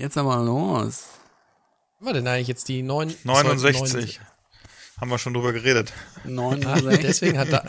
Jetzt 0.00 0.16
aber 0.16 0.36
los. 0.42 1.04
Was 1.98 2.06
war 2.06 2.12
denn 2.14 2.26
eigentlich 2.26 2.48
jetzt 2.48 2.68
die 2.68 2.82
9, 2.82 3.14
69. 3.24 4.20
Haben 4.98 5.10
wir 5.10 5.18
schon 5.18 5.34
drüber 5.34 5.52
geredet. 5.52 5.92
69. 6.24 7.00
Deswegen 7.02 7.38
hat 7.38 7.52
da, 7.52 7.64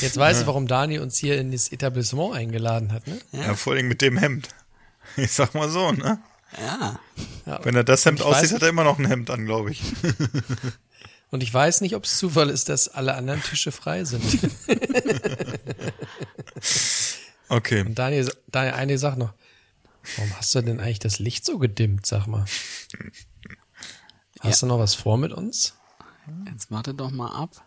jetzt 0.00 0.16
weiß 0.16 0.40
ich, 0.42 0.46
warum 0.46 0.66
Dani 0.66 0.98
uns 0.98 1.16
hier 1.18 1.38
in 1.38 1.50
das 1.52 1.70
Etablissement 1.72 2.34
eingeladen 2.34 2.92
hat, 2.92 3.06
ne? 3.06 3.18
Ja, 3.32 3.54
vor 3.54 3.72
allem 3.74 3.88
mit 3.88 4.00
dem 4.02 4.16
Hemd. 4.18 4.48
Ich 5.16 5.32
sag 5.32 5.52
mal 5.54 5.68
so, 5.68 5.92
ne? 5.92 6.18
Ja. 6.58 7.60
Wenn 7.64 7.74
er 7.74 7.84
das 7.84 8.06
Hemd 8.06 8.22
aussieht, 8.22 8.50
weiß- 8.50 8.54
hat 8.54 8.62
er 8.62 8.68
immer 8.68 8.84
noch 8.84 8.98
ein 8.98 9.06
Hemd 9.06 9.28
an, 9.30 9.44
glaube 9.46 9.70
ich. 9.72 9.82
Und 11.30 11.42
ich 11.42 11.52
weiß 11.52 11.80
nicht, 11.80 11.96
ob 11.96 12.04
es 12.04 12.18
Zufall 12.18 12.48
ist, 12.50 12.68
dass 12.68 12.88
alle 12.88 13.14
anderen 13.14 13.42
Tische 13.42 13.72
frei 13.72 14.04
sind. 14.04 14.22
Okay. 17.48 17.80
Und 17.82 17.98
Daniel, 17.98 18.30
Daniel, 18.48 18.74
eine 18.74 18.96
Sache 18.98 19.18
noch. 19.18 19.34
Warum 20.16 20.36
hast 20.36 20.54
du 20.54 20.62
denn 20.62 20.80
eigentlich 20.80 20.98
das 20.98 21.18
Licht 21.18 21.44
so 21.44 21.58
gedimmt, 21.58 22.06
sag 22.06 22.26
mal? 22.26 22.44
Hast 24.40 24.62
du 24.62 24.66
noch 24.66 24.78
was 24.78 24.94
vor 24.94 25.16
mit 25.18 25.32
uns? 25.32 25.76
Jetzt 26.46 26.70
warte 26.70 26.94
doch 26.94 27.10
mal 27.10 27.32
ab. 27.34 27.64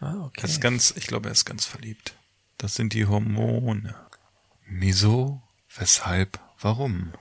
Ah, 0.00 0.12
Er 0.12 0.20
okay. 0.24 0.46
ist 0.46 0.60
ganz, 0.60 0.92
ich 0.96 1.06
glaube, 1.06 1.28
er 1.28 1.32
ist 1.32 1.44
ganz 1.44 1.64
verliebt. 1.64 2.14
Das 2.58 2.74
sind 2.74 2.92
die 2.92 3.06
Hormone. 3.06 3.94
Wieso, 4.66 5.42
weshalb, 5.76 6.38
warum? 6.58 7.12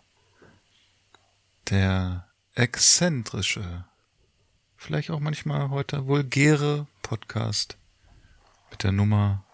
Der 1.69 2.27
exzentrische, 2.55 3.85
vielleicht 4.75 5.09
auch 5.11 5.19
manchmal 5.19 5.69
heute 5.69 6.05
vulgäre 6.07 6.87
Podcast 7.01 7.77
mit 8.69 8.83
der 8.83 8.91
Nummer 8.91 9.45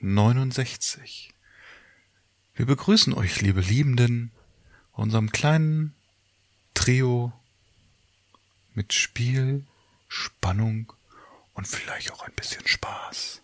69. 0.00 1.34
Wir 2.58 2.66
begrüßen 2.66 3.14
euch, 3.14 3.40
liebe 3.40 3.60
Liebenden, 3.60 4.32
unserem 4.90 5.30
kleinen 5.30 5.94
Trio 6.74 7.32
mit 8.74 8.92
Spiel, 8.92 9.64
Spannung 10.08 10.92
und 11.54 11.68
vielleicht 11.68 12.10
auch 12.10 12.22
ein 12.22 12.32
bisschen 12.34 12.66
Spaß. 12.66 13.42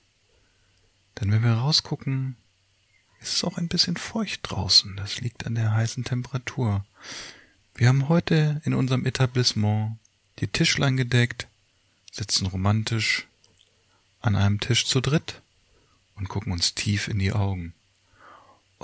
Denn 1.20 1.30
wenn 1.30 1.44
wir 1.44 1.52
rausgucken, 1.52 2.34
ist 3.20 3.36
es 3.36 3.44
auch 3.44 3.56
ein 3.56 3.68
bisschen 3.68 3.96
feucht 3.96 4.40
draußen. 4.50 4.96
Das 4.96 5.20
liegt 5.20 5.46
an 5.46 5.54
der 5.54 5.72
heißen 5.72 6.02
Temperatur. 6.02 6.84
Wir 7.76 7.86
haben 7.86 8.08
heute 8.08 8.60
in 8.64 8.74
unserem 8.74 9.06
Etablissement 9.06 9.96
die 10.40 10.48
Tischlein 10.48 10.96
gedeckt, 10.96 11.46
sitzen 12.10 12.46
romantisch 12.46 13.28
an 14.20 14.34
einem 14.34 14.58
Tisch 14.58 14.86
zu 14.86 15.00
dritt 15.00 15.40
und 16.16 16.28
gucken 16.28 16.52
uns 16.52 16.74
tief 16.74 17.06
in 17.06 17.20
die 17.20 17.32
Augen. 17.32 17.74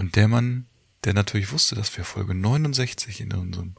Und 0.00 0.16
der 0.16 0.28
Mann, 0.28 0.66
der 1.04 1.12
natürlich 1.12 1.52
wusste, 1.52 1.74
dass 1.74 1.94
wir 1.94 2.06
Folge 2.06 2.34
69 2.34 3.20
in 3.20 3.34
unserem 3.34 3.74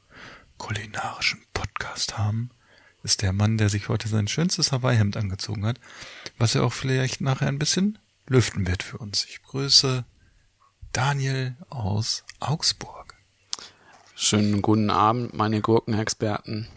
kulinarischen 0.59 1.43
Podcast 1.51 2.15
haben, 2.15 2.51
ist 3.01 3.23
der 3.23 3.33
Mann, 3.33 3.57
der 3.57 3.69
sich 3.69 3.89
heute 3.89 4.07
sein 4.07 4.27
schönstes 4.27 4.71
Hawaii-Hemd 4.71 5.17
angezogen 5.17 5.65
hat, 5.65 5.79
was 6.37 6.53
er 6.53 6.63
auch 6.63 6.73
vielleicht 6.73 7.21
nachher 7.21 7.47
ein 7.47 7.57
bisschen 7.57 7.97
lüften 8.27 8.67
wird 8.67 8.83
für 8.83 8.99
uns. 8.99 9.25
Ich 9.25 9.41
grüße 9.41 10.05
Daniel 10.93 11.57
aus 11.69 12.23
Augsburg. 12.39 13.15
Schönen 14.13 14.61
guten 14.61 14.91
Abend, 14.91 15.33
meine 15.33 15.59
Gurkenexperten. 15.59 16.67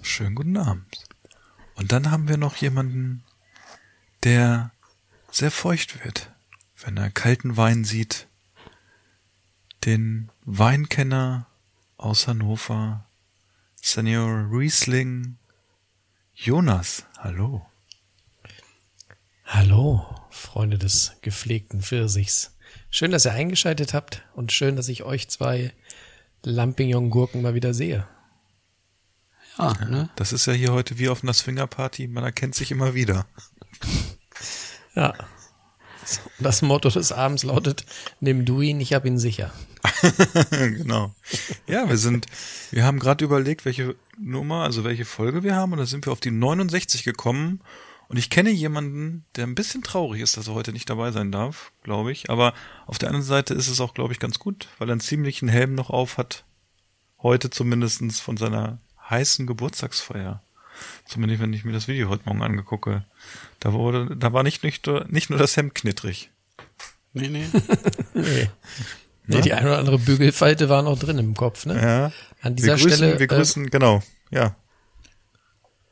Schönen 0.00 0.34
guten 0.34 0.56
Abend. 0.56 1.04
Und 1.74 1.92
dann 1.92 2.10
haben 2.10 2.26
wir 2.26 2.38
noch 2.38 2.56
jemanden, 2.56 3.22
der 4.22 4.72
sehr 5.30 5.50
feucht 5.50 6.02
wird, 6.06 6.30
wenn 6.84 6.96
er 6.96 7.10
kalten 7.10 7.56
Wein 7.56 7.84
sieht. 7.84 8.28
Den 9.84 10.30
Weinkenner 10.44 11.46
aus 11.96 12.26
Hannover, 12.26 13.06
Senior 13.76 14.48
Riesling, 14.50 15.36
Jonas. 16.34 17.04
Hallo. 17.18 17.66
Hallo, 19.44 20.06
Freunde 20.30 20.78
des 20.78 21.12
gepflegten 21.22 21.82
Pfirsichs. 21.82 22.56
Schön, 22.90 23.10
dass 23.10 23.26
ihr 23.26 23.32
eingeschaltet 23.32 23.94
habt 23.94 24.22
und 24.34 24.52
schön, 24.52 24.76
dass 24.76 24.88
ich 24.88 25.02
euch 25.04 25.28
zwei 25.28 25.72
Lampignon-Gurken 26.42 27.40
mal 27.42 27.54
wieder 27.54 27.72
sehe. 27.72 28.06
Ja, 29.58 29.72
ne? 29.84 30.10
Das 30.16 30.32
ist 30.32 30.46
ja 30.46 30.52
hier 30.52 30.72
heute 30.72 30.98
wie 30.98 31.08
auf 31.08 31.22
einer 31.22 31.32
Swingerparty, 31.32 32.08
man 32.08 32.24
erkennt 32.24 32.54
sich 32.54 32.70
immer 32.70 32.94
wieder. 32.94 33.26
Ja. 34.94 35.14
Das 36.38 36.62
Motto 36.62 36.88
des 36.88 37.12
Abends 37.12 37.42
lautet, 37.42 37.84
nimm 38.20 38.44
du 38.44 38.60
ihn, 38.60 38.80
ich 38.80 38.92
hab 38.92 39.04
ihn 39.04 39.18
sicher. 39.18 39.52
genau. 40.50 41.14
Ja, 41.66 41.88
wir 41.88 41.96
sind, 41.96 42.26
wir 42.70 42.84
haben 42.84 42.98
gerade 42.98 43.24
überlegt, 43.24 43.64
welche 43.64 43.96
Nummer, 44.18 44.64
also 44.64 44.84
welche 44.84 45.04
Folge 45.04 45.42
wir 45.42 45.54
haben, 45.54 45.72
und 45.72 45.78
da 45.78 45.86
sind 45.86 46.06
wir 46.06 46.12
auf 46.12 46.20
die 46.20 46.30
69 46.30 47.04
gekommen. 47.04 47.60
Und 48.08 48.18
ich 48.18 48.30
kenne 48.30 48.50
jemanden, 48.50 49.24
der 49.34 49.46
ein 49.46 49.54
bisschen 49.54 49.82
traurig 49.82 50.20
ist, 50.20 50.36
dass 50.36 50.48
er 50.48 50.54
heute 50.54 50.72
nicht 50.72 50.90
dabei 50.90 51.10
sein 51.10 51.32
darf, 51.32 51.72
glaube 51.82 52.12
ich. 52.12 52.28
Aber 52.30 52.52
auf 52.86 52.98
der 52.98 53.08
anderen 53.08 53.24
Seite 53.24 53.54
ist 53.54 53.68
es 53.68 53.80
auch, 53.80 53.94
glaube 53.94 54.12
ich, 54.12 54.20
ganz 54.20 54.38
gut, 54.38 54.68
weil 54.78 54.88
er 54.88 54.92
einen 54.92 55.00
ziemlichen 55.00 55.48
Helm 55.48 55.74
noch 55.74 55.90
auf 55.90 56.18
hat. 56.18 56.44
Heute 57.22 57.48
zumindestens 57.48 58.20
von 58.20 58.36
seiner 58.36 58.78
heißen 59.08 59.46
Geburtstagsfeier. 59.46 60.42
Zumindest 61.06 61.42
wenn 61.42 61.52
ich 61.52 61.64
mir 61.64 61.72
das 61.72 61.88
Video 61.88 62.08
heute 62.08 62.24
Morgen 62.26 62.42
angegucke. 62.42 63.04
Da 63.60 63.72
wurde, 63.72 64.16
da 64.16 64.32
war 64.32 64.42
nicht, 64.42 64.62
nicht, 64.62 64.86
nur- 64.86 65.04
nicht 65.08 65.30
nur 65.30 65.38
das 65.38 65.56
Hemd 65.56 65.74
knittrig. 65.74 66.30
Nee, 67.12 67.28
nee. 67.28 67.46
Nee. 68.14 68.50
Nee, 69.26 69.40
die 69.40 69.54
eine 69.54 69.68
oder 69.68 69.78
andere 69.78 69.98
Bügelfalte 69.98 70.68
war 70.68 70.82
noch 70.82 70.98
drin 70.98 71.16
im 71.16 71.34
Kopf, 71.34 71.64
ne? 71.64 71.80
Ja. 71.80 72.12
An 72.42 72.56
dieser 72.56 72.76
wir 72.76 72.82
grüßen, 72.82 72.96
Stelle, 72.98 73.18
wir 73.18 73.26
grüßen, 73.26 73.70
genau, 73.70 74.02
ja. 74.30 74.54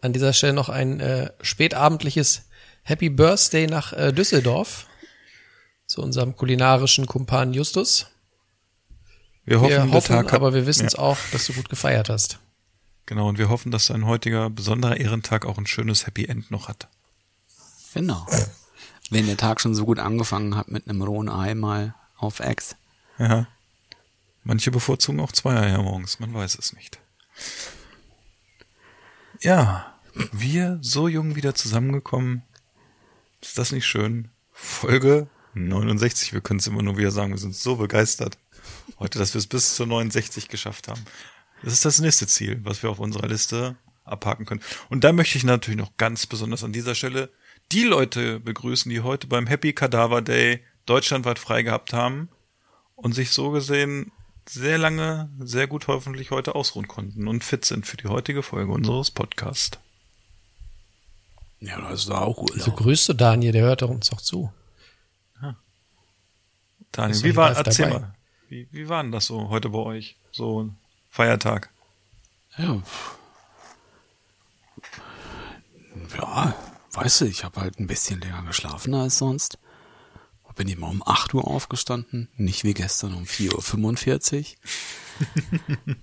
An 0.03 0.13
dieser 0.13 0.35
Stelle 0.35 0.53
noch 0.53 0.69
ein 0.69 1.01
äh, 1.01 1.31
spätabendliches 1.41 2.49
Happy 2.83 3.09
Birthday 3.09 3.67
nach 3.69 3.95
äh, 3.95 4.13
Düsseldorf 4.13 4.87
zu 5.87 6.03
unserem 6.03 6.37
kulinarischen 6.37 7.07
Kumpan 7.07 7.55
Justus. 7.55 8.09
Wir 9.45 9.61
hoffen, 9.61 9.71
wir 9.71 9.93
hoffen 9.93 10.17
Tag 10.17 10.33
aber 10.35 10.53
wir 10.53 10.67
wissen 10.67 10.87
es 10.87 10.95
ja. 10.95 10.99
auch, 10.99 11.17
dass 11.33 11.47
du 11.47 11.55
gut 11.55 11.69
gefeiert 11.69 12.11
hast. 12.11 12.39
Genau, 13.07 13.29
und 13.29 13.39
wir 13.39 13.49
hoffen, 13.49 13.73
dass 13.73 13.87
dein 13.87 14.07
heutiger 14.07 14.49
besonderer 14.51 14.97
Ehrentag 14.97 15.45
auch 15.45 15.59
ein 15.59 15.67
schönes 15.67 16.07
Happy 16.07 16.27
End 16.27 16.51
noch 16.51 16.69
hat. 16.69 16.89
Genau. 17.95 18.27
Wenn 19.11 19.27
der 19.27 19.37
Tag 19.37 19.61
schon 19.61 19.75
so 19.75 19.85
gut 19.85 19.99
angefangen 19.99 20.57
hat 20.57 20.69
mit 20.69 20.89
einem 20.89 21.03
rohen 21.03 21.29
Ei 21.29 21.55
mal 21.55 21.95
auf 22.17 22.41
Ex. 22.41 22.77
Ja. 23.19 23.47
Manche 24.45 24.71
bevorzugen 24.71 25.21
auch 25.21 25.33
zwei 25.33 25.57
Eier 25.57 25.83
morgens, 25.83 26.19
man 26.19 26.33
weiß 26.33 26.59
es 26.59 26.73
nicht. 26.73 26.99
Ja, 29.41 29.95
wir 30.33 30.79
so 30.83 31.09
jung 31.09 31.37
wieder 31.37 31.55
zusammengekommen. 31.55 32.43
Ist 33.41 33.59
das 33.59 33.73
nicht 33.73 33.87
schön? 33.87 34.31
Folge 34.53 35.29
69, 35.55 36.33
wir 36.33 36.41
können 36.41 36.61
es 36.61 36.67
immer 36.67 36.83
nur 36.83 36.97
wieder 36.97 37.11
sagen, 37.11 37.33
wir 37.33 37.39
sind 37.39 37.55
so 37.55 37.77
begeistert. 37.77 38.39
Heute, 38.99 39.19
dass 39.19 39.35
wir 39.35 39.39
es 39.39 39.47
bis 39.47 39.75
zur 39.75 39.87
69 39.87 40.49
geschafft 40.49 40.89
haben. 40.89 41.05
Das 41.63 41.73
ist 41.73 41.85
das 41.85 42.01
nächste 42.01 42.27
Ziel, 42.27 42.61
was 42.65 42.83
wir 42.83 42.91
auf 42.91 42.99
unserer 42.99 43.29
Liste 43.29 43.77
abhaken 44.05 44.47
können. 44.47 44.63
Und 44.89 45.05
da 45.05 45.13
möchte 45.13 45.39
ich 45.39 45.45
natürlich 45.45 45.79
noch 45.79 45.97
ganz 45.97 46.27
besonders 46.27 46.65
an 46.65 46.73
dieser 46.73 46.95
Stelle 46.95 47.31
die 47.71 47.85
Leute 47.85 48.41
begrüßen, 48.41 48.91
die 48.91 49.01
heute 49.01 49.27
beim 49.27 49.47
Happy 49.47 49.73
Cadaver 49.73 50.23
Day 50.23 50.61
deutschlandweit 50.87 51.39
frei 51.39 51.63
gehabt 51.63 51.93
haben 51.93 52.29
und 52.97 53.13
sich 53.13 53.31
so 53.31 53.51
gesehen 53.51 54.11
sehr 54.49 54.77
lange, 54.77 55.31
sehr 55.39 55.69
gut 55.69 55.87
hoffentlich 55.87 56.33
heute 56.33 56.55
ausruhen 56.57 56.89
konnten 56.89 57.29
und 57.29 57.45
fit 57.45 57.65
sind 57.65 57.87
für 57.87 57.97
die 57.97 58.09
heutige 58.09 58.43
Folge 58.43 58.73
unseres 58.73 59.11
Podcasts. 59.13 59.79
Ja, 61.61 61.81
das 61.81 62.01
ist 62.05 62.11
auch 62.11 62.39
Urlaub. 62.39 62.61
So 62.61 62.73
grüßt 62.73 63.09
du 63.09 63.13
Daniel, 63.13 63.53
der 63.53 63.63
hört 63.63 63.83
doch 63.83 63.91
uns 63.91 64.11
doch 64.11 64.21
zu. 64.21 64.53
Daniel, 66.91 67.17
Ist 67.17 67.25
wie 67.25 67.29
doch 67.31 67.37
war, 67.37 67.57
erzähl 67.57 67.87
dabei. 67.89 68.01
mal, 68.01 68.15
wie, 68.49 68.69
wie 68.71 68.89
war 68.89 69.03
denn 69.03 69.13
das 69.13 69.27
so 69.27 69.49
heute 69.49 69.71
bei 69.71 69.79
euch? 69.79 70.17
So 70.33 70.71
Feiertag? 71.13 71.69
Ja. 72.57 72.81
Ja, 76.17 76.55
weißt 76.93 77.21
du, 77.21 77.25
ich 77.27 77.45
habe 77.45 77.61
halt 77.61 77.79
ein 77.79 77.87
bisschen 77.87 78.21
länger 78.21 78.43
geschlafen 78.45 78.95
als 78.95 79.19
sonst. 79.19 79.59
Bin 80.55 80.69
ich 80.69 80.77
mal 80.79 80.89
um 80.91 81.03
8 81.07 81.33
Uhr 81.35 81.47
aufgestanden, 81.47 82.29
nicht 82.37 82.63
wie 82.65 82.75
gestern 82.75 83.15
um 83.15 83.25
4.45 83.25 84.57
Uhr. 85.89 85.97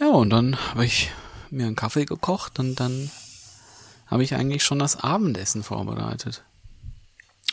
ja, 0.00 0.08
und 0.08 0.28
dann 0.30 0.58
habe 0.70 0.84
ich 0.84 1.10
mir 1.50 1.66
einen 1.66 1.76
Kaffee 1.76 2.04
gekocht 2.04 2.58
und 2.58 2.76
dann 2.76 3.10
habe 4.06 4.24
ich 4.24 4.34
eigentlich 4.34 4.62
schon 4.62 4.78
das 4.78 4.96
Abendessen 4.96 5.62
vorbereitet. 5.62 6.44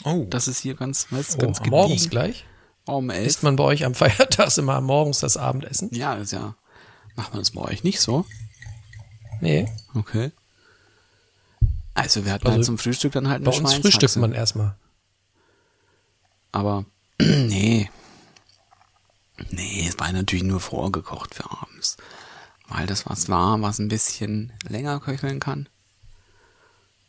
Oh, 0.04 0.26
Das 0.30 0.48
ist 0.50 0.60
hier 0.60 0.76
ganz, 0.76 1.10
weißt, 1.10 1.36
Oh, 1.36 1.46
ganz 1.46 1.62
morgens 1.62 2.04
gediegen. 2.04 2.10
gleich? 2.12 2.46
Um 2.90 3.10
elf. 3.10 3.28
Isst 3.28 3.44
man 3.44 3.56
bei 3.56 3.64
euch 3.64 3.86
am 3.86 3.96
Feiertag 3.96 4.58
immer 4.58 4.82
morgens 4.82 5.20
das 5.20 5.38
Abendessen? 5.38 5.90
Ja, 5.94 6.16
ist 6.16 6.32
ja. 6.32 6.56
Macht 7.16 7.34
man 7.34 7.42
das 7.42 7.52
bei 7.52 7.62
euch 7.62 7.84
nicht 7.84 8.00
so? 8.00 8.26
Nee, 9.42 9.72
Okay. 9.94 10.32
Also 11.94 12.24
wir 12.24 12.32
hatten 12.32 12.48
Also 12.48 12.56
halt 12.56 12.66
zum 12.66 12.78
Frühstück 12.78 13.12
dann 13.12 13.28
halt 13.28 13.42
eine 13.42 13.50
bei 13.50 13.58
uns 13.58 13.74
frühstückt 13.74 14.16
man 14.18 14.32
erstmal. 14.32 14.76
Aber 16.54 16.86
nee. 17.22 17.90
Nee, 19.52 19.86
es 19.88 20.00
war 20.00 20.12
natürlich 20.12 20.46
nur 20.46 20.62
vorgekocht 20.62 21.36
für 21.36 21.50
abends. 21.52 21.98
Weil 22.70 22.88
das 22.88 23.06
was 23.06 23.28
war, 23.28 23.62
was 23.62 23.80
ein 23.80 23.90
bisschen 23.90 24.54
länger 24.68 25.02
köcheln 25.02 25.42
kann. 25.42 25.68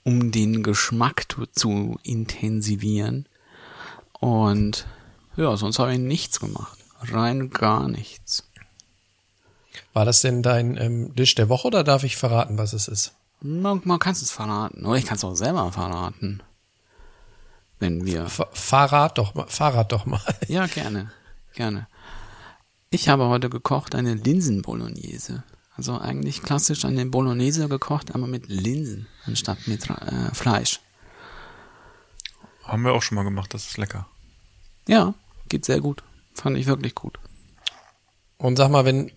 Um 0.02 0.32
den 0.32 0.64
Geschmack 0.64 1.26
zu 1.52 1.98
intensivieren. 2.02 3.28
Und 4.18 4.86
ja, 5.36 5.56
sonst 5.56 5.78
habe 5.78 5.92
ich 5.92 5.98
nichts 5.98 6.40
gemacht. 6.40 6.78
Rein 7.00 7.50
gar 7.50 7.88
nichts. 7.88 8.44
War 9.92 10.04
das 10.04 10.20
denn 10.20 10.42
dein 10.42 10.76
ähm, 10.76 11.14
Dish 11.14 11.34
der 11.34 11.48
Woche 11.48 11.68
oder 11.68 11.84
darf 11.84 12.04
ich 12.04 12.16
verraten, 12.16 12.58
was 12.58 12.72
es 12.72 12.88
ist? 12.88 13.14
Man, 13.40 13.80
man 13.84 13.98
kann 13.98 14.12
es 14.12 14.30
verraten. 14.30 14.84
Oder 14.84 14.98
ich 14.98 15.06
kann 15.06 15.16
es 15.16 15.24
auch 15.24 15.34
selber 15.34 15.72
verraten. 15.72 16.42
Wenn 17.78 18.04
wir 18.04 18.24
F 18.24 18.42
Fahrrad 18.52 19.16
doch 19.16 19.34
mal, 19.34 19.46
Fahrrad 19.48 19.90
doch 19.92 20.04
mal. 20.04 20.20
Ja, 20.48 20.66
gerne. 20.66 21.10
Gerne. 21.54 21.88
Ich 22.90 23.08
habe 23.08 23.28
heute 23.28 23.48
gekocht 23.48 23.94
eine 23.94 24.14
Linsen-Bolognese. 24.14 25.42
Also 25.76 25.98
eigentlich 25.98 26.42
klassisch 26.42 26.84
eine 26.84 27.06
Bolognese 27.06 27.68
gekocht, 27.68 28.14
aber 28.14 28.26
mit 28.26 28.48
Linsen 28.48 29.06
anstatt 29.24 29.66
mit 29.66 29.88
äh, 29.88 30.34
Fleisch. 30.34 30.80
haben 32.64 32.82
wir 32.82 32.92
auch 32.92 33.02
schon 33.02 33.16
mal 33.16 33.24
gemacht, 33.24 33.54
das 33.54 33.66
ist 33.66 33.78
lecker. 33.78 34.06
Ja, 34.88 35.14
geht 35.48 35.64
sehr 35.64 35.80
gut. 35.80 36.02
Fand 36.34 36.56
ich 36.56 36.66
wirklich 36.66 36.94
gut. 36.94 37.18
Und 38.38 38.56
sag 38.56 38.70
mal, 38.70 38.84
wenn, 38.84 39.12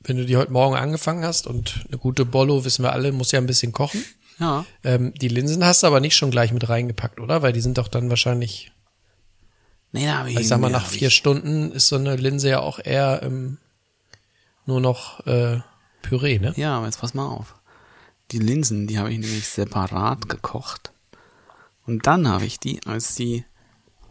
wenn 0.00 0.16
du 0.16 0.26
die 0.26 0.36
heute 0.36 0.52
Morgen 0.52 0.74
angefangen 0.74 1.24
hast 1.24 1.46
und 1.46 1.84
eine 1.88 1.98
gute 1.98 2.24
Bollo, 2.24 2.64
wissen 2.64 2.82
wir 2.82 2.92
alle, 2.92 3.12
muss 3.12 3.32
ja 3.32 3.38
ein 3.38 3.46
bisschen 3.46 3.72
kochen. 3.72 4.04
Ja, 4.38 4.64
Ähm, 4.82 5.14
die 5.14 5.28
Linsen 5.28 5.64
hast 5.64 5.82
du 5.82 5.86
aber 5.86 6.00
nicht 6.00 6.16
schon 6.16 6.30
gleich 6.30 6.52
mit 6.52 6.68
reingepackt, 6.68 7.20
oder? 7.20 7.42
Weil 7.42 7.52
die 7.52 7.60
sind 7.60 7.78
doch 7.78 7.86
dann 7.88 8.10
wahrscheinlich, 8.10 8.72
nee, 9.92 10.06
da 10.06 10.18
habe 10.18 10.30
ich, 10.30 10.40
ich 10.40 10.48
sag 10.48 10.58
mal, 10.60 10.70
nach 10.70 10.86
vier 10.86 11.08
ich, 11.08 11.14
Stunden 11.14 11.70
ist 11.70 11.88
so 11.88 11.96
eine 11.96 12.16
Linse 12.16 12.48
ja 12.48 12.60
auch 12.60 12.80
eher 12.82 13.20
ähm, 13.22 13.58
nur 14.66 14.80
noch 14.80 15.24
äh, 15.26 15.60
Püree, 16.02 16.38
ne? 16.38 16.52
Ja, 16.56 16.78
aber 16.78 16.86
jetzt 16.86 17.00
pass 17.00 17.14
mal 17.14 17.26
auf. 17.26 17.54
Die 18.32 18.38
Linsen, 18.38 18.86
die 18.86 18.98
habe 18.98 19.12
ich 19.12 19.18
nämlich 19.18 19.46
separat 19.46 20.28
gekocht. 20.28 20.90
Und 21.86 22.06
dann 22.06 22.26
habe 22.26 22.46
ich 22.46 22.58
die, 22.58 22.80
als 22.86 23.14
die 23.14 23.44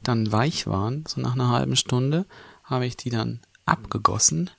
dann 0.03 0.31
weich 0.31 0.67
waren, 0.67 1.05
so 1.07 1.21
nach 1.21 1.33
einer 1.33 1.49
halben 1.49 1.75
Stunde, 1.75 2.25
habe 2.63 2.85
ich 2.85 2.97
die 2.97 3.09
dann 3.09 3.41
abgegossen 3.65 4.49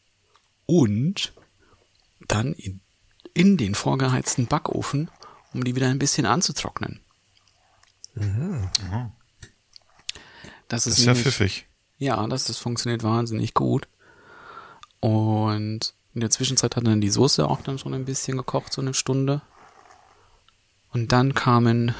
und 0.66 1.32
dann 2.28 2.52
in, 2.52 2.80
in 3.34 3.56
den 3.56 3.74
vorgeheizten 3.74 4.46
Backofen, 4.46 5.10
um 5.52 5.64
die 5.64 5.74
wieder 5.74 5.88
ein 5.88 5.98
bisschen 5.98 6.26
anzutrocknen. 6.26 7.00
Das 8.14 8.24
Das 10.68 10.86
ist, 10.86 10.98
ist 10.98 11.04
ja 11.04 11.14
pfiffig. 11.14 11.66
ja, 11.98 12.26
das, 12.26 12.44
das 12.44 12.58
funktioniert 12.58 13.02
wahnsinnig 13.02 13.54
gut. 13.54 13.88
Und 15.00 15.94
in 16.14 16.20
der 16.20 16.30
Zwischenzeit 16.30 16.76
hat 16.76 16.86
dann 16.86 17.00
die 17.00 17.10
Soße 17.10 17.48
auch 17.48 17.62
dann 17.62 17.78
schon 17.78 17.94
ein 17.94 18.04
bisschen 18.04 18.36
gekocht, 18.36 18.72
so 18.72 18.80
eine 18.80 18.94
Stunde. 18.94 19.42
Und 20.92 21.12
dann 21.12 21.34
kamen, 21.34 21.94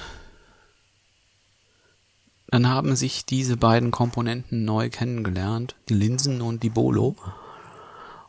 dann 2.52 2.68
haben 2.68 2.96
sich 2.96 3.24
diese 3.24 3.56
beiden 3.56 3.90
Komponenten 3.90 4.66
neu 4.66 4.90
kennengelernt, 4.90 5.74
die 5.88 5.94
Linsen 5.94 6.42
und 6.42 6.62
die 6.62 6.68
Bolo. 6.68 7.16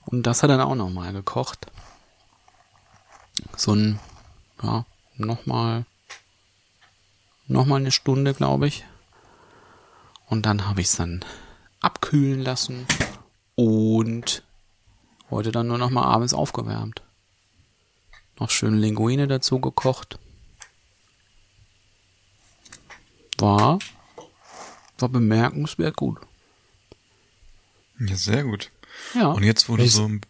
Und 0.05 0.25
das 0.25 0.41
hat 0.41 0.49
dann 0.49 0.61
auch 0.61 0.75
nochmal 0.75 1.11
gekocht. 1.11 1.67
So 3.57 3.73
ein, 3.73 3.99
ja, 4.61 4.85
nochmal, 5.17 5.85
nochmal 7.47 7.81
eine 7.81 7.91
Stunde, 7.91 8.33
glaube 8.33 8.65
ich. 8.65 8.85
Und 10.27 10.45
dann 10.45 10.69
habe 10.69 10.79
ich 10.79 10.87
es 10.87 10.95
dann 10.95 11.25
abkühlen 11.81 12.39
lassen 12.39 12.87
und 13.55 14.41
heute 15.31 15.51
dann 15.51 15.67
nur 15.67 15.77
noch 15.77 15.89
mal 15.89 16.05
abends 16.05 16.33
aufgewärmt. 16.33 17.01
Noch 18.39 18.49
schön 18.49 18.75
Linguine 18.75 19.27
dazu 19.27 19.59
gekocht. 19.59 20.17
War, 23.37 23.79
war 25.03 25.09
bemerkenswert 25.09 25.95
gut. 25.95 26.17
Ja, 27.99 28.15
sehr 28.15 28.43
gut. 28.43 28.71
Ja. 29.13 29.27
Und 29.27 29.43
jetzt, 29.43 29.69
wo 29.69 29.77
du 29.77 29.87
so 29.87 30.05
ein 30.07 30.21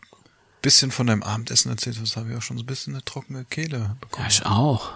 bisschen 0.62 0.92
von 0.92 1.08
deinem 1.08 1.24
Abendessen 1.24 1.70
erzählt 1.72 1.98
hast, 2.02 2.16
habe 2.18 2.32
ich 2.32 2.38
auch 2.38 2.42
schon 2.42 2.58
so 2.58 2.64
ein 2.64 2.68
bisschen 2.68 2.94
eine 2.94 3.04
trockene 3.06 3.46
Kehle 3.46 3.78
ja, 3.80 3.96
bekommen. 4.00 4.28
ich 4.30 4.46
auch. 4.46 4.92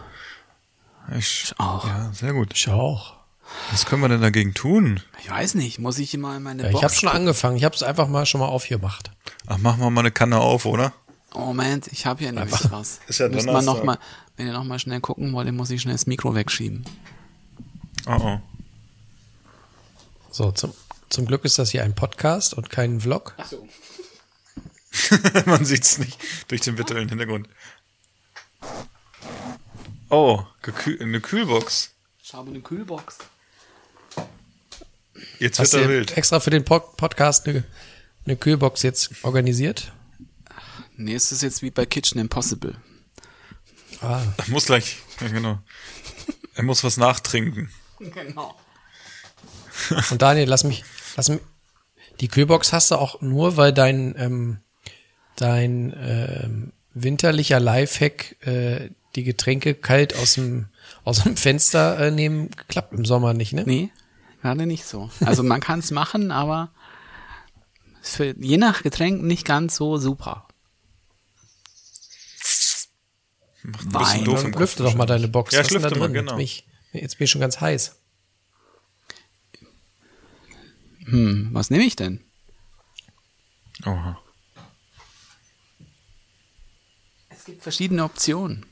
Ich, 1.17 1.43
Ich 1.45 1.59
auch. 1.59 1.85
Ja, 1.87 2.11
sehr 2.13 2.33
gut. 2.33 2.51
Ich 2.53 2.67
auch. 2.69 3.15
Was 3.71 3.85
können 3.85 4.01
wir 4.01 4.09
denn 4.09 4.21
dagegen 4.21 4.53
tun? 4.53 4.99
Ich 5.23 5.29
weiß 5.29 5.55
nicht, 5.55 5.79
muss 5.79 5.97
ich 5.99 6.13
immer 6.13 6.35
in 6.35 6.43
meine 6.43 6.63
Ja, 6.63 6.67
ich 6.69 6.73
Box 6.73 6.83
habe 6.83 6.93
schon 6.95 7.09
angefangen. 7.09 7.55
Ich 7.55 7.63
habe 7.63 7.75
es 7.75 7.81
einfach 7.83 8.07
mal 8.09 8.25
schon 8.25 8.41
mal 8.41 8.47
aufgemacht. 8.47 9.11
Ach, 9.45 9.57
machen 9.57 9.79
wir 9.79 9.89
mal 9.89 10.01
eine 10.01 10.11
Kanne 10.11 10.39
auf, 10.39 10.65
oder? 10.65 10.91
Oh, 11.33 11.39
Moment, 11.45 11.87
ich 11.87 12.05
habe 12.05 12.19
hier 12.19 12.31
nämlich 12.33 12.53
Einfach- 12.53 12.71
was. 12.71 12.99
Ist 13.07 13.19
ja 13.19 13.29
Donnerstag. 13.29 13.63
noch 13.63 13.83
mal, 13.83 13.97
wenn 14.35 14.47
ihr 14.47 14.53
noch 14.53 14.65
mal 14.65 14.79
schnell 14.79 14.99
gucken 14.99 15.31
wollt, 15.33 15.47
dann 15.47 15.55
muss 15.55 15.69
ich 15.69 15.81
schnell 15.81 15.93
das 15.93 16.07
Mikro 16.07 16.35
wegschieben. 16.35 16.83
Oh, 18.05 18.17
oh. 18.19 18.39
So, 20.37 20.51
zum, 20.51 20.71
zum 21.09 21.25
Glück 21.25 21.43
ist 21.45 21.57
das 21.57 21.71
hier 21.71 21.83
ein 21.83 21.95
Podcast 21.95 22.53
und 22.53 22.69
kein 22.69 23.01
Vlog. 23.01 23.33
Ach 23.37 23.47
so. 23.47 23.67
Man 25.47 25.65
sieht's 25.65 25.97
nicht 25.97 26.15
durch 26.47 26.61
den 26.61 26.77
virtuellen 26.77 27.09
Hintergrund. 27.09 27.49
Oh, 30.09 30.43
gekühl 30.61 31.01
eine 31.01 31.21
Kühlbox. 31.21 31.89
Ich 32.21 32.35
habe 32.35 32.51
eine 32.51 32.61
Kühlbox. 32.61 33.17
Jetzt 35.39 35.57
Hast 35.57 35.73
wird 35.73 35.81
er 35.81 35.87
du 35.87 35.93
wild. 35.95 36.15
extra 36.17 36.39
für 36.39 36.51
den 36.51 36.63
Pod 36.63 36.97
Podcast 36.97 37.47
eine, 37.47 37.63
eine 38.27 38.35
Kühlbox 38.37 38.83
jetzt 38.83 39.09
organisiert? 39.23 39.91
Nee, 40.97 41.15
es 41.15 41.31
ist 41.31 41.41
jetzt 41.41 41.63
wie 41.63 41.71
bei 41.71 41.87
Kitchen 41.87 42.21
Impossible. 42.21 42.75
Ah, 44.01 44.21
Er 44.37 44.49
muss 44.49 44.67
gleich, 44.67 44.97
ja 45.19 45.29
genau. 45.29 45.57
Er 46.53 46.61
muss 46.61 46.83
was 46.83 46.97
nachtrinken. 46.97 47.71
Genau. 47.99 48.55
und 50.11 50.21
Daniel, 50.21 50.47
lass 50.47 50.63
mich, 50.63 50.83
lass 51.15 51.29
mich. 51.29 51.39
Die 52.19 52.27
Kühlbox 52.27 52.73
hast 52.73 52.91
du 52.91 52.95
auch 52.95 53.21
nur, 53.21 53.57
weil 53.57 53.73
dein 53.73 54.15
ähm, 54.17 54.57
dein 55.35 55.93
ähm, 55.99 56.71
winterlicher 56.93 57.59
Lifehack 57.59 58.35
äh, 58.45 58.89
die 59.15 59.23
Getränke 59.23 59.73
kalt 59.73 60.15
aus 60.17 60.33
dem 60.33 60.67
aus 61.03 61.23
dem 61.23 61.37
Fenster 61.37 61.99
äh, 61.99 62.11
nehmen 62.11 62.49
klappt 62.67 62.93
im 62.93 63.05
Sommer 63.05 63.33
nicht, 63.33 63.53
ne? 63.53 63.63
Nee, 63.65 63.89
gerade 64.41 64.65
nicht 64.65 64.85
so. 64.85 65.09
Also 65.21 65.43
man 65.43 65.59
kann 65.61 65.79
es 65.79 65.91
machen, 65.91 66.31
aber 66.31 66.71
ist 68.01 68.15
für 68.15 68.35
je 68.37 68.57
nach 68.57 68.83
Getränk 68.83 69.21
nicht 69.23 69.45
ganz 69.45 69.75
so 69.75 69.97
super. 69.97 70.47
Macht 73.63 73.85
ein 73.85 73.93
Wein. 73.93 74.03
bisschen 74.03 74.25
doof 74.25 74.35
Dann 74.35 74.45
im 74.45 74.51
Kopf 74.53 74.61
lüfte 74.61 74.83
doch 74.83 74.95
mal 74.95 75.05
deine 75.05 75.27
Box. 75.27 75.53
Ja, 75.53 75.61
denn 75.61 75.81
da 75.81 75.89
lüfte 75.89 75.99
mal, 75.99 76.05
drin? 76.05 76.13
genau. 76.13 76.31
Jetzt, 76.31 76.37
bin 76.37 76.45
ich, 76.45 76.67
jetzt 76.93 77.17
bin 77.17 77.25
ich 77.25 77.31
schon 77.31 77.41
ganz 77.41 77.59
heiß. 77.59 77.95
Hm, 81.07 81.49
was 81.53 81.69
nehme 81.69 81.83
ich 81.85 81.95
denn? 81.95 82.21
Oha. 83.85 84.19
Es 87.29 87.45
gibt 87.45 87.63
verschiedene 87.63 88.03
Optionen. 88.03 88.65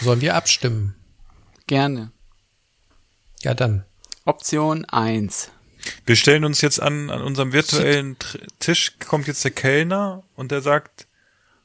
Sollen 0.00 0.20
wir 0.20 0.34
abstimmen? 0.34 0.94
Gerne. 1.66 2.10
Ja, 3.42 3.54
dann. 3.54 3.84
Option 4.24 4.84
1. 4.84 5.50
Wir 6.06 6.16
stellen 6.16 6.44
uns 6.44 6.60
jetzt 6.60 6.80
an, 6.80 7.10
an 7.10 7.22
unserem 7.22 7.52
virtuellen 7.52 8.16
Tisch 8.58 8.98
kommt 8.98 9.26
jetzt 9.26 9.44
der 9.44 9.50
Kellner 9.50 10.24
und 10.34 10.50
der 10.52 10.60
sagt, 10.60 11.06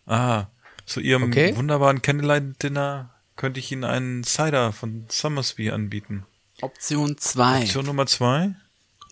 ah, 0.05 0.45
zu 0.85 0.99
ihrem 0.99 1.23
Okay. 1.23 1.55
wunderbaren 1.55 2.01
Candlelight-Dinner 2.01 3.13
könnte 3.35 3.59
ich 3.59 3.71
Ihnen 3.71 3.83
einen 3.83 4.23
Cider 4.23 4.71
von 4.71 5.05
Summersby 5.09 5.69
anbieten. 5.71 6.25
Option 6.61 7.17
2. 7.17 7.61
Option 7.61 7.85
Nummer 7.85 8.05
zwei, 8.07 8.55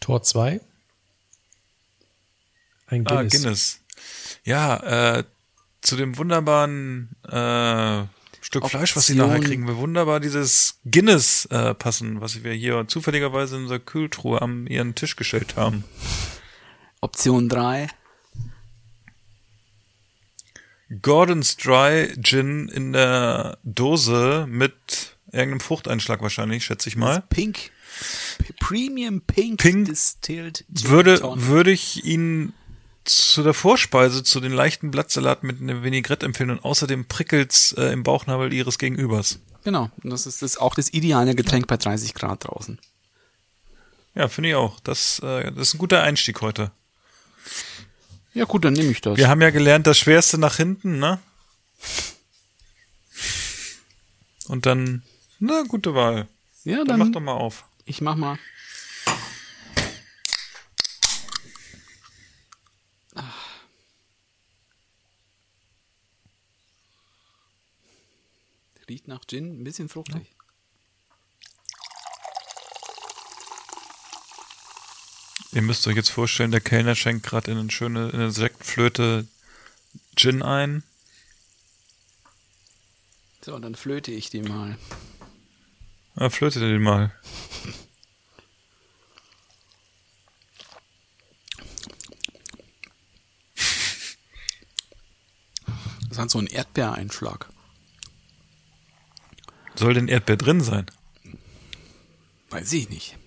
Tor 0.01 0.23
2. 0.23 0.61
Ein 2.87 3.03
Guinness. 3.03 3.11
ah, 3.33 3.37
Guinness. 3.37 3.79
Ja, 4.43 5.17
äh, 5.17 5.23
zu 5.81 5.95
dem 5.95 6.17
wunderbaren 6.17 7.15
äh, 7.23 8.03
Stück 8.41 8.67
Fleisch, 8.69 8.95
was 8.95 9.05
Sie 9.07 9.13
Option- 9.13 9.27
nachher 9.29 9.39
kriegen, 9.41 9.67
wir 9.67 9.77
wunderbar 9.77 10.19
dieses 10.19 10.79
Guinness 10.85 11.45
äh, 11.45 11.73
passen, 11.73 12.21
was 12.21 12.43
wir 12.43 12.53
hier 12.53 12.87
zufälligerweise 12.87 13.55
in 13.57 13.63
unserer 13.63 13.79
Kühltruhe 13.79 14.41
am 14.41 14.67
Ihren 14.67 14.95
Tisch 14.95 15.15
gestellt 15.15 15.55
haben. 15.55 15.83
Option 17.01 17.49
3. 17.49 17.87
Gordon's 21.01 21.57
Dry 21.57 22.13
Gin 22.21 22.67
in 22.69 22.93
der 22.93 23.57
Dose 23.63 24.45
mit 24.47 25.14
irgendeinem 25.35 25.59
Fruchteinschlag 25.59 26.21
wahrscheinlich, 26.21 26.65
schätze 26.65 26.89
ich 26.89 26.95
mal. 26.95 27.23
Pink. 27.29 27.71
Premium 28.59 29.21
Pink, 29.21 29.61
Pink 29.61 29.85
Distilled 29.85 30.65
Gin 30.73 30.89
Würde, 30.89 31.21
würde 31.35 31.71
ich 31.71 32.03
ihn 32.03 32.53
zu 33.05 33.43
der 33.43 33.53
Vorspeise, 33.53 34.23
zu 34.23 34.39
den 34.39 34.51
leichten 34.51 34.91
Blattsalat 34.91 35.43
mit 35.43 35.61
einem 35.61 35.83
Vinaigrette 35.83 36.25
empfehlen 36.25 36.49
und 36.49 36.65
außerdem 36.65 37.05
prickelt's 37.05 37.71
äh, 37.73 37.93
im 37.93 38.03
Bauchnabel 38.03 38.51
ihres 38.51 38.79
Gegenübers. 38.79 39.39
Genau. 39.63 39.89
Und 40.03 40.09
das 40.09 40.25
ist 40.25 40.41
das 40.41 40.57
auch 40.57 40.75
das 40.75 40.91
ideale 40.91 41.35
Getränk 41.35 41.67
bei 41.67 41.77
30 41.77 42.13
Grad 42.13 42.45
draußen. 42.45 42.79
Ja, 44.15 44.27
finde 44.27 44.49
ich 44.49 44.55
auch. 44.55 44.79
Das, 44.79 45.19
äh, 45.19 45.51
das 45.51 45.69
ist 45.69 45.73
ein 45.75 45.77
guter 45.77 46.01
Einstieg 46.01 46.41
heute. 46.41 46.71
Ja 48.33 48.45
gut, 48.45 48.65
dann 48.65 48.73
nehme 48.73 48.91
ich 48.91 49.01
das. 49.01 49.17
Wir 49.17 49.29
haben 49.29 49.41
ja 49.41 49.49
gelernt, 49.49 49.87
das 49.87 49.97
Schwerste 49.97 50.37
nach 50.37 50.57
hinten, 50.57 50.99
ne? 50.99 51.19
Und 54.47 54.65
dann, 54.65 55.03
na, 55.45 55.63
gute 55.63 55.93
Wahl. 55.95 56.27
ja, 56.63 56.77
Dann 56.77 56.87
dann, 56.87 56.99
mach 56.99 57.11
doch 57.11 57.21
mal 57.21 57.33
auf. 57.33 57.65
ich 57.85 58.01
mach 58.01 58.15
mal. 58.15 58.37
Ah. 63.15 63.23
Riecht 68.87 69.07
nach 69.07 69.25
Gin, 69.25 69.61
ein 69.61 69.63
bisschen 69.63 69.89
fruchtig. 69.89 70.31
Ihr 75.51 75.61
müsst 75.61 75.87
euch 75.87 75.95
jetzt 75.95 76.09
vorstellen, 76.09 76.51
der 76.51 76.59
Kellner 76.61 76.95
schenkt 76.95 77.25
gerade 77.25 77.51
in 77.51 77.57
eine 77.57 77.71
schöne, 77.71 78.09
in 78.09 78.15
eine 78.19 78.31
Sektflöte 78.31 79.25
Gin 80.15 80.43
ein. 80.43 80.83
So, 83.41 83.57
dann 83.59 83.75
flöte 83.75 84.11
ich 84.11 84.29
die 84.29 84.41
mal. 84.41 84.77
Ah, 86.15 86.29
flötet 86.29 86.61
ihr 86.61 86.69
den 86.69 86.81
mal. 86.81 87.11
Das 96.09 96.17
hat 96.17 96.29
so 96.29 96.37
einen 96.37 96.47
Erdbeereinschlag. 96.47 97.49
Soll 99.75 99.93
denn 99.93 100.07
Erdbeer 100.07 100.37
drin 100.37 100.61
sein? 100.61 100.85
Weiß 102.49 102.71
ich 102.71 102.89
nicht. 102.89 103.17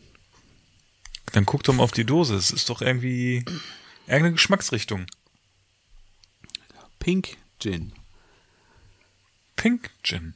Dann 1.32 1.44
guck 1.44 1.62
doch 1.64 1.74
mal 1.74 1.82
auf 1.82 1.92
die 1.92 2.06
Dose. 2.06 2.34
Es 2.34 2.50
ist 2.50 2.70
doch 2.70 2.80
irgendwie 2.80 3.44
irgendeine 4.06 4.32
Geschmacksrichtung. 4.32 5.04
Pink 6.98 7.36
Gin. 7.58 7.92
Pink 9.56 9.90
Gin. 10.02 10.34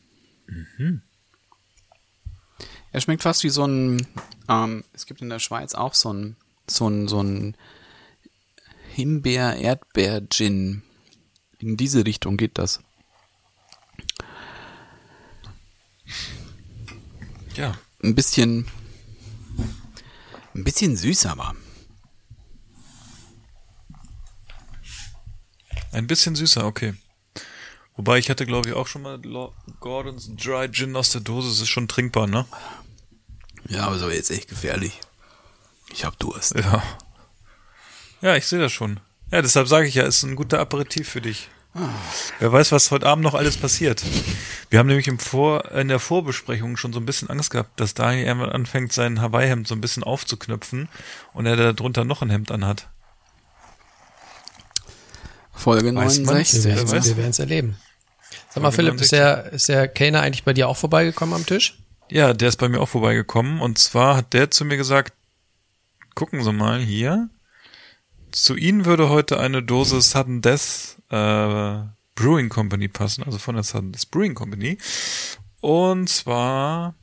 Er 2.92 3.00
schmeckt 3.00 3.22
fast 3.22 3.42
wie 3.42 3.48
so 3.48 3.64
ein, 3.66 4.06
ähm, 4.48 4.84
es 4.92 5.06
gibt 5.06 5.22
in 5.22 5.30
der 5.30 5.38
Schweiz 5.38 5.74
auch 5.74 5.94
so 5.94 6.12
ein, 6.12 6.36
so 6.68 6.88
ein, 6.88 7.08
so 7.08 7.22
ein 7.22 7.56
Himbeer-Erdbeer-Gin. 8.94 10.82
In 11.58 11.76
diese 11.76 12.04
Richtung 12.04 12.36
geht 12.36 12.58
das. 12.58 12.80
Ja. 17.54 17.78
Ein 18.02 18.14
bisschen, 18.14 18.66
ein 20.54 20.64
bisschen 20.64 20.96
süß 20.96 21.26
aber. 21.26 21.54
Ein 25.92 26.06
bisschen 26.06 26.34
süßer, 26.34 26.66
okay. 26.66 26.94
Wobei 27.96 28.18
ich 28.18 28.30
hatte, 28.30 28.46
glaube 28.46 28.70
ich, 28.70 28.74
auch 28.74 28.86
schon 28.86 29.02
mal 29.02 29.20
Gordons 29.80 30.34
Dry 30.34 30.70
Gin 30.70 30.96
aus 30.96 31.10
der 31.10 31.20
Dose. 31.20 31.50
Es 31.50 31.60
ist 31.60 31.68
schon 31.68 31.86
trinkbar, 31.86 32.26
ne? 32.26 32.46
Ja, 33.68 33.86
aber 33.86 33.98
so 33.98 34.10
jetzt 34.10 34.30
echt 34.30 34.48
gefährlich. 34.48 35.00
Ich 35.92 36.04
hab 36.04 36.18
Durst. 36.18 36.54
Ja. 36.54 36.82
Ja, 38.20 38.36
ich 38.36 38.46
sehe 38.46 38.60
das 38.60 38.72
schon. 38.72 39.00
Ja, 39.30 39.42
deshalb 39.42 39.68
sage 39.68 39.86
ich 39.86 39.94
ja, 39.94 40.04
ist 40.04 40.22
ein 40.22 40.36
guter 40.36 40.60
Aperitif 40.60 41.08
für 41.08 41.20
dich. 41.20 41.48
Wer 42.38 42.52
weiß, 42.52 42.70
was 42.72 42.90
heute 42.90 43.06
Abend 43.06 43.24
noch 43.24 43.34
alles 43.34 43.56
passiert. 43.56 44.02
Wir 44.68 44.78
haben 44.78 44.88
nämlich 44.88 45.08
im 45.08 45.18
Vor, 45.18 45.70
in 45.72 45.88
der 45.88 45.98
Vorbesprechung 45.98 46.76
schon 46.76 46.92
so 46.92 47.00
ein 47.00 47.06
bisschen 47.06 47.30
Angst 47.30 47.50
gehabt, 47.50 47.80
dass 47.80 47.94
Daniel 47.94 48.26
irgendwann 48.26 48.52
anfängt, 48.52 48.92
sein 48.92 49.22
Hawaii-Hemd 49.22 49.66
so 49.66 49.74
ein 49.74 49.80
bisschen 49.80 50.04
aufzuknöpfen 50.04 50.88
und 51.32 51.46
er 51.46 51.56
da 51.56 51.72
drunter 51.72 52.04
noch 52.04 52.20
ein 52.20 52.28
Hemd 52.28 52.50
anhat. 52.50 52.88
Folge 55.54 55.94
Weiß 55.94 56.18
man, 56.18 56.34
69. 56.34 56.64
wer 56.64 56.76
Wir 56.76 56.92
werden 56.92 57.16
werden's 57.16 57.38
erleben. 57.38 57.76
Sag 58.50 58.62
mal, 58.62 58.70
Folge 58.70 58.90
Philipp, 58.90 59.00
ist 59.00 59.12
69. 59.12 59.18
der, 59.18 59.52
ist 59.52 59.68
der 59.68 59.88
Kellner 59.88 60.20
eigentlich 60.20 60.44
bei 60.44 60.52
dir 60.52 60.68
auch 60.68 60.76
vorbeigekommen 60.76 61.34
am 61.34 61.46
Tisch? 61.46 61.78
Ja, 62.12 62.34
der 62.34 62.50
ist 62.50 62.58
bei 62.58 62.68
mir 62.68 62.78
auch 62.82 62.90
vorbeigekommen 62.90 63.62
und 63.62 63.78
zwar 63.78 64.16
hat 64.16 64.34
der 64.34 64.50
zu 64.50 64.66
mir 64.66 64.76
gesagt, 64.76 65.14
gucken 66.14 66.44
Sie 66.44 66.52
mal 66.52 66.78
hier, 66.78 67.30
zu 68.32 68.54
Ihnen 68.54 68.84
würde 68.84 69.08
heute 69.08 69.40
eine 69.40 69.62
Dose 69.62 69.98
Sudden 70.02 70.42
Death 70.42 70.98
äh, 71.08 71.88
Brewing 72.14 72.50
Company 72.50 72.88
passen, 72.88 73.22
also 73.22 73.38
von 73.38 73.54
der 73.54 73.64
Sudden 73.64 73.92
Death 73.92 74.10
Brewing 74.10 74.34
Company. 74.34 74.76
Und 75.62 76.10
zwar 76.10 76.96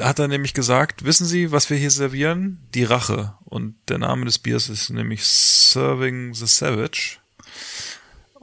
hat 0.00 0.18
er 0.18 0.28
nämlich 0.28 0.54
gesagt, 0.54 1.04
wissen 1.04 1.26
Sie, 1.26 1.52
was 1.52 1.68
wir 1.68 1.76
hier 1.76 1.90
servieren? 1.90 2.66
Die 2.72 2.84
Rache. 2.84 3.34
Und 3.44 3.74
der 3.90 3.98
Name 3.98 4.24
des 4.24 4.38
Biers 4.38 4.70
ist 4.70 4.88
nämlich 4.88 5.26
Serving 5.26 6.32
the 6.32 6.46
Savage. 6.46 7.18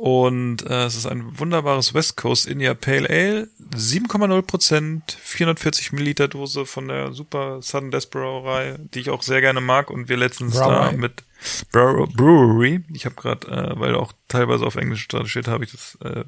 Und 0.04 0.70
äh, 0.70 0.84
es 0.84 0.98
ist 0.98 1.06
ein 1.06 1.40
wunderbares 1.40 1.94
West 1.94 2.18
Coast 2.18 2.46
India 2.46 2.74
Pale 2.74 3.10
Ale, 3.10 3.50
7,0 3.74 4.42
Prozent, 4.42 5.18
440 5.22 5.94
Milliliter 5.94 6.28
Dose 6.28 6.66
von 6.66 6.90
der 6.90 7.14
Super 7.14 7.62
Sudden 7.62 7.90
Death 7.90 8.10
Brauerei, 8.10 8.76
die 8.80 9.00
ich 9.00 9.10
auch 9.10 9.22
sehr 9.22 9.40
gerne 9.40 9.62
mag 9.62 9.90
und 9.90 10.10
wir 10.10 10.18
letztens 10.18 10.56
Brauerei. 10.56 10.92
da 10.92 10.98
mit 10.98 11.24
Brew 11.72 12.06
Brewery, 12.08 12.84
ich 12.92 13.06
habe 13.06 13.16
gerade, 13.16 13.48
äh, 13.48 13.80
weil 13.80 13.96
auch 13.96 14.12
teilweise 14.28 14.66
auf 14.66 14.76
Englisch 14.76 15.08
da 15.08 15.26
steht, 15.26 15.48
habe 15.48 15.64
ich 15.64 15.72
das 15.72 15.98
äh, 16.04 16.26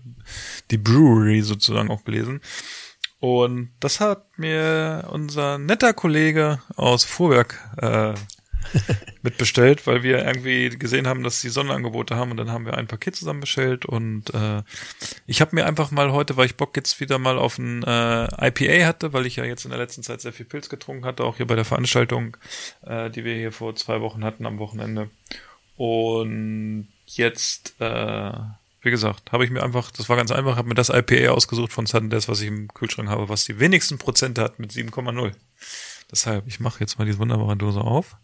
die 0.71 0.77
Brewery 0.77 1.41
sozusagen 1.41 1.91
auch 1.91 2.05
gelesen. 2.05 2.39
Und 3.19 3.73
das 3.81 3.99
hat 3.99 4.39
mir 4.39 5.09
unser 5.11 5.57
netter 5.57 5.91
Kollege 5.91 6.61
aus 6.77 7.03
Vorwerk 7.03 7.59
äh, 7.75 8.13
mitbestellt, 9.21 9.85
weil 9.87 10.03
wir 10.03 10.25
irgendwie 10.25 10.69
gesehen 10.69 11.07
haben, 11.07 11.23
dass 11.23 11.41
sie 11.41 11.49
Sonderangebote 11.49 12.15
haben 12.15 12.31
und 12.31 12.37
dann 12.37 12.51
haben 12.51 12.65
wir 12.65 12.77
ein 12.77 12.87
Paket 12.87 13.15
zusammen 13.15 13.39
bestellt 13.39 13.85
und 13.85 14.33
äh, 14.33 14.63
ich 15.27 15.41
habe 15.41 15.55
mir 15.55 15.65
einfach 15.65 15.91
mal 15.91 16.11
heute, 16.11 16.37
weil 16.37 16.45
ich 16.45 16.55
Bock 16.55 16.75
jetzt 16.75 16.99
wieder 16.99 17.17
mal 17.17 17.37
auf 17.37 17.57
ein 17.57 17.83
äh, 17.83 18.47
IPA 18.47 18.87
hatte, 18.87 19.13
weil 19.13 19.25
ich 19.25 19.37
ja 19.37 19.45
jetzt 19.45 19.65
in 19.65 19.71
der 19.71 19.79
letzten 19.79 20.03
Zeit 20.03 20.21
sehr 20.21 20.33
viel 20.33 20.45
Pilz 20.45 20.69
getrunken 20.69 21.05
hatte, 21.05 21.23
auch 21.23 21.37
hier 21.37 21.47
bei 21.47 21.55
der 21.55 21.65
Veranstaltung, 21.65 22.37
äh, 22.85 23.09
die 23.09 23.23
wir 23.23 23.35
hier 23.35 23.51
vor 23.51 23.75
zwei 23.75 24.01
Wochen 24.01 24.23
hatten 24.23 24.45
am 24.45 24.59
Wochenende. 24.59 25.09
Und 25.77 26.87
jetzt, 27.05 27.75
äh, 27.79 28.31
wie 28.81 28.91
gesagt, 28.91 29.31
habe 29.31 29.43
ich 29.43 29.51
mir 29.51 29.63
einfach, 29.63 29.91
das 29.91 30.09
war 30.09 30.15
ganz 30.15 30.31
einfach, 30.31 30.55
habe 30.55 30.69
mir 30.69 30.75
das 30.75 30.89
IPA 30.89 31.31
ausgesucht 31.31 31.73
von 31.73 31.85
Death, 31.85 32.27
was 32.27 32.41
ich 32.41 32.47
im 32.47 32.67
Kühlschrank 32.69 33.09
habe, 33.09 33.29
was 33.29 33.45
die 33.45 33.59
wenigsten 33.59 33.97
Prozente 33.97 34.41
hat 34.41 34.59
mit 34.59 34.71
7,0. 34.71 35.33
Deshalb, 36.11 36.47
ich 36.47 36.59
mache 36.59 36.79
jetzt 36.79 36.97
mal 36.97 37.05
diese 37.05 37.19
wunderbare 37.19 37.57
Dose 37.57 37.81
auf. 37.81 38.15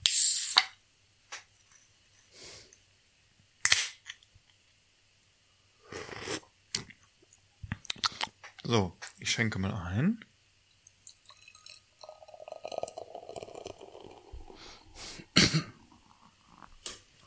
So, 8.72 8.96
ich 9.20 9.30
schenke 9.30 9.60
mal 9.60 9.74
ein. 9.74 10.24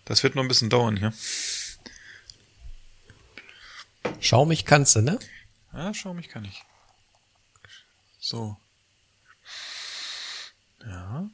Das 0.07 0.23
wird 0.23 0.37
noch 0.37 0.43
ein 0.43 0.49
bisschen 0.49 0.71
dauern 0.71 0.97
hier. 0.97 1.13
Schaumig 4.21 4.65
kannst 4.65 4.97
du, 4.97 5.03
ne? 5.03 5.19
Ja, 5.75 5.93
schau 5.93 6.15
mich 6.15 6.31
kann 6.31 6.47
ich. 6.47 6.65
So. 8.19 8.57
Ja. 10.81 11.29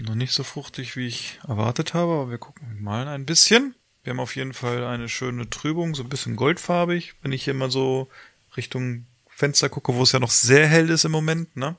Noch 0.00 0.14
nicht 0.14 0.32
so 0.32 0.44
fruchtig, 0.44 0.96
wie 0.96 1.08
ich 1.08 1.40
erwartet 1.46 1.92
habe, 1.92 2.12
aber 2.12 2.30
wir 2.30 2.38
gucken 2.38 2.82
mal 2.82 3.06
ein 3.06 3.26
bisschen. 3.26 3.74
Wir 4.02 4.12
haben 4.12 4.20
auf 4.20 4.34
jeden 4.34 4.54
Fall 4.54 4.82
eine 4.86 5.10
schöne 5.10 5.50
Trübung, 5.50 5.94
so 5.94 6.04
ein 6.04 6.08
bisschen 6.08 6.36
goldfarbig, 6.36 7.16
wenn 7.20 7.32
ich 7.32 7.44
hier 7.44 7.52
mal 7.52 7.70
so 7.70 8.08
Richtung 8.56 9.06
Fenster 9.40 9.70
gucke, 9.70 9.94
wo 9.94 10.02
es 10.02 10.12
ja 10.12 10.18
noch 10.18 10.30
sehr 10.30 10.68
hell 10.68 10.90
ist 10.90 11.06
im 11.06 11.12
Moment, 11.12 11.56
ne? 11.56 11.74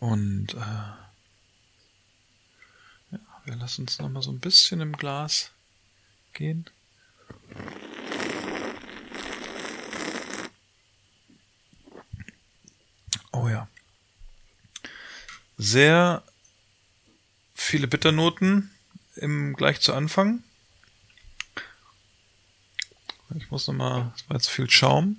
Und 0.00 0.52
äh, 0.52 0.58
ja, 3.12 3.18
wir 3.46 3.56
lassen 3.56 3.82
uns 3.82 3.98
noch 3.98 4.10
mal 4.10 4.20
so 4.20 4.32
ein 4.32 4.38
bisschen 4.38 4.82
im 4.82 4.92
Glas 4.92 5.50
gehen. 6.34 6.68
Oh 13.32 13.48
ja. 13.48 13.66
Sehr 15.56 16.22
viele 17.54 17.88
Bitternoten 17.88 18.70
im 19.16 19.56
gleich 19.56 19.80
zu 19.80 19.94
Anfang. 19.94 20.44
Ich 23.36 23.50
muss 23.50 23.66
noch 23.68 23.74
mal, 23.74 24.12
das 24.12 24.28
war 24.28 24.36
jetzt 24.36 24.50
viel 24.50 24.68
Schaum. 24.68 25.18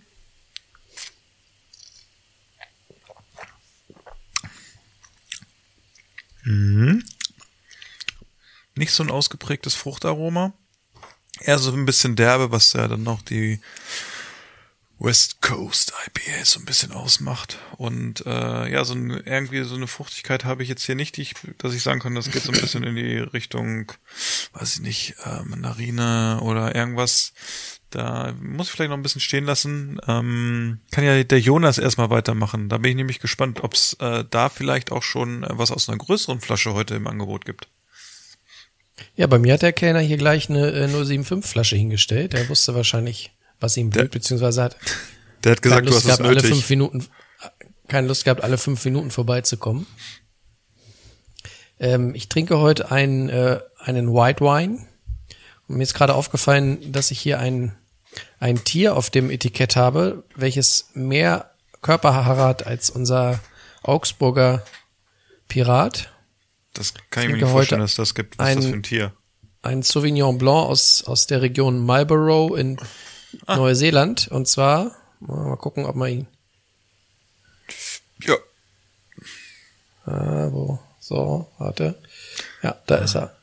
Mhm. 6.43 7.03
Nicht 8.75 8.93
so 8.93 9.03
ein 9.03 9.12
ausgeprägtes 9.12 9.75
Fruchtaroma. 9.75 10.53
Eher 11.39 11.60
so 11.60 11.71
ein 11.71 11.86
bisschen 11.86 12.15
derbe, 12.15 12.51
was 12.51 12.74
ja 12.74 12.88
dann 12.88 13.03
noch 13.03 13.21
die 13.21 13.60
West 15.01 15.41
Coast 15.41 15.93
IPA 16.05 16.45
so 16.45 16.60
ein 16.60 16.65
bisschen 16.65 16.91
ausmacht. 16.91 17.57
Und 17.77 18.24
äh, 18.25 18.71
ja, 18.71 18.86
so 18.86 18.93
ein, 18.93 19.10
irgendwie 19.10 19.63
so 19.63 19.75
eine 19.75 19.88
Fruchtigkeit 19.88 20.45
habe 20.45 20.62
ich 20.62 20.69
jetzt 20.69 20.83
hier 20.86 20.95
nicht, 20.95 21.17
die 21.17 21.24
ich, 21.24 21.33
dass 21.57 21.74
ich 21.74 21.81
sagen 21.81 22.00
kann, 22.00 22.13
das 22.13 22.29
geht 22.29 22.43
so 22.43 22.51
ein 22.51 22.62
bisschen 22.62 22.83
in 22.83 22.95
die 22.95 23.17
Richtung, 23.17 23.91
weiß 24.53 24.75
ich 24.75 24.81
nicht, 24.81 25.15
äh, 25.25 25.41
Mandarine 25.43 26.39
oder 26.43 26.75
irgendwas. 26.75 27.33
Da 27.91 28.33
muss 28.41 28.67
ich 28.67 28.74
vielleicht 28.74 28.89
noch 28.89 28.98
ein 28.98 29.03
bisschen 29.03 29.21
stehen 29.21 29.45
lassen. 29.45 30.00
Ähm, 30.07 30.79
kann 30.91 31.03
ja 31.03 31.24
der 31.24 31.39
Jonas 31.39 31.77
erstmal 31.77 32.10
weitermachen. 32.10 32.69
Da 32.69 32.77
bin 32.77 32.91
ich 32.91 32.98
nämlich 32.98 33.19
gespannt, 33.19 33.63
ob 33.63 33.74
es 33.74 33.93
äh, 34.00 34.24
da 34.29 34.50
vielleicht 34.50 34.91
auch 34.91 35.03
schon 35.03 35.43
äh, 35.43 35.50
was 35.51 35.71
aus 35.71 35.88
einer 35.88 35.98
größeren 35.98 36.41
Flasche 36.41 36.74
heute 36.74 36.95
im 36.95 37.07
Angebot 37.07 37.45
gibt. 37.45 37.67
Ja, 39.15 39.27
bei 39.27 39.39
mir 39.39 39.53
hat 39.53 39.62
der 39.62 39.74
Kellner 39.74 40.00
hier 40.00 40.17
gleich 40.17 40.50
eine 40.50 40.71
äh, 40.71 40.88
075 40.88 41.45
Flasche 41.50 41.75
hingestellt. 41.75 42.33
Der 42.33 42.50
wusste 42.50 42.75
wahrscheinlich, 42.75 43.31
was 43.60 43.77
ihm 43.77 43.89
blüht, 43.89 44.12
beziehungsweise 44.12 44.63
hat 44.63 44.77
Der 45.43 45.53
hat 45.53 45.62
gesagt, 45.62 45.88
du 45.88 45.91
hast 45.91 46.00
es 46.00 46.05
gehabt, 46.05 46.21
alle 46.21 46.36
nötig. 46.36 46.51
fünf 46.51 46.69
Minuten, 46.69 47.05
keine 47.88 48.07
Lust 48.07 48.25
gehabt, 48.25 48.43
alle 48.43 48.57
fünf 48.57 48.86
Minuten 48.86 49.12
vorbeizukommen. 49.12 49.88
Ähm, 51.79 52.13
ich 52.13 52.29
trinke 52.29 52.60
heute 52.60 52.91
einen, 52.91 53.29
äh, 53.29 53.60
einen 53.79 54.13
White 54.13 54.43
Wine. 54.43 54.86
Und 55.67 55.77
mir 55.77 55.83
ist 55.83 55.93
gerade 55.93 56.13
aufgefallen, 56.13 56.91
dass 56.91 57.12
ich 57.12 57.19
hier 57.19 57.39
ein, 57.39 57.75
ein 58.41 58.63
Tier 58.65 58.98
auf 58.98 59.10
dem 59.10 59.29
Etikett 59.29 59.75
habe, 59.77 60.24
welches 60.36 60.89
mehr 60.93 61.51
Körperhaare 61.81 62.43
hat 62.43 62.65
als 62.67 62.89
unser 62.89 63.39
Augsburger 63.83 64.63
Pirat. 65.48 66.12
Das 66.74 66.93
kann 67.10 67.24
ich 67.24 67.29
mir 67.29 67.33
trinke 67.33 67.45
nicht 67.45 67.51
vorstellen, 67.51 67.81
dass 67.81 67.95
das 67.95 68.15
gibt. 68.15 68.38
Was 68.39 68.50
ist 68.50 68.55
das 68.57 68.65
ein- 68.65 68.71
für 68.71 68.77
ein 68.77 68.83
Tier? 68.83 69.13
ein 69.63 69.83
Sauvignon 69.83 70.39
Blanc 70.39 70.69
aus, 70.69 71.03
aus 71.03 71.27
der 71.27 71.43
Region 71.43 71.86
Marlborough 71.86 72.57
in 72.57 72.77
Neuseeland. 73.48 74.27
Und 74.29 74.48
zwar, 74.48 74.91
mal 75.19 75.55
gucken, 75.57 75.86
ob 75.86 75.95
man 75.95 76.10
ihn, 76.10 76.27
Ja, 78.24 78.38
ah, 80.05 80.48
wo, 80.51 80.79
so, 81.00 81.48
warte. 81.60 81.95
Ja, 82.63 82.75
da 82.88 82.95
ist 82.98 83.15
er. 83.15 83.36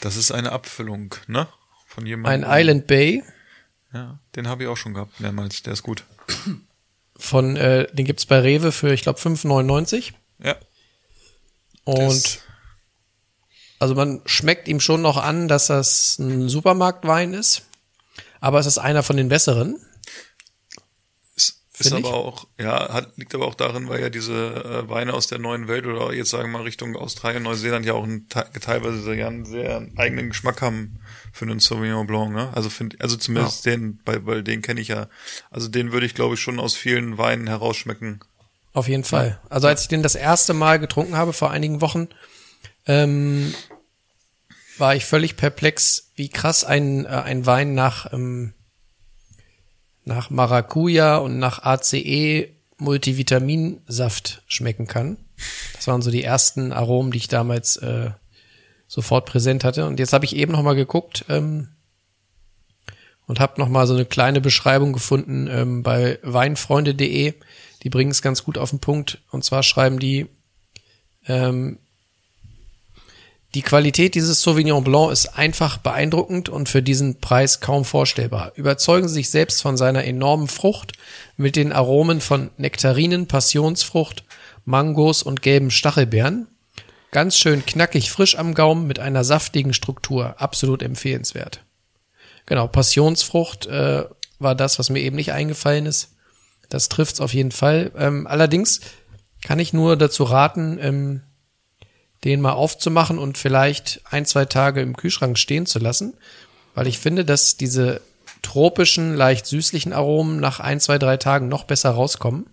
das 0.00 0.16
ist 0.16 0.32
eine 0.32 0.50
Abfüllung, 0.52 1.14
ne? 1.28 1.46
Von 1.86 2.04
jemandem. 2.06 2.44
Ein 2.50 2.60
Island 2.60 2.86
Bay 2.88 3.22
Ja, 3.94 4.18
den 4.36 4.48
habe 4.48 4.64
ich 4.64 4.68
auch 4.68 4.76
schon 4.76 4.92
gehabt 4.94 5.20
mehrmals. 5.20 5.62
Der 5.62 5.72
ist 5.72 5.82
gut. 5.84 6.04
von, 7.16 7.56
äh, 7.56 7.86
den 7.94 8.04
gibt's 8.04 8.26
bei 8.26 8.40
Rewe 8.40 8.72
für, 8.72 8.92
ich 8.92 9.02
glaube, 9.02 9.20
5,99. 9.20 10.12
Ja. 10.42 10.56
Und 11.84 11.98
Das- 12.24 12.38
also 13.78 13.94
man 13.94 14.20
schmeckt 14.26 14.66
ihm 14.68 14.80
schon 14.80 15.00
noch 15.02 15.16
an, 15.16 15.46
dass 15.48 15.68
das 15.68 16.18
ein 16.18 16.48
Supermarktwein 16.48 17.34
ist. 17.34 17.62
Aber 18.40 18.58
es 18.58 18.66
ist 18.66 18.78
einer 18.78 19.02
von 19.02 19.16
den 19.16 19.28
besseren. 19.28 19.80
Ist, 21.84 21.92
Find 21.92 22.00
ich. 22.00 22.06
aber 22.06 22.16
auch, 22.16 22.46
ja, 22.58 22.92
hat, 22.92 23.16
liegt 23.16 23.34
aber 23.34 23.46
auch 23.46 23.54
darin, 23.54 23.88
weil 23.88 24.00
ja 24.00 24.08
diese 24.10 24.32
äh, 24.32 24.88
Weine 24.88 25.14
aus 25.14 25.26
der 25.26 25.38
neuen 25.38 25.68
Welt 25.68 25.86
oder 25.86 26.12
jetzt 26.12 26.30
sagen 26.30 26.44
wir 26.50 26.58
mal 26.58 26.62
Richtung 26.64 26.96
Australien, 26.96 27.42
Neuseeland 27.42 27.84
ja 27.84 27.92
auch 27.92 28.06
te- 28.28 28.48
teilweise 28.60 29.14
ja 29.14 29.26
einen 29.28 29.44
sehr 29.44 29.86
eigenen 29.96 30.30
Geschmack 30.30 30.62
haben 30.62 30.98
für 31.32 31.44
einen 31.44 31.60
Sauvignon 31.60 32.06
Blanc, 32.06 32.32
ne? 32.32 32.50
Also 32.54 32.70
find, 32.70 33.00
also 33.00 33.16
zumindest 33.16 33.66
den, 33.66 34.00
weil, 34.04 34.24
weil 34.26 34.42
den 34.42 34.62
kenne 34.62 34.80
ich 34.80 34.88
ja, 34.88 35.08
also 35.50 35.68
den 35.68 35.92
würde 35.92 36.06
ich 36.06 36.14
glaube 36.14 36.34
ich 36.34 36.40
schon 36.40 36.60
aus 36.60 36.74
vielen 36.74 37.18
Weinen 37.18 37.46
herausschmecken. 37.46 38.20
Auf 38.72 38.88
jeden 38.88 39.04
Fall. 39.04 39.40
Also 39.50 39.68
als 39.68 39.82
ich 39.82 39.88
den 39.88 40.02
das 40.02 40.14
erste 40.16 40.52
Mal 40.54 40.78
getrunken 40.78 41.16
habe 41.16 41.32
vor 41.32 41.50
einigen 41.50 41.80
Wochen, 41.80 42.08
ähm, 42.86 43.54
war 44.78 44.94
ich 44.96 45.04
völlig 45.04 45.36
perplex, 45.36 46.10
wie 46.16 46.28
krass 46.28 46.64
ein, 46.64 47.04
äh, 47.04 47.08
ein 47.08 47.46
Wein 47.46 47.74
nach, 47.74 48.12
ähm, 48.12 48.52
nach 50.04 50.30
Maracuja 50.30 51.16
und 51.16 51.38
nach 51.38 51.62
ACE 51.62 52.48
Multivitaminsaft 52.78 54.42
schmecken 54.46 54.86
kann. 54.86 55.16
Das 55.74 55.86
waren 55.86 56.02
so 56.02 56.10
die 56.10 56.22
ersten 56.22 56.72
Aromen, 56.72 57.12
die 57.12 57.18
ich 57.18 57.28
damals 57.28 57.76
äh, 57.76 58.10
sofort 58.86 59.26
präsent 59.26 59.64
hatte. 59.64 59.86
Und 59.86 59.98
jetzt 59.98 60.12
habe 60.12 60.24
ich 60.24 60.36
eben 60.36 60.52
noch 60.52 60.62
mal 60.62 60.74
geguckt 60.74 61.24
ähm, 61.28 61.68
und 63.26 63.40
habe 63.40 63.60
noch 63.60 63.68
mal 63.68 63.86
so 63.86 63.94
eine 63.94 64.04
kleine 64.04 64.40
Beschreibung 64.40 64.92
gefunden 64.92 65.48
ähm, 65.50 65.82
bei 65.82 66.18
weinfreunde.de. 66.22 67.34
Die 67.82 67.90
bringen 67.90 68.10
es 68.10 68.22
ganz 68.22 68.44
gut 68.44 68.58
auf 68.58 68.70
den 68.70 68.80
Punkt. 68.80 69.22
Und 69.30 69.44
zwar 69.44 69.62
schreiben 69.62 69.98
die, 69.98 70.26
ähm, 71.26 71.78
die 73.54 73.62
Qualität 73.62 74.16
dieses 74.16 74.42
Sauvignon 74.42 74.82
Blanc 74.82 75.12
ist 75.12 75.38
einfach 75.38 75.78
beeindruckend 75.78 76.48
und 76.48 76.68
für 76.68 76.82
diesen 76.82 77.20
Preis 77.20 77.60
kaum 77.60 77.84
vorstellbar. 77.84 78.52
Überzeugen 78.56 79.06
Sie 79.06 79.14
sich 79.14 79.30
selbst 79.30 79.62
von 79.62 79.76
seiner 79.76 80.04
enormen 80.04 80.48
Frucht 80.48 80.92
mit 81.36 81.54
den 81.54 81.72
Aromen 81.72 82.20
von 82.20 82.50
Nektarinen, 82.56 83.28
Passionsfrucht, 83.28 84.24
Mangos 84.64 85.22
und 85.22 85.40
gelben 85.40 85.70
Stachelbeeren. 85.70 86.48
Ganz 87.12 87.38
schön 87.38 87.64
knackig 87.64 88.10
frisch 88.10 88.36
am 88.36 88.54
Gaumen 88.54 88.88
mit 88.88 88.98
einer 88.98 89.22
saftigen 89.22 89.72
Struktur. 89.72 90.34
Absolut 90.38 90.82
empfehlenswert. 90.82 91.60
Genau, 92.46 92.66
Passionsfrucht 92.66 93.66
äh, 93.66 94.04
war 94.40 94.56
das, 94.56 94.80
was 94.80 94.90
mir 94.90 95.00
eben 95.00 95.14
nicht 95.14 95.32
eingefallen 95.32 95.86
ist. 95.86 96.16
Das 96.70 96.88
trifft's 96.88 97.20
auf 97.20 97.32
jeden 97.32 97.52
Fall. 97.52 97.92
Ähm, 97.96 98.26
allerdings 98.26 98.80
kann 99.44 99.60
ich 99.60 99.72
nur 99.72 99.96
dazu 99.96 100.24
raten, 100.24 100.78
ähm, 100.80 101.22
den 102.24 102.40
mal 102.40 102.52
aufzumachen 102.52 103.18
und 103.18 103.38
vielleicht 103.38 104.00
ein, 104.10 104.24
zwei 104.24 104.46
Tage 104.46 104.80
im 104.80 104.96
Kühlschrank 104.96 105.38
stehen 105.38 105.66
zu 105.66 105.78
lassen, 105.78 106.14
weil 106.74 106.86
ich 106.86 106.98
finde, 106.98 107.24
dass 107.24 107.56
diese 107.56 108.00
tropischen, 108.42 109.14
leicht 109.14 109.46
süßlichen 109.46 109.92
Aromen 109.92 110.40
nach 110.40 110.60
ein, 110.60 110.80
zwei, 110.80 110.98
drei 110.98 111.16
Tagen 111.16 111.48
noch 111.48 111.64
besser 111.64 111.90
rauskommen. 111.90 112.46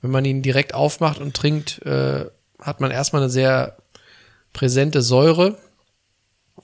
Wenn 0.00 0.10
man 0.10 0.24
ihn 0.24 0.42
direkt 0.42 0.74
aufmacht 0.74 1.20
und 1.20 1.34
trinkt, 1.34 1.84
äh, 1.84 2.26
hat 2.60 2.80
man 2.80 2.90
erstmal 2.90 3.22
eine 3.22 3.30
sehr 3.30 3.76
präsente 4.52 5.02
Säure 5.02 5.58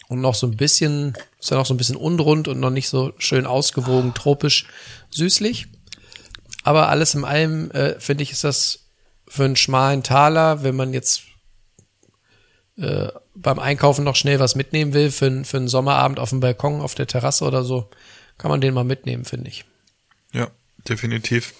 und 0.08 0.20
noch 0.20 0.34
so 0.34 0.46
ein 0.46 0.56
bisschen, 0.56 1.14
ist 1.40 1.50
ja 1.50 1.56
noch 1.56 1.66
so 1.66 1.74
ein 1.74 1.78
bisschen 1.78 1.96
unrund 1.96 2.48
und 2.48 2.60
noch 2.60 2.70
nicht 2.70 2.88
so 2.88 3.12
schön 3.18 3.46
ausgewogen, 3.46 4.14
tropisch, 4.14 4.66
süßlich. 5.10 5.66
Aber 6.62 6.88
alles 6.88 7.14
in 7.14 7.24
allem, 7.24 7.70
äh, 7.72 7.98
finde 8.00 8.22
ich, 8.22 8.32
ist 8.32 8.44
das 8.44 8.80
für 9.28 9.44
einen 9.44 9.56
schmalen 9.56 10.02
Taler, 10.02 10.62
wenn 10.62 10.76
man 10.76 10.92
jetzt 10.92 11.22
äh, 12.76 13.08
beim 13.34 13.58
Einkaufen 13.58 14.04
noch 14.04 14.16
schnell 14.16 14.40
was 14.40 14.54
mitnehmen 14.54 14.92
will, 14.94 15.10
für, 15.10 15.44
für 15.44 15.56
einen 15.56 15.68
Sommerabend 15.68 16.18
auf 16.18 16.30
dem 16.30 16.40
Balkon, 16.40 16.80
auf 16.80 16.94
der 16.94 17.06
Terrasse 17.06 17.44
oder 17.44 17.64
so, 17.64 17.88
kann 18.38 18.50
man 18.50 18.60
den 18.60 18.74
mal 18.74 18.84
mitnehmen, 18.84 19.24
finde 19.24 19.48
ich. 19.48 19.64
Ja, 20.32 20.50
definitiv. 20.88 21.54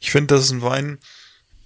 Ich 0.00 0.10
finde, 0.10 0.34
das 0.34 0.44
ist 0.44 0.50
ein 0.50 0.62
Wein, 0.62 0.98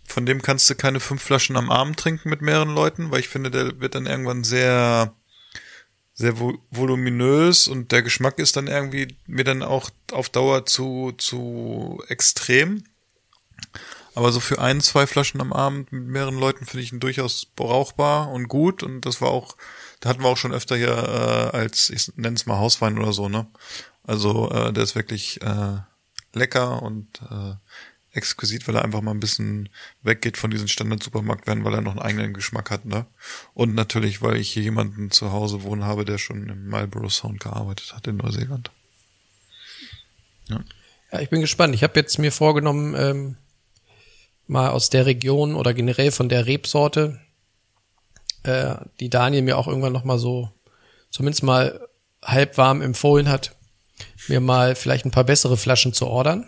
von 0.04 0.26
dem 0.26 0.42
kannst 0.42 0.68
du 0.68 0.74
keine 0.74 1.00
fünf 1.00 1.22
Flaschen 1.22 1.56
am 1.56 1.70
Abend 1.70 1.98
trinken 1.98 2.28
mit 2.28 2.42
mehreren 2.42 2.74
Leuten, 2.74 3.10
weil 3.10 3.20
ich 3.20 3.28
finde, 3.28 3.50
der 3.50 3.80
wird 3.80 3.94
dann 3.94 4.06
irgendwann 4.06 4.44
sehr, 4.44 5.14
sehr 6.12 6.38
vo 6.38 6.58
voluminös 6.70 7.68
und 7.68 7.92
der 7.92 8.02
Geschmack 8.02 8.38
ist 8.38 8.56
dann 8.56 8.66
irgendwie 8.66 9.16
mir 9.26 9.44
dann 9.44 9.62
auch 9.62 9.90
auf 10.12 10.28
Dauer 10.28 10.66
zu, 10.66 11.12
zu 11.16 12.02
extrem. 12.08 12.84
Aber 14.20 14.32
so 14.32 14.40
für 14.40 14.58
ein, 14.58 14.82
zwei 14.82 15.06
Flaschen 15.06 15.40
am 15.40 15.54
Abend 15.54 15.92
mit 15.92 16.04
mehreren 16.04 16.38
Leuten 16.38 16.66
finde 16.66 16.84
ich 16.84 16.92
ihn 16.92 17.00
durchaus 17.00 17.46
brauchbar 17.46 18.30
und 18.30 18.48
gut. 18.48 18.82
Und 18.82 19.06
das 19.06 19.22
war 19.22 19.30
auch, 19.30 19.56
da 20.00 20.10
hatten 20.10 20.20
wir 20.22 20.28
auch 20.28 20.36
schon 20.36 20.52
öfter 20.52 20.76
hier 20.76 20.90
äh, 20.90 21.56
als, 21.56 21.88
ich 21.88 22.14
nenne 22.16 22.36
es 22.36 22.44
mal 22.44 22.58
Hauswein 22.58 22.98
oder 22.98 23.14
so, 23.14 23.30
ne? 23.30 23.46
Also 24.04 24.50
äh, 24.50 24.74
der 24.74 24.84
ist 24.84 24.94
wirklich 24.94 25.40
äh, 25.40 25.78
lecker 26.34 26.82
und 26.82 27.06
äh, 27.30 27.54
exquisit, 28.12 28.68
weil 28.68 28.76
er 28.76 28.84
einfach 28.84 29.00
mal 29.00 29.12
ein 29.12 29.20
bisschen 29.20 29.70
weggeht 30.02 30.36
von 30.36 30.50
diesen 30.50 30.68
Standard-Supermarktweinen, 30.68 31.64
weil 31.64 31.72
er 31.72 31.80
noch 31.80 31.92
einen 31.92 32.02
eigenen 32.02 32.34
Geschmack 32.34 32.70
hat, 32.70 32.84
ne? 32.84 33.06
Und 33.54 33.74
natürlich, 33.74 34.20
weil 34.20 34.36
ich 34.36 34.50
hier 34.50 34.64
jemanden 34.64 35.10
zu 35.10 35.32
Hause 35.32 35.62
wohnen 35.62 35.84
habe, 35.84 36.04
der 36.04 36.18
schon 36.18 36.46
im 36.50 36.68
Marlborough 36.68 37.10
Sound 37.10 37.40
gearbeitet 37.40 37.94
hat 37.94 38.06
in 38.06 38.18
Neuseeland. 38.18 38.70
Ja, 40.46 40.62
ich 41.20 41.30
bin 41.30 41.40
gespannt. 41.40 41.74
Ich 41.74 41.82
habe 41.82 41.98
jetzt 41.98 42.18
mir 42.18 42.32
vorgenommen, 42.32 42.94
ähm, 42.94 43.36
mal 44.50 44.70
aus 44.70 44.90
der 44.90 45.06
Region 45.06 45.54
oder 45.54 45.72
generell 45.72 46.10
von 46.10 46.28
der 46.28 46.46
Rebsorte, 46.46 47.20
äh, 48.42 48.74
die 48.98 49.08
Daniel 49.08 49.42
mir 49.42 49.56
auch 49.56 49.68
irgendwann 49.68 49.92
noch 49.92 50.04
mal 50.04 50.18
so 50.18 50.50
zumindest 51.10 51.44
mal 51.44 51.80
halb 52.22 52.58
warm 52.58 52.82
empfohlen 52.82 53.28
hat, 53.28 53.56
mir 54.28 54.40
mal 54.40 54.74
vielleicht 54.74 55.04
ein 55.04 55.12
paar 55.12 55.24
bessere 55.24 55.56
Flaschen 55.56 55.92
zu 55.92 56.06
ordern, 56.06 56.46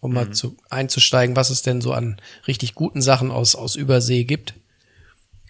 um 0.00 0.14
mal 0.14 0.30
zu, 0.30 0.56
einzusteigen, 0.70 1.36
was 1.36 1.50
es 1.50 1.62
denn 1.62 1.80
so 1.80 1.92
an 1.92 2.20
richtig 2.46 2.74
guten 2.74 3.02
Sachen 3.02 3.30
aus, 3.30 3.56
aus 3.56 3.74
Übersee 3.74 4.24
gibt. 4.24 4.54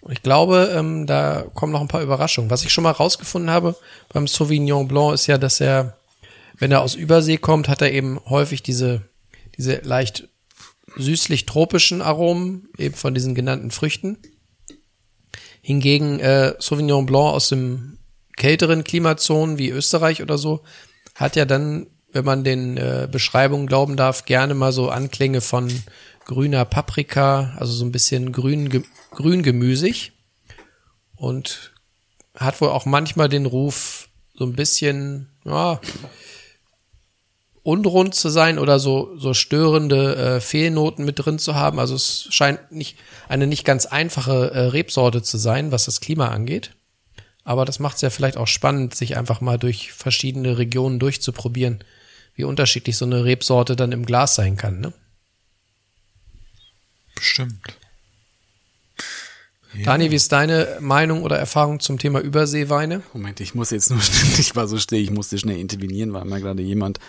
Und 0.01 0.13
ich 0.13 0.23
glaube, 0.23 0.73
ähm, 0.75 1.05
da 1.05 1.45
kommen 1.53 1.71
noch 1.71 1.81
ein 1.81 1.87
paar 1.87 2.01
Überraschungen. 2.01 2.49
Was 2.49 2.63
ich 2.63 2.73
schon 2.73 2.83
mal 2.83 2.91
rausgefunden 2.91 3.51
habe 3.51 3.75
beim 4.09 4.25
Sauvignon 4.25 4.87
Blanc 4.87 5.13
ist 5.13 5.27
ja, 5.27 5.37
dass 5.37 5.61
er, 5.61 5.97
wenn 6.57 6.71
er 6.71 6.81
aus 6.81 6.95
Übersee 6.95 7.37
kommt, 7.37 7.69
hat 7.69 7.83
er 7.83 7.91
eben 7.91 8.19
häufig 8.25 8.63
diese, 8.63 9.03
diese 9.55 9.75
leicht 9.83 10.27
süßlich-tropischen 10.97 12.01
Aromen, 12.01 12.69
eben 12.77 12.95
von 12.95 13.13
diesen 13.13 13.35
genannten 13.35 13.71
Früchten. 13.71 14.17
Hingegen 15.61 16.19
äh, 16.19 16.55
Sauvignon 16.59 17.05
Blanc 17.05 17.33
aus 17.33 17.49
dem 17.49 17.99
kälteren 18.35 18.83
Klimazonen 18.83 19.57
wie 19.57 19.69
Österreich 19.69 20.21
oder 20.21 20.37
so 20.37 20.63
hat 21.15 21.35
ja 21.35 21.45
dann, 21.45 21.87
wenn 22.11 22.25
man 22.25 22.43
den 22.43 22.77
äh, 22.77 23.07
Beschreibungen 23.11 23.67
glauben 23.67 23.95
darf, 23.95 24.25
gerne 24.25 24.53
mal 24.53 24.71
so 24.71 24.89
Anklänge 24.89 25.41
von 25.41 25.71
grüner 26.25 26.65
Paprika, 26.65 27.53
also 27.57 27.73
so 27.73 27.85
ein 27.85 27.91
bisschen 27.91 28.31
grün, 28.31 28.69
ge 28.69 28.83
grüngemüsig 29.11 30.13
und 31.15 31.73
hat 32.35 32.61
wohl 32.61 32.69
auch 32.69 32.85
manchmal 32.85 33.29
den 33.29 33.45
Ruf, 33.45 34.09
so 34.33 34.45
ein 34.45 34.53
bisschen, 34.53 35.29
ja, 35.45 35.79
unrund 37.63 38.15
zu 38.15 38.29
sein 38.29 38.57
oder 38.57 38.79
so, 38.79 39.15
so 39.17 39.33
störende 39.33 40.15
äh, 40.15 40.41
Fehlnoten 40.41 41.05
mit 41.05 41.19
drin 41.19 41.37
zu 41.37 41.55
haben. 41.55 41.79
Also 41.79 41.95
es 41.95 42.27
scheint 42.31 42.71
nicht 42.71 42.97
eine 43.29 43.47
nicht 43.47 43.65
ganz 43.65 43.85
einfache 43.85 44.51
äh, 44.51 44.59
Rebsorte 44.67 45.21
zu 45.21 45.37
sein, 45.37 45.71
was 45.71 45.85
das 45.85 46.01
Klima 46.01 46.29
angeht. 46.29 46.71
Aber 47.43 47.65
das 47.65 47.79
macht 47.79 47.95
es 47.95 48.01
ja 48.01 48.09
vielleicht 48.09 48.37
auch 48.37 48.47
spannend, 48.47 48.95
sich 48.95 49.17
einfach 49.17 49.41
mal 49.41 49.57
durch 49.57 49.91
verschiedene 49.91 50.57
Regionen 50.57 50.99
durchzuprobieren, 50.99 51.83
wie 52.35 52.43
unterschiedlich 52.43 52.97
so 52.97 53.05
eine 53.05 53.25
Rebsorte 53.25 53.75
dann 53.75 53.91
im 53.91 54.05
Glas 54.05 54.35
sein 54.35 54.57
kann. 54.57 54.79
Ne? 54.79 54.93
Bestimmt. 57.15 57.77
Dani, 59.83 60.11
wie 60.11 60.15
ist 60.15 60.31
deine 60.31 60.77
Meinung 60.81 61.23
oder 61.23 61.37
Erfahrung 61.37 61.79
zum 61.79 61.97
Thema 61.97 62.19
Überseeweine? 62.19 63.03
Moment, 63.13 63.39
ich 63.39 63.55
muss 63.55 63.69
jetzt 63.69 63.89
nur, 63.89 63.99
ich 64.37 64.55
war 64.55 64.67
so 64.67 64.77
still, 64.77 64.99
ich 64.99 65.11
musste 65.11 65.37
schnell 65.37 65.59
intervenieren, 65.59 66.13
weil 66.13 66.25
mir 66.25 66.41
gerade 66.41 66.61
jemand 66.61 66.99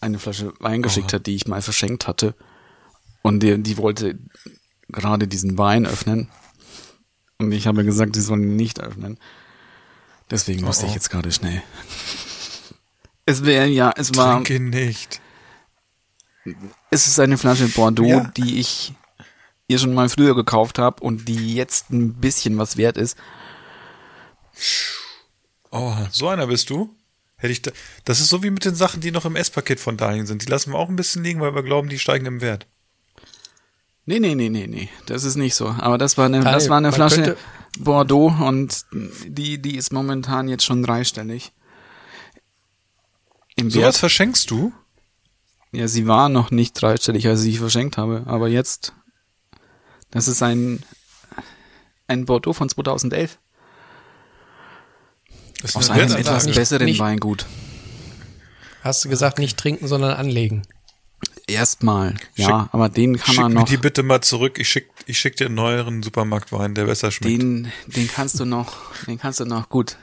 eine 0.00 0.18
Flasche 0.18 0.52
Wein 0.60 0.82
geschickt 0.82 1.12
hat, 1.12 1.26
die 1.26 1.34
ich 1.34 1.46
mal 1.46 1.62
verschenkt 1.62 2.06
hatte. 2.06 2.34
Und 3.22 3.40
die, 3.42 3.62
die 3.62 3.76
wollte 3.76 4.18
gerade 4.88 5.28
diesen 5.28 5.58
Wein 5.58 5.86
öffnen. 5.86 6.28
Und 7.38 7.52
ich 7.52 7.66
habe 7.66 7.84
gesagt, 7.84 8.14
sie 8.14 8.22
sollen 8.22 8.42
ihn 8.42 8.56
nicht 8.56 8.80
öffnen. 8.80 9.18
Deswegen 10.30 10.64
musste 10.64 10.84
Oh, 10.84 10.86
oh. 10.86 10.90
ich 10.90 10.94
jetzt 10.94 11.10
gerade 11.10 11.32
schnell. 11.32 11.62
Es 13.26 13.44
wäre 13.44 13.66
ja, 13.66 13.92
es 13.96 14.14
war, 14.16 14.34
Trink 14.42 14.50
ihn 14.50 14.70
nicht. 14.70 15.20
es 16.90 17.06
ist 17.06 17.20
eine 17.20 17.38
Flasche 17.38 17.68
Bordeaux, 17.68 18.04
Ja. 18.06 18.32
die 18.36 18.58
ich 18.60 18.94
ihr 19.68 19.78
schon 19.78 19.94
mal 19.94 20.08
früher 20.08 20.34
gekauft 20.34 20.78
habe 20.78 21.02
und 21.02 21.28
die 21.28 21.54
jetzt 21.54 21.90
ein 21.90 22.14
bisschen 22.14 22.58
was 22.58 22.76
wert 22.76 22.96
ist. 22.96 23.16
Oh, 25.70 25.94
so 26.10 26.28
einer 26.28 26.46
bist 26.46 26.70
du? 26.70 26.94
Hätte 27.40 27.52
ich 27.52 27.62
da, 27.62 27.70
das 28.04 28.20
ist 28.20 28.28
so 28.28 28.42
wie 28.42 28.50
mit 28.50 28.64
den 28.64 28.74
Sachen, 28.74 29.00
die 29.00 29.10
noch 29.10 29.24
im 29.24 29.34
S-Paket 29.34 29.80
von 29.80 29.96
Daniel 29.96 30.26
sind. 30.26 30.42
Die 30.46 30.50
lassen 30.50 30.72
wir 30.72 30.78
auch 30.78 30.88
ein 30.88 30.96
bisschen 30.96 31.24
liegen, 31.24 31.40
weil 31.40 31.54
wir 31.54 31.62
glauben, 31.62 31.88
die 31.88 31.98
steigen 31.98 32.26
im 32.26 32.40
Wert. 32.40 32.66
Nee, 34.06 34.20
nee, 34.20 34.34
nee, 34.34 34.48
nee, 34.50 34.66
nee. 34.66 34.88
Das 35.06 35.24
ist 35.24 35.36
nicht 35.36 35.54
so. 35.54 35.68
Aber 35.68 35.96
das 35.98 36.18
war 36.18 36.26
eine, 36.26 36.38
Daniel, 36.38 36.52
das 36.52 36.68
war 36.68 36.76
eine 36.78 36.92
Flasche 36.92 37.22
könnte- 37.22 37.36
Bordeaux 37.78 38.28
und 38.46 38.84
die, 39.26 39.60
die 39.62 39.76
ist 39.76 39.92
momentan 39.92 40.48
jetzt 40.48 40.64
schon 40.64 40.82
dreistellig. 40.82 41.52
Im 43.56 43.70
Sowas 43.70 43.84
Wert. 43.84 43.96
verschenkst 43.96 44.50
du? 44.50 44.72
Ja, 45.72 45.86
sie 45.86 46.06
war 46.06 46.28
noch 46.28 46.50
nicht 46.50 46.72
dreistellig, 46.80 47.26
als 47.28 47.44
ich 47.44 47.54
sie 47.54 47.58
verschenkt 47.58 47.96
habe. 47.96 48.24
Aber 48.26 48.48
jetzt, 48.48 48.92
das 50.10 50.26
ist 50.28 50.42
ein, 50.42 50.82
ein 52.08 52.24
Bordeaux 52.24 52.52
von 52.56 52.68
2011. 52.68 53.38
Das 55.62 55.70
ist 55.72 55.76
Aus 55.76 55.90
eine 55.90 56.02
einem 56.04 56.16
etwas 56.16 56.46
besseren 56.46 56.86
nicht- 56.86 57.00
Weingut. 57.00 57.46
Hast 58.82 59.04
du 59.04 59.08
gesagt, 59.10 59.38
nicht 59.38 59.58
trinken, 59.58 59.86
sondern 59.88 60.12
anlegen? 60.16 60.62
Erstmal, 61.46 62.14
ja, 62.36 62.46
Schick- 62.46 62.68
aber 62.72 62.88
den 62.88 63.16
kann 63.18 63.34
Schick 63.34 63.42
man 63.42 63.52
mir 63.52 63.60
noch, 63.60 63.68
die 63.68 63.76
bitte 63.76 64.02
mal 64.02 64.20
zurück. 64.22 64.58
Ich 64.58 64.68
schick, 64.68 64.88
ich 65.06 65.18
schick 65.18 65.36
dir 65.36 65.46
einen 65.46 65.56
neueren 65.56 66.02
Supermarktwein, 66.02 66.74
der 66.74 66.84
besser 66.84 67.10
schmeckt. 67.10 67.42
den, 67.42 67.72
den 67.86 68.08
kannst 68.08 68.38
du 68.40 68.44
noch, 68.44 68.72
den 69.06 69.18
kannst 69.18 69.40
du 69.40 69.44
noch 69.44 69.68
gut 69.68 69.96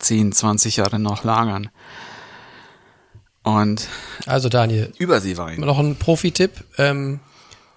10, 0.00 0.32
20 0.32 0.76
Jahre 0.76 0.98
noch 0.98 1.22
lagern. 1.24 1.70
Und 3.42 3.88
Also 4.26 4.48
Daniel, 4.48 4.92
Überseewein. 4.98 5.60
noch 5.60 5.78
ein 5.78 5.96
Profi-Tipp. 5.96 6.64
Ähm, 6.78 7.20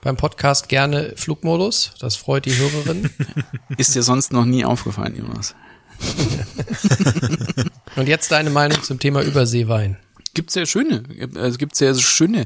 beim 0.01 0.15
Podcast 0.17 0.69
gerne 0.69 1.13
Flugmodus. 1.15 1.91
Das 1.99 2.15
freut 2.15 2.45
die 2.45 2.55
Hörerin. 2.57 3.09
Ist 3.77 3.93
dir 3.95 4.03
sonst 4.03 4.31
noch 4.31 4.45
nie 4.45 4.63
aufgefallen, 4.65 5.15
Jonas? 5.15 5.55
Und 7.95 8.07
jetzt 8.07 8.31
deine 8.31 8.49
Meinung 8.49 8.81
zum 8.83 8.99
Thema 8.99 9.21
Überseewein. 9.23 9.97
Gibt 10.33 10.51
sehr 10.51 10.65
schöne, 10.65 11.03
es 11.35 11.57
gibt 11.57 11.75
sehr 11.75 11.95
schöne, 11.95 12.45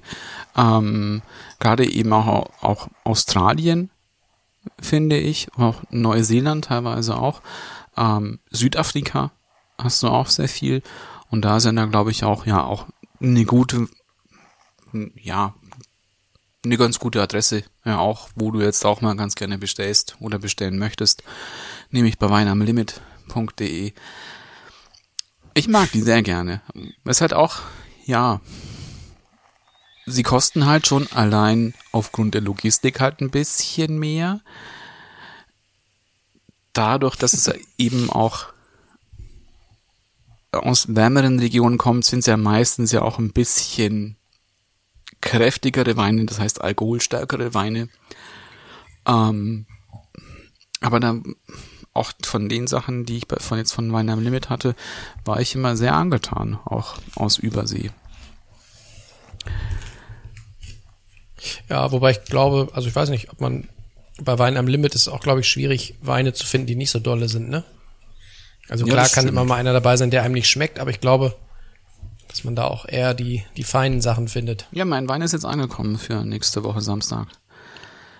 ähm, 0.56 1.22
gerade 1.60 1.86
eben 1.86 2.14
auch, 2.14 2.50
auch 2.62 2.88
Australien, 3.04 3.90
finde 4.80 5.18
ich, 5.18 5.50
auch 5.58 5.84
Neuseeland 5.90 6.66
teilweise 6.66 7.18
auch, 7.18 7.42
ähm, 7.98 8.40
Südafrika 8.50 9.32
hast 9.78 10.04
du 10.04 10.08
auch 10.08 10.28
sehr 10.28 10.48
viel. 10.48 10.84
Und 11.30 11.44
da 11.44 11.60
sind 11.60 11.76
da 11.76 11.86
glaube 11.86 12.12
ich 12.12 12.24
auch, 12.24 12.46
ja, 12.46 12.64
auch 12.64 12.88
eine 13.20 13.46
gute, 13.46 13.88
ja, 15.16 15.54
eine 16.64 16.78
ganz 16.78 17.00
gute 17.00 17.22
Adresse, 17.22 17.64
ja, 17.86 17.98
auch, 17.98 18.30
wo 18.36 18.52
du 18.52 18.62
jetzt 18.62 18.86
auch 18.86 19.02
mal 19.02 19.16
ganz 19.16 19.36
gerne 19.36 19.58
bestellst 19.58 20.18
oder 20.20 20.40
bestellen 20.40 20.78
möchtest, 20.78 21.24
nämlich 21.90 22.20
bei 22.20 22.30
weinamlimit.de. 23.36 23.94
Ich 25.54 25.67
mag 25.67 25.91
die 25.91 26.02
sehr 26.02 26.22
gerne. 26.22 26.62
Es 27.04 27.22
hat 27.22 27.34
auch, 27.34 27.60
ja, 28.06 28.39
sie 30.06 30.24
kosten 30.24 30.65
halt 30.65 30.88
schon 30.88 31.08
allein 31.12 31.74
aufgrund 31.91 32.34
der 32.34 32.41
Logistik 32.41 33.00
halt 33.00 33.22
ein 33.22 33.32
bisschen 33.32 34.00
mehr. 34.00 34.41
Dadurch, 36.74 37.15
dass 37.15 37.34
es 37.34 37.52
eben 37.78 38.10
auch 38.10 38.48
aus 40.52 40.96
wärmeren 40.96 41.39
Regionen 41.39 41.78
kommt, 41.78 42.06
sind 42.06 42.20
es 42.20 42.26
ja 42.26 42.38
meistens 42.38 42.91
ja 42.91 43.02
auch 43.02 43.20
ein 43.20 43.32
bisschen 43.32 44.17
kräftigere 45.22 45.98
Weine, 45.98 46.26
das 46.26 46.39
heißt 46.39 46.62
alkoholstärkere 46.62 47.54
Weine. 47.54 47.89
Ähm, 49.06 49.65
aber 50.82 51.00
dann 51.00 51.36
auch 51.93 52.12
von 52.23 52.47
den 52.49 52.67
Sachen, 52.67 53.06
die 53.06 53.17
ich 53.17 53.25
von 53.39 53.58
jetzt 53.58 53.73
von 53.73 53.91
Wein 53.91 54.10
am 54.10 54.21
Limit 54.23 54.49
hatte, 54.49 54.75
war 55.25 55.39
ich 55.39 55.56
immer 55.56 55.75
sehr 55.75 55.93
angetan, 55.93 56.58
auch 56.65 56.95
aus 57.15 57.38
Übersee. 57.38 57.91
Ja, 61.69 61.91
wobei 61.91 62.12
ich 62.12 62.23
glaube, 62.25 62.69
also 62.73 62.88
ich 62.88 62.95
weiß 62.95 63.10
nicht, 63.10 63.32
ob 63.32 63.41
man 63.41 63.67
bei 64.21 64.38
Wein 64.38 64.58
am 64.58 64.67
Limit 64.67 64.93
ist 64.93 65.08
auch, 65.08 65.21
glaube 65.21 65.39
ich, 65.41 65.47
schwierig, 65.47 65.95
Weine 66.01 66.34
zu 66.34 66.45
finden, 66.45 66.67
die 66.67 66.75
nicht 66.75 66.91
so 66.91 66.99
dolle 66.99 67.27
sind, 67.27 67.49
ne? 67.49 67.63
Also 68.69 68.86
Ja, 68.86 68.93
klar 68.93 69.10
kann 69.10 69.27
immer 69.27 69.43
mal 69.43 69.56
einer 69.56 69.73
dabei 69.73 69.97
sein, 69.97 70.12
der 70.12 70.23
einem 70.23 70.36
nicht 70.36 70.49
schmeckt, 70.49 70.80
aber 70.80 70.91
ich 70.91 71.01
glaube, 71.01 71.36
dass 72.27 72.43
man 72.43 72.56
da 72.56 72.65
auch 72.65 72.86
eher 72.88 73.13
die, 73.13 73.43
die 73.58 73.63
feinen 73.63 73.99
Sachen 73.99 74.27
findet. 74.27 74.67
Ja, 74.71 74.86
mein 74.86 75.10
Wein 75.10 75.21
ist 75.21 75.34
jetzt 75.34 75.45
angekommen 75.45 75.97
für 75.97 76.23
nächste 76.23 76.63
Woche 76.63 76.82
Samstag. 76.82 77.27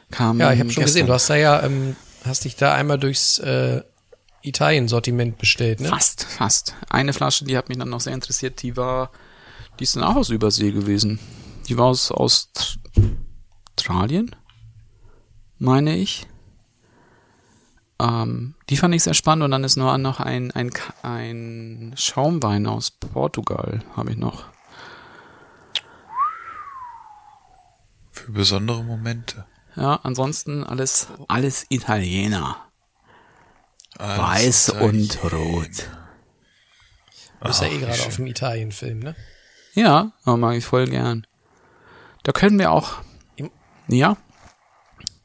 Kam 0.10 0.40
Ja, 0.40 0.52
ich 0.52 0.60
habe 0.60 0.70
schon 0.70 0.84
gestern. 0.84 0.86
gesehen, 0.86 1.08
du 1.08 1.14
hast 1.14 1.30
da 1.30 1.36
ja, 1.36 1.64
ähm, 1.64 1.96
hast 2.26 2.46
dich 2.46 2.56
da 2.56 2.74
einmal 2.74 3.00
durchs 3.00 3.40
äh, 3.40 3.82
Italien-Sortiment 4.44 5.38
bestellt, 5.38 5.80
ne? 5.80 5.90
Fast, 5.90 6.24
fast. 6.26 6.76
Eine 6.90 7.14
Flasche, 7.14 7.46
die 7.46 7.58
hat 7.58 7.70
mich 7.70 7.78
dann 7.78 7.90
noch 7.90 8.02
sehr 8.02 8.14
interessiert, 8.14 8.62
die 8.62 8.76
war, 8.78 9.12
die 9.80 9.84
ist 9.84 9.96
dann 9.96 10.04
auch 10.04 10.16
aus 10.16 10.30
Übersee 10.30 10.72
gewesen. 10.72 11.20
Die 11.68 11.78
war 11.78 11.86
aus 11.86 12.12
Australien, 13.78 14.36
meine 15.60 15.96
ich. 15.96 16.28
Ähm, 18.00 18.56
die 18.70 18.78
fand 18.78 18.96
ich 18.96 19.04
sehr 19.04 19.14
spannend 19.14 19.44
und 19.44 19.52
dann 19.52 19.64
ist 19.64 19.78
nur 19.78 19.96
noch 19.98 20.20
ein, 20.20 20.52
ein, 20.52 20.72
ein 21.04 21.94
Schaumwein 21.96 22.66
aus 22.66 22.90
Portugal, 22.92 23.84
habe 23.96 24.12
ich 24.12 24.18
noch. 24.18 24.46
Für 28.12 28.32
besondere 28.32 28.84
Momente. 28.84 29.46
Ja, 29.76 30.00
ansonsten 30.04 30.64
alles, 30.64 31.08
alles 31.28 31.66
Italiener. 31.70 32.58
Alles 33.98 34.20
Weiß 34.20 34.68
Italien. 34.70 34.90
und 34.90 35.24
rot. 35.32 35.90
Du 37.40 37.48
bist 37.48 37.62
ja 37.62 37.68
eh 37.68 37.78
gerade 37.80 38.04
auf 38.04 38.16
dem 38.16 38.28
Italien-Film, 38.28 39.00
ne? 39.00 39.16
Ja, 39.74 40.12
mag 40.26 40.56
ich 40.56 40.66
voll 40.66 40.86
gern. 40.86 41.26
Da 42.24 42.32
können 42.32 42.60
wir 42.60 42.72
auch. 42.72 43.02
Im- 43.36 43.52
Ja? 43.88 44.18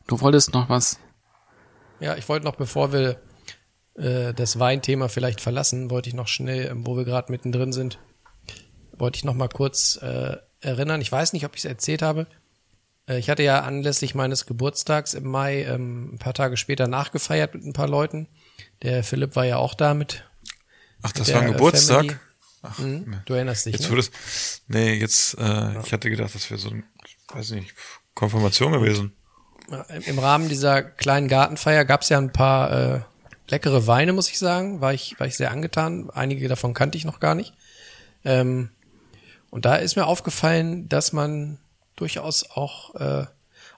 Du 0.06 0.20
wolltest 0.20 0.54
noch 0.54 0.68
was. 0.68 0.98
Ja, 2.00 2.14
ich 2.16 2.28
wollte 2.28 2.44
noch, 2.46 2.56
bevor 2.56 2.92
wir 2.92 3.20
äh, 3.96 4.32
das 4.35 4.59
Weinthema 4.59 5.09
vielleicht 5.09 5.40
verlassen, 5.40 5.90
wollte 5.90 6.09
ich 6.09 6.14
noch 6.14 6.28
schnell, 6.28 6.66
ähm, 6.66 6.87
wo 6.87 6.96
wir 6.96 7.04
gerade 7.04 7.32
mittendrin 7.32 7.72
sind, 7.72 7.98
wollte 8.92 9.16
ich 9.18 9.24
noch 9.24 9.35
mal 9.35 9.48
kurz 9.48 9.96
äh, 10.00 10.37
erinnern. 10.61 11.00
Ich 11.00 11.11
weiß 11.11 11.32
nicht, 11.32 11.44
ob 11.44 11.54
ich 11.54 11.62
es 11.62 11.64
erzählt 11.64 12.02
habe. 12.02 12.26
Äh, 13.09 13.19
ich 13.19 13.31
hatte 13.31 13.42
ja 13.42 13.61
anlässlich 13.61 14.14
meines 14.14 14.47
Geburtstags 14.47 15.14
im 15.14 15.25
Mai 15.25 15.62
ähm, 15.64 16.14
ein 16.14 16.19
paar 16.19 16.35
Tage 16.35 16.57
später 16.57 16.88
nachgefeiert 16.88 17.55
mit 17.55 17.64
ein 17.64 17.73
paar 17.73 17.88
Leuten. 17.88 18.29
Der 18.83 19.03
Philipp 19.05 19.37
war 19.37 19.45
ja 19.45 19.57
auch 19.59 19.75
da 19.75 19.95
mit. 19.95 20.25
Ach, 21.03 21.12
das 21.12 21.33
war 21.33 21.40
ein 21.42 21.49
äh, 21.49 21.53
Geburtstag? 21.53 22.05
Family. 22.05 22.16
Mhm, 22.79 23.21
du 23.27 23.35
erinnerst 23.35 23.66
dich, 23.66 23.75
Jetzt 23.75 23.85
ne? 23.85 23.88
würde 23.90 24.01
es, 24.01 24.62
nee, 24.66 24.95
jetzt, 24.95 25.35
äh, 25.38 25.81
ich 25.83 25.92
hatte 25.92 26.11
gedacht, 26.11 26.35
das 26.35 26.51
wäre 26.51 26.59
so 26.59 26.71
ein, 26.71 26.83
weiß 27.29 27.51
nicht, 27.51 27.73
Konfirmation 28.14 28.73
gewesen. 28.73 29.12
Ja, 29.71 29.83
im- 29.83 30.03
Im 30.03 30.19
Rahmen 30.19 30.49
dieser 30.49 30.83
kleinen 30.83 31.29
Gartenfeier 31.29 31.85
gab 31.85 32.03
es 32.03 32.09
ja 32.09 32.19
ein 32.19 32.33
paar 32.33 32.73
äh, 32.97 33.01
leckere 33.49 33.87
Weine, 33.87 34.12
muss 34.14 34.29
ich 34.31 34.38
sagen. 34.40 34.81
War 34.81 34.92
ich, 34.95 35.14
war 35.21 35.29
ich 35.29 35.37
sehr 35.37 35.53
angetan. 35.53 36.11
Einige 36.11 36.49
davon 36.49 36.75
kannte 36.75 36.99
ich 36.99 37.05
noch 37.05 37.21
gar 37.21 37.37
nicht. 37.37 37.53
Ähm, 38.25 38.71
und 39.51 39.64
da 39.64 39.77
ist 39.77 39.95
mir 39.95 40.07
aufgefallen, 40.07 40.88
dass 40.88 41.12
man 41.12 41.59
durchaus 41.96 42.48
auch 42.50 42.94
äh, 42.94 43.26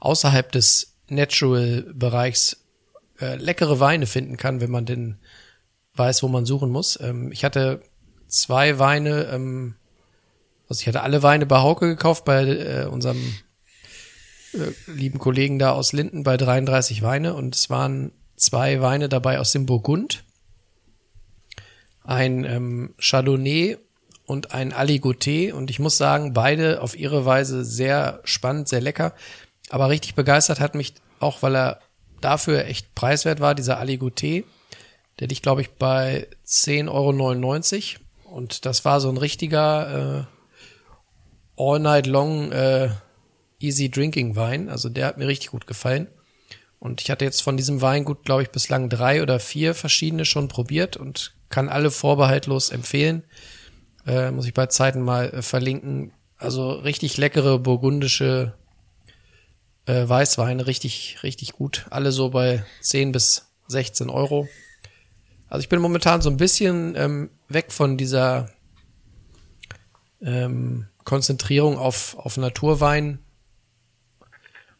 außerhalb 0.00 0.52
des 0.52 0.96
Natural-Bereichs 1.08 2.64
äh, 3.20 3.36
leckere 3.36 3.80
Weine 3.80 4.06
finden 4.06 4.36
kann, 4.36 4.60
wenn 4.60 4.70
man 4.70 4.84
denn 4.84 5.18
weiß, 5.94 6.22
wo 6.22 6.28
man 6.28 6.46
suchen 6.46 6.70
muss. 6.70 6.98
Ähm, 7.00 7.32
ich 7.32 7.44
hatte 7.44 7.82
zwei 8.26 8.78
Weine, 8.78 9.24
ähm, 9.32 9.74
also 10.68 10.80
ich 10.80 10.86
hatte 10.86 11.02
alle 11.02 11.22
Weine 11.22 11.46
bei 11.46 11.58
Hauke 11.58 11.88
gekauft, 11.88 12.24
bei 12.24 12.44
äh, 12.44 12.84
unserem 12.86 13.18
lieben 14.86 15.18
Kollegen 15.18 15.58
da 15.58 15.72
aus 15.72 15.92
Linden 15.92 16.22
bei 16.22 16.36
33 16.36 17.02
Weine 17.02 17.34
und 17.34 17.54
es 17.54 17.68
waren 17.70 18.12
zwei 18.36 18.80
Weine 18.80 19.08
dabei 19.08 19.38
aus 19.40 19.52
dem 19.52 19.66
Burgund. 19.66 20.24
Ein 22.02 22.44
ähm, 22.44 22.94
Chardonnay 22.98 23.76
und 24.28 24.52
ein 24.52 24.74
Aligoté 24.74 25.54
und 25.54 25.70
ich 25.70 25.78
muss 25.78 25.96
sagen, 25.96 26.34
beide 26.34 26.82
auf 26.82 26.96
ihre 26.96 27.24
Weise 27.24 27.64
sehr 27.64 28.20
spannend, 28.24 28.68
sehr 28.68 28.82
lecker. 28.82 29.14
Aber 29.70 29.88
richtig 29.88 30.14
begeistert 30.14 30.60
hat 30.60 30.74
mich 30.74 30.92
auch, 31.18 31.40
weil 31.42 31.56
er 31.56 31.80
dafür 32.20 32.66
echt 32.66 32.94
preiswert 32.94 33.40
war, 33.40 33.54
dieser 33.54 33.80
Aligoté. 33.80 34.44
Der 35.18 35.28
liegt, 35.28 35.42
glaube 35.42 35.62
ich, 35.62 35.70
bei 35.70 36.28
10,99 36.46 37.96
Euro. 37.96 38.36
Und 38.36 38.66
das 38.66 38.84
war 38.84 39.00
so 39.00 39.08
ein 39.08 39.16
richtiger 39.16 40.26
äh, 41.56 41.62
All 41.62 41.78
Night 41.80 42.06
Long 42.06 42.52
äh, 42.52 42.90
Easy 43.58 43.90
Drinking 43.90 44.36
Wein. 44.36 44.68
Also 44.68 44.90
der 44.90 45.06
hat 45.06 45.16
mir 45.16 45.26
richtig 45.26 45.52
gut 45.52 45.66
gefallen. 45.66 46.06
Und 46.78 47.00
ich 47.00 47.10
hatte 47.10 47.24
jetzt 47.24 47.42
von 47.42 47.56
diesem 47.56 47.80
Weingut, 47.80 48.26
glaube 48.26 48.42
ich, 48.42 48.50
bislang 48.50 48.90
drei 48.90 49.22
oder 49.22 49.40
vier 49.40 49.74
verschiedene 49.74 50.26
schon 50.26 50.48
probiert 50.48 50.98
und 50.98 51.32
kann 51.48 51.70
alle 51.70 51.90
vorbehaltlos 51.90 52.68
empfehlen. 52.68 53.24
Äh, 54.08 54.30
muss 54.30 54.46
ich 54.46 54.54
bei 54.54 54.66
Zeiten 54.66 55.02
mal 55.02 55.28
äh, 55.30 55.42
verlinken. 55.42 56.12
Also 56.38 56.70
richtig 56.70 57.18
leckere 57.18 57.58
burgundische 57.58 58.54
äh, 59.84 60.08
Weißweine, 60.08 60.66
richtig, 60.66 61.18
richtig 61.22 61.52
gut. 61.52 61.86
Alle 61.90 62.10
so 62.10 62.30
bei 62.30 62.64
10 62.80 63.12
bis 63.12 63.48
16 63.66 64.08
Euro. 64.08 64.48
Also 65.50 65.60
ich 65.60 65.68
bin 65.68 65.80
momentan 65.80 66.22
so 66.22 66.30
ein 66.30 66.38
bisschen 66.38 66.94
ähm, 66.96 67.30
weg 67.48 67.70
von 67.70 67.98
dieser 67.98 68.50
ähm, 70.22 70.86
Konzentrierung 71.04 71.78
auf, 71.78 72.16
auf 72.18 72.38
Naturwein, 72.38 73.18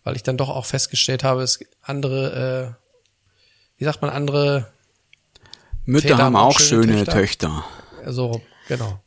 weil 0.05 0.17
ich 0.17 0.23
dann 0.23 0.39
doch 0.39 0.49
auch 0.49 0.67
festgestellt 0.67 1.23
habe, 1.23 1.43
es 1.43 1.61
andere, 1.83 2.77
äh, 2.77 3.79
wie 3.79 3.85
sagt 3.85 4.01
man, 4.01 4.11
andere, 4.11 4.73
Mütter 5.85 6.09
Väter 6.09 6.19
haben 6.19 6.37
auch 6.37 6.59
schöne 6.61 6.93
schöne 6.93 7.05
Töchter. 7.05 7.65
Töchter. 8.03 8.13
so, 8.13 8.43
genau. 8.69 9.01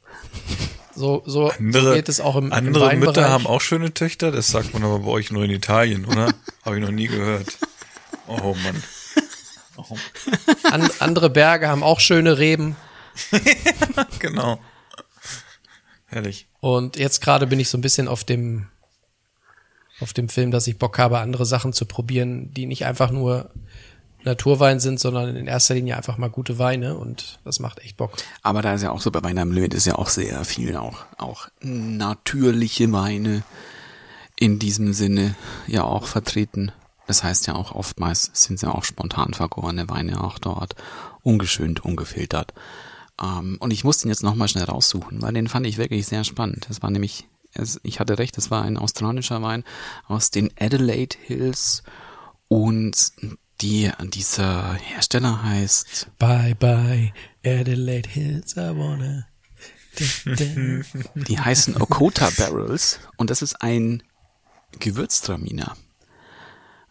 So, 0.94 1.24
so, 1.26 1.52
Andere, 1.52 1.96
geht 1.96 2.10
es 2.10 2.20
auch 2.20 2.36
im, 2.36 2.48
im 2.48 2.54
andere 2.54 2.86
Weinbereich. 2.86 3.16
Mütter 3.16 3.30
haben 3.30 3.48
auch 3.48 3.62
schöne 3.62 3.94
Töchter, 3.94 4.32
das 4.32 4.50
sagt 4.50 4.74
man 4.74 4.84
aber 4.84 5.00
bei 5.00 5.08
euch 5.08 5.32
nur 5.32 5.44
in 5.44 5.52
Italien, 5.52 6.06
oder? 6.06 6.34
Habe 6.66 6.78
ich 6.78 6.82
noch 6.84 6.92
nie 6.92 7.08
gehört. 7.08 7.58
Oh 8.28 8.56
Mann. 8.64 8.84
Oh, 9.78 9.98
An, 10.70 10.90
andere 11.00 11.30
Berge 11.30 11.68
haben 11.68 11.82
auch 11.82 12.00
schöne 12.00 12.38
Reben. 12.38 12.76
genau. 14.20 14.60
Herrlich. 16.06 16.48
Und 16.60 16.98
jetzt 16.98 17.22
gerade 17.22 17.48
bin 17.48 17.60
ich 17.60 17.70
so 17.70 17.78
ein 17.78 17.82
bisschen 17.82 18.08
auf 18.08 18.24
dem, 18.24 18.68
auf 20.02 20.14
dem 20.14 20.30
Film, 20.30 20.52
dass 20.52 20.68
ich 20.68 20.78
Bock 20.78 21.00
habe, 21.00 21.20
andere 21.20 21.46
Sachen 21.46 21.74
zu 21.74 21.86
probieren, 21.86 22.54
die 22.54 22.66
nicht 22.66 22.86
einfach 22.86 23.12
nur 23.12 23.50
Naturwein 24.24 24.80
sind, 24.80 25.00
sondern 25.00 25.36
in 25.36 25.48
erster 25.48 25.74
Linie 25.74 25.98
einfach 25.98 26.18
mal 26.18 26.30
gute 26.30 26.60
Weine 26.60 26.98
und 26.98 27.40
das 27.44 27.60
macht 27.60 27.80
echt 27.80 27.98
Bock. 27.98 28.14
Aber 28.42 28.62
da 28.62 28.74
ist 28.74 28.84
ja 28.84 28.92
auch 28.92 29.02
so, 29.02 29.12
bei 29.12 29.24
Wein 29.24 29.40
am 29.40 29.52
Limit 29.52 29.74
ist 29.74 29.86
ja 29.86 29.96
auch 29.96 30.10
sehr 30.10 30.44
viel 30.46 30.76
auch, 30.76 31.06
auch 31.18 31.48
natürliche 31.62 32.92
Weine 32.92 33.44
in 34.36 34.60
diesem 34.60 34.94
Sinne 34.94 35.36
ja 35.68 35.84
auch 35.84 36.08
vertreten. 36.08 36.72
Das 37.08 37.24
heißt 37.24 37.48
ja 37.48 37.56
auch 37.56 37.74
oftmals 37.74 38.32
sind 38.34 38.62
ja 38.62 38.70
auch 38.70 38.84
spontan 38.84 39.34
vergorene 39.34 39.90
Weine 39.90 40.24
auch 40.24 40.40
dort, 40.40 40.76
ungeschönt, 41.24 41.84
ungefiltert. 41.84 42.54
Ähm, 43.22 43.58
und 43.60 43.72
ich 43.72 43.84
musste 43.84 44.08
ihn 44.08 44.10
jetzt 44.10 44.24
nochmal 44.24 44.48
schnell 44.48 44.64
raussuchen, 44.64 45.22
weil 45.22 45.34
den 45.34 45.48
fand 45.48 45.68
ich 45.68 45.78
wirklich 45.78 46.08
sehr 46.08 46.24
spannend. 46.24 46.66
Das 46.70 46.82
war 46.82 46.90
nämlich, 46.90 47.28
ich 47.84 48.00
hatte 48.00 48.18
recht, 48.18 48.38
das 48.38 48.52
war 48.52 48.64
ein 48.64 48.78
australischer 48.78 49.42
Wein 49.42 49.64
aus 50.08 50.32
den 50.32 50.52
Adelaide 50.60 51.18
Hills 51.20 51.84
und 52.48 53.12
die, 53.62 53.92
dieser 54.14 54.74
Hersteller 54.74 55.44
heißt 55.44 56.08
Bye 56.20 56.56
bye, 56.56 57.14
Adelaide 57.46 58.10
Hills, 58.10 58.54
I 58.56 58.72
wanna. 58.76 59.28
Die 61.28 61.40
heißen 61.40 61.82
Okota 61.82 62.30
Barrels 62.38 63.00
und 63.18 63.30
das 63.30 63.42
ist 63.42 63.62
ein 63.62 64.02
Gewürztraminer. 64.80 65.76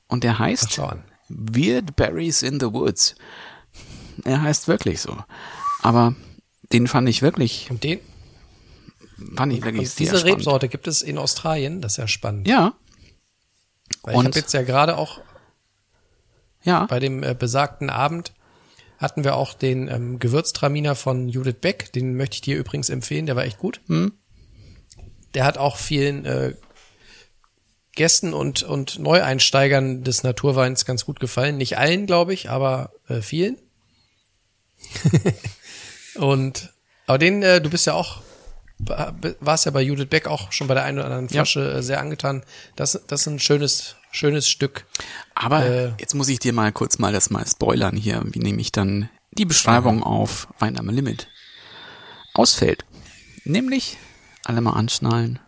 Und 0.06 0.22
der 0.24 0.38
heißt. 0.38 0.78
Weird 1.28 1.94
Berries 1.96 2.42
in 2.42 2.58
the 2.60 2.66
Woods. 2.72 3.14
Er 4.24 4.42
heißt 4.42 4.68
wirklich 4.68 5.00
so. 5.00 5.16
Aber 5.82 6.14
den 6.72 6.88
fand 6.88 7.08
ich 7.08 7.22
wirklich, 7.22 7.68
Und 7.70 7.84
den, 7.84 8.00
fand 9.36 9.52
ich 9.52 9.62
wirklich 9.62 9.80
und 9.82 9.86
sehr 9.88 10.06
diese 10.06 10.18
spannend. 10.18 10.38
Rebsorte 10.38 10.68
gibt 10.68 10.86
es 10.88 11.02
in 11.02 11.16
Australien, 11.18 11.80
das 11.80 11.92
ist 11.92 11.96
ja 11.98 12.08
spannend. 12.08 12.48
Ja, 12.48 12.74
Weil 14.02 14.12
ich 14.14 14.18
und- 14.18 14.26
habe 14.26 14.38
jetzt 14.38 14.52
ja 14.52 14.62
gerade 14.62 14.98
auch 14.98 15.20
ja. 16.62 16.86
bei 16.86 16.98
dem 16.98 17.22
äh, 17.22 17.34
besagten 17.38 17.90
Abend 17.90 18.32
hatten 18.98 19.24
wir 19.24 19.34
auch 19.34 19.54
den 19.54 19.88
ähm, 19.88 20.18
Gewürztraminer 20.18 20.94
von 20.94 21.28
Judith 21.28 21.56
Beck, 21.60 21.92
den 21.92 22.16
möchte 22.16 22.34
ich 22.34 22.40
dir 22.42 22.58
übrigens 22.58 22.90
empfehlen, 22.90 23.26
der 23.26 23.36
war 23.36 23.44
echt 23.44 23.58
gut. 23.58 23.80
Hm. 23.86 24.12
Der 25.34 25.44
hat 25.44 25.56
auch 25.56 25.76
vielen 25.76 26.26
äh, 26.26 26.54
Gästen 27.94 28.34
und, 28.34 28.62
und 28.62 28.98
Neueinsteigern 28.98 30.04
des 30.04 30.22
Naturweins 30.22 30.84
ganz 30.84 31.04
gut 31.04 31.18
gefallen. 31.18 31.56
Nicht 31.56 31.78
allen, 31.78 32.06
glaube 32.06 32.34
ich, 32.34 32.50
aber 32.50 32.92
äh, 33.08 33.20
vielen. 33.20 33.56
und 36.16 36.72
aber 37.06 37.18
den, 37.18 37.42
äh, 37.42 37.60
du 37.60 37.70
bist 37.70 37.86
ja 37.86 37.94
auch, 37.94 38.22
warst 38.78 39.64
ja 39.64 39.72
bei 39.72 39.82
Judith 39.82 40.08
Beck 40.08 40.28
auch 40.28 40.52
schon 40.52 40.68
bei 40.68 40.74
der 40.74 40.84
einen 40.84 40.98
oder 40.98 41.06
anderen 41.06 41.28
Flasche 41.28 41.72
äh, 41.72 41.82
sehr 41.82 42.00
angetan. 42.00 42.44
Das, 42.76 43.00
das 43.06 43.22
ist 43.22 43.26
ein 43.26 43.40
schönes, 43.40 43.96
schönes 44.10 44.48
Stück. 44.48 44.86
Aber 45.34 45.64
Äh, 45.64 45.92
jetzt 45.98 46.14
muss 46.14 46.28
ich 46.28 46.38
dir 46.38 46.52
mal 46.52 46.72
kurz 46.72 46.98
mal 46.98 47.12
das 47.12 47.30
mal 47.30 47.46
spoilern 47.46 47.96
hier, 47.96 48.22
wie 48.26 48.40
nämlich 48.40 48.72
dann 48.72 49.08
die 49.32 49.44
Beschreibung 49.44 50.02
auf 50.02 50.48
Wein 50.58 50.78
am 50.78 50.88
Limit 50.88 51.28
ausfällt. 52.34 52.84
Nämlich, 53.44 53.98
alle 54.44 54.60
mal 54.60 54.72
anschnallen, 54.72 55.38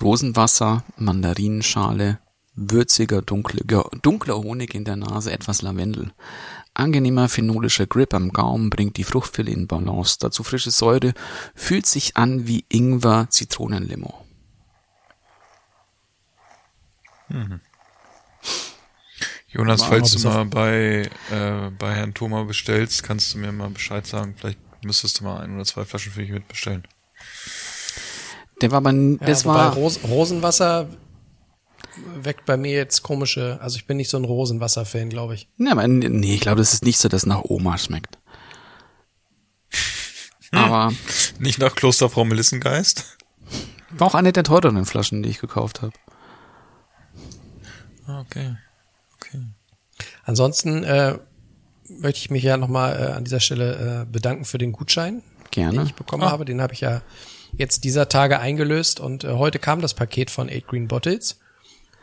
Rosenwasser, 0.00 0.84
Mandarinenschale, 0.96 2.18
würziger, 2.54 3.22
dunkler, 3.22 3.90
dunkler 4.02 4.36
Honig 4.36 4.74
in 4.74 4.84
der 4.84 4.96
Nase, 4.96 5.32
etwas 5.32 5.62
Lavendel. 5.62 6.12
Angenehmer 6.74 7.28
phenolischer 7.28 7.86
Grip 7.86 8.12
am 8.12 8.30
Gaumen 8.30 8.68
bringt 8.68 8.98
die 8.98 9.04
Fruchtfülle 9.04 9.50
in 9.50 9.66
Balance. 9.66 10.18
Dazu 10.20 10.42
frische 10.42 10.70
Säure, 10.70 11.14
fühlt 11.54 11.86
sich 11.86 12.16
an 12.16 12.46
wie 12.46 12.64
Ingwer, 12.68 13.28
Zitronenlimo. 13.30 14.25
Jonas, 19.48 19.80
War 19.80 19.88
falls 19.88 20.14
mal 20.14 20.20
du 20.22 20.28
mal 20.28 20.44
bei, 20.44 21.10
äh, 21.30 21.70
bei 21.78 21.94
Herrn 21.94 22.14
Thoma 22.14 22.44
bestellst, 22.44 23.02
kannst 23.02 23.34
du 23.34 23.38
mir 23.38 23.52
mal 23.52 23.70
Bescheid 23.70 24.06
sagen. 24.06 24.34
Vielleicht 24.38 24.58
müsstest 24.84 25.20
du 25.20 25.24
mal 25.24 25.40
ein 25.40 25.54
oder 25.54 25.64
zwei 25.64 25.84
Flaschen 25.84 26.12
für 26.12 26.20
mich 26.20 26.30
mitbestellen. 26.30 26.86
Der 28.60 28.70
war 28.70 28.78
aber, 28.78 28.90
n- 28.90 29.18
Ja, 29.20 29.26
das 29.26 29.44
war, 29.44 29.74
Ros 29.74 30.00
Rosenwasser 30.04 30.88
weckt 32.16 32.44
bei 32.44 32.56
mir 32.56 32.72
jetzt 32.72 33.02
komische, 33.02 33.58
also 33.62 33.76
ich 33.76 33.86
bin 33.86 33.96
nicht 33.96 34.10
so 34.10 34.18
ein 34.18 34.24
Rosenwasser-Fan, 34.24 35.08
glaube 35.08 35.34
ich. 35.34 35.48
Ne, 35.56 35.72
aber 35.72 35.88
nee, 35.88 36.34
ich 36.34 36.40
glaube, 36.40 36.58
das 36.58 36.74
ist 36.74 36.84
nicht 36.84 36.98
so, 36.98 37.08
dass 37.08 37.24
nach 37.24 37.42
Oma 37.44 37.78
schmeckt. 37.78 38.18
Aber 40.52 40.92
Nicht 41.38 41.58
nach 41.58 41.74
Klosterfrau 41.74 42.24
Melissengeist? 42.24 43.16
war 43.90 44.06
auch 44.08 44.14
eine 44.14 44.32
der 44.32 44.44
teureren 44.44 44.84
Flaschen, 44.84 45.22
die 45.22 45.30
ich 45.30 45.38
gekauft 45.38 45.80
habe. 45.82 45.92
Ah, 48.06 48.20
okay. 48.20 48.56
Okay. 49.16 49.42
Ansonsten 50.24 50.84
äh, 50.84 51.18
möchte 51.88 52.20
ich 52.20 52.30
mich 52.30 52.42
ja 52.42 52.56
nochmal 52.56 53.00
äh, 53.00 53.12
an 53.12 53.24
dieser 53.24 53.40
Stelle 53.40 54.02
äh, 54.02 54.12
bedanken 54.12 54.44
für 54.44 54.58
den 54.58 54.72
Gutschein, 54.72 55.22
den 55.44 55.50
Gerne. 55.50 55.82
ich 55.84 55.94
bekommen 55.94 56.24
habe. 56.24 56.44
Den 56.44 56.60
habe 56.60 56.74
ich 56.74 56.80
ja 56.80 57.02
jetzt 57.56 57.84
dieser 57.84 58.08
Tage 58.08 58.38
eingelöst 58.38 59.00
und 59.00 59.24
äh, 59.24 59.32
heute 59.32 59.58
kam 59.58 59.80
das 59.80 59.94
Paket 59.94 60.30
von 60.30 60.48
Eight 60.48 60.66
Green 60.66 60.88
Bottles. 60.88 61.40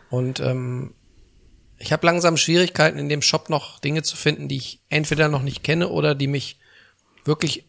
Und 0.09 0.39
ähm, 0.39 0.93
ich 1.77 1.91
habe 1.91 2.05
langsam 2.05 2.37
Schwierigkeiten 2.37 2.97
in 2.97 3.09
dem 3.09 3.21
Shop 3.21 3.49
noch 3.49 3.79
Dinge 3.79 4.03
zu 4.03 4.15
finden, 4.15 4.47
die 4.47 4.57
ich 4.57 4.81
entweder 4.89 5.27
noch 5.27 5.41
nicht 5.41 5.63
kenne 5.63 5.89
oder 5.89 6.15
die 6.15 6.27
mich 6.27 6.59
wirklich 7.25 7.65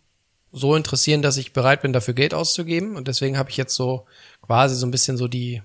so 0.53 0.77
interessieren, 0.77 1.23
dass 1.23 1.37
ich 1.37 1.53
bereit 1.53 1.83
bin, 1.83 1.93
dafür 1.93 2.15
Geld 2.15 2.33
auszugeben. 2.33 2.97
Und 2.97 3.09
deswegen 3.09 3.37
habe 3.37 3.51
ich 3.51 3.57
jetzt 3.57 3.75
so 3.75 4.07
quasi 4.41 4.77
so 4.77 4.87
ein 4.87 4.93
bisschen 4.93 5.17
so 5.17 5.27
die 5.27 5.63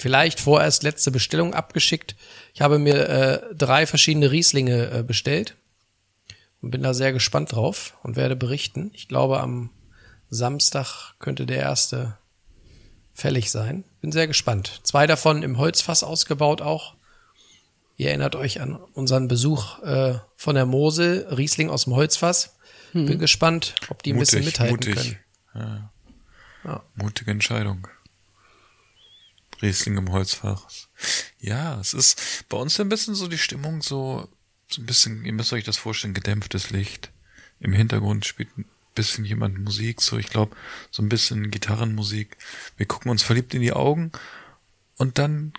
vielleicht 0.00 0.40
vorerst 0.40 0.82
letzte 0.82 1.10
Bestellung 1.10 1.54
abgeschickt. 1.54 2.16
Ich 2.54 2.60
habe 2.60 2.78
mir 2.78 3.08
äh, 3.08 3.54
drei 3.54 3.86
verschiedene 3.86 4.30
Rieslinge 4.30 4.90
äh, 4.90 5.02
bestellt 5.02 5.56
und 6.62 6.70
bin 6.70 6.82
da 6.82 6.94
sehr 6.94 7.12
gespannt 7.12 7.52
drauf 7.52 7.96
und 8.02 8.16
werde 8.16 8.36
berichten. 8.36 8.90
Ich 8.94 9.08
glaube, 9.08 9.40
am 9.40 9.70
Samstag 10.30 11.14
könnte 11.18 11.46
der 11.46 11.58
erste 11.58 12.16
fällig 13.14 13.50
sein. 13.50 13.84
Bin 14.00 14.12
sehr 14.12 14.26
gespannt. 14.26 14.80
Zwei 14.84 15.06
davon 15.06 15.42
im 15.42 15.58
Holzfass 15.58 16.02
ausgebaut 16.02 16.62
auch. 16.62 16.94
Ihr 17.96 18.08
erinnert 18.08 18.34
euch 18.36 18.62
an 18.62 18.76
unseren 18.94 19.28
Besuch 19.28 19.82
äh, 19.82 20.18
von 20.36 20.54
der 20.54 20.64
Mosel, 20.64 21.26
Riesling 21.30 21.68
aus 21.68 21.84
dem 21.84 21.94
Holzfass. 21.94 22.56
Bin 22.92 23.18
gespannt, 23.20 23.74
ob 23.88 24.02
die 24.02 24.12
ein 24.12 24.18
bisschen 24.18 24.44
mithalten 24.44 24.74
mutig. 24.74 24.94
können. 24.96 25.18
Ja. 25.54 25.90
Ja. 26.64 26.82
Mutige 26.96 27.30
Entscheidung. 27.30 27.86
Riesling 29.62 29.96
im 29.96 30.12
Holzfach. 30.12 30.66
Ja, 31.38 31.78
es 31.80 31.94
ist 31.94 32.44
bei 32.48 32.56
uns 32.56 32.78
ein 32.80 32.88
bisschen 32.88 33.14
so 33.14 33.28
die 33.28 33.38
Stimmung 33.38 33.82
so, 33.82 34.28
so 34.68 34.82
ein 34.82 34.86
bisschen, 34.86 35.24
ihr 35.24 35.32
müsst 35.32 35.52
euch 35.52 35.64
das 35.64 35.76
vorstellen, 35.76 36.14
gedämpftes 36.14 36.70
Licht. 36.70 37.10
Im 37.60 37.72
Hintergrund 37.72 38.24
spielt 38.24 38.56
ein 38.56 38.66
bisschen 38.94 39.24
jemand 39.24 39.58
Musik, 39.58 40.00
so 40.00 40.18
ich 40.18 40.28
glaube, 40.28 40.56
so 40.90 41.02
ein 41.02 41.08
bisschen 41.08 41.50
Gitarrenmusik. 41.50 42.36
Wir 42.76 42.86
gucken 42.86 43.10
uns 43.10 43.22
verliebt 43.22 43.54
in 43.54 43.60
die 43.60 43.72
Augen 43.72 44.12
und 44.96 45.18
dann 45.18 45.52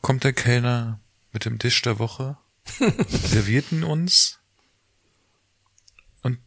kommt 0.00 0.24
der 0.24 0.32
Kellner 0.32 1.00
mit 1.32 1.44
dem 1.44 1.58
Tisch 1.58 1.80
der 1.82 1.98
Woche, 1.98 2.36
servierten 3.08 3.84
uns 3.84 4.38
und 6.22 6.38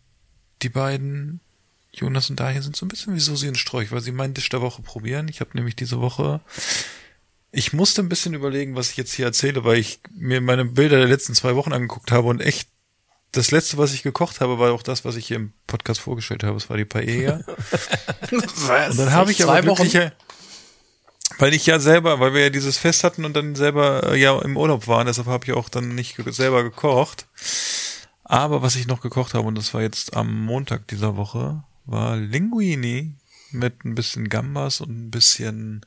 die 0.62 0.70
beiden 0.70 1.42
Jonas 1.98 2.30
und 2.30 2.40
Daniel 2.40 2.62
sind 2.62 2.76
so 2.76 2.86
ein 2.86 2.90
bisschen 2.90 3.16
wie 3.16 3.20
Susi 3.20 3.48
und 3.48 3.58
Strolch, 3.58 3.92
weil 3.92 4.02
sie 4.02 4.12
meinen 4.12 4.36
Tisch 4.36 4.50
der 4.50 4.62
Woche 4.62 4.82
probieren. 4.82 5.28
Ich 5.28 5.40
habe 5.40 5.52
nämlich 5.54 5.76
diese 5.76 6.00
Woche, 6.00 6.42
ich 7.52 7.74
musste 7.74 8.02
ein 8.02 8.10
bisschen 8.10 8.34
überlegen, 8.34 8.76
was 8.76 8.92
ich 8.92 8.98
jetzt 8.98 9.14
hier 9.14 9.26
erzähle, 9.26 9.64
weil 9.64 9.78
ich 9.78 10.00
mir 10.12 10.42
meine 10.42 10.66
Bilder 10.66 10.98
der 10.98 11.08
letzten 11.08 11.34
zwei 11.34 11.56
Wochen 11.56 11.74
angeguckt 11.74 12.12
habe 12.12 12.28
und 12.28 12.42
echt 12.42 12.70
das 13.32 13.52
letzte, 13.52 13.78
was 13.78 13.94
ich 13.94 14.04
gekocht 14.04 14.42
habe, 14.42 14.58
war 14.58 14.72
auch 14.72 14.84
das, 14.84 15.06
was 15.06 15.16
ich 15.16 15.28
hier 15.28 15.38
im 15.38 15.54
Podcast 15.68 16.00
vorgestellt 16.00 16.44
habe. 16.44 16.58
Es 16.58 16.70
war 16.70 16.78
die 16.78 16.86
Paella. 16.86 17.42
und 18.32 18.98
dann 18.98 19.12
habe 19.12 19.32
ich 19.32 19.44
aber 19.44 19.56
Wochen? 19.66 19.84
glücklicher, 19.84 20.14
weil 21.40 21.54
ich 21.54 21.66
ja 21.66 21.80
selber, 21.80 22.20
weil 22.20 22.34
wir 22.34 22.42
ja 22.42 22.50
dieses 22.50 22.78
Fest 22.78 23.04
hatten 23.04 23.26
und 23.26 23.34
dann 23.36 23.56
selber 23.56 24.14
äh, 24.14 24.20
ja 24.20 24.40
im 24.42 24.58
Urlaub 24.58 24.88
waren, 24.88 25.08
deshalb 25.08 25.28
habe 25.28 25.46
ich 25.46 25.54
auch 25.54 25.70
dann 25.70 25.96
nicht 25.96 26.18
selber 26.28 26.64
gekocht. 26.64 27.28
Aber 28.24 28.62
was 28.62 28.76
ich 28.76 28.88
noch 28.88 29.02
gekocht 29.02 29.34
habe, 29.34 29.48
und 29.48 29.56
das 29.56 29.74
war 29.74 29.82
jetzt 29.82 30.16
am 30.16 30.46
Montag 30.46 30.88
dieser 30.88 31.16
Woche, 31.16 31.64
war 31.88 32.18
Linguini 32.18 33.16
mit 33.52 33.84
ein 33.86 33.96
bisschen 33.96 34.30
Gambas 34.30 34.82
und 34.82 34.90
ein 34.90 35.12
bisschen 35.12 35.86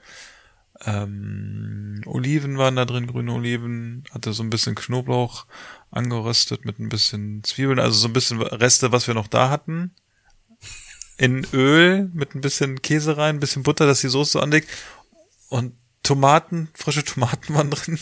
ähm, 0.85 2.01
Oliven 2.07 2.57
waren 2.57 2.77
da 2.77 2.87
drin, 2.87 3.07
grüne 3.07 3.33
Oliven, 3.33 4.05
hatte 4.11 4.33
so 4.33 4.43
ein 4.43 4.51
bisschen 4.51 4.75
Knoblauch 4.75 5.47
angeröstet 5.91 6.65
mit 6.65 6.79
ein 6.79 6.89
bisschen 6.89 7.45
Zwiebeln, 7.45 7.79
also 7.79 7.99
so 7.99 8.09
ein 8.09 8.15
bisschen 8.15 8.41
Reste, 8.41 8.91
was 8.93 9.07
wir 9.07 9.15
noch 9.15 9.29
da 9.29 9.51
hatten. 9.51 9.95
In 11.19 11.47
Öl 11.53 12.11
mit 12.15 12.35
ein 12.35 12.41
bisschen 12.41 12.81
Käse 12.81 13.19
rein, 13.19 13.37
ein 13.37 13.41
bisschen 13.41 13.63
Butter, 13.63 13.87
dass 13.87 14.01
die 14.01 14.09
Soße 14.09 14.33
so 14.33 14.41
anlegt. 14.41 14.71
Und 15.51 15.75
Tomaten, 16.03 16.71
frische 16.73 17.05
Tomaten 17.05 17.55
waren 17.55 17.71
drin. 17.71 17.99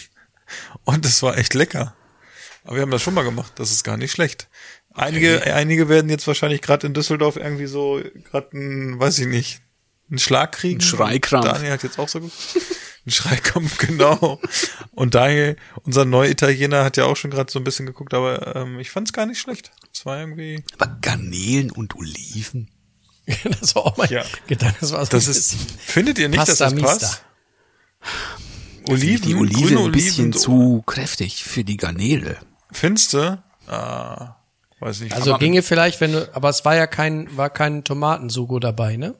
Und 0.85 1.05
es 1.05 1.23
war 1.23 1.37
echt 1.37 1.55
lecker. 1.55 1.95
Aber 2.63 2.77
wir 2.77 2.83
haben 2.83 2.91
das 2.93 3.03
schon 3.03 3.15
mal 3.15 3.25
gemacht. 3.25 3.53
Das 3.57 3.73
ist 3.73 3.83
gar 3.83 3.97
nicht 3.97 4.13
schlecht. 4.13 4.49
Einige, 4.95 5.43
einige 5.55 5.89
werden 5.89 6.11
jetzt 6.11 6.27
wahrscheinlich 6.27 6.61
gerade 6.61 6.87
in 6.87 6.95
Düsseldorf 6.95 7.37
irgendwie 7.37 7.67
so 7.67 8.01
gerade 8.31 8.57
ein, 8.57 8.99
weiß 8.99 9.19
ich 9.21 9.27
nicht, 9.27 9.61
einen 10.11 10.19
Schlag 10.19 10.53
kriegen. 10.53 10.79
Ein 10.79 10.83
Schreikrampf. 10.83 11.45
Daniel 11.47 11.73
hat 11.73 11.83
jetzt 11.83 11.99
auch 11.99 12.09
so 12.09 12.21
gut. 12.21 12.33
Ein 13.07 13.11
Schreikrampf, 13.13 13.79
genau. 13.79 14.39
Und 14.91 15.15
Daniel, 15.15 15.57
unser 15.85 16.05
neuer 16.05 16.29
Italiener, 16.29 16.85
hat 16.85 16.99
ja 16.99 17.07
auch 17.07 17.17
schon 17.17 17.31
gerade 17.31 17.51
so 17.51 17.59
ein 17.59 17.65
bisschen 17.65 17.87
geguckt, 17.87 18.13
aber 18.13 18.55
ähm, 18.55 18.79
ich 18.81 18.91
fand 18.91 19.09
es 19.09 19.15
gar 19.15 19.25
nicht 19.25 19.39
schlecht. 19.41 19.71
Es 19.95 20.05
war 20.05 20.19
irgendwie. 20.19 20.63
Aber 20.79 20.99
Garnelen 21.01 21.71
und 21.71 21.97
Oliven. 21.97 22.69
das 23.61 23.75
war 23.75 23.87
auch 23.87 23.97
mein 23.97 24.11
Ja. 24.11 24.25
Gedanke. 24.47 24.77
Das 24.81 24.93
war 24.93 25.07
so 25.07 25.11
Das 25.11 25.27
ist. 25.27 25.55
Findet 25.79 26.19
ihr 26.19 26.29
nicht, 26.29 26.39
Pasta 26.39 26.53
dass 26.53 26.59
das 26.59 26.75
Mista. 26.75 26.89
passt? 26.91 27.25
Oliven, 28.89 29.27
die 29.27 29.35
Olive 29.35 29.79
ein 29.85 29.93
bisschen 29.93 30.27
Oliven, 30.27 30.33
zu 30.33 30.83
kräftig 30.87 31.45
für 31.45 31.65
die 31.65 31.77
Garnele. 31.77 32.39
Finste? 32.73 33.43
Ah, 33.67 34.37
weiß 34.81 35.01
nicht. 35.01 35.15
Also 35.15 35.37
ginge 35.39 35.63
vielleicht, 35.63 36.01
wenn 36.01 36.13
du, 36.13 36.29
aber 36.35 36.49
es 36.49 36.65
war 36.65 36.77
ja 36.77 36.87
kein, 36.87 37.29
war 37.37 37.51
kein 37.51 37.85
Tomatensugo 37.85 38.59
dabei, 38.59 38.97
ne? 38.97 39.15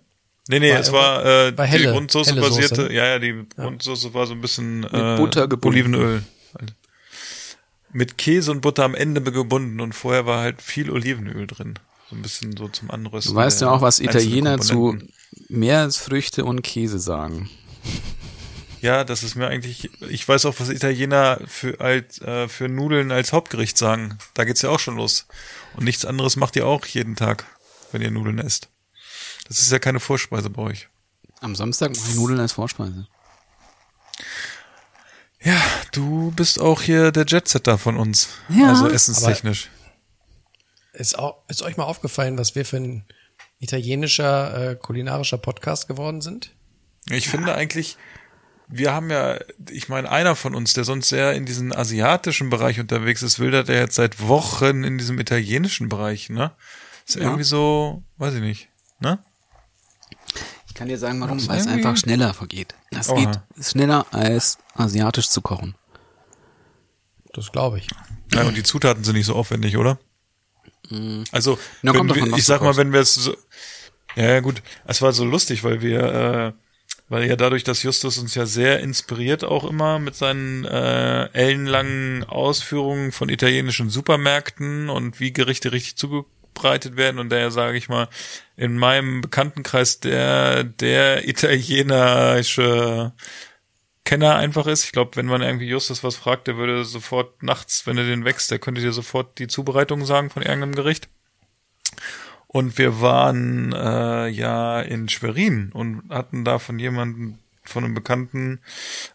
Nee, 0.51 0.61
nee, 0.61 0.73
War 0.73 0.81
es 0.81 0.93
war 0.93 1.25
äh, 1.27 1.59
war 1.59 1.67
helle- 1.67 1.89
die 1.89 1.93
Grundsoße 1.93 2.35
basierte, 2.37 2.75
Soße, 2.77 2.93
ja, 2.93 3.07
ja, 3.07 3.19
die 3.19 3.45
Grundsoße 3.57 4.15
war 4.15 4.27
so 4.27 4.33
ein 4.33 4.41
bisschen 4.41 4.85
äh, 4.85 5.17
Butter 5.19 5.47
gebunden. 5.47 5.79
Olivenöl. 5.95 6.23
Mit 7.93 8.19
Käse 8.19 8.51
und 8.51 8.61
Butter 8.61 8.85
am 8.85 8.95
Ende 8.95 9.21
gebunden 9.23 9.81
und 9.81 9.95
vorher 9.95 10.27
war 10.27 10.41
halt 10.41 10.63
viel 10.63 10.91
Olivenöl 10.91 11.47
drin. 11.47 11.75
So 12.11 12.17
ein 12.17 12.23
bisschen 12.23 12.57
so 12.57 12.69
zum 12.69 12.91
Anrösten. 12.91 13.33
Du 13.35 13.37
weißt 13.37 13.61
ja 13.61 13.71
auch, 13.71 13.83
was 13.83 14.01
Italiener 14.01 14.59
zu. 14.59 14.97
Meeresfrüchte 15.49 16.45
und 16.45 16.63
Käse 16.63 16.99
sagen. 16.99 17.51
Ja, 18.81 19.05
das 19.05 19.23
ist 19.23 19.35
mir 19.35 19.49
eigentlich, 19.49 19.91
ich 20.09 20.27
weiß 20.29 20.47
auch, 20.47 20.55
was 20.59 20.69
Italiener 20.69 21.41
für 21.47 21.81
als 21.81 22.21
äh, 22.21 22.49
für 22.49 22.69
Nudeln 22.69 23.11
als 23.13 23.33
Hauptgericht 23.33 23.77
sagen. 23.77 24.19
Da 24.35 24.45
geht's 24.45 24.63
ja 24.63 24.71
auch 24.71 24.81
schon 24.81 24.97
los. 24.97 25.27
Und 25.75 25.85
nichts 25.85 26.05
anderes 26.05 26.37
macht 26.37 26.57
ihr 26.57 26.67
auch 26.67 26.87
jeden 26.87 27.17
Tag, 27.17 27.45
wenn 27.93 28.03
ihr 28.03 28.11
Nudeln 28.11 28.39
esst. 28.39 28.69
Das 29.49 29.61
ist 29.61 29.73
ja 29.73 29.79
keine 29.79 30.01
Vorspeise 30.01 30.51
bei 30.51 30.63
euch. 30.63 30.89
Am 31.41 31.55
Samstag 31.55 31.97
mache 31.97 32.11
ich 32.11 32.17
Nudeln 32.17 32.41
als 32.41 32.53
Vorspeise. 32.53 33.07
Ja, 35.41 35.61
du 35.93 36.33
bist 36.33 36.61
auch 36.61 36.83
hier 36.83 37.13
der 37.13 37.25
Jetsetter 37.27 37.79
von 37.79 37.97
uns. 37.97 38.29
Ja. 38.49 38.71
Also 38.71 38.89
essenstechnisch. 38.89 39.71
Ist, 40.93 41.19
auch, 41.19 41.45
ist 41.49 41.63
euch 41.63 41.77
mal 41.77 41.85
aufgefallen, 41.85 42.37
was 42.39 42.55
wir 42.55 42.65
für 42.65 42.79
ein 42.79 43.05
italienischer, 43.61 44.71
äh, 44.71 44.75
kulinarischer 44.75 45.39
Podcast 45.39 45.87
geworden 45.87 46.21
sind? 46.21 46.51
Ich 47.09 47.29
finde 47.29 47.55
eigentlich, 47.55 47.97
wir 48.69 48.93
haben 48.93 49.11
ja, 49.11 49.39
ich 49.71 49.89
meine, 49.89 50.11
einer 50.11 50.37
von 50.37 50.55
uns, 50.55 50.75
der 50.75 50.85
sonst 50.85 51.09
sehr 51.09 51.33
in 51.33 51.47
diesem 51.47 51.73
asiatischen 51.73 52.51
Bereich 52.51 52.79
unterwegs 52.81 53.23
ist, 53.23 53.39
wildert 53.39 53.69
er 53.69 53.81
jetzt 53.81 53.95
seit 53.95 54.21
Wochen 54.21 54.85
in 54.85 54.99
diesem 54.99 55.19
italienischen 55.19 55.89
Bereich, 55.89 56.29
ne? 56.29 56.53
Ist 57.07 57.17
Ja. 57.17 57.23
irgendwie 57.23 57.45
so, 57.45 58.03
weiß 58.19 58.35
ich 58.35 58.41
nicht, 58.43 58.69
ne? 59.01 59.19
Ich 60.67 60.75
kann 60.75 60.89
dir 60.89 60.99
sagen, 60.99 61.21
warum, 61.21 61.47
weil 61.49 61.59
es 61.59 61.67
einfach 61.67 61.97
schneller 61.97 62.35
vergeht. 62.35 62.75
Das 62.91 63.09
Oha. 63.09 63.19
geht 63.57 63.65
schneller 63.65 64.07
als 64.13 64.59
asiatisch 64.75 65.29
zu 65.29 65.41
kochen. 65.41 65.75
Das 67.33 67.51
glaube 67.51 67.79
ich. 67.79 67.89
Ja, 68.33 68.43
und 68.45 68.57
die 68.57 68.63
Zutaten 68.63 69.03
sind 69.05 69.17
nicht 69.17 69.27
so 69.27 69.35
aufwendig, 69.35 69.77
oder? 69.77 69.99
Also, 71.33 71.59
Na, 71.83 71.93
wir, 71.93 72.05
davon, 72.05 72.35
ich 72.35 72.45
sag 72.45 72.63
mal, 72.63 72.77
wenn 72.77 72.93
wir 72.93 73.01
es 73.01 73.15
so, 73.15 73.37
ja, 74.17 74.25
ja, 74.25 74.41
gut, 74.41 74.63
es 74.87 75.03
war 75.03 75.13
so 75.13 75.25
lustig, 75.25 75.65
weil 75.65 75.83
wir, 75.83 76.01
äh, 76.03 76.53
weil 77.09 77.29
ja 77.29 77.37
dadurch, 77.37 77.65
dass 77.65 77.83
Justus 77.83 78.19
uns 78.19 78.35
ja 78.35 78.47
sehr 78.47 78.81
inspiriert 78.81 79.45
auch 79.45 79.65
immer 79.65 79.99
mit 79.99 80.15
seinen 80.15 80.65
äh, 80.65 81.25
ellenlangen 81.33 82.25
Ausführungen 82.25 83.13
von 83.13 83.29
italienischen 83.29 83.91
Supermärkten 83.91 84.91
und 84.91 85.19
wie 85.21 85.33
Gerichte 85.33 85.73
richtig 85.73 85.97
zubereitet 85.97 86.97
werden 86.97 87.19
und 87.19 87.31
der, 87.31 87.51
sage 87.51 87.79
ich 87.79 87.89
mal, 87.89 88.09
in 88.57 88.77
meinem 88.77 89.21
Bekanntenkreis 89.21 90.01
der 90.01 90.65
der 90.65 91.29
italienische 91.29 93.13
Kenner 94.05 94.37
einfach 94.37 94.67
ist. 94.67 94.85
Ich 94.85 94.93
glaube, 94.93 95.17
wenn 95.17 95.27
man 95.27 95.43
irgendwie 95.43 95.69
Justus 95.69 96.03
was 96.03 96.17
fragt, 96.17 96.47
der 96.47 96.57
würde 96.57 96.85
sofort 96.85 97.43
nachts, 97.43 97.87
wenn 97.87 97.99
er 97.99 98.05
den 98.05 98.25
wächst, 98.25 98.51
der 98.51 98.59
könnte 98.59 98.81
dir 98.81 98.93
sofort 98.93 99.39
die 99.39 99.49
Zubereitung 99.49 100.05
sagen 100.07 100.31
von 100.31 100.43
irgendeinem 100.43 100.75
Gericht. 100.75 101.09
Und 102.49 102.79
wir 102.79 103.01
waren 103.03 103.73
äh, 103.73 104.29
ja 104.29 104.81
in 104.81 105.09
Schwerin 105.11 105.71
und 105.73 106.09
hatten 106.09 106.45
da 106.45 106.59
von 106.59 106.79
jemandem, 106.79 107.39
von 107.63 107.85
einem 107.85 107.95
Bekannten, 107.95 108.61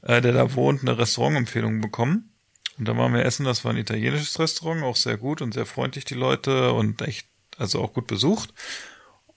äh, 0.04 0.22
der 0.22 0.34
da 0.34 0.54
wohnt, 0.54 0.82
eine 0.82 0.98
Restaurantempfehlung 0.98 1.82
bekommen. 1.82 2.30
Und 2.78 2.88
da 2.88 2.96
waren 2.96 3.14
wir 3.14 3.26
essen, 3.26 3.46
das 3.46 3.66
war 3.66 3.72
ein 3.72 3.78
italienisches 3.78 4.40
Restaurant, 4.40 4.84
auch 4.84 4.96
sehr 4.96 5.18
gut 5.18 5.42
und 5.42 5.54
sehr 5.54 5.66
freundlich 5.66 6.06
die 6.06 6.14
Leute 6.14 6.74
und 6.74 7.02
echt, 7.02 7.28
also 7.58 7.82
auch 7.82 7.94
gut 7.94 8.06
besucht. 8.06 8.54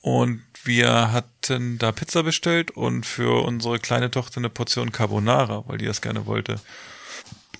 Und 0.02 0.42
wir 0.64 1.12
hatten 1.12 1.78
da 1.78 1.90
Pizza 1.90 2.22
bestellt 2.22 2.70
und 2.70 3.06
für 3.06 3.44
unsere 3.44 3.78
kleine 3.78 4.10
Tochter 4.10 4.38
eine 4.38 4.50
Portion 4.50 4.92
Carbonara, 4.92 5.64
weil 5.66 5.78
die 5.78 5.86
das 5.86 6.02
gerne 6.02 6.26
wollte. 6.26 6.60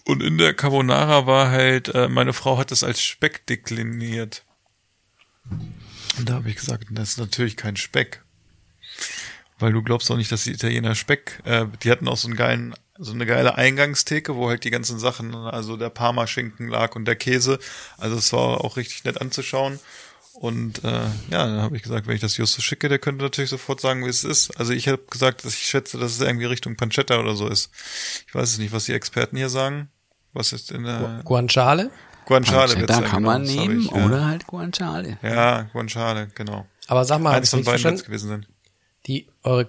Und 0.05 0.22
in 0.22 0.37
der 0.39 0.55
Carbonara 0.55 1.26
war 1.26 1.51
halt, 1.51 1.89
äh, 1.95 2.09
meine 2.09 2.34
Frau 2.34 2.59
hat 2.59 2.72
es 2.72 2.84
als 2.84 3.03
Speck 3.03 3.47
dekliniert. 3.47 4.45
Und 6.19 6.29
da 6.29 6.35
habe 6.35 6.49
ich 6.49 6.57
gesagt, 6.57 6.87
das 6.91 7.11
ist 7.11 7.19
natürlich 7.19 7.57
kein 7.57 7.77
Speck. 7.77 8.23
Weil 9.59 9.73
du 9.73 9.83
glaubst 9.83 10.11
doch 10.11 10.17
nicht, 10.17 10.31
dass 10.33 10.45
die 10.45 10.53
Italiener 10.53 10.95
Speck, 10.95 11.41
äh, 11.45 11.67
die 11.83 11.91
hatten 11.91 12.09
auch 12.09 12.17
so 12.17 12.29
einen 12.29 12.37
geilen 12.37 12.75
so 12.99 13.12
eine 13.12 13.27
geile 13.27 13.57
Eingangstheke, 13.57 14.37
wo 14.37 14.49
halt 14.49 14.64
die 14.64 14.71
ganzen 14.71 14.99
Sachen, 14.99 15.35
also 15.35 15.77
der 15.77 15.91
Parmaschinken 15.91 16.69
lag 16.69 16.97
und 16.97 17.05
der 17.05 17.17
Käse. 17.17 17.59
Also 17.99 18.17
es 18.17 18.33
war 18.33 18.64
auch 18.64 18.77
richtig 18.77 19.05
nett 19.05 19.21
anzuschauen. 19.21 19.79
Und 20.33 20.85
äh, 20.85 21.05
ja, 21.31 21.47
dann 21.47 21.62
habe 21.62 21.77
ich 21.77 21.83
gesagt, 21.83 22.07
wenn 22.07 22.14
ich 22.14 22.21
das 22.21 22.37
Justus 22.37 22.62
schicke, 22.62 22.89
der 22.89 22.99
könnte 22.99 23.25
natürlich 23.25 23.51
sofort 23.51 23.81
sagen, 23.81 24.05
wie 24.05 24.11
es 24.11 24.23
ist. 24.23 24.59
Also 24.59 24.73
ich 24.73 24.87
habe 24.89 25.03
gesagt, 25.11 25.45
dass 25.45 25.55
ich 25.55 25.64
schätze, 25.64 25.99
dass 25.99 26.12
es 26.12 26.21
irgendwie 26.21 26.45
Richtung 26.45 26.77
Pancetta 26.77 27.19
oder 27.19 27.35
so 27.35 27.49
ist. 27.49 27.71
Ich 28.27 28.35
weiß 28.35 28.53
es 28.53 28.59
nicht, 28.59 28.73
was 28.73 28.85
die 28.85 28.93
Experten 28.93 29.37
hier 29.37 29.49
sagen. 29.49 29.89
Was 30.35 30.53
ist 30.53 30.71
in 30.71 30.85
der 30.85 31.23
Guanciale. 31.25 31.91
Guanciale? 32.27 32.77
wird's 32.77 32.87
Da 32.95 33.01
kann 33.01 33.22
genau, 33.22 33.33
man 33.33 33.43
nehmen 33.43 33.81
ich, 33.81 33.91
ja. 33.91 34.05
oder 34.05 34.27
halt 34.27 34.47
Guanciale. 34.47 35.18
Ja, 35.22 35.62
Guanciale, 35.72 36.29
genau. 36.35 36.66
Aber 36.89 37.05
sag 37.05 37.20
mal, 37.20 37.33
Eins 37.33 37.51
von 37.51 37.64
beiden 37.64 37.85
wird's 37.85 38.05
gewesen 38.05 38.29
sein. 38.29 38.47
Die, 39.07 39.29
eure 39.43 39.68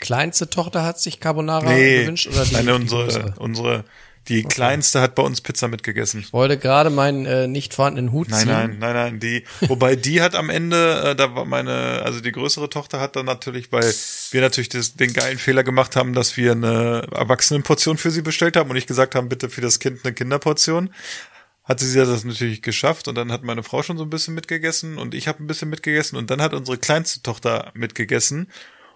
kleinste 0.00 0.48
Tochter 0.48 0.84
hat 0.84 1.00
sich 1.00 1.20
Carbonara 1.20 1.68
Nee, 1.72 2.02
gewünscht 2.02 2.28
oder 2.28 2.44
die, 2.44 2.54
nein, 2.54 2.66
die 2.66 2.72
unsere, 2.72 3.04
größere? 3.04 3.34
unsere, 3.38 3.84
die 4.28 4.42
kleinste 4.42 5.00
hat 5.00 5.14
bei 5.14 5.22
uns 5.22 5.40
Pizza 5.40 5.68
mitgegessen. 5.68 6.20
Ich 6.20 6.32
wollte 6.32 6.58
gerade 6.58 6.90
meinen 6.90 7.26
äh, 7.26 7.46
nicht 7.48 7.74
vorhandenen 7.74 8.12
Hut 8.12 8.28
Nein, 8.28 8.40
ziehen. 8.40 8.48
nein, 8.48 8.76
nein, 8.78 8.94
nein, 8.94 9.20
die, 9.20 9.44
wobei 9.62 9.96
die 9.96 10.20
hat 10.20 10.34
am 10.34 10.50
Ende, 10.50 11.00
äh, 11.10 11.16
da 11.16 11.34
war 11.34 11.44
meine, 11.44 12.02
also 12.04 12.20
die 12.20 12.32
größere 12.32 12.68
Tochter 12.68 13.00
hat 13.00 13.16
dann 13.16 13.26
natürlich, 13.26 13.72
weil 13.72 13.92
wir 14.30 14.40
natürlich 14.40 14.68
das, 14.68 14.94
den 14.94 15.12
geilen 15.12 15.38
Fehler 15.38 15.64
gemacht 15.64 15.96
haben, 15.96 16.12
dass 16.12 16.36
wir 16.36 16.52
eine 16.52 17.06
Erwachsenenportion 17.12 17.98
für 17.98 18.10
sie 18.10 18.22
bestellt 18.22 18.56
haben 18.56 18.68
und 18.68 18.74
nicht 18.76 18.88
gesagt 18.88 19.14
haben, 19.14 19.28
bitte 19.28 19.48
für 19.48 19.60
das 19.60 19.78
Kind 19.80 20.00
eine 20.04 20.12
Kinderportion. 20.12 20.90
Hat 21.66 21.80
sie 21.80 21.94
das 21.98 22.24
natürlich 22.24 22.62
geschafft 22.62 23.08
und 23.08 23.16
dann 23.16 23.32
hat 23.32 23.42
meine 23.42 23.62
Frau 23.62 23.82
schon 23.82 23.98
so 23.98 24.04
ein 24.04 24.10
bisschen 24.10 24.34
mitgegessen 24.34 24.98
und 24.98 25.14
ich 25.14 25.28
habe 25.28 25.42
ein 25.42 25.48
bisschen 25.48 25.68
mitgegessen 25.68 26.16
und 26.16 26.30
dann 26.30 26.40
hat 26.40 26.54
unsere 26.54 26.78
kleinste 26.78 27.22
Tochter 27.22 27.72
mitgegessen 27.74 28.48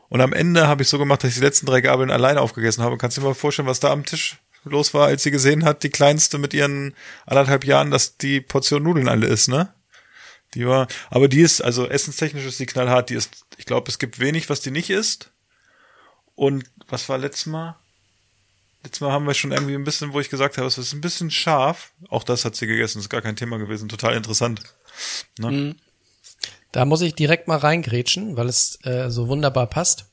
und 0.08 0.20
am 0.20 0.32
Ende 0.32 0.66
habe 0.66 0.82
ich 0.82 0.88
so 0.88 0.98
gemacht, 0.98 1.22
dass 1.22 1.30
ich 1.30 1.36
die 1.36 1.44
letzten 1.44 1.66
drei 1.66 1.80
Gabeln 1.80 2.10
alleine 2.10 2.40
aufgegessen 2.40 2.82
habe. 2.82 2.96
Kannst 2.96 3.16
du 3.16 3.20
dir 3.20 3.28
mal 3.28 3.34
vorstellen, 3.34 3.68
was 3.68 3.80
da 3.80 3.90
am 3.90 4.04
Tisch 4.04 4.38
los 4.64 4.94
war, 4.94 5.06
als 5.06 5.22
sie 5.22 5.30
gesehen 5.30 5.64
hat, 5.64 5.82
die 5.82 5.90
kleinste 5.90 6.38
mit 6.38 6.54
ihren 6.54 6.94
anderthalb 7.26 7.64
Jahren, 7.64 7.90
dass 7.90 8.16
die 8.16 8.40
Portion 8.40 8.82
Nudeln 8.82 9.08
alle 9.08 9.26
ist, 9.26 9.48
ne? 9.48 9.72
Die 10.54 10.66
war, 10.66 10.88
aber 11.10 11.28
die 11.28 11.40
ist, 11.40 11.60
also 11.60 11.88
essenstechnisch 11.88 12.44
ist 12.44 12.58
die 12.58 12.66
knallhart. 12.66 13.10
Die 13.10 13.14
ist, 13.14 13.46
ich 13.56 13.66
glaube, 13.66 13.88
es 13.88 14.00
gibt 14.00 14.18
wenig, 14.18 14.50
was 14.50 14.60
die 14.60 14.72
nicht 14.72 14.90
isst. 14.90 15.30
Und 16.34 16.64
was 16.88 17.08
war 17.08 17.18
letztes 17.18 17.46
Mal? 17.46 17.76
Letztes 18.82 19.00
Mal 19.00 19.12
haben 19.12 19.26
wir 19.26 19.34
schon 19.34 19.52
irgendwie 19.52 19.74
ein 19.74 19.84
bisschen, 19.84 20.12
wo 20.12 20.20
ich 20.20 20.30
gesagt 20.30 20.56
habe, 20.56 20.66
es 20.66 20.78
ist 20.78 20.92
ein 20.92 21.02
bisschen 21.02 21.30
scharf. 21.30 21.92
Auch 22.08 22.24
das 22.24 22.44
hat 22.44 22.56
sie 22.56 22.66
gegessen, 22.66 22.98
ist 22.98 23.10
gar 23.10 23.20
kein 23.20 23.36
Thema 23.36 23.58
gewesen. 23.58 23.88
Total 23.88 24.14
interessant. 24.16 24.62
Ne? 25.38 25.76
Da 26.72 26.84
muss 26.84 27.02
ich 27.02 27.14
direkt 27.14 27.46
mal 27.46 27.58
reingrätschen, 27.58 28.36
weil 28.36 28.48
es 28.48 28.78
äh, 28.84 29.10
so 29.10 29.28
wunderbar 29.28 29.66
passt. 29.66 30.06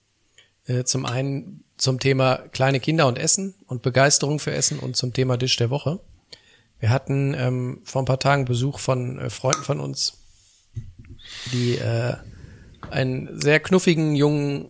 Äh, 0.65 0.83
zum 0.83 1.05
einen 1.05 1.63
zum 1.77 1.99
Thema 1.99 2.37
kleine 2.51 2.79
Kinder 2.79 3.07
und 3.07 3.17
Essen 3.17 3.53
und 3.67 3.83
Begeisterung 3.83 4.39
für 4.39 4.51
Essen 4.51 4.79
und 4.79 4.97
zum 4.97 5.13
Thema 5.13 5.37
Dish 5.37 5.55
der 5.55 5.69
Woche. 5.69 5.99
Wir 6.79 6.89
hatten 6.89 7.33
ähm, 7.35 7.81
vor 7.83 8.01
ein 8.01 8.05
paar 8.05 8.19
Tagen 8.19 8.45
Besuch 8.45 8.79
von 8.79 9.19
äh, 9.19 9.29
Freunden 9.29 9.63
von 9.63 9.79
uns, 9.79 10.17
die 11.51 11.75
äh, 11.75 12.15
einen 12.89 13.39
sehr 13.39 13.59
knuffigen 13.59 14.15
jungen 14.15 14.69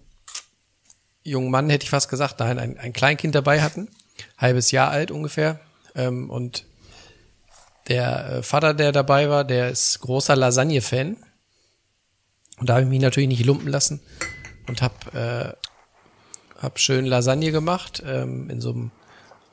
jungen 1.27 1.51
Mann, 1.51 1.69
hätte 1.69 1.83
ich 1.83 1.89
fast 1.89 2.09
gesagt, 2.09 2.39
nein, 2.39 2.57
ein, 2.57 2.77
ein 2.77 2.93
Kleinkind 2.93 3.35
dabei 3.35 3.61
hatten, 3.61 3.89
halbes 4.37 4.71
Jahr 4.71 4.89
alt 4.89 5.11
ungefähr. 5.11 5.59
Ähm, 5.95 6.29
und 6.29 6.65
der 7.87 8.29
äh, 8.29 8.43
Vater, 8.43 8.73
der 8.73 8.91
dabei 8.91 9.29
war, 9.29 9.43
der 9.43 9.69
ist 9.69 9.99
großer 9.99 10.35
Lasagne-Fan. 10.35 11.17
Und 12.59 12.69
da 12.69 12.73
habe 12.73 12.83
ich 12.83 12.89
mich 12.89 13.01
natürlich 13.01 13.29
nicht 13.29 13.45
lumpen 13.45 13.67
lassen 13.67 13.99
und 14.67 14.81
hab, 14.81 15.13
äh, 15.13 15.53
hab 16.59 16.79
schön 16.79 17.05
Lasagne 17.05 17.51
gemacht 17.51 18.01
ähm, 18.05 18.49
in 18.49 18.61
so 18.61 18.71
einem 18.71 18.91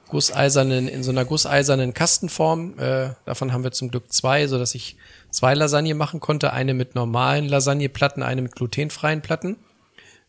gusseisernen, 0.09 0.89
in 0.89 1.03
so 1.03 1.11
einer 1.11 1.25
gusseisernen 1.25 1.93
Kastenform. 1.93 2.79
Äh, 2.79 3.11
davon 3.27 3.53
haben 3.53 3.65
wir 3.65 3.73
zum 3.73 3.91
Glück 3.91 4.13
zwei, 4.13 4.47
so 4.47 4.59
dass 4.59 4.75
ich 4.75 4.97
zwei 5.31 5.55
Lasagne 5.55 5.95
machen 5.95 6.21
konnte. 6.21 6.53
Eine 6.53 6.73
mit 6.73 6.95
normalen 6.95 7.47
Lasagneplatten, 7.49 8.23
eine 8.23 8.43
mit 8.43 8.55
glutenfreien 8.55 9.23
Platten. 9.23 9.57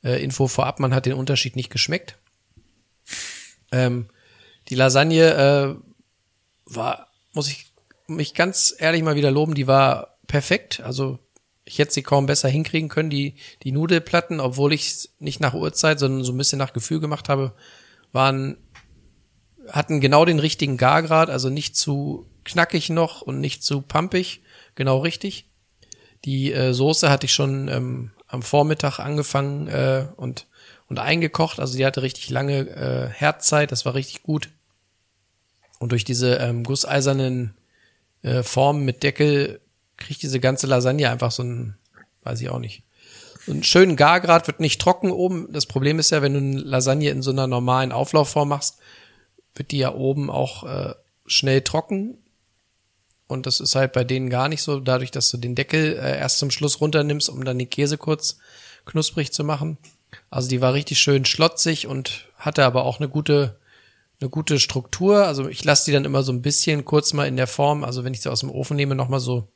Äh, 0.06 0.24
Info 0.24 0.47
vorab, 0.47 0.80
man 0.80 0.93
hat 0.93 1.08
den 1.08 1.14
Unterschied 1.14 1.56
nicht 1.56 1.72
geschmeckt. 1.72 2.18
Ähm, 3.72 4.08
die 4.70 4.76
Lasagne 4.76 5.34
äh, 5.34 5.76
war, 6.66 7.08
muss 7.34 7.49
ich 7.49 7.74
mich 8.08 8.36
ganz 8.36 8.76
ehrlich 8.78 9.01
mal 9.01 9.16
wieder 9.16 9.32
loben, 9.32 9.56
die 9.56 9.66
war 9.66 10.20
perfekt. 10.28 10.80
Also 10.82 11.18
ich 11.66 11.80
hätte 11.80 11.91
sie 11.91 12.03
kaum 12.03 12.28
besser 12.28 12.47
hinkriegen 12.47 12.88
können, 12.88 13.10
die, 13.10 13.36
die 13.64 13.72
Nudelplatten, 13.72 14.39
obwohl 14.39 14.74
ich 14.74 14.88
es 14.88 15.16
nicht 15.18 15.39
nach 15.39 15.56
Uhrzeit, 15.56 15.97
sondern 15.97 16.24
so 16.24 16.32
ein 16.32 16.38
bisschen 16.38 16.60
nach 16.60 16.74
Gefühl 16.74 16.99
gemacht 16.99 17.28
habe, 17.28 17.53
waren, 18.12 18.58
hatten 19.68 20.01
genau 20.01 20.24
den 20.26 20.38
richtigen 20.38 20.78
Gargrad, 20.78 21.32
also 21.32 21.49
nicht 21.49 21.76
zu 21.76 22.30
knackig 22.43 22.91
noch 22.91 23.24
und 23.24 23.39
nicht 23.39 23.64
zu 23.64 23.82
pumpig, 23.82 24.43
genau 24.76 24.99
richtig. 24.99 25.49
Die 26.26 26.53
äh, 26.53 26.74
Soße 26.74 27.10
hatte 27.10 27.26
ich 27.26 27.34
schon 27.34 27.68
ähm, 27.70 28.12
am 28.36 28.44
Vormittag 28.44 29.00
angefangen 29.00 29.68
äh, 29.68 30.08
und, 30.18 30.48
und 30.88 31.00
eingekocht, 31.00 31.60
also 31.60 31.76
die 31.76 31.86
hatte 31.86 32.04
richtig 32.04 32.30
lange 32.30 32.70
äh, 32.70 33.10
Herzzeit, 33.10 33.72
das 33.72 33.86
war 33.86 33.96
richtig 33.96 34.24
gut. 34.24 34.50
Und 35.80 35.92
durch 35.92 36.04
diese 36.04 36.36
ähm, 36.36 36.64
gusseisernen 36.64 37.56
äh, 38.22 38.44
Formen 38.44 38.86
mit 38.86 39.04
Deckel 39.04 39.60
kriegt 39.98 40.22
diese 40.22 40.40
ganze 40.40 40.68
Lasagne 40.68 41.10
einfach 41.10 41.32
so 41.32 41.44
ein, 41.44 41.78
weiß 42.24 42.42
ich 42.42 42.50
auch 42.50 42.60
nicht. 42.60 42.84
So 43.46 43.52
einen 43.52 43.64
schönen 43.64 43.96
Gargrad 43.96 44.48
wird 44.48 44.60
nicht 44.60 44.82
trocken 44.82 45.12
oben. 45.12 45.52
Das 45.52 45.66
Problem 45.66 46.00
ist 46.00 46.12
ja, 46.12 46.22
wenn 46.22 46.34
du 46.34 46.40
eine 46.40 46.60
Lasagne 46.60 47.10
in 47.10 47.22
so 47.22 47.32
einer 47.32 47.48
normalen 47.48 47.92
Auflaufform 47.92 48.50
machst, 48.50 48.80
wird 49.54 49.72
die 49.72 49.78
ja 49.78 49.94
oben 49.94 50.30
auch 50.30 50.64
äh, 50.64 50.94
schnell 51.26 51.62
trocken. 51.62 52.18
Und 53.28 53.46
das 53.46 53.60
ist 53.60 53.76
halt 53.76 53.94
bei 53.94 54.04
denen 54.04 54.30
gar 54.30 54.50
nicht 54.50 54.62
so, 54.62 54.80
dadurch, 54.80 55.12
dass 55.12 55.32
du 55.32 55.38
den 55.38 55.56
Deckel 55.56 55.98
äh, 55.98 56.18
erst 56.20 56.38
zum 56.38 56.52
Schluss 56.52 56.80
runternimmst, 56.80 57.30
um 57.30 57.44
dann 57.44 57.58
den 57.58 57.70
Käse 57.70 57.98
kurz 57.98 58.38
knusprig 58.86 59.32
zu 59.32 59.44
machen. 59.44 59.78
Also 60.30 60.48
die 60.48 60.62
war 60.62 60.74
richtig 60.74 61.00
schön 61.00 61.26
schlotzig 61.26 61.88
und 61.88 62.28
hatte 62.38 62.66
aber 62.66 62.86
auch 62.86 63.00
eine 63.00 63.10
gute, 63.10 63.58
eine 64.22 64.30
gute 64.30 64.60
Struktur. 64.60 65.26
Also 65.26 65.48
ich 65.48 65.64
lasse 65.64 65.86
die 65.86 65.92
dann 65.92 66.06
immer 66.06 66.24
so 66.24 66.32
ein 66.32 66.42
bisschen 66.44 66.86
kurz 66.86 67.14
mal 67.14 67.28
in 67.28 67.36
der 67.36 67.48
Form, 67.48 67.84
also 67.84 68.04
wenn 68.04 68.14
ich 68.14 68.22
sie 68.22 68.32
aus 68.32 68.42
dem 68.42 68.52
Ofen 68.52 68.76
nehme, 68.76 68.96
nochmal 68.96 69.20
so, 69.20 69.48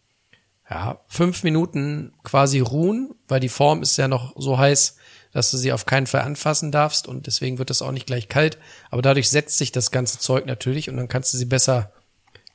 ja, 0.69 0.99
fünf 1.07 1.43
Minuten 1.43 2.13
quasi 2.23 2.59
ruhen, 2.59 3.15
weil 3.27 3.39
die 3.39 3.49
Form 3.49 3.81
ist 3.81 3.97
ja 3.97 4.07
noch 4.07 4.33
so 4.35 4.57
heiß, 4.57 4.97
dass 5.31 5.51
du 5.51 5.57
sie 5.57 5.73
auf 5.73 5.85
keinen 5.85 6.07
Fall 6.07 6.21
anfassen 6.21 6.71
darfst 6.71 7.07
und 7.07 7.27
deswegen 7.27 7.59
wird 7.59 7.69
das 7.69 7.81
auch 7.81 7.91
nicht 7.91 8.07
gleich 8.07 8.27
kalt. 8.27 8.57
Aber 8.89 9.01
dadurch 9.01 9.29
setzt 9.29 9.57
sich 9.57 9.71
das 9.71 9.91
ganze 9.91 10.19
Zeug 10.19 10.45
natürlich 10.45 10.89
und 10.89 10.97
dann 10.97 11.07
kannst 11.07 11.33
du 11.33 11.37
sie 11.37 11.45
besser 11.45 11.91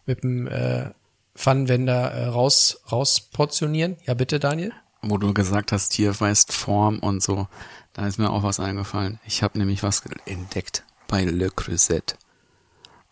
mit 0.07 0.23
dem 0.23 0.47
äh, 0.49 0.91
Pfannenwender 1.35 2.13
äh, 2.13 2.27
raus, 2.27 2.81
rausportionieren. 2.91 3.97
Ja, 4.07 4.15
bitte, 4.15 4.39
Daniel. 4.39 4.73
Wo 5.03 5.19
du 5.19 5.35
gesagt 5.35 5.73
hast, 5.73 5.93
hier 5.93 6.19
weißt 6.19 6.53
Form 6.53 6.99
und 7.01 7.23
so, 7.23 7.49
da 7.93 8.07
ist 8.07 8.19
mir 8.19 8.31
auch 8.31 8.43
was 8.43 8.61
eingefallen. 8.61 9.21
Ich 9.27 9.43
habe 9.43 9.59
nämlich 9.59 9.83
was 9.83 10.03
entdeckt 10.25 10.85
bei 11.09 11.25
Le 11.25 11.51
Creuset. 11.51 12.17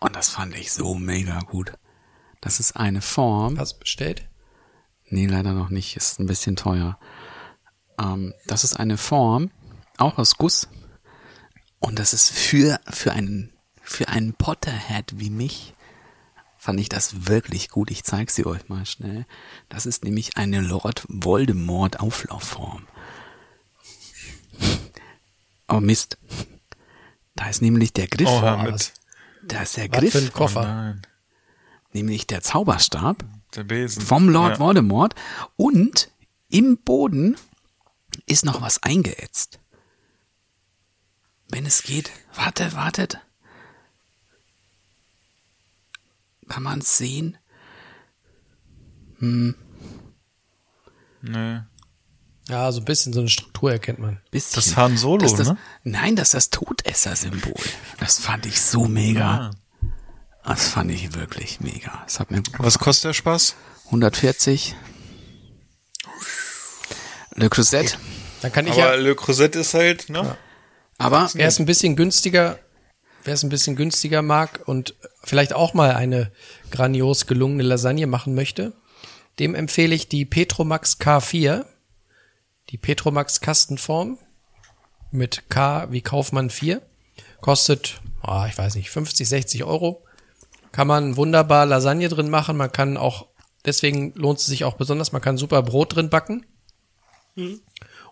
Und 0.01 0.17
das 0.17 0.31
fand 0.31 0.57
ich 0.57 0.73
so 0.73 0.95
mega 0.95 1.41
gut. 1.41 1.73
Das 2.41 2.61
ist 2.61 2.77
eine 2.77 3.03
Form. 3.03 3.59
Hast 3.59 3.75
du 3.75 3.81
bestellt? 3.81 4.29
Nee, 5.07 5.27
leider 5.27 5.53
noch 5.53 5.69
nicht. 5.69 5.97
Ist 5.97 6.19
ein 6.19 6.27
bisschen 6.27 6.57
teuer. 6.57 6.99
Ähm, 8.01 8.35
das 8.47 8.65
ist 8.65 8.77
eine 8.79 8.97
Form, 8.97 9.51
auch 9.99 10.19
aus 10.19 10.37
Guss. 10.37 10.69
Und 11.79 11.99
das 11.99 12.13
ist 12.15 12.31
für, 12.31 12.81
für 12.91 13.13
einen, 13.13 13.53
für 13.81 14.09
einen 14.09 14.35
Potterhead 14.35 15.19
wie 15.19 15.31
mich, 15.31 15.75
fand 16.63 16.79
ich 16.79 16.89
das 16.89 17.27
wirklich 17.27 17.71
gut. 17.71 17.91
Ich 17.91 18.05
zeige 18.05 18.31
sie 18.31 18.47
euch 18.47 18.69
mal 18.69 18.87
schnell. 18.87 19.27
Das 19.69 19.85
ist 19.85 20.05
nämlich 20.05 20.37
eine 20.37 20.61
Lord 20.61 21.05
Voldemort 21.09 21.99
Auflaufform. 21.99 22.87
Oh 25.69 25.81
Mist. 25.81 26.19
Da 27.35 27.49
ist 27.49 27.63
nämlich 27.63 27.93
der 27.93 28.07
Griff. 28.07 28.29
Was- 28.29 28.63
mit 28.65 28.93
Da 29.51 29.63
ist 29.63 29.77
der 29.77 29.91
Was 29.91 29.99
für 29.99 30.19
ein 30.19 30.25
Griff, 30.25 30.31
oh 30.35 30.39
Koffer. 30.39 30.63
nein, 30.63 31.03
nämlich 31.93 32.29
der 32.29 32.43
Zauberstab. 32.43 33.25
der 33.57 33.65
Besen. 33.65 34.01
vom 34.01 34.29
Lord 34.29 34.53
ja. 34.53 34.59
Voldemort 34.61 35.17
und 35.57 36.13
im 36.49 36.79
Boden 36.79 37.37
ist 38.27 38.45
noch 38.45 38.61
was 38.61 38.85
eingeätzt. 38.85 39.59
Wenn 41.49 41.67
es 41.67 41.83
geht, 41.83 42.13
wartet, 42.37 42.75
wartet. 42.77 43.19
Kann 46.53 46.65
man 46.65 46.81
es 46.81 46.99
sehen? 46.99 47.39
Nee. 49.21 49.55
Ja, 52.47 52.71
so 52.73 52.81
ein 52.81 52.85
bisschen 52.85 53.15
so 53.15 53.21
eine 53.21 53.31
Struktur 53.31 53.73
erkennt 53.73 54.01
man. 54.01 54.21
Bisschen. 54.31 54.57
Das 54.57 54.67
ist 54.67 54.77
Han 54.77 54.99
Solo, 54.99 55.27
Das 55.27 55.49
ne? 55.49 55.57
Nein, 55.83 56.15
das 56.15 56.29
ist 56.29 56.35
das 56.35 56.51
Todesser-Symbol. 56.51 57.55
Das 58.01 58.19
fand 58.19 58.45
ich 58.45 58.61
so 58.61 58.85
mega. 58.85 59.53
Das 60.45 60.69
fand 60.69 60.91
ich 60.91 61.15
wirklich 61.15 61.61
mega. 61.61 62.03
Das 62.05 62.21
hat 62.21 62.31
mir 62.31 62.43
gut 62.43 62.53
Was 62.59 62.79
kostet 62.79 63.05
der 63.07 63.15
Spaß? 63.15 63.55
140. 63.87 64.77
Le 67.37 67.49
Creuset. 67.49 67.99
Dann 68.43 68.53
kann 68.53 68.67
ich 68.67 68.73
Aber 68.75 68.95
ja, 68.95 68.95
Le 68.95 69.17
Creuset 69.17 69.57
ist 69.57 69.73
halt, 69.73 70.11
ne? 70.11 70.37
Aber 70.99 71.31
er 71.35 71.49
ist 71.49 71.61
ein 71.61 71.67
bisschen 71.67 71.97
günstiger 71.97 72.59
wer 73.25 73.35
es 73.35 73.43
ein 73.43 73.49
bisschen 73.49 73.77
günstiger 73.77 74.23
mag 74.23 74.63
und 74.67 74.95
vielleicht 75.23 75.53
auch 75.53 75.75
mal 75.75 75.93
eine 75.93 76.33
grandios 76.71 77.27
gelungene 77.27 77.63
Lasagne 77.63 78.07
machen 78.07 78.35
möchte, 78.35 78.73
dem 79.39 79.55
empfehle 79.55 79.95
ich 79.95 80.09
die 80.09 80.25
Petromax 80.25 80.99
K4, 81.01 81.65
die 82.71 82.79
Petromax 82.79 83.41
Kastenform 83.41 84.19
mit 85.11 85.49
K 85.49 85.91
wie 85.91 86.01
Kaufmann 86.01 86.51
4. 86.51 86.83
Kostet, 87.41 88.01
ah, 88.23 88.47
ich 88.47 88.57
weiß 88.57 88.75
nicht, 88.77 88.91
50, 88.91 89.29
60 89.29 89.65
Euro. 89.65 90.05
Kann 90.71 90.87
man 90.87 91.17
wunderbar 91.17 91.67
Lasagne 91.67 92.09
drin 92.09 92.31
machen. 92.31 92.57
Man 92.57 92.73
kann 92.73 92.97
auch, 92.97 93.27
deswegen 93.65 94.13
lohnt 94.15 94.39
es 94.39 94.47
sich 94.47 94.65
auch 94.65 94.75
besonders, 94.75 95.13
man 95.13 95.23
kann 95.23 95.37
super 95.37 95.63
Brot 95.63 95.97
drin 95.97 96.09
backen. 96.09 96.47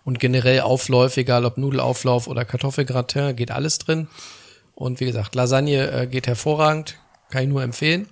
Und 0.03 0.19
generell 0.19 0.61
Aufläufe, 0.61 1.21
egal 1.21 1.45
ob 1.45 1.57
Nudelauflauf 1.57 2.27
oder 2.27 2.45
Kartoffelgratin, 2.45 3.35
geht 3.35 3.51
alles 3.51 3.77
drin. 3.77 4.07
Und 4.81 4.99
wie 4.99 5.05
gesagt, 5.05 5.35
Lasagne 5.35 5.91
äh, 5.91 6.07
geht 6.07 6.25
hervorragend, 6.25 6.97
kann 7.29 7.43
ich 7.43 7.49
nur 7.49 7.61
empfehlen. 7.61 8.07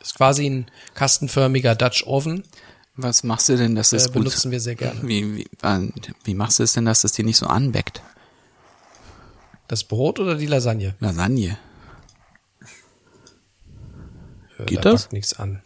Ist 0.00 0.14
quasi 0.14 0.46
ein 0.48 0.66
kastenförmiger 0.94 1.74
Dutch 1.74 2.04
Oven. 2.06 2.44
Was 2.94 3.24
machst 3.24 3.48
du 3.48 3.56
denn, 3.56 3.74
dass 3.74 3.92
es 3.92 4.04
Äh, 4.04 4.06
gut... 4.06 4.14
benutzen 4.14 4.52
wir 4.52 4.60
sehr 4.60 4.76
gerne. 4.76 5.00
Wie, 5.02 5.36
wie, 5.38 5.46
äh, 5.62 5.88
wie 6.22 6.34
machst 6.34 6.60
du 6.60 6.62
es 6.62 6.72
denn, 6.72 6.84
dass 6.84 7.02
es 7.02 7.12
dir 7.12 7.24
nicht 7.24 7.36
so 7.36 7.46
anbeckt? 7.46 8.00
Das 9.66 9.82
Brot 9.82 10.20
oder 10.20 10.36
die 10.36 10.46
Lasagne? 10.46 10.94
Lasagne. 11.00 11.58
Äh, 14.58 14.64
Geht 14.66 14.84
da 14.84 14.92
das? 14.92 15.10
nichts 15.10 15.38
an. 15.38 15.62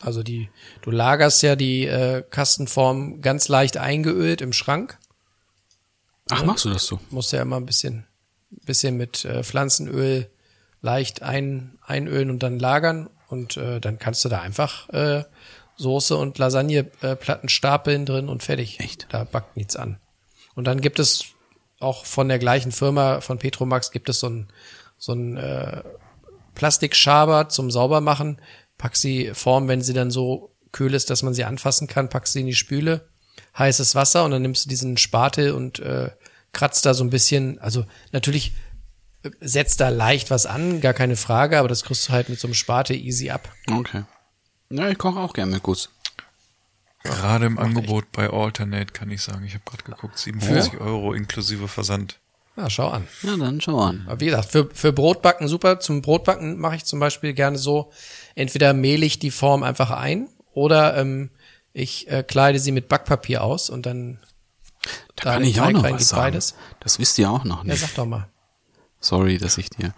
Also 0.00 0.22
die, 0.22 0.50
du 0.82 0.90
lagerst 0.90 1.42
ja 1.42 1.56
die 1.56 1.86
äh, 1.86 2.22
Kastenform 2.28 3.22
ganz 3.22 3.48
leicht 3.48 3.78
eingeölt 3.78 4.42
im 4.42 4.52
Schrank. 4.52 4.98
Ach, 6.30 6.44
machst 6.44 6.64
du 6.66 6.70
das 6.70 6.84
so? 6.86 7.00
Musst 7.10 7.32
ja 7.32 7.40
immer 7.40 7.56
ein 7.56 7.66
bisschen, 7.66 8.06
bisschen 8.64 8.96
mit 8.96 9.24
äh, 9.24 9.42
Pflanzenöl 9.42 10.28
leicht 10.80 11.22
ein, 11.22 11.78
einölen 11.82 12.30
und 12.30 12.42
dann 12.42 12.58
lagern. 12.58 13.08
Und 13.28 13.56
äh, 13.56 13.80
dann 13.80 13.98
kannst 13.98 14.24
du 14.24 14.28
da 14.28 14.40
einfach 14.40 14.88
äh, 14.90 15.24
Soße 15.76 16.16
und 16.16 16.38
Lasagneplatten 16.38 17.48
äh, 17.48 17.50
stapeln 17.50 18.04
drin 18.04 18.28
und 18.28 18.42
fertig. 18.42 18.80
Echt? 18.80 19.06
Da 19.10 19.24
backt 19.24 19.56
nichts 19.56 19.76
an. 19.76 19.98
Und 20.54 20.66
dann 20.66 20.80
gibt 20.80 20.98
es 20.98 21.24
auch 21.80 22.04
von 22.04 22.28
der 22.28 22.38
gleichen 22.38 22.72
Firma, 22.72 23.20
von 23.20 23.38
Petromax, 23.38 23.90
gibt 23.90 24.08
es 24.08 24.20
so 24.20 24.28
ein, 24.28 24.48
so 24.98 25.12
ein 25.12 25.36
äh, 25.36 25.82
Plastikschaber 26.54 27.48
zum 27.48 27.70
Saubermachen. 27.70 28.40
Pack 28.78 28.96
sie 28.96 29.32
Form, 29.34 29.68
wenn 29.68 29.82
sie 29.82 29.92
dann 29.94 30.10
so 30.10 30.50
kühl 30.72 30.94
ist, 30.94 31.10
dass 31.10 31.22
man 31.22 31.34
sie 31.34 31.44
anfassen 31.44 31.86
kann, 31.86 32.08
pack 32.08 32.26
sie 32.26 32.40
in 32.40 32.46
die 32.46 32.54
Spüle, 32.54 33.06
heißes 33.58 33.94
Wasser 33.94 34.24
und 34.24 34.30
dann 34.30 34.42
nimmst 34.42 34.64
du 34.64 34.68
diesen 34.68 34.96
Spatel 34.96 35.52
und 35.52 35.78
äh, 35.80 36.10
kratzt 36.52 36.86
da 36.86 36.94
so 36.94 37.04
ein 37.04 37.10
bisschen, 37.10 37.58
also 37.60 37.84
natürlich 38.12 38.54
äh, 39.22 39.30
setzt 39.40 39.80
da 39.80 39.88
leicht 39.88 40.30
was 40.30 40.46
an, 40.46 40.80
gar 40.80 40.94
keine 40.94 41.16
Frage, 41.16 41.58
aber 41.58 41.68
das 41.68 41.84
kriegst 41.84 42.08
du 42.08 42.12
halt 42.12 42.28
mit 42.28 42.38
so 42.38 42.46
einem 42.46 42.54
Spatel 42.54 42.96
easy 42.96 43.30
ab. 43.30 43.48
Okay. 43.70 44.04
Ja, 44.70 44.88
ich 44.88 44.98
koche 44.98 45.20
auch 45.20 45.32
gerne 45.32 45.52
mit 45.52 45.62
Guss. 45.62 45.90
Gerade 47.02 47.46
im 47.46 47.58
Angebot 47.58 48.12
bei 48.12 48.30
Alternate 48.30 48.92
kann 48.92 49.10
ich 49.10 49.22
sagen, 49.22 49.44
ich 49.44 49.54
habe 49.54 49.64
gerade 49.64 49.82
geguckt, 49.82 50.18
47 50.18 50.80
Euro 50.80 51.12
inklusive 51.14 51.66
Versand. 51.66 52.18
Na, 52.54 52.68
schau 52.70 52.88
an. 52.88 53.08
Ja, 53.22 53.36
dann 53.36 53.60
schau 53.60 53.80
an. 53.80 54.04
Aber 54.06 54.20
wie 54.20 54.26
gesagt, 54.26 54.50
für, 54.50 54.68
für 54.72 54.92
Brotbacken 54.92 55.48
super. 55.48 55.80
Zum 55.80 56.02
Brotbacken 56.02 56.58
mache 56.58 56.76
ich 56.76 56.84
zum 56.84 57.00
Beispiel 57.00 57.32
gerne 57.32 57.58
so, 57.58 57.90
entweder 58.34 58.72
mehle 58.72 59.06
ich 59.06 59.18
die 59.18 59.30
Form 59.30 59.62
einfach 59.62 59.90
ein 59.90 60.28
oder 60.52 60.96
ähm, 60.96 61.30
ich 61.72 62.08
äh, 62.10 62.22
kleide 62.22 62.58
sie 62.58 62.72
mit 62.72 62.88
Backpapier 62.88 63.42
aus 63.42 63.70
und 63.70 63.86
dann 63.86 64.18
Da 65.16 65.34
kann 65.34 65.44
ich 65.44 65.60
auch 65.60 65.70
noch 65.70 65.82
was 65.84 66.08
sagen. 66.08 66.22
beides. 66.22 66.54
Das 66.80 66.98
wisst 66.98 67.18
ihr 67.18 67.30
auch 67.30 67.44
noch 67.44 67.64
ja, 67.64 67.72
nicht. 67.72 67.80
sag 67.80 67.94
doch 67.94 68.06
mal. 68.06 68.28
Sorry, 69.00 69.38
dass 69.38 69.58
ich 69.58 69.70
dir. 69.70 69.94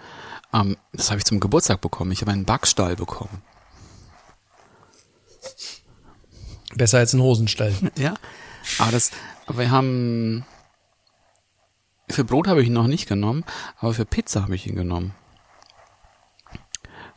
Ähm, 0.52 0.76
das 0.92 1.10
habe 1.10 1.18
ich 1.18 1.24
zum 1.24 1.40
Geburtstag 1.40 1.80
bekommen. 1.80 2.12
Ich 2.12 2.20
habe 2.20 2.32
einen 2.32 2.44
Backstall 2.44 2.96
bekommen. 2.96 3.42
Besser 6.74 6.98
als 6.98 7.12
ein 7.12 7.20
Hosenstall. 7.20 7.74
Ja. 7.96 8.14
Aber 8.78 8.92
das, 8.92 9.10
aber 9.46 9.58
wir 9.58 9.70
haben. 9.70 10.46
Für 12.08 12.24
Brot 12.24 12.48
habe 12.48 12.62
ich 12.62 12.68
ihn 12.68 12.74
noch 12.74 12.86
nicht 12.86 13.06
genommen, 13.08 13.44
aber 13.78 13.94
für 13.94 14.04
Pizza 14.04 14.42
habe 14.42 14.54
ich 14.54 14.66
ihn 14.66 14.76
genommen. 14.76 15.14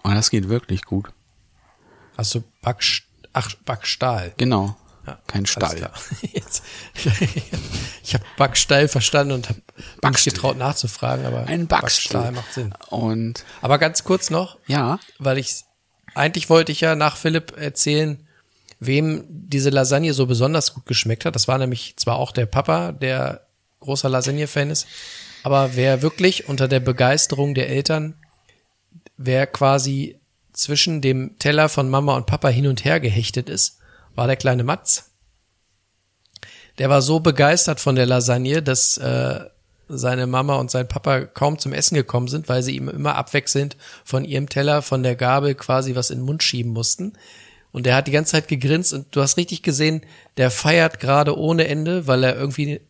Und 0.04 0.16
das 0.16 0.30
geht 0.30 0.50
wirklich 0.50 0.84
gut. 0.84 1.12
Hast 2.18 2.36
du 2.36 2.44
Backst 2.62 3.04
Ach, 3.40 3.54
Backstahl. 3.66 4.34
Genau. 4.38 4.76
Ja, 5.08 5.18
Kein 5.26 5.46
Stall. 5.46 5.90
Jetzt, 6.34 6.64
ich 8.04 8.14
habe 8.14 8.24
Backstall 8.38 8.88
verstanden 8.90 9.32
und 9.34 9.50
habe 9.50 9.62
Backstall. 10.02 10.34
getraut 10.34 10.58
nachzufragen, 10.58 11.26
aber 11.26 11.48
Ein 11.48 11.68
Backstall. 11.68 12.34
macht 12.34 12.54
Sinn. 12.54 12.74
Und 12.90 13.46
Aber 13.62 13.78
ganz 13.78 14.04
kurz 14.04 14.30
noch, 14.30 14.58
ja, 14.68 15.00
weil 15.18 15.38
ich 15.38 15.64
eigentlich 16.14 16.50
wollte 16.50 16.72
ich 16.72 16.82
ja 16.82 16.96
nach 16.96 17.16
Philipp 17.16 17.56
erzählen, 17.58 18.28
wem 18.80 19.24
diese 19.30 19.70
Lasagne 19.70 20.14
so 20.14 20.26
besonders 20.26 20.74
gut 20.74 20.86
geschmeckt 20.86 21.26
hat. 21.26 21.36
Das 21.36 21.48
war 21.48 21.58
nämlich 21.58 21.96
zwar 21.98 22.18
auch 22.18 22.32
der 22.32 22.46
Papa, 22.48 22.92
der 22.92 23.48
großer 23.80 24.10
Lasagne-Fan 24.10 24.70
ist, 24.72 24.88
aber 25.44 25.76
wer 25.76 26.02
wirklich 26.02 26.50
unter 26.50 26.68
der 26.68 26.80
Begeisterung 26.80 27.54
der 27.56 27.70
Eltern, 27.70 28.16
wer 29.16 29.48
quasi 29.48 30.20
zwischen 30.54 31.02
dem 31.02 31.38
Teller 31.40 31.70
von 31.70 31.90
Mama 31.90 32.16
und 32.16 32.26
Papa 32.26 32.50
hin 32.50 32.68
und 32.68 32.84
her 32.84 33.00
gehechtet 33.00 33.48
ist, 33.50 33.78
war 34.18 34.28
der 34.28 34.36
kleine 34.36 34.64
Matz. 34.64 35.12
Der 36.80 36.90
war 36.90 37.02
so 37.02 37.20
begeistert 37.20 37.80
von 37.80 37.96
der 37.96 38.06
Lasagne, 38.06 38.62
dass 38.62 38.98
äh, 38.98 39.46
seine 39.88 40.28
Mama 40.28 40.56
und 40.56 40.70
sein 40.70 40.88
Papa 40.88 41.22
kaum 41.22 41.60
zum 41.60 41.72
Essen 41.74 41.96
gekommen 41.96 42.28
sind, 42.28 42.50
weil 42.50 42.62
sie 42.62 42.76
ihm 42.76 42.90
immer 42.90 43.16
abwechselnd 43.16 43.78
von 44.04 44.26
ihrem 44.26 44.50
Teller, 44.50 44.82
von 44.82 45.04
der 45.04 45.16
Gabel 45.16 45.56
quasi 45.56 45.96
was 45.96 46.10
in 46.10 46.20
den 46.20 46.26
Mund 46.26 46.44
schieben 46.44 46.74
mussten. 46.74 47.14
Und 47.72 47.86
der 47.86 47.96
hat 47.96 48.08
die 48.08 48.12
ganze 48.12 48.32
Zeit 48.32 48.48
gegrinst 48.48 48.94
und 48.94 49.16
du 49.16 49.22
hast 49.22 49.38
richtig 49.38 49.62
gesehen, 49.62 50.02
der 50.38 50.52
feiert 50.52 51.00
gerade 51.00 51.38
ohne 51.38 51.68
Ende, 51.68 52.08
weil 52.08 52.24
er 52.24 52.36
irgendwie 52.36 52.82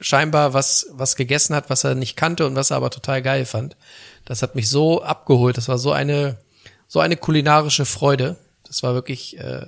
scheinbar 0.00 0.54
was, 0.54 0.86
was 0.92 1.16
gegessen 1.16 1.54
hat, 1.54 1.70
was 1.70 1.84
er 1.84 1.94
nicht 1.94 2.16
kannte 2.16 2.46
und 2.46 2.56
was 2.56 2.70
er 2.70 2.78
aber 2.78 2.90
total 2.90 3.20
geil 3.22 3.44
fand. 3.44 3.76
Das 4.24 4.42
hat 4.42 4.54
mich 4.54 4.68
so 4.70 5.02
abgeholt. 5.02 5.56
Das 5.56 5.68
war 5.68 5.78
so 5.78 5.92
eine, 5.92 6.38
so 6.86 7.00
eine 7.00 7.16
kulinarische 7.16 7.84
Freude. 7.84 8.36
Das 8.64 8.82
war 8.82 8.94
wirklich, 8.94 9.38
äh, 9.38 9.66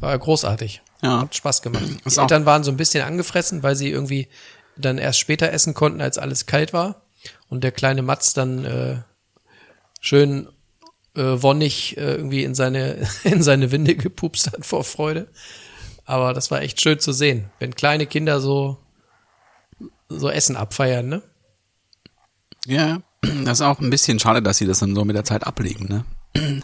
war 0.00 0.18
großartig. 0.18 0.82
Ja. 1.02 1.20
Hat 1.22 1.34
Spaß 1.34 1.62
gemacht. 1.62 1.82
Die 1.86 1.98
Ist 2.06 2.18
auch- 2.18 2.22
Eltern 2.22 2.46
waren 2.46 2.64
so 2.64 2.70
ein 2.70 2.76
bisschen 2.76 3.04
angefressen, 3.04 3.62
weil 3.62 3.76
sie 3.76 3.90
irgendwie 3.90 4.28
dann 4.76 4.98
erst 4.98 5.18
später 5.20 5.52
essen 5.52 5.74
konnten, 5.74 6.00
als 6.00 6.18
alles 6.18 6.46
kalt 6.46 6.72
war. 6.72 7.02
Und 7.48 7.62
der 7.64 7.72
kleine 7.72 8.02
Matz 8.02 8.32
dann 8.34 8.64
äh, 8.64 8.96
schön 10.00 10.48
äh, 11.16 11.22
wonnig 11.42 11.96
äh, 11.96 12.14
irgendwie 12.16 12.42
in 12.44 12.54
seine, 12.54 13.06
in 13.24 13.42
seine 13.42 13.70
Winde 13.70 13.94
gepupst 13.96 14.48
hat 14.52 14.64
vor 14.66 14.84
Freude. 14.84 15.28
Aber 16.06 16.34
das 16.34 16.50
war 16.50 16.60
echt 16.60 16.80
schön 16.80 16.98
zu 17.00 17.12
sehen, 17.12 17.50
wenn 17.60 17.74
kleine 17.74 18.06
Kinder 18.06 18.40
so, 18.40 18.78
so 20.08 20.28
Essen 20.28 20.56
abfeiern, 20.56 21.08
ne? 21.08 21.22
ja, 22.66 22.98
das 23.44 23.58
ist 23.60 23.62
auch 23.62 23.78
ein 23.80 23.88
bisschen 23.90 24.18
schade, 24.18 24.42
dass 24.42 24.58
sie 24.58 24.66
das 24.66 24.80
dann 24.80 24.94
so 24.94 25.04
mit 25.04 25.16
der 25.16 25.24
Zeit 25.24 25.46
ablegen, 25.46 25.86
ne? 25.86 26.04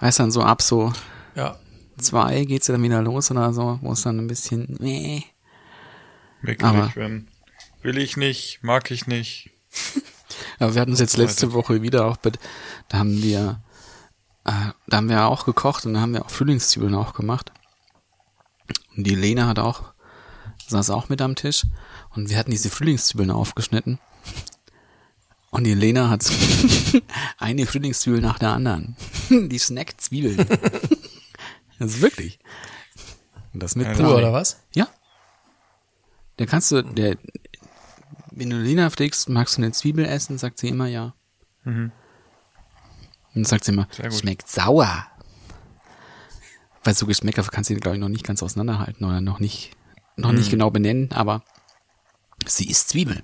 Weißt 0.00 0.18
dann 0.20 0.30
so 0.30 0.42
ab 0.42 0.62
so 0.62 0.92
Ja. 1.34 1.58
Zwei 1.98 2.44
geht's 2.44 2.68
ja 2.68 2.72
dann 2.72 2.82
wieder 2.82 3.02
los 3.02 3.30
oder 3.30 3.52
so, 3.52 3.78
wo 3.82 3.92
es 3.92 4.02
dann 4.02 4.18
ein 4.18 4.26
bisschen, 4.26 4.76
nee. 4.80 5.24
Ich, 6.42 6.60
wenn. 6.60 7.28
Will 7.82 7.98
ich 7.98 8.16
nicht, 8.16 8.60
mag 8.62 8.90
ich 8.90 9.06
nicht. 9.06 9.50
Aber 10.58 10.74
wir 10.74 10.80
hatten 10.80 10.92
es 10.92 11.00
jetzt 11.00 11.16
letzte. 11.16 11.52
Woche 11.52 11.82
wieder 11.82 12.06
auch, 12.06 12.16
mit, 12.24 12.38
da 12.88 12.98
haben 12.98 13.22
wir, 13.22 13.60
äh, 14.44 14.52
da 14.86 14.96
haben 14.96 15.08
wir 15.08 15.26
auch 15.26 15.44
gekocht 15.44 15.86
und 15.86 15.94
da 15.94 16.00
haben 16.00 16.14
wir 16.14 16.24
auch 16.24 16.30
Frühlingszwiebeln 16.30 16.94
auch 16.94 17.14
gemacht. 17.14 17.52
Und 18.96 19.04
die 19.04 19.14
Lena 19.14 19.46
hat 19.46 19.58
auch, 19.58 19.92
saß 20.66 20.90
auch 20.90 21.08
mit 21.08 21.22
am 21.22 21.36
Tisch 21.36 21.64
und 22.14 22.30
wir 22.30 22.36
hatten 22.36 22.50
diese 22.50 22.70
Frühlingszwiebeln 22.70 23.30
aufgeschnitten. 23.30 23.98
Und 25.50 25.64
die 25.64 25.74
Lena 25.74 26.10
hat 26.10 26.30
eine 27.38 27.66
Frühlingszwiebel 27.66 28.20
nach 28.20 28.38
der 28.38 28.50
anderen. 28.50 28.96
Die 29.30 29.58
snackt 29.58 30.00
Zwiebeln. 30.00 30.46
Das 31.78 31.94
ist 31.94 32.00
wirklich. 32.02 32.38
Und 33.54 33.62
das 33.62 33.76
mit 33.76 33.86
Ja, 33.86 33.92
Pur 33.94 34.04
Plan. 34.06 34.14
oder 34.16 34.32
was? 34.32 34.62
Ja. 34.74 34.88
Da 36.36 36.46
kannst 36.46 36.70
du, 36.70 36.82
der, 36.82 37.16
wenn 38.30 38.50
du 38.50 38.56
Lena 38.56 38.90
fragst, 38.90 39.28
magst 39.28 39.56
du 39.56 39.62
eine 39.62 39.72
Zwiebel 39.72 40.04
essen, 40.04 40.38
sagt 40.38 40.58
sie 40.58 40.68
immer 40.68 40.86
ja. 40.86 41.14
Und 41.64 41.92
dann 43.34 43.44
sagt 43.44 43.64
sie 43.64 43.72
immer, 43.72 43.88
Mhm. 44.02 44.10
Schmeckt 44.12 44.48
sauer. 44.48 45.06
Weil 46.84 46.94
so 46.94 47.06
Geschmäcker 47.06 47.42
kannst 47.42 47.70
du, 47.70 47.74
glaube 47.76 47.96
ich, 47.96 48.00
noch 48.00 48.08
nicht 48.08 48.24
ganz 48.24 48.42
auseinanderhalten 48.42 49.04
oder 49.04 49.20
noch 49.20 49.40
nicht, 49.40 49.72
noch 50.16 50.30
Mhm. 50.32 50.38
nicht 50.38 50.50
genau 50.50 50.70
benennen, 50.70 51.10
aber 51.12 51.42
sie 52.46 52.68
isst 52.70 52.88
Zwiebel. 52.90 53.22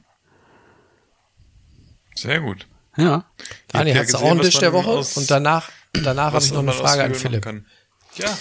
Sehr 2.15 2.41
gut. 2.41 2.67
Ja. 2.97 3.25
Daniel, 3.69 3.97
ja 3.97 4.03
hast 4.03 4.13
du 4.15 4.19
auch 4.19 4.31
einen 4.31 4.41
Tisch 4.43 4.59
der 4.59 4.73
Woche? 4.73 4.89
aus- 4.91 5.17
Und 5.17 5.31
danach, 5.31 5.71
danach 5.93 6.33
habe 6.33 6.45
ich 6.45 6.53
noch 6.53 6.61
eine 6.61 6.73
Frage 6.73 7.05
an 7.05 7.15
Philipp. 7.15 7.43
kann. 7.43 7.67
Ja, 8.17 8.37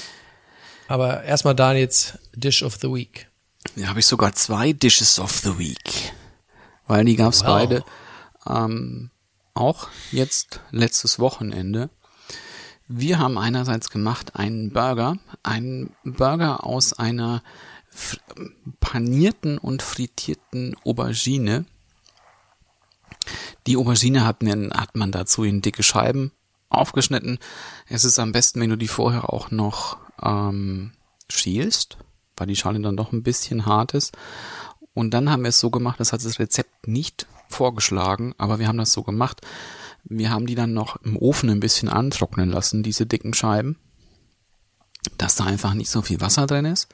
Aber 0.87 1.23
erstmal 1.23 1.55
Daniels 1.55 2.17
Dish 2.35 2.63
of 2.63 2.75
the 2.81 2.87
Week. 2.93 3.27
Da 3.75 3.87
habe 3.87 3.99
ich 3.99 4.05
sogar 4.05 4.33
zwei 4.33 4.73
Dishes 4.73 5.19
of 5.19 5.31
the 5.39 5.57
Week. 5.57 6.13
Weil 6.87 7.05
die 7.05 7.15
gab's 7.15 7.41
Wow. 7.41 7.47
beide 7.47 7.83
ähm, 8.45 9.09
auch 9.53 9.87
jetzt 10.11 10.59
letztes 10.71 11.17
Wochenende. 11.19 11.89
Wir 12.87 13.17
haben 13.19 13.37
einerseits 13.37 13.89
gemacht 13.89 14.35
einen 14.35 14.71
Burger, 14.71 15.17
einen 15.43 15.95
Burger 16.03 16.65
aus 16.65 16.93
einer 16.93 17.41
panierten 18.79 19.57
und 19.57 19.81
frittierten 19.81 20.75
Aubergine. 20.83 21.65
Die 23.67 23.77
Aubergine 23.77 24.25
hat, 24.25 24.43
man- 24.43 24.73
hat 24.73 24.95
man 24.95 25.11
dazu 25.11 25.43
in 25.43 25.61
dicke 25.61 25.83
Scheiben 25.83 26.31
aufgeschnitten. 26.73 27.39
Es 27.87 28.03
ist 28.03 28.19
am 28.19 28.31
besten, 28.31 28.61
wenn 28.61 28.69
du 28.69 28.77
die 28.77 28.87
vorher 28.87 29.31
auch 29.31 29.51
noch 29.51 29.97
ähm, 30.21 30.91
schälst, 31.29 31.97
weil 32.37 32.47
die 32.47 32.55
Schale 32.55 32.79
dann 32.81 32.97
doch 32.97 33.11
ein 33.11 33.23
bisschen 33.23 33.65
hart 33.65 33.93
ist. 33.93 34.15
Und 34.93 35.13
dann 35.13 35.29
haben 35.29 35.43
wir 35.43 35.49
es 35.49 35.59
so 35.59 35.69
gemacht, 35.69 35.99
das 35.99 36.13
hat 36.13 36.23
das 36.23 36.39
Rezept 36.39 36.87
nicht 36.87 37.27
vorgeschlagen, 37.49 38.33
aber 38.37 38.59
wir 38.59 38.67
haben 38.67 38.77
das 38.77 38.93
so 38.93 39.03
gemacht. 39.03 39.41
Wir 40.03 40.29
haben 40.29 40.45
die 40.45 40.55
dann 40.55 40.73
noch 40.73 40.97
im 41.03 41.17
Ofen 41.17 41.49
ein 41.49 41.59
bisschen 41.59 41.89
antrocknen 41.89 42.49
lassen, 42.49 42.83
diese 42.83 43.05
dicken 43.05 43.33
Scheiben, 43.33 43.77
dass 45.17 45.35
da 45.35 45.45
einfach 45.45 45.73
nicht 45.73 45.89
so 45.89 46.01
viel 46.01 46.21
Wasser 46.21 46.45
drin 46.45 46.65
ist. 46.65 46.89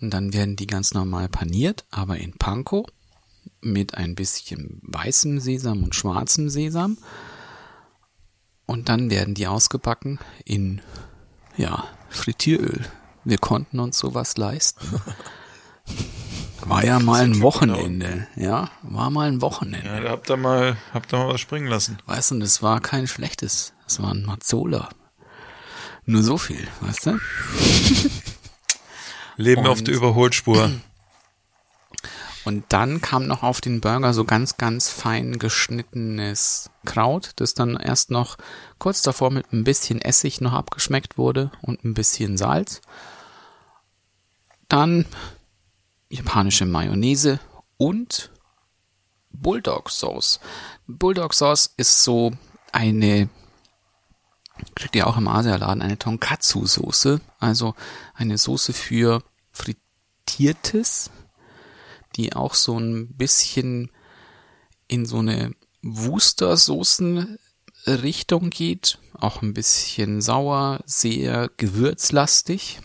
Und 0.00 0.10
dann 0.10 0.32
werden 0.32 0.56
die 0.56 0.66
ganz 0.66 0.92
normal 0.92 1.28
paniert, 1.28 1.84
aber 1.90 2.18
in 2.18 2.32
Panko 2.32 2.86
mit 3.60 3.94
ein 3.94 4.14
bisschen 4.14 4.80
weißem 4.82 5.40
Sesam 5.40 5.82
und 5.82 5.94
schwarzem 5.94 6.48
Sesam. 6.48 6.98
Und 8.66 8.88
dann 8.88 9.10
werden 9.10 9.34
die 9.34 9.46
ausgebacken 9.46 10.18
in, 10.44 10.80
ja, 11.56 11.84
Frittieröl. 12.08 12.84
Wir 13.24 13.38
konnten 13.38 13.78
uns 13.80 13.98
sowas 13.98 14.36
leisten. 14.36 14.86
War 16.66 16.82
ja 16.82 16.98
mal 16.98 17.22
ein 17.24 17.42
Wochenende, 17.42 18.26
ja, 18.36 18.70
war 18.80 19.10
mal 19.10 19.28
ein 19.28 19.42
Wochenende. 19.42 19.86
Ja, 19.86 20.00
da 20.00 20.10
habt 20.12 20.30
ihr 20.30 20.38
mal, 20.38 20.78
habt 20.94 21.12
ihr 21.12 21.18
mal 21.18 21.28
was 21.34 21.40
springen 21.42 21.66
lassen. 21.66 21.98
Weißt 22.06 22.30
du, 22.30 22.38
das 22.38 22.62
war 22.62 22.80
kein 22.80 23.06
schlechtes, 23.06 23.74
das 23.84 24.00
war 24.02 24.12
ein 24.14 24.24
Mazzola. 24.24 24.88
Nur 26.06 26.22
so 26.22 26.38
viel, 26.38 26.66
weißt 26.80 27.06
du? 27.06 27.18
Leben 29.36 29.66
auf 29.66 29.78
Und- 29.80 29.88
der 29.88 29.94
Überholspur. 29.94 30.70
Und 32.44 32.64
dann 32.68 33.00
kam 33.00 33.26
noch 33.26 33.42
auf 33.42 33.60
den 33.60 33.80
Burger 33.80 34.12
so 34.12 34.24
ganz, 34.24 34.58
ganz 34.58 34.90
fein 34.90 35.38
geschnittenes 35.38 36.70
Kraut, 36.84 37.32
das 37.36 37.54
dann 37.54 37.76
erst 37.76 38.10
noch 38.10 38.36
kurz 38.78 39.00
davor 39.00 39.30
mit 39.30 39.52
ein 39.52 39.64
bisschen 39.64 40.00
Essig 40.00 40.40
noch 40.40 40.52
abgeschmeckt 40.52 41.16
wurde 41.16 41.50
und 41.62 41.84
ein 41.84 41.94
bisschen 41.94 42.36
Salz. 42.36 42.82
Dann 44.68 45.06
japanische 46.10 46.66
Mayonnaise 46.66 47.40
und 47.78 48.30
Bulldog 49.30 49.90
Sauce. 49.90 50.38
Bulldog 50.86 51.34
Sauce 51.34 51.72
ist 51.76 52.04
so 52.04 52.32
eine, 52.72 53.28
kriegt 54.74 54.96
ihr 54.96 55.06
auch 55.06 55.16
im 55.16 55.28
Asialaden, 55.28 55.82
eine 55.82 55.98
Tonkatsu 55.98 56.66
Soße, 56.66 57.20
also 57.40 57.74
eine 58.14 58.38
Soße 58.38 58.72
für 58.72 59.22
frittiertes, 59.50 61.10
die 62.16 62.34
auch 62.34 62.54
so 62.54 62.78
ein 62.78 63.14
bisschen 63.14 63.90
in 64.88 65.06
so 65.06 65.18
eine 65.18 65.52
Wustersoßen-Richtung 65.82 68.50
geht. 68.50 68.98
Auch 69.18 69.42
ein 69.42 69.54
bisschen 69.54 70.20
sauer, 70.20 70.80
sehr 70.86 71.50
gewürzlastig 71.56 72.80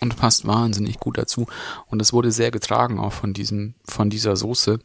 und 0.00 0.16
passt 0.16 0.46
wahnsinnig 0.46 0.98
gut 0.98 1.18
dazu. 1.18 1.46
Und 1.86 2.02
es 2.02 2.12
wurde 2.12 2.32
sehr 2.32 2.50
getragen 2.50 2.98
auch 2.98 3.12
von 3.12 3.32
diesem, 3.32 3.74
von 3.86 4.10
dieser 4.10 4.36
Soße. 4.36 4.80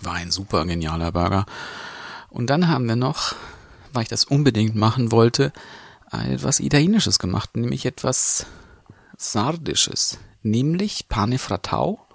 War 0.00 0.14
ein 0.14 0.30
super 0.30 0.64
genialer 0.64 1.12
Burger. 1.12 1.46
Und 2.28 2.48
dann 2.48 2.68
haben 2.68 2.88
wir 2.88 2.96
noch, 2.96 3.34
weil 3.92 4.04
ich 4.04 4.08
das 4.08 4.24
unbedingt 4.24 4.74
machen 4.74 5.12
wollte, 5.12 5.52
etwas 6.10 6.60
Italienisches 6.60 7.18
gemacht, 7.18 7.56
nämlich 7.56 7.86
etwas 7.86 8.46
Sardisches, 9.16 10.18
nämlich 10.42 11.08
Pane 11.08 11.38
Fratau. 11.38 12.06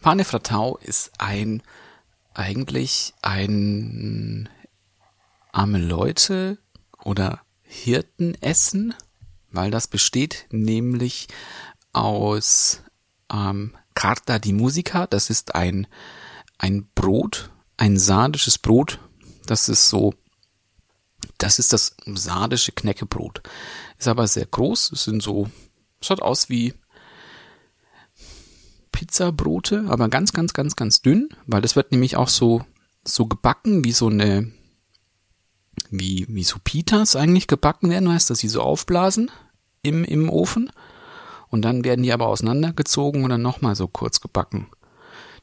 Pane 0.00 0.24
Fratau 0.24 0.78
ist 0.78 1.12
ein, 1.18 1.62
eigentlich 2.32 3.12
ein 3.20 4.48
arme 5.52 5.78
Leute 5.78 6.58
oder 7.04 7.42
Hirtenessen, 7.62 8.94
weil 9.50 9.70
das 9.70 9.88
besteht 9.88 10.46
nämlich 10.50 11.28
aus 11.92 12.82
ähm, 13.30 13.76
Carta 13.94 14.38
di 14.38 14.54
Musica, 14.54 15.06
das 15.06 15.28
ist 15.28 15.54
ein, 15.54 15.86
ein 16.56 16.88
Brot, 16.94 17.50
ein 17.76 17.98
sardisches 17.98 18.56
Brot, 18.56 19.00
das 19.44 19.68
ist 19.68 19.90
so, 19.90 20.14
das 21.36 21.58
ist 21.58 21.74
das 21.74 21.94
sardische 22.06 22.72
Knäckebrot. 22.72 23.42
Ist 23.98 24.08
aber 24.08 24.26
sehr 24.26 24.46
groß, 24.46 24.92
es 24.92 25.04
sind 25.04 25.22
so, 25.22 25.50
schaut 26.00 26.22
aus 26.22 26.48
wie 26.48 26.72
Pizzabrote, 29.00 29.86
aber 29.88 30.10
ganz, 30.10 30.34
ganz, 30.34 30.52
ganz, 30.52 30.76
ganz 30.76 31.00
dünn, 31.00 31.30
weil 31.46 31.62
das 31.62 31.74
wird 31.74 31.90
nämlich 31.90 32.18
auch 32.18 32.28
so, 32.28 32.66
so 33.02 33.24
gebacken, 33.24 33.82
wie 33.82 33.92
so 33.92 34.08
eine, 34.08 34.52
wie, 35.90 36.26
wie 36.28 36.44
so 36.44 36.58
Pitas 36.62 37.16
eigentlich 37.16 37.46
gebacken 37.46 37.88
werden, 37.88 38.10
weißt, 38.10 38.28
dass 38.28 38.40
sie 38.40 38.48
so 38.48 38.60
aufblasen 38.60 39.30
im, 39.80 40.04
im 40.04 40.28
Ofen. 40.28 40.70
Und 41.48 41.62
dann 41.62 41.82
werden 41.82 42.02
die 42.02 42.12
aber 42.12 42.26
auseinandergezogen 42.26 43.24
und 43.24 43.30
dann 43.30 43.40
nochmal 43.40 43.74
so 43.74 43.88
kurz 43.88 44.20
gebacken. 44.20 44.66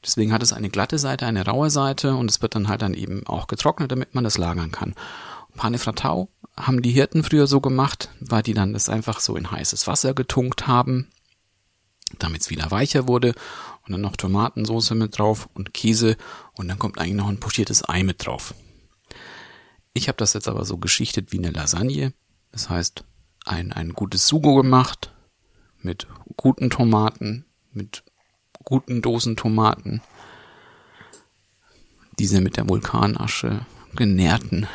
Deswegen 0.05 0.31
hat 0.31 0.43
es 0.43 0.53
eine 0.53 0.69
glatte 0.69 0.99
Seite, 0.99 1.25
eine 1.25 1.47
raue 1.47 1.71
Seite 1.71 2.13
und 2.13 2.29
es 2.29 2.43
wird 2.43 2.53
dann 2.53 2.67
halt 2.67 2.83
dann 2.83 2.93
eben 2.93 3.25
auch 3.25 3.47
getrocknet, 3.47 3.91
damit 3.91 4.13
man 4.13 4.23
das 4.23 4.37
lagern 4.37 4.71
kann. 4.71 4.93
Pane 5.55 5.79
Fratau 5.79 6.29
haben 6.55 6.83
die 6.83 6.91
Hirten 6.91 7.23
früher 7.23 7.47
so 7.47 7.59
gemacht, 7.59 8.09
weil 8.19 8.43
die 8.43 8.53
dann 8.53 8.73
das 8.73 8.87
einfach 8.87 9.19
so 9.19 9.35
in 9.35 9.49
heißes 9.49 9.87
Wasser 9.87 10.13
getunkt 10.13 10.67
haben, 10.67 11.07
damit 12.19 12.41
es 12.41 12.49
wieder 12.49 12.71
weicher 12.71 13.07
wurde 13.07 13.33
und 13.85 13.91
dann 13.91 14.01
noch 14.01 14.15
Tomatensauce 14.15 14.91
mit 14.91 15.17
drauf 15.17 15.49
und 15.53 15.73
Käse 15.73 16.17
und 16.53 16.67
dann 16.67 16.79
kommt 16.79 16.97
eigentlich 16.97 17.15
noch 17.15 17.27
ein 17.29 17.39
pochiertes 17.39 17.87
Ei 17.87 18.03
mit 18.03 18.25
drauf. 18.25 18.53
Ich 19.93 20.07
habe 20.07 20.17
das 20.17 20.33
jetzt 20.33 20.47
aber 20.47 20.63
so 20.63 20.77
geschichtet 20.77 21.31
wie 21.31 21.39
eine 21.39 21.51
Lasagne. 21.51 22.13
Das 22.51 22.69
heißt, 22.69 23.03
ein, 23.45 23.73
ein 23.73 23.93
gutes 23.93 24.27
Sugo 24.27 24.55
gemacht 24.55 25.11
mit 25.81 26.07
guten 26.35 26.69
Tomaten, 26.69 27.45
mit 27.71 28.03
guten 28.63 29.01
Dosentomaten. 29.01 30.01
Diese 32.19 32.41
mit 32.41 32.57
der 32.57 32.67
Vulkanasche 32.67 33.65
genährten. 33.95 34.67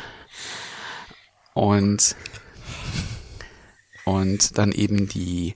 Und, 1.53 2.15
und 4.05 4.57
dann 4.57 4.71
eben 4.71 5.07
die, 5.07 5.55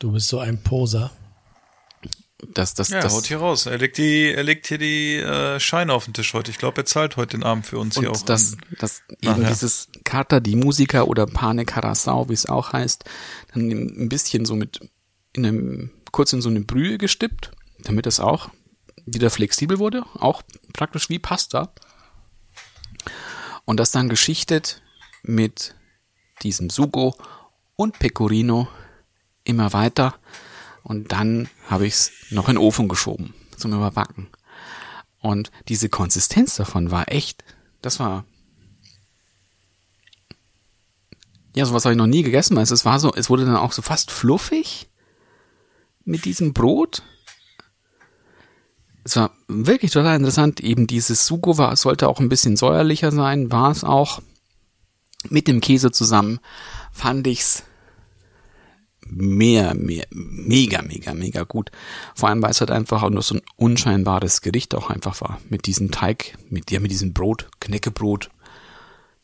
Du 0.00 0.12
bist 0.12 0.28
so 0.28 0.38
ein 0.40 0.62
Poser. 0.62 1.10
das, 2.54 2.72
das, 2.72 2.88
Ja, 2.88 3.02
das, 3.02 3.12
haut 3.12 3.26
hier 3.26 3.36
raus. 3.36 3.66
Er 3.66 3.76
legt 3.76 3.98
die, 3.98 4.32
er 4.32 4.42
legt 4.42 4.66
hier 4.66 4.78
die 4.78 5.16
äh, 5.16 5.60
Scheine 5.60 5.92
auf 5.92 6.06
den 6.06 6.14
Tisch 6.14 6.32
heute. 6.32 6.50
Ich 6.50 6.56
glaube, 6.56 6.80
er 6.80 6.86
zahlt 6.86 7.18
heute 7.18 7.36
den 7.36 7.44
Abend 7.44 7.66
für 7.66 7.78
uns 7.78 7.98
hier 7.98 8.10
auch. 8.10 8.18
Und 8.18 8.28
das, 8.30 8.54
an. 8.54 8.60
das 8.78 9.02
eben 9.20 9.42
Nachher. 9.42 9.50
dieses 9.50 9.88
Carta 10.04 10.40
di 10.40 10.56
Musica 10.56 11.02
oder 11.02 11.26
Pane 11.26 11.66
Carasau, 11.66 12.30
wie 12.30 12.32
es 12.32 12.46
auch 12.46 12.72
heißt, 12.72 13.04
dann 13.52 13.68
ein 13.70 14.08
bisschen 14.08 14.46
so 14.46 14.56
mit 14.56 14.80
in 15.34 15.44
einem, 15.44 15.90
kurz 16.12 16.32
in 16.32 16.40
so 16.40 16.48
eine 16.48 16.62
Brühe 16.62 16.96
gestippt, 16.96 17.50
damit 17.82 18.06
es 18.06 18.20
auch 18.20 18.48
wieder 19.04 19.28
flexibel 19.28 19.78
wurde, 19.78 20.04
auch 20.14 20.40
praktisch 20.72 21.10
wie 21.10 21.18
Pasta. 21.18 21.74
Und 23.66 23.78
das 23.78 23.90
dann 23.90 24.08
geschichtet 24.08 24.80
mit 25.22 25.74
diesem 26.42 26.70
Sugo 26.70 27.14
und 27.76 27.98
Pecorino 27.98 28.66
immer 29.50 29.72
weiter. 29.72 30.14
Und 30.82 31.12
dann 31.12 31.48
habe 31.68 31.86
ich 31.86 31.94
es 31.94 32.12
noch 32.30 32.48
in 32.48 32.56
den 32.56 32.62
Ofen 32.62 32.88
geschoben 32.88 33.34
zum 33.56 33.72
Überbacken. 33.72 34.28
Und 35.20 35.50
diese 35.68 35.88
Konsistenz 35.88 36.56
davon 36.56 36.90
war 36.90 37.12
echt, 37.12 37.44
das 37.82 38.00
war 38.00 38.24
ja, 41.54 41.66
sowas 41.66 41.84
habe 41.84 41.94
ich 41.94 41.98
noch 41.98 42.06
nie 42.06 42.22
gegessen, 42.22 42.56
weil 42.56 42.62
es 42.62 42.84
war 42.84 43.00
so, 43.00 43.12
es 43.14 43.28
wurde 43.28 43.44
dann 43.44 43.56
auch 43.56 43.72
so 43.72 43.82
fast 43.82 44.10
fluffig 44.10 44.88
mit 46.04 46.24
diesem 46.24 46.52
Brot. 46.52 47.02
Es 49.02 49.16
war 49.16 49.32
wirklich 49.48 49.90
total 49.90 50.16
interessant. 50.16 50.60
Eben 50.60 50.86
dieses 50.86 51.26
Sugo 51.26 51.58
war, 51.58 51.74
sollte 51.76 52.08
auch 52.08 52.20
ein 52.20 52.28
bisschen 52.28 52.56
säuerlicher 52.56 53.10
sein, 53.10 53.50
war 53.50 53.70
es 53.70 53.82
auch. 53.82 54.22
Mit 55.28 55.48
dem 55.48 55.60
Käse 55.60 55.90
zusammen 55.90 56.40
fand 56.92 57.26
ich's 57.26 57.64
mehr, 59.10 59.74
mehr, 59.74 60.06
mega, 60.10 60.82
mega, 60.82 61.12
mega 61.14 61.42
gut. 61.44 61.70
Vor 62.14 62.28
allem, 62.28 62.42
weil 62.42 62.50
es 62.50 62.60
halt 62.60 62.70
einfach 62.70 63.02
auch 63.02 63.10
nur 63.10 63.22
so 63.22 63.34
ein 63.36 63.42
unscheinbares 63.56 64.40
Gericht 64.40 64.74
auch 64.74 64.90
einfach 64.90 65.20
war. 65.20 65.40
Mit 65.48 65.66
diesem 65.66 65.90
Teig, 65.90 66.36
mit 66.48 66.70
dir, 66.70 66.80
mit 66.80 66.90
diesem 66.90 67.12
Brot, 67.12 67.48
Knäckebrot. 67.60 68.30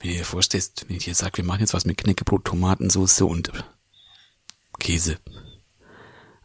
Wenn 0.00 0.10
du 0.10 0.16
dir 0.18 0.24
vorstellst, 0.24 0.84
wenn 0.88 0.96
ich 0.96 1.06
jetzt 1.06 1.18
sage, 1.18 1.38
wir 1.38 1.44
machen 1.44 1.60
jetzt 1.60 1.74
was 1.74 1.84
mit 1.86 1.96
Knäckebrot, 1.96 2.44
Tomatensauce 2.44 3.22
und 3.22 3.50
Käse. 4.78 5.16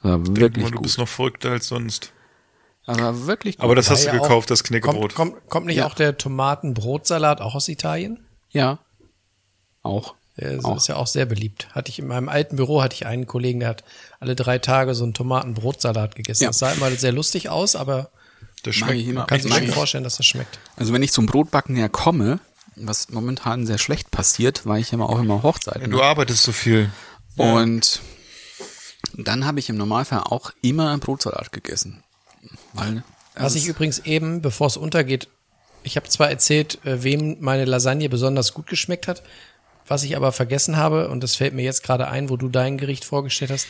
War 0.02 0.26
wirklich 0.26 0.64
Mann, 0.64 0.72
du 0.72 0.78
gut. 0.78 0.84
bist 0.84 0.98
noch 0.98 1.08
verrückter 1.08 1.52
als 1.52 1.68
sonst. 1.68 2.14
Aber 2.86 3.28
wirklich 3.28 3.58
gut. 3.58 3.64
Aber 3.66 3.76
das 3.76 3.90
hast 3.90 4.04
du 4.06 4.08
ja 4.08 4.18
auch- 4.20 4.24
gekauft, 4.24 4.50
das 4.50 4.64
Knäckebrot. 4.64 5.14
Kommt, 5.14 5.34
kommt, 5.36 5.50
kommt 5.50 5.66
nicht 5.68 5.78
Ja. 5.78 5.86
auch 5.88 5.94
der 5.94 6.18
Tomatenbrotsalat 6.18 7.42
auch 7.42 7.56
aus 7.56 7.68
Italien? 7.68 8.26
Ja. 8.50 8.80
Auch. 9.84 10.16
Ist, 10.38 10.64
Auch. 10.64 10.78
ist 10.78 10.88
ja 10.88 10.96
auch 10.96 11.08
sehr 11.08 11.26
beliebt. 11.26 11.68
Hatte 11.76 11.90
ich 11.90 12.00
in 12.00 12.08
meinem 12.08 12.30
alten 12.30 12.56
Büro 12.56 12.82
hatte 12.82 12.96
ich 12.96 13.06
einen 13.06 13.28
Kollegen, 13.28 13.60
der 13.60 13.70
hat 13.70 13.84
alle 14.20 14.36
drei 14.36 14.60
Tage 14.60 14.96
so 14.96 15.04
einen 15.04 15.14
Tomatenbrotsalat 15.14 16.16
gegessen. 16.16 16.44
Ja. 16.44 16.50
Das 16.50 16.60
sah 16.60 16.72
immer 16.72 16.90
sehr 16.92 17.12
lustig 17.12 17.50
aus, 17.50 17.76
aber 17.76 18.12
Das 18.64 18.76
Mag 18.78 18.90
schmeckt 18.90 19.02
ich 19.02 19.08
immer. 19.08 19.20
man 19.22 19.28
kann 19.28 19.38
Ich 19.38 19.44
sich 19.44 19.54
schon 19.54 19.68
vorstellen, 19.68 20.04
dass 20.04 20.18
das 20.18 20.26
schmeckt. 20.26 20.60
Also 20.78 20.94
wenn 20.94 21.04
ich 21.04 21.12
zum 21.12 21.26
Brotbacken 21.26 21.76
ja 21.76 21.90
komme, 21.90 22.40
was 22.78 23.10
momentan 23.10 23.68
sehr 23.68 23.78
schlecht 23.78 24.10
passiert, 24.12 24.66
weil 24.66 24.80
ich 24.80 24.94
immer 24.94 25.10
auch 25.10 25.20
immer 25.20 25.44
Hochzeiten 25.44 25.92
Du 25.92 26.02
arbeitest 26.02 26.44
so 26.44 26.54
viel. 26.54 26.90
Und 27.36 28.00
dann 29.14 29.46
habe 29.46 29.60
ich 29.60 29.70
im 29.70 29.78
Normalfall 29.78 30.22
auch 30.24 30.52
immer 30.62 30.98
Brotsalat 30.98 31.52
gegessen. 31.52 32.04
Weil 32.74 33.04
Was 33.34 33.44
also 33.44 33.58
ich 33.58 33.68
übrigens 33.68 34.00
eben, 34.00 34.42
bevor 34.42 34.68
es 34.68 34.78
untergeht, 34.78 35.28
ich 35.84 35.96
habe 35.98 36.08
zwar 36.08 36.30
erzählt, 36.30 36.84
äh, 36.86 37.04
wem 37.04 37.38
meine 37.40 37.66
Lasagne 37.66 38.08
besonders 38.08 38.54
gut 38.54 38.68
geschmeckt 38.68 39.08
hat, 39.08 39.24
was 39.92 40.04
ich 40.04 40.16
aber 40.16 40.32
vergessen 40.32 40.78
habe, 40.78 41.10
und 41.10 41.22
das 41.22 41.36
fällt 41.36 41.54
mir 41.54 41.64
jetzt 41.64 41.84
gerade 41.84 42.08
ein, 42.08 42.30
wo 42.30 42.38
du 42.38 42.48
dein 42.48 42.78
Gericht 42.78 43.04
vorgestellt 43.04 43.52
hast, 43.52 43.68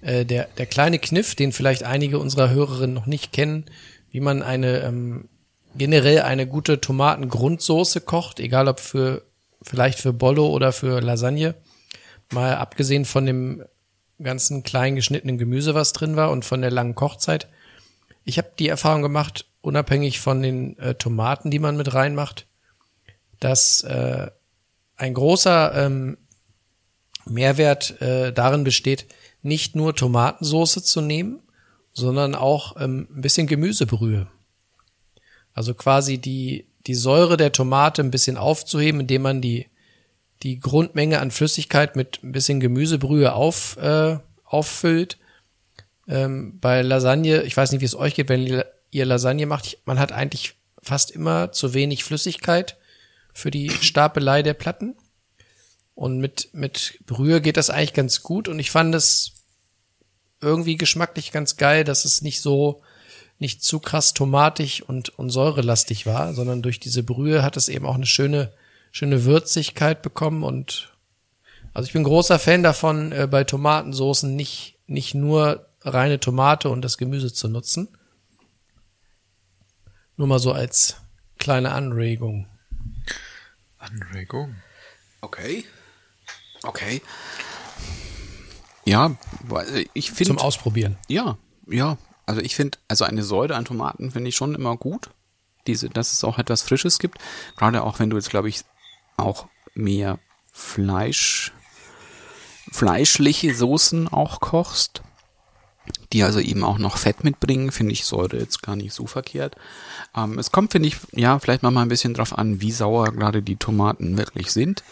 äh, 0.00 0.24
der, 0.24 0.48
der 0.58 0.66
kleine 0.66 0.98
Kniff, 0.98 1.36
den 1.36 1.52
vielleicht 1.52 1.84
einige 1.84 2.18
unserer 2.18 2.50
Hörerinnen 2.50 2.92
noch 2.92 3.06
nicht 3.06 3.30
kennen, 3.32 3.66
wie 4.10 4.18
man 4.18 4.42
eine 4.42 4.80
ähm, 4.80 5.28
generell 5.76 6.22
eine 6.22 6.48
gute 6.48 6.80
Tomatengrundsoße 6.80 8.00
kocht, 8.00 8.40
egal 8.40 8.66
ob 8.66 8.80
für 8.80 9.22
vielleicht 9.62 10.00
für 10.00 10.12
Bollo 10.12 10.48
oder 10.48 10.72
für 10.72 11.00
Lasagne. 11.00 11.54
Mal 12.32 12.56
abgesehen 12.56 13.04
von 13.04 13.24
dem 13.24 13.64
ganzen 14.20 14.64
klein 14.64 14.96
geschnittenen 14.96 15.38
Gemüse, 15.38 15.72
was 15.72 15.92
drin 15.92 16.16
war 16.16 16.32
und 16.32 16.44
von 16.44 16.62
der 16.62 16.72
langen 16.72 16.96
Kochzeit. 16.96 17.46
Ich 18.24 18.38
habe 18.38 18.50
die 18.58 18.68
Erfahrung 18.68 19.02
gemacht, 19.02 19.46
unabhängig 19.60 20.18
von 20.18 20.42
den 20.42 20.76
äh, 20.80 20.96
Tomaten, 20.96 21.52
die 21.52 21.60
man 21.60 21.76
mit 21.76 21.94
reinmacht, 21.94 22.48
dass 23.38 23.82
äh, 23.82 24.32
ein 24.96 25.14
großer 25.14 25.86
ähm, 25.86 26.18
Mehrwert 27.26 28.00
äh, 28.00 28.32
darin 28.32 28.64
besteht, 28.64 29.06
nicht 29.42 29.76
nur 29.76 29.94
Tomatensoße 29.94 30.82
zu 30.82 31.00
nehmen, 31.00 31.42
sondern 31.92 32.34
auch 32.34 32.76
ähm, 32.80 33.08
ein 33.14 33.20
bisschen 33.20 33.46
Gemüsebrühe. 33.46 34.26
Also 35.52 35.74
quasi 35.74 36.18
die, 36.18 36.66
die 36.86 36.94
Säure 36.94 37.36
der 37.36 37.52
Tomate 37.52 38.02
ein 38.02 38.10
bisschen 38.10 38.36
aufzuheben, 38.36 39.00
indem 39.00 39.22
man 39.22 39.40
die, 39.40 39.66
die 40.42 40.58
Grundmenge 40.58 41.20
an 41.20 41.30
Flüssigkeit 41.30 41.96
mit 41.96 42.20
ein 42.22 42.32
bisschen 42.32 42.60
Gemüsebrühe 42.60 43.32
auf, 43.32 43.76
äh, 43.76 44.18
auffüllt. 44.44 45.18
Ähm, 46.08 46.58
bei 46.60 46.82
Lasagne, 46.82 47.42
ich 47.42 47.56
weiß 47.56 47.72
nicht, 47.72 47.80
wie 47.80 47.86
es 47.86 47.96
euch 47.96 48.14
geht, 48.14 48.28
wenn 48.28 48.46
ihr- 48.46 48.66
Lasagne 48.92 49.46
macht, 49.46 49.78
man 49.86 49.98
hat 49.98 50.12
eigentlich 50.12 50.54
fast 50.80 51.10
immer 51.10 51.50
zu 51.50 51.74
wenig 51.74 52.04
Flüssigkeit 52.04 52.76
für 53.34 53.50
die 53.50 53.68
Stapelei 53.68 54.42
der 54.42 54.54
Platten. 54.54 54.96
Und 55.94 56.18
mit, 56.18 56.48
mit 56.52 56.98
Brühe 57.04 57.40
geht 57.40 57.56
das 57.56 57.68
eigentlich 57.68 57.92
ganz 57.92 58.22
gut. 58.22 58.48
Und 58.48 58.58
ich 58.58 58.70
fand 58.70 58.94
es 58.94 59.32
irgendwie 60.40 60.76
geschmacklich 60.76 61.32
ganz 61.32 61.56
geil, 61.56 61.84
dass 61.84 62.04
es 62.04 62.22
nicht 62.22 62.40
so, 62.40 62.82
nicht 63.38 63.62
zu 63.62 63.80
krass 63.80 64.14
tomatig 64.14 64.88
und, 64.88 65.10
und 65.10 65.30
säurelastig 65.30 66.06
war, 66.06 66.32
sondern 66.34 66.62
durch 66.62 66.80
diese 66.80 67.02
Brühe 67.02 67.42
hat 67.42 67.56
es 67.56 67.68
eben 67.68 67.86
auch 67.86 67.94
eine 67.94 68.06
schöne, 68.06 68.52
schöne 68.92 69.24
Würzigkeit 69.24 70.02
bekommen 70.02 70.42
und 70.42 70.94
also 71.72 71.88
ich 71.88 71.92
bin 71.92 72.04
großer 72.04 72.38
Fan 72.38 72.62
davon, 72.62 73.10
äh, 73.10 73.26
bei 73.28 73.42
Tomatensoßen 73.42 74.34
nicht, 74.34 74.78
nicht 74.86 75.14
nur 75.14 75.66
reine 75.80 76.20
Tomate 76.20 76.70
und 76.70 76.82
das 76.82 76.98
Gemüse 76.98 77.32
zu 77.32 77.48
nutzen. 77.48 77.88
Nur 80.16 80.28
mal 80.28 80.38
so 80.38 80.52
als 80.52 80.98
kleine 81.38 81.72
Anregung. 81.72 82.46
Anregung. 83.84 84.56
Okay. 85.20 85.64
Okay. 86.62 87.02
Ja, 88.84 89.16
ich 89.94 90.08
Zum 90.08 90.16
finde, 90.16 90.42
Ausprobieren. 90.42 90.98
ja, 91.08 91.38
ja, 91.66 91.96
also 92.26 92.40
ich 92.40 92.54
finde, 92.54 92.78
also 92.88 93.04
eine 93.04 93.22
Säure 93.22 93.56
an 93.56 93.64
Tomaten 93.64 94.10
finde 94.10 94.28
ich 94.28 94.36
schon 94.36 94.54
immer 94.54 94.76
gut. 94.76 95.10
Diese, 95.66 95.88
dass 95.88 96.12
es 96.12 96.22
auch 96.24 96.38
etwas 96.38 96.60
Frisches 96.62 96.98
gibt. 96.98 97.18
Gerade 97.56 97.82
auch 97.82 97.98
wenn 97.98 98.10
du 98.10 98.16
jetzt, 98.16 98.28
glaube 98.28 98.50
ich, 98.50 98.64
auch 99.16 99.48
mehr 99.74 100.18
Fleisch, 100.52 101.52
fleischliche 102.70 103.54
Soßen 103.54 104.08
auch 104.08 104.40
kochst, 104.40 105.02
die 106.12 106.22
also 106.22 106.40
eben 106.40 106.64
auch 106.64 106.78
noch 106.78 106.96
Fett 106.96 107.24
mitbringen, 107.24 107.72
finde 107.72 107.92
ich 107.92 108.04
Säure 108.04 108.38
jetzt 108.38 108.62
gar 108.62 108.76
nicht 108.76 108.92
so 108.94 109.06
verkehrt. 109.06 109.56
Ähm, 110.16 110.38
es 110.38 110.50
kommt, 110.52 110.72
finde 110.72 110.88
ich, 110.88 110.96
ja, 111.12 111.38
vielleicht 111.38 111.62
mal 111.62 111.76
ein 111.76 111.88
bisschen 111.88 112.14
drauf 112.14 112.36
an, 112.36 112.60
wie 112.60 112.72
sauer 112.72 113.12
gerade 113.12 113.42
die 113.42 113.56
Tomaten 113.56 114.16
wirklich 114.16 114.50
sind. 114.52 114.82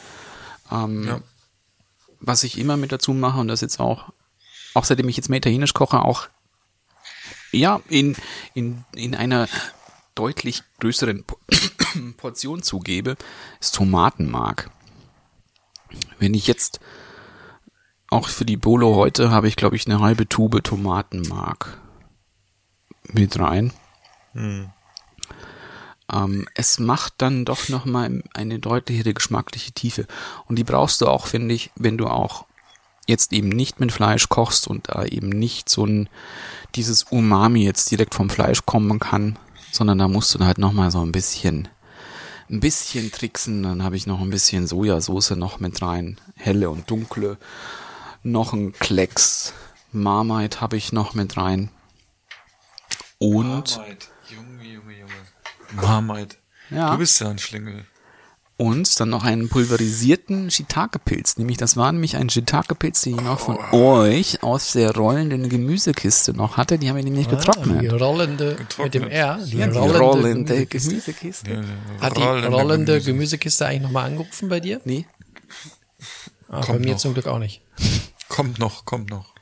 Ähm, 0.70 1.05
Ja. 1.07 1.20
Was 2.24 2.45
ich 2.45 2.57
immer 2.59 2.76
mit 2.76 2.93
dazu 2.93 3.12
mache 3.14 3.40
und 3.40 3.49
das 3.49 3.62
jetzt 3.62 3.80
auch, 3.80 4.12
auch 4.74 4.84
seitdem 4.84 5.09
ich 5.09 5.16
jetzt 5.16 5.28
mehr 5.28 5.38
Italienisch 5.38 5.74
koche, 5.74 6.03
auch 6.03 6.28
ja, 7.51 7.80
in, 7.88 8.16
in, 8.55 8.84
in 8.95 9.14
einer 9.14 9.49
deutlich 10.14 10.62
größeren 10.80 11.24
Po- 11.24 11.38
Portion 12.16 12.62
zugebe, 12.62 13.16
ist 13.61 13.74
Tomatenmark. 13.74 14.70
Wenn 16.18 16.34
ich 16.34 16.47
jetzt 16.47 16.80
auch 18.13 18.29
für 18.29 18.45
die 18.45 18.57
Bolo 18.57 18.95
heute 18.95 19.31
habe 19.31 19.49
ich, 19.49 19.57
glaube 19.57 19.77
ich, 19.77 19.87
eine 19.87 20.01
halbe 20.01 20.29
Tube 20.29 20.63
Tomatenmark 20.63 21.79
mit 23.13 23.39
rein. 23.39 23.73
Ähm, 26.13 26.47
es 26.55 26.79
macht 26.79 27.15
dann 27.19 27.45
doch 27.45 27.69
nochmal 27.69 28.23
eine 28.35 28.59
deutlichere 28.59 29.15
geschmackliche 29.15 29.73
Tiefe. 29.73 30.07
Und 30.47 30.57
die 30.57 30.65
brauchst 30.65 31.01
du 31.01 31.07
auch, 31.07 31.27
finde 31.27 31.55
ich, 31.55 31.71
wenn 31.75 31.99
du 31.99 32.07
auch 32.07 32.47
jetzt 33.07 33.33
eben 33.33 33.49
nicht 33.49 33.81
mit 33.81 33.93
Fleisch 33.93 34.29
kochst 34.29 34.69
und 34.69 34.89
da 34.89 35.05
eben 35.05 35.29
nicht 35.29 35.69
so 35.69 35.85
ein, 35.85 36.09
dieses 36.75 37.05
Umami 37.05 37.65
jetzt 37.65 37.91
direkt 37.91 38.15
vom 38.15 38.31
Fleisch 38.31 38.65
kommen 38.65 39.01
kann, 39.01 39.39
sondern 39.73 39.99
da 39.99 40.09
musst 40.09 40.35
du 40.35 40.45
halt 40.45 40.59
nochmal 40.59 40.91
so 40.91 41.01
ein 41.01 41.13
bisschen, 41.13 41.69
ein 42.49 42.61
bisschen 42.61 43.11
tricksen. 43.11 43.63
Dann 43.63 43.83
habe 43.83 43.97
ich 43.97 44.07
noch 44.07 44.21
ein 44.21 44.31
bisschen 44.31 44.67
Sojasauce 44.67 45.31
noch 45.33 45.61
mit 45.61 45.83
rein, 45.83 46.21
helle 46.37 46.71
und 46.71 46.91
dunkle. 46.91 47.39
Noch 48.23 48.53
ein 48.53 48.73
Klecks 48.73 49.53
Marmite 49.91 50.61
habe 50.61 50.77
ich 50.77 50.93
noch 50.93 51.14
mit 51.14 51.37
rein. 51.37 51.68
Und 53.18 53.77
Marmite. 53.77 54.07
Junge, 54.31 54.64
Junge, 54.64 54.93
Junge. 54.99 55.12
Marmite. 55.87 56.37
Ja. 56.70 56.93
Du 56.93 56.99
bist 56.99 57.20
ja 57.20 57.29
ein 57.29 57.39
Schlingel. 57.39 57.85
Und 58.57 59.01
dann 59.01 59.11
noch 59.11 59.25
einen 59.25 59.49
pulverisierten 59.49 60.51
Shiitake-Pilz. 60.51 61.37
Nämlich, 61.37 61.57
das 61.57 61.77
war 61.77 61.91
nämlich 61.91 62.16
ein 62.16 62.31
Shiitake-Pilz, 62.31 63.01
den 63.03 63.16
ich 63.16 63.20
noch 63.20 63.41
von 63.41 63.59
euch 63.73 64.43
aus 64.43 64.73
der 64.73 64.95
rollenden 64.95 65.49
Gemüsekiste 65.49 66.33
noch 66.33 66.57
hatte. 66.57 66.79
Die 66.79 66.89
haben 66.89 66.97
wir 66.97 67.03
nämlich 67.03 67.27
Ah, 67.27 67.31
die 67.31 67.37
getrocknet. 67.37 68.01
rollende, 68.01 68.55
Getrocknet. 68.55 68.95
mit 68.95 68.95
dem 68.95 69.09
R, 69.11 69.39
die, 69.45 69.57
Ja, 69.59 69.66
die 69.66 69.77
rollende, 69.79 69.99
rollende 69.99 70.66
Gemüsekiste. 70.66 70.89
Gemüsekiste. 70.91 71.51
Ja, 71.51 72.01
Hat 72.01 72.16
die 72.16 72.23
rollende 72.23 72.49
rollende 72.49 72.93
Gemüse. 72.93 73.12
Gemüsekiste 73.12 73.66
eigentlich 73.66 73.83
nochmal 73.83 74.07
angerufen 74.07 74.49
bei 74.49 74.61
dir? 74.61 74.81
Nee. 74.85 75.07
Ah, 76.49 76.61
bei 76.61 76.66
Kommt 76.66 76.81
mir 76.81 76.93
noch. 76.93 76.99
zum 76.99 77.14
Glück 77.14 77.27
auch 77.27 77.39
nicht. 77.39 77.62
Kommt 78.33 78.59
noch, 78.59 78.87
kommt 78.87 79.11
noch. 79.11 79.35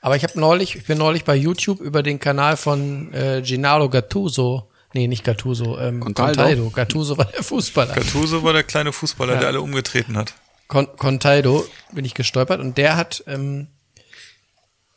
Aber 0.00 0.14
ich 0.14 0.22
habe 0.22 0.38
neulich, 0.38 0.76
ich 0.76 0.86
bin 0.86 0.98
neulich 0.98 1.24
bei 1.24 1.34
YouTube 1.34 1.80
über 1.80 2.04
den 2.04 2.20
Kanal 2.20 2.56
von 2.56 3.12
äh, 3.12 3.42
Gennaro 3.44 3.90
Gattuso, 3.90 4.70
nee, 4.94 5.08
nicht 5.08 5.24
Gattuso, 5.24 5.76
ähm, 5.78 5.98
Contaldo. 5.98 6.36
Contaldo. 6.42 6.70
Gattuso 6.70 7.18
war 7.18 7.24
der 7.24 7.42
Fußballer. 7.42 7.94
Gattuso 7.94 8.44
war 8.44 8.52
der 8.52 8.62
kleine 8.62 8.92
Fußballer, 8.92 9.34
Ja. 9.34 9.38
der 9.40 9.48
alle 9.48 9.60
umgetreten 9.60 10.16
hat. 10.16 10.34
Con 10.68 10.86
Contaldo 10.96 11.66
bin 11.92 12.04
ich 12.04 12.14
gestolpert 12.14 12.60
und 12.60 12.78
der 12.78 12.96
hat 12.96 13.24
ähm, 13.26 13.66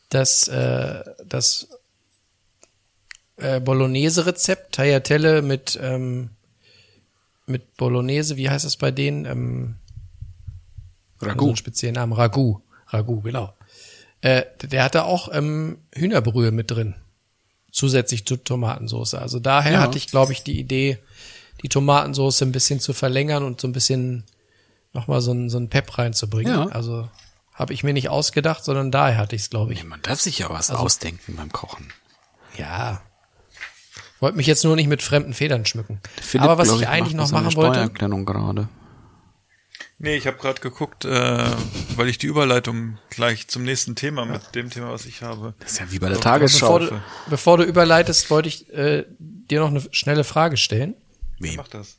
das, 0.09 0.47
äh, 0.49 1.03
das 1.25 1.69
äh, 3.37 3.59
Bolognese-Rezept, 3.59 4.75
Tagliatelle 4.75 5.41
mit, 5.41 5.79
ähm, 5.81 6.29
mit 7.47 7.75
Bolognese, 7.77 8.37
wie 8.37 8.49
heißt 8.51 8.65
das 8.65 8.77
bei 8.77 8.91
denen? 8.91 9.25
Ähm, 9.25 9.75
so 11.19 11.25
einen 11.25 11.31
Ragout. 11.39 11.55
speziellen 11.55 11.95
Namen, 11.95 12.13
Ragout. 12.13 12.61
Ragout, 12.91 13.21
genau. 13.21 13.53
Äh, 14.21 14.43
der 14.61 14.83
hatte 14.83 15.05
auch 15.05 15.29
ähm, 15.33 15.79
Hühnerbrühe 15.95 16.51
mit 16.51 16.69
drin. 16.71 16.95
Zusätzlich 17.71 18.25
zur 18.25 18.43
Tomatensauce. 18.43 19.15
Also 19.15 19.39
daher 19.39 19.73
Ja. 19.73 19.79
hatte 19.81 19.97
ich, 19.97 20.07
glaube 20.07 20.33
ich, 20.33 20.43
die 20.43 20.59
Idee, 20.59 20.99
die 21.63 21.69
Tomatensauce 21.69 22.41
ein 22.43 22.51
bisschen 22.51 22.79
zu 22.79 22.93
verlängern 22.93 23.43
und 23.43 23.61
so 23.61 23.67
ein 23.67 23.71
bisschen 23.71 24.25
nochmal 24.93 25.21
so 25.21 25.31
ein, 25.31 25.49
so 25.49 25.57
ein 25.57 25.69
Pep 25.69 25.97
reinzubringen. 25.97 26.53
Ja. 26.53 26.65
Also 26.67 27.09
habe 27.53 27.73
ich 27.73 27.83
mir 27.83 27.93
nicht 27.93 28.09
ausgedacht, 28.09 28.63
sondern 28.63 28.91
daher 28.91 29.17
hatte 29.17 29.35
ich 29.35 29.43
es, 29.43 29.49
glaube 29.49 29.73
ich. 29.73 29.81
Nee, 29.83 29.89
man 29.89 30.01
darf 30.01 30.19
sich 30.19 30.39
ja 30.39 30.49
was 30.49 30.69
ausdenken 30.71 31.35
beim 31.35 31.51
Kochen. 31.51 31.87
Ja. 32.57 33.01
Wollte 34.19 34.37
mich 34.37 34.47
jetzt 34.47 34.63
nur 34.63 34.75
nicht 34.75 34.87
mit 34.87 35.01
fremden 35.01 35.33
Federn 35.33 35.65
schmücken. 35.65 35.99
Philipp, 36.21 36.43
Aber 36.43 36.57
was 36.57 36.67
glaub 36.67 36.81
ich 36.81 36.87
eigentlich 36.87 37.15
noch 37.15 37.31
machen 37.31 37.55
wollte, 37.55 37.73
Steuererklärung 37.73 38.25
gerade. 38.25 38.69
Nee, 40.03 40.15
ich 40.15 40.25
habe 40.25 40.37
gerade 40.37 40.59
geguckt, 40.61 41.05
äh, 41.05 41.45
weil 41.95 42.07
ich 42.09 42.17
die 42.17 42.25
Überleitung 42.27 42.97
gleich 43.11 43.47
zum 43.47 43.63
nächsten 43.63 43.95
Thema 43.95 44.25
mit 44.25 44.55
dem 44.55 44.69
Thema, 44.71 44.91
was 44.91 45.05
ich 45.05 45.21
habe. 45.21 45.53
Das 45.59 45.73
ist 45.73 45.79
ja 45.79 45.91
wie 45.91 45.99
bei 45.99 46.07
der 46.07 46.15
Bevor 46.15 46.23
Tagesschau. 46.31 46.79
du, 46.79 47.01
bevor 47.29 47.57
du 47.57 47.63
überleitest, 47.63 48.29
wollte 48.31 48.49
ich 48.49 48.67
äh, 48.73 49.05
dir 49.19 49.59
noch 49.59 49.69
eine 49.69 49.81
schnelle 49.91 50.23
Frage 50.23 50.57
stellen, 50.57 50.95
Wem? 51.39 51.55
Mach 51.55 51.67
das. 51.67 51.97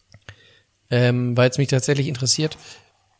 ähm, 0.90 1.36
weil 1.36 1.48
es 1.50 1.58
mich 1.58 1.68
tatsächlich 1.68 2.08
interessiert. 2.08 2.58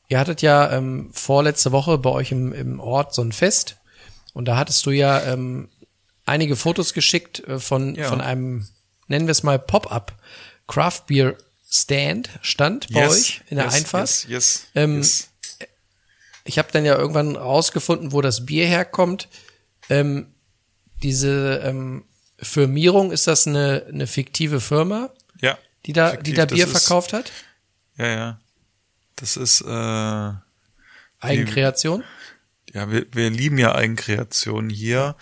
Ihr 0.09 0.19
hattet 0.19 0.43
ja 0.43 0.73
ähm, 0.73 1.11
vorletzte 1.13 1.71
Woche 1.73 1.97
bei 1.99 2.11
euch 2.11 2.33
im, 2.33 2.53
im 2.53 2.81
Ort 2.81 3.15
so 3.15 3.23
ein 3.23 3.33
Fest 3.33 3.77
und 4.35 4.47
da 4.47 4.57
hattest 4.57 4.85
du 4.85 4.91
ja 4.91 5.23
ähm, 5.23 5.69
einige 6.27 6.57
Fotos 6.57 6.93
geschickt 6.93 7.41
äh, 7.47 7.59
von, 7.59 7.95
Ja. 7.95 8.09
von 8.09 8.21
einem, 8.21 8.67
nennen 9.07 9.27
wir 9.27 9.33
es 9.33 9.43
mal 9.45 9.59
Pop-up 9.59 10.13
Craft 10.67 11.03
Beer 11.07 11.37
Stand, 11.75 12.29
stand 12.43 12.93
bei 12.93 13.01
Yes, 13.01 13.13
euch 13.13 13.41
in 13.49 13.57
der 13.57 13.65
yes, 13.67 13.75
Einfahrt. 13.75 14.09
Yes, 14.09 14.27
yes, 14.29 14.67
Ähm, 14.75 14.99
yes. 14.99 15.31
Ich 16.45 16.59
habe 16.59 16.69
dann 16.71 16.85
ja 16.85 16.97
irgendwann 16.99 17.35
rausgefunden, 17.37 18.13
wo 18.13 18.21
das 18.21 18.45
Bier 18.45 18.67
herkommt. 18.67 19.29
Ähm, 19.89 20.27
diese 21.03 21.63
ähm, 21.65 22.05
Firmierung, 22.39 23.11
ist 23.11 23.27
das 23.27 23.47
eine, 23.47 23.87
eine 23.89 24.07
fiktive 24.07 24.61
Firma, 24.61 25.11
Ja. 25.41 25.57
die 25.87 25.93
da, 25.95 26.11
Fiktiv, 26.11 26.25
die 26.25 26.33
da 26.35 26.45
Bier 26.47 26.67
ist- 26.67 26.73
verkauft 26.79 27.13
hat? 27.15 27.33
Ja, 27.97 28.07
ja. 28.09 28.41
Das 29.17 29.37
ist, 29.37 29.61
äh, 29.63 29.67
ja, 29.71 30.43
Eigenkreation? 31.21 32.03
wir, 32.73 33.07
wir 33.13 33.31
lieben 33.31 33.57
ja 33.59 33.75
Eigenkreationen 33.75 34.69
hier. 34.71 35.17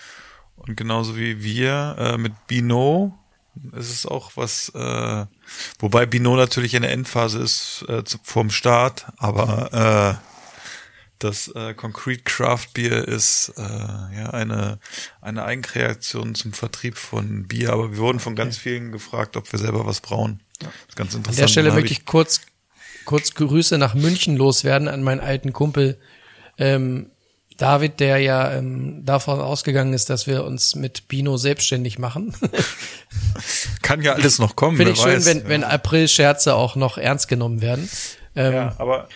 Und 0.56 0.76
genauso 0.76 1.16
wie 1.16 1.42
wir 1.44 1.96
äh, 1.98 2.18
mit 2.18 2.32
Bino 2.46 3.16
ist 3.72 3.90
es 3.90 4.06
auch 4.06 4.32
was, 4.36 4.70
äh, 4.74 5.26
wobei 5.78 6.06
Bino 6.06 6.36
natürlich 6.36 6.74
in 6.74 6.82
der 6.82 6.92
Endphase 6.92 7.40
ist 7.40 7.84
äh, 7.88 8.04
zu, 8.04 8.18
vorm 8.22 8.50
Start, 8.50 9.06
aber 9.16 10.20
äh, 10.20 10.26
das 11.18 11.48
äh, 11.48 11.74
Concrete 11.74 12.22
Craft 12.22 12.68
Beer 12.74 13.06
ist 13.06 13.52
äh, 13.56 13.62
ja 13.62 14.30
eine 14.32 14.78
eine 15.20 15.44
Eigenkreation 15.44 16.34
zum 16.34 16.52
Vertrieb 16.52 16.96
von 16.96 17.46
Bier, 17.46 17.72
aber 17.72 17.92
wir 17.92 17.98
wurden 17.98 18.20
von 18.20 18.34
ganz 18.34 18.56
vielen 18.56 18.90
gefragt, 18.90 19.36
ob 19.36 19.50
wir 19.52 19.58
selber 19.58 19.86
was 19.86 20.00
brauen. 20.00 20.40
Das 20.58 20.70
ist 20.88 20.96
ganz 20.96 21.12
An 21.12 21.18
interessant. 21.18 21.42
der 21.42 21.48
Stelle 21.48 21.72
möchte 21.72 21.92
ich 21.92 22.06
kurz, 22.06 22.40
kurz 23.04 23.34
Grüße 23.34 23.78
nach 23.78 23.94
München 23.94 24.36
loswerden 24.36 24.88
an 24.88 25.02
meinen 25.02 25.20
alten 25.20 25.52
Kumpel 25.52 25.98
ähm, 26.58 27.10
David, 27.60 28.00
der 28.00 28.16
ja 28.18 28.52
ähm, 28.54 29.04
davon 29.04 29.38
ausgegangen 29.38 29.92
ist, 29.92 30.08
dass 30.08 30.26
wir 30.26 30.44
uns 30.44 30.74
mit 30.76 31.08
Bino 31.08 31.36
selbstständig 31.36 31.98
machen. 31.98 32.34
kann 33.82 34.00
ja 34.00 34.14
alles 34.14 34.38
noch 34.38 34.56
kommen. 34.56 34.78
Finde 34.78 34.92
ich 34.92 34.98
schön, 34.98 35.16
weiß. 35.16 35.26
wenn, 35.26 35.38
ja. 35.40 35.48
wenn 35.48 35.64
April-Scherze 35.64 36.54
auch 36.54 36.74
noch 36.74 36.96
ernst 36.96 37.28
genommen 37.28 37.60
werden. 37.60 37.90
Ähm, 38.34 38.54
ja, 38.54 38.74
aber 38.78 39.08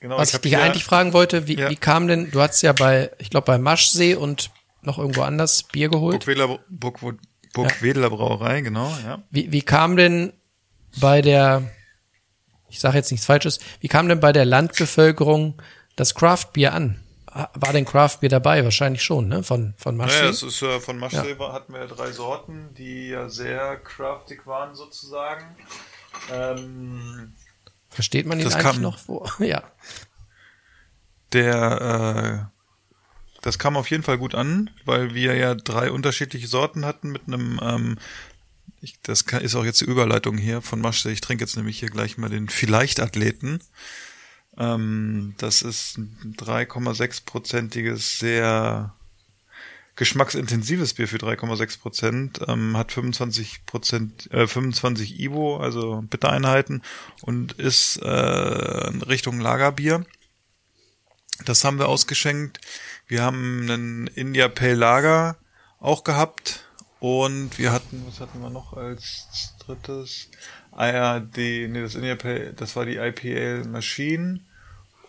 genau, 0.00 0.18
Was 0.18 0.28
ich, 0.28 0.34
hab 0.34 0.42
dich 0.42 0.52
hier- 0.54 0.62
eigentlich 0.62 0.84
fragen 0.84 1.14
wollte, 1.14 1.48
wie, 1.48 1.56
Ja. 1.56 1.70
wie 1.70 1.76
kam 1.76 2.08
denn, 2.08 2.30
du 2.30 2.42
hast 2.42 2.60
ja 2.60 2.74
bei, 2.74 3.10
ich 3.18 3.30
glaube 3.30 3.46
bei 3.46 3.56
Maschsee 3.56 4.16
und 4.16 4.50
noch 4.82 4.98
irgendwo 4.98 5.22
anders 5.22 5.62
Bier 5.62 5.88
geholt. 5.88 6.26
Burgwedler, 6.26 6.58
Burg, 6.68 6.98
Burgwedler 7.54 8.10
Brauerei, 8.10 8.60
genau, 8.60 8.94
ja. 9.02 9.22
Wie, 9.30 9.50
wie 9.50 9.62
kam 9.62 9.96
denn 9.96 10.34
bei 11.00 11.22
der, 11.22 11.62
ich 12.68 12.80
sage 12.80 12.98
jetzt 12.98 13.10
nichts 13.10 13.24
Falsches, 13.24 13.60
wie 13.80 13.88
kam 13.88 14.10
denn 14.10 14.20
bei 14.20 14.34
der 14.34 14.44
Landbevölkerung 14.44 15.62
das 15.96 16.14
Craftbier 16.14 16.74
an? 16.74 17.01
War 17.34 17.72
denn 17.72 17.84
Craftbier 17.86 18.28
dabei? 18.28 18.62
Wahrscheinlich 18.64 19.02
schon, 19.02 19.28
ne? 19.28 19.42
Von, 19.42 19.72
von 19.78 19.96
Maschsee? 19.96 20.18
Naja, 20.18 20.30
es 20.30 20.42
ist 20.42 20.60
äh, 20.62 20.80
von 20.80 20.98
Maschsee 20.98 21.38
war- 21.38 21.52
hatten 21.54 21.72
wir 21.72 21.80
ja 21.80 21.86
drei 21.86 22.12
Sorten, 22.12 22.74
die 22.76 23.08
ja 23.08 23.28
sehr 23.30 23.76
craftig 23.78 24.46
waren 24.46 24.74
sozusagen. 24.74 25.44
Ähm, 26.30 27.32
Versteht 27.90 28.26
man 28.26 28.38
ihn 28.38 28.44
das 28.44 28.54
eigentlich 28.54 28.72
kam- 28.72 28.82
noch? 28.82 28.98
Wo? 29.06 29.26
Ja. 29.44 29.62
der, 31.32 32.48
äh, 32.50 33.38
das 33.42 33.58
kam 33.58 33.76
auf 33.76 33.90
jeden 33.90 34.02
Fall 34.02 34.18
gut 34.18 34.34
an, 34.34 34.70
weil 34.84 35.14
wir 35.14 35.34
ja 35.34 35.54
drei 35.54 35.90
unterschiedliche 35.90 36.46
Sorten 36.46 36.84
hatten 36.84 37.10
mit 37.10 37.22
einem, 37.26 37.58
ähm, 37.62 37.98
ich, 38.80 39.00
das 39.02 39.22
ist 39.22 39.54
auch 39.54 39.64
jetzt 39.64 39.80
die 39.80 39.86
Überleitung 39.86 40.36
hier 40.36 40.60
von 40.60 40.80
Maschsee. 40.80 41.10
Ich 41.12 41.20
trinke 41.20 41.44
jetzt 41.44 41.56
nämlich 41.56 41.78
hier 41.78 41.88
gleich 41.90 42.18
mal 42.18 42.28
den 42.30 42.48
Vielleicht-Athleten. 42.48 43.60
Ähm, 44.58 45.34
das 45.38 45.62
ist 45.62 45.98
ein 45.98 46.36
3,6-prozentiges, 46.38 48.18
sehr 48.18 48.94
geschmacksintensives 49.96 50.94
Bier 50.94 51.06
für 51.06 51.18
3,6 51.18 51.80
Prozent, 51.80 52.40
ähm, 52.48 52.76
hat 52.76 52.92
25 52.92 53.66
Prozent, 53.66 54.30
äh, 54.32 54.46
25 54.46 55.20
Ivo, 55.20 55.58
also 55.58 56.02
Bittereinheiten 56.08 56.82
und 57.20 57.52
ist 57.52 58.00
äh, 58.02 58.88
in 58.88 59.02
Richtung 59.02 59.40
Lagerbier. 59.40 60.04
Das 61.44 61.64
haben 61.64 61.78
wir 61.78 61.88
ausgeschenkt. 61.88 62.60
Wir 63.06 63.22
haben 63.22 63.62
einen 63.70 64.06
India 64.06 64.48
Pale 64.48 64.74
Lager 64.74 65.36
auch 65.78 66.04
gehabt 66.04 66.68
und 67.00 67.58
wir 67.58 67.72
hatten, 67.72 68.04
was 68.06 68.20
hatten 68.20 68.40
wir 68.40 68.50
noch 68.50 68.74
als 68.74 69.26
drittes? 69.58 70.28
Ah 70.72 70.90
ja, 70.90 71.20
die, 71.20 71.68
nee, 71.68 71.82
das 71.82 71.94
Pale, 72.18 72.54
das 72.54 72.74
war 72.76 72.86
die 72.86 72.96
IPL 72.96 73.64
Machine 73.64 74.40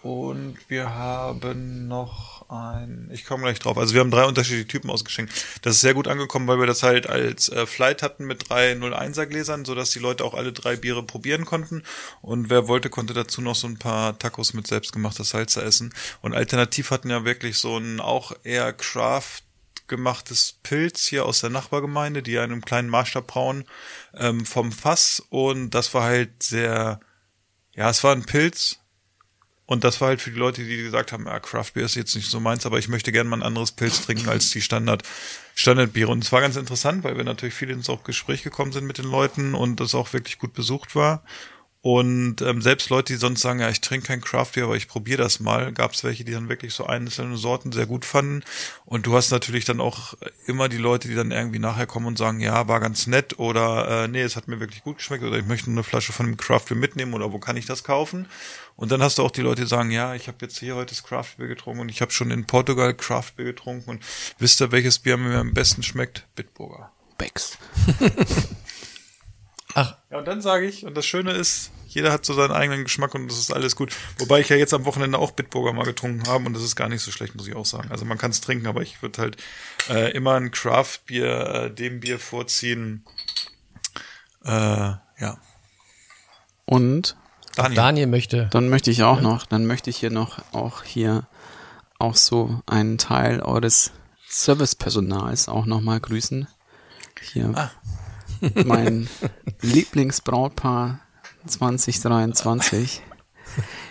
und 0.03 0.57
wir 0.67 0.93
haben 0.93 1.87
noch 1.87 2.49
ein, 2.49 3.09
ich 3.13 3.23
komme 3.25 3.43
gleich 3.43 3.59
drauf. 3.59 3.77
Also 3.77 3.93
wir 3.93 4.01
haben 4.01 4.11
drei 4.11 4.25
unterschiedliche 4.25 4.67
Typen 4.67 4.89
ausgeschenkt. 4.89 5.31
Das 5.61 5.75
ist 5.75 5.81
sehr 5.81 5.93
gut 5.93 6.09
angekommen, 6.09 6.45
weil 6.47 6.59
wir 6.59 6.67
das 6.67 6.83
halt 6.83 7.07
als 7.07 7.47
äh, 7.47 7.65
Flight 7.65 8.03
hatten 8.03 8.25
mit 8.25 8.49
drei 8.49 8.73
01er 8.73 9.25
Gläsern, 9.25 9.63
sodass 9.63 9.91
die 9.91 9.99
Leute 9.99 10.25
auch 10.25 10.33
alle 10.33 10.51
drei 10.51 10.75
Biere 10.75 11.03
probieren 11.03 11.45
konnten. 11.45 11.83
Und 12.21 12.49
wer 12.49 12.67
wollte, 12.67 12.89
konnte 12.89 13.13
dazu 13.13 13.41
noch 13.41 13.55
so 13.55 13.65
ein 13.65 13.79
paar 13.79 14.19
Tacos 14.19 14.53
mit 14.53 14.67
selbstgemachter 14.67 15.23
Salsa 15.23 15.61
essen. 15.61 15.93
Und 16.21 16.33
alternativ 16.33 16.91
hatten 16.91 17.09
ja 17.09 17.23
wirklich 17.23 17.57
so 17.57 17.77
ein 17.77 18.01
auch 18.01 18.33
eher 18.43 18.73
Craft 18.73 19.42
gemachtes 19.87 20.59
Pilz 20.63 21.07
hier 21.07 21.25
aus 21.25 21.41
der 21.41 21.49
Nachbargemeinde, 21.49 22.23
die 22.23 22.31
ja 22.31 22.43
in 22.43 22.51
einem 22.51 22.65
kleinen 22.65 22.89
Maßstab 22.89 23.27
brauen, 23.27 23.65
ähm, 24.15 24.45
vom 24.45 24.71
Fass. 24.71 25.23
Und 25.29 25.71
das 25.71 25.93
war 25.93 26.03
halt 26.03 26.43
sehr, 26.43 26.99
ja, 27.73 27.89
es 27.89 28.03
war 28.03 28.13
ein 28.13 28.25
Pilz, 28.25 28.79
und 29.65 29.83
das 29.83 30.01
war 30.01 30.09
halt 30.09 30.21
für 30.21 30.31
die 30.31 30.37
Leute, 30.37 30.63
die 30.63 30.83
gesagt 30.83 31.11
haben, 31.13 31.25
ja, 31.25 31.39
Craft 31.39 31.71
Beer 31.73 31.85
ist 31.85 31.95
jetzt 31.95 32.15
nicht 32.15 32.29
so 32.29 32.39
meins, 32.39 32.65
aber 32.65 32.79
ich 32.79 32.89
möchte 32.89 33.13
gerne 33.13 33.29
mal 33.29 33.37
ein 33.37 33.43
anderes 33.43 33.71
Pilz 33.71 34.01
trinken 34.01 34.27
als 34.27 34.51
die 34.51 34.61
Standard, 34.61 35.03
Standardbiere. 35.55 36.11
Und 36.11 36.23
es 36.23 36.31
war 36.31 36.41
ganz 36.41 36.57
interessant, 36.57 37.03
weil 37.03 37.15
wir 37.15 37.23
natürlich 37.23 37.55
viel 37.55 37.69
ins 37.69 37.89
auch 37.89 38.03
Gespräch 38.03 38.43
gekommen 38.43 38.73
sind 38.73 38.85
mit 38.85 38.97
den 38.97 39.09
Leuten 39.09 39.55
und 39.55 39.79
das 39.79 39.95
auch 39.95 40.11
wirklich 40.11 40.37
gut 40.37 40.53
besucht 40.53 40.95
war. 40.95 41.23
Und 41.85 42.41
ähm, 42.41 42.61
selbst 42.61 42.89
Leute, 42.89 43.11
die 43.11 43.19
sonst 43.19 43.41
sagen, 43.41 43.59
ja, 43.59 43.67
ich 43.67 43.81
trinke 43.81 44.07
kein 44.07 44.21
Craft 44.21 44.53
Beer, 44.55 44.63
aber 44.63 44.77
ich 44.77 44.87
probiere 44.87 45.21
das 45.21 45.41
mal, 45.41 45.73
gab 45.73 45.91
es 45.91 46.05
welche, 46.05 46.23
die 46.23 46.31
dann 46.31 46.47
wirklich 46.47 46.73
so 46.73 46.85
einzelne 46.85 47.35
Sorten 47.35 47.73
sehr 47.73 47.87
gut 47.87 48.05
fanden. 48.05 48.41
Und 48.85 49.05
du 49.05 49.13
hast 49.17 49.31
natürlich 49.31 49.65
dann 49.65 49.81
auch 49.81 50.13
immer 50.45 50.69
die 50.69 50.77
Leute, 50.77 51.09
die 51.09 51.13
dann 51.13 51.31
irgendwie 51.31 51.59
nachher 51.59 51.85
kommen 51.85 52.05
und 52.05 52.17
sagen, 52.17 52.39
ja, 52.39 52.69
war 52.69 52.79
ganz 52.79 53.05
nett 53.05 53.37
oder 53.37 54.05
äh, 54.05 54.07
nee, 54.07 54.21
es 54.21 54.37
hat 54.37 54.47
mir 54.47 54.61
wirklich 54.61 54.81
gut 54.83 54.99
geschmeckt 54.99 55.25
oder 55.25 55.37
ich 55.37 55.45
möchte 55.45 55.69
nur 55.69 55.79
eine 55.79 55.83
Flasche 55.83 56.13
von 56.13 56.25
dem 56.25 56.37
Craft 56.37 56.67
Beer 56.69 56.77
mitnehmen 56.77 57.13
oder 57.13 57.33
wo 57.33 57.39
kann 57.39 57.57
ich 57.57 57.65
das 57.65 57.83
kaufen? 57.83 58.27
Und 58.77 58.93
dann 58.93 59.03
hast 59.03 59.17
du 59.17 59.23
auch 59.23 59.31
die 59.31 59.41
Leute, 59.41 59.63
die 59.63 59.67
sagen, 59.67 59.91
ja, 59.91 60.15
ich 60.15 60.29
habe 60.29 60.37
jetzt 60.39 60.59
hier 60.59 60.75
heute 60.75 60.95
das 60.95 61.03
Craft 61.03 61.35
Beer 61.37 61.49
getrunken 61.49 61.81
und 61.81 61.89
ich 61.89 61.99
habe 61.99 62.13
schon 62.13 62.31
in 62.31 62.45
Portugal 62.45 62.93
Craft 62.93 63.33
Beer 63.35 63.47
getrunken 63.47 63.89
und 63.89 64.03
wisst 64.39 64.61
ihr, 64.61 64.71
welches 64.71 64.99
Bier 64.99 65.17
mir 65.17 65.37
am 65.37 65.53
besten 65.53 65.83
schmeckt? 65.83 66.27
Bitburger. 66.33 66.93
Becks. 67.17 67.57
Ach, 69.73 69.97
Ja, 70.11 70.19
und 70.19 70.27
dann 70.27 70.41
sage 70.41 70.65
ich, 70.65 70.85
und 70.85 70.95
das 70.95 71.05
Schöne 71.05 71.31
ist, 71.31 71.71
jeder 71.87 72.11
hat 72.11 72.25
so 72.25 72.33
seinen 72.33 72.51
eigenen 72.51 72.83
Geschmack 72.83 73.13
und 73.15 73.27
das 73.27 73.37
ist 73.37 73.53
alles 73.53 73.75
gut. 73.75 73.93
Wobei 74.17 74.39
ich 74.39 74.49
ja 74.49 74.55
jetzt 74.55 74.73
am 74.73 74.85
Wochenende 74.85 75.17
auch 75.19 75.31
Bitburger 75.31 75.73
mal 75.73 75.85
getrunken 75.85 76.27
habe 76.27 76.45
und 76.45 76.53
das 76.53 76.63
ist 76.63 76.75
gar 76.75 76.89
nicht 76.89 77.01
so 77.01 77.11
schlecht, 77.11 77.35
muss 77.35 77.47
ich 77.47 77.55
auch 77.55 77.65
sagen. 77.65 77.91
Also 77.91 78.05
man 78.05 78.17
kann 78.17 78.31
es 78.31 78.41
trinken, 78.41 78.67
aber 78.67 78.81
ich 78.81 79.01
würde 79.01 79.21
halt 79.21 79.37
äh, 79.89 80.11
immer 80.11 80.33
ein 80.35 80.51
Craft-Bier 80.51 81.29
äh, 81.29 81.71
dem 81.71 81.99
Bier 81.99 82.19
vorziehen. 82.19 83.05
Äh, 84.43 84.49
ja. 84.49 85.37
Und 86.65 87.15
Daniel. 87.55 87.75
Daniel 87.75 88.07
möchte. 88.07 88.49
dann 88.51 88.69
möchte 88.69 88.89
ich 88.89 89.03
auch 89.03 89.21
noch, 89.21 89.45
dann 89.45 89.65
möchte 89.65 89.89
ich 89.89 89.97
hier 89.97 90.09
noch 90.09 90.39
auch 90.53 90.83
hier 90.83 91.27
auch 91.99 92.15
so 92.15 92.61
einen 92.65 92.97
Teil 92.97 93.41
eures 93.41 93.91
Servicepersonals 94.27 95.47
auch 95.47 95.65
nochmal 95.65 95.99
grüßen. 95.99 96.47
Hier 97.21 97.71
mein 98.65 99.09
Lieblingsbrautpaar 99.61 100.99
2023. 101.47 103.01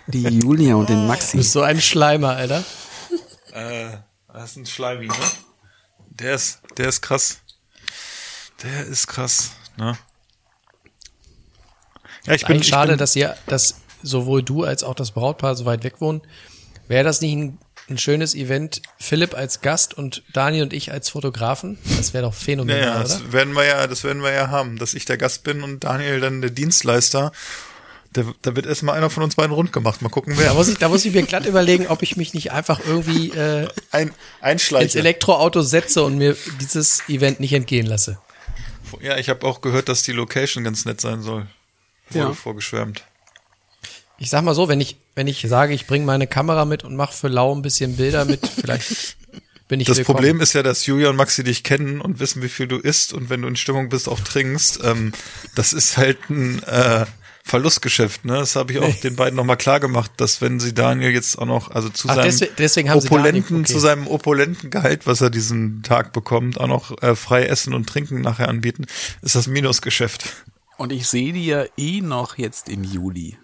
Die 0.09 0.23
Julia 0.23 0.75
und 0.75 0.89
den 0.89 1.03
Du 1.03 1.07
Maxi. 1.07 1.37
bist 1.37 1.53
so 1.53 1.63
ein 1.63 1.81
Schleimer, 1.81 2.31
Alter. 2.31 2.65
Äh, 3.53 3.99
das 4.33 4.51
ist 4.53 4.57
ein 4.57 4.67
Schleimi, 4.67 5.07
ne? 5.07 5.15
Der 6.11 6.35
ist, 6.35 6.61
der 6.77 6.89
ist 6.89 7.01
krass. 7.03 7.39
Der 8.63 8.87
ist 8.87 9.07
krass, 9.07 9.53
ne? 9.77 9.97
Ja, 12.27 12.35
ich 12.35 12.47
bin, 12.47 12.61
ich 12.61 12.69
schade, 12.69 12.93
bin, 12.93 12.99
dass 12.99 13.17
ihr, 13.17 13.37
dass 13.47 13.77
sowohl 14.03 14.43
du 14.43 14.65
als 14.65 14.83
auch 14.85 14.95
das 14.95 15.13
Brautpaar 15.13 15.55
so 15.55 15.65
weit 15.65 15.85
weg 15.85 16.01
wohnen. 16.01 16.23
Wäre 16.89 17.05
das 17.05 17.21
nicht 17.21 17.33
ein, 17.37 17.59
ein 17.93 17.99
schönes 17.99 18.35
Event? 18.35 18.83
Philipp 18.99 19.35
als 19.35 19.61
Gast 19.61 19.95
und 19.95 20.23
Daniel 20.33 20.65
und 20.65 20.73
ich 20.73 20.91
als 20.93 21.11
Fotografen? 21.11 21.79
Das 21.97 22.13
wäre 22.15 22.25
doch 22.25 22.35
phänomenal, 22.35 22.81
ja, 22.83 22.95
oder? 22.97 23.03
das 23.05 23.33
werden 23.33 23.53
wir 23.55 23.65
ja, 23.65 23.87
das 23.87 24.05
werden 24.05 24.23
wir 24.23 24.33
ja 24.33 24.49
haben, 24.49 24.79
dass 24.79 24.95
ich 24.95 25.05
der 25.05 25.17
Gast 25.19 25.45
bin 25.45 25.63
und 25.63 25.85
Daniel 25.85 26.21
dann 26.21 26.41
der 26.41 26.51
Dienstleister. 26.51 27.33
Da, 28.15 28.25
da 28.43 28.55
wird 28.57 28.67
erstmal 28.67 28.97
einer 28.99 29.09
von 29.09 29.23
uns 29.23 29.37
beiden 29.37 29.53
rund 29.53 29.73
gemacht. 29.73 30.03
Mal 30.03 30.11
gucken, 30.11 30.35
Da 30.37 30.43
wer. 30.43 30.55
muss 30.55 30.69
ich, 30.69 30.77
da 30.77 30.89
muss 30.91 31.05
ich 31.07 31.15
mir 31.15 31.23
glatt 31.23 31.47
überlegen, 31.47 31.87
ob 31.87 32.03
ich 32.03 32.17
mich 32.19 32.35
nicht 32.35 32.53
einfach 32.53 32.81
irgendwie 32.87 33.31
äh, 33.31 33.69
Ein, 33.91 34.13
ins. 34.43 34.71
Elektroauto 34.95 35.63
setze 35.63 36.03
und 36.03 36.19
mir 36.19 36.37
dieses 36.61 37.09
Event 37.09 37.41
nicht 37.41 37.55
entgehen 37.55 37.87
lasse. 37.87 38.19
Ja, 39.01 39.17
ich 39.17 39.31
habe 39.31 39.47
auch 39.47 39.63
gehört, 39.63 39.89
dass 39.89 40.03
die 40.03 40.13
Location 40.13 40.63
ganz 40.63 40.85
nett 40.85 41.01
sein 41.01 41.23
soll. 41.23 41.47
Wurde 42.11 42.19
Ja. 42.19 42.33
vorgeschwärmt. 42.35 43.03
Ich 44.23 44.31
sag 44.31 44.45
mal 44.45 44.55
so, 44.55 44.69
wenn 44.69 44.81
ich, 44.81 44.99
wenn 45.17 45.27
ich 45.27 45.41
sage, 45.49 45.75
ich 45.75 45.89
bringe 45.89 46.07
meine 46.07 46.29
Kamera 46.29 46.65
mit 46.65 46.85
und 46.85 46.95
mache 46.95 47.13
für 47.13 47.27
Lau 47.27 47.53
ein 47.53 47.61
bisschen 47.61 47.97
Bilder 47.97 48.25
mit, 48.25 48.47
vielleicht 48.61 49.17
bin 49.67 49.81
ich 49.81 49.89
Das 49.89 49.97
willkommen. 49.99 50.15
Problem 50.17 50.41
ist 50.41 50.53
ja, 50.53 50.63
dass 50.63 50.87
Julia 50.87 51.11
und 51.11 51.17
Maxi 51.17 51.43
dich 51.43 51.65
kennen 51.65 52.01
und 52.01 52.21
wissen, 52.21 52.41
wie 52.41 52.49
viel 52.49 52.69
du 52.69 52.77
isst 52.79 53.13
und 53.13 53.31
wenn 53.31 53.43
du 53.43 53.49
in 53.49 53.57
Stimmung 53.57 53.89
bist, 53.89 54.09
auch 54.09 54.21
trinkst. 54.21 54.79
Ähm, 54.85 55.11
das 55.57 55.73
ist 55.73 55.97
halt 55.97 56.19
ein 56.31 56.63
äh, 56.63 57.05
Verlustgeschäft. 57.43 58.25
Ne? 58.25 58.35
Das 58.35 58.55
habe 58.55 58.73
ich 58.73 58.79
auch 58.79 58.95
den 59.03 59.17
beiden 59.17 59.35
nochmal 59.35 59.57
klar 59.57 59.81
gemacht, 59.81 60.13
dass 60.19 60.41
wenn 60.41 60.61
sie 60.61 60.73
Daniel 60.73 61.11
jetzt 61.11 61.37
auch 61.37 61.47
noch, 61.47 61.73
also 61.73 61.89
zu 61.89 62.09
Ach, 62.09 62.15
seinem 62.15 62.25
deswegen- 62.27 62.53
deswegen 62.59 62.91
haben 62.91 63.01
sie 63.01 63.09
Daniel- 63.09 63.23
opulenten, 63.27 63.61
okay. 63.63 63.73
zu 63.73 63.81
seinem 63.81 64.07
opulenten 64.07 64.71
Gehalt, 64.71 65.05
was 65.09 65.21
er 65.21 65.31
diesen 65.31 65.83
Tag 65.83 66.13
bekommt, 66.13 66.61
auch 66.61 66.69
noch 66.69 67.03
äh, 67.03 67.17
frei 67.17 67.47
essen 67.47 67.75
und 67.75 67.89
trinken 67.89 68.21
nachher 68.21 68.49
anbieten, 68.49 68.87
ist 69.23 69.35
das 69.35 69.49
Minusgeschäft. 69.49 70.27
Und 70.79 70.93
ich 70.93 71.09
sehe 71.09 71.33
die 71.33 71.47
ja 71.47 71.65
eh 71.77 72.01
noch 72.03 72.39
jetzt 72.39 72.69
im 72.69 72.85
Juli. 72.85 73.37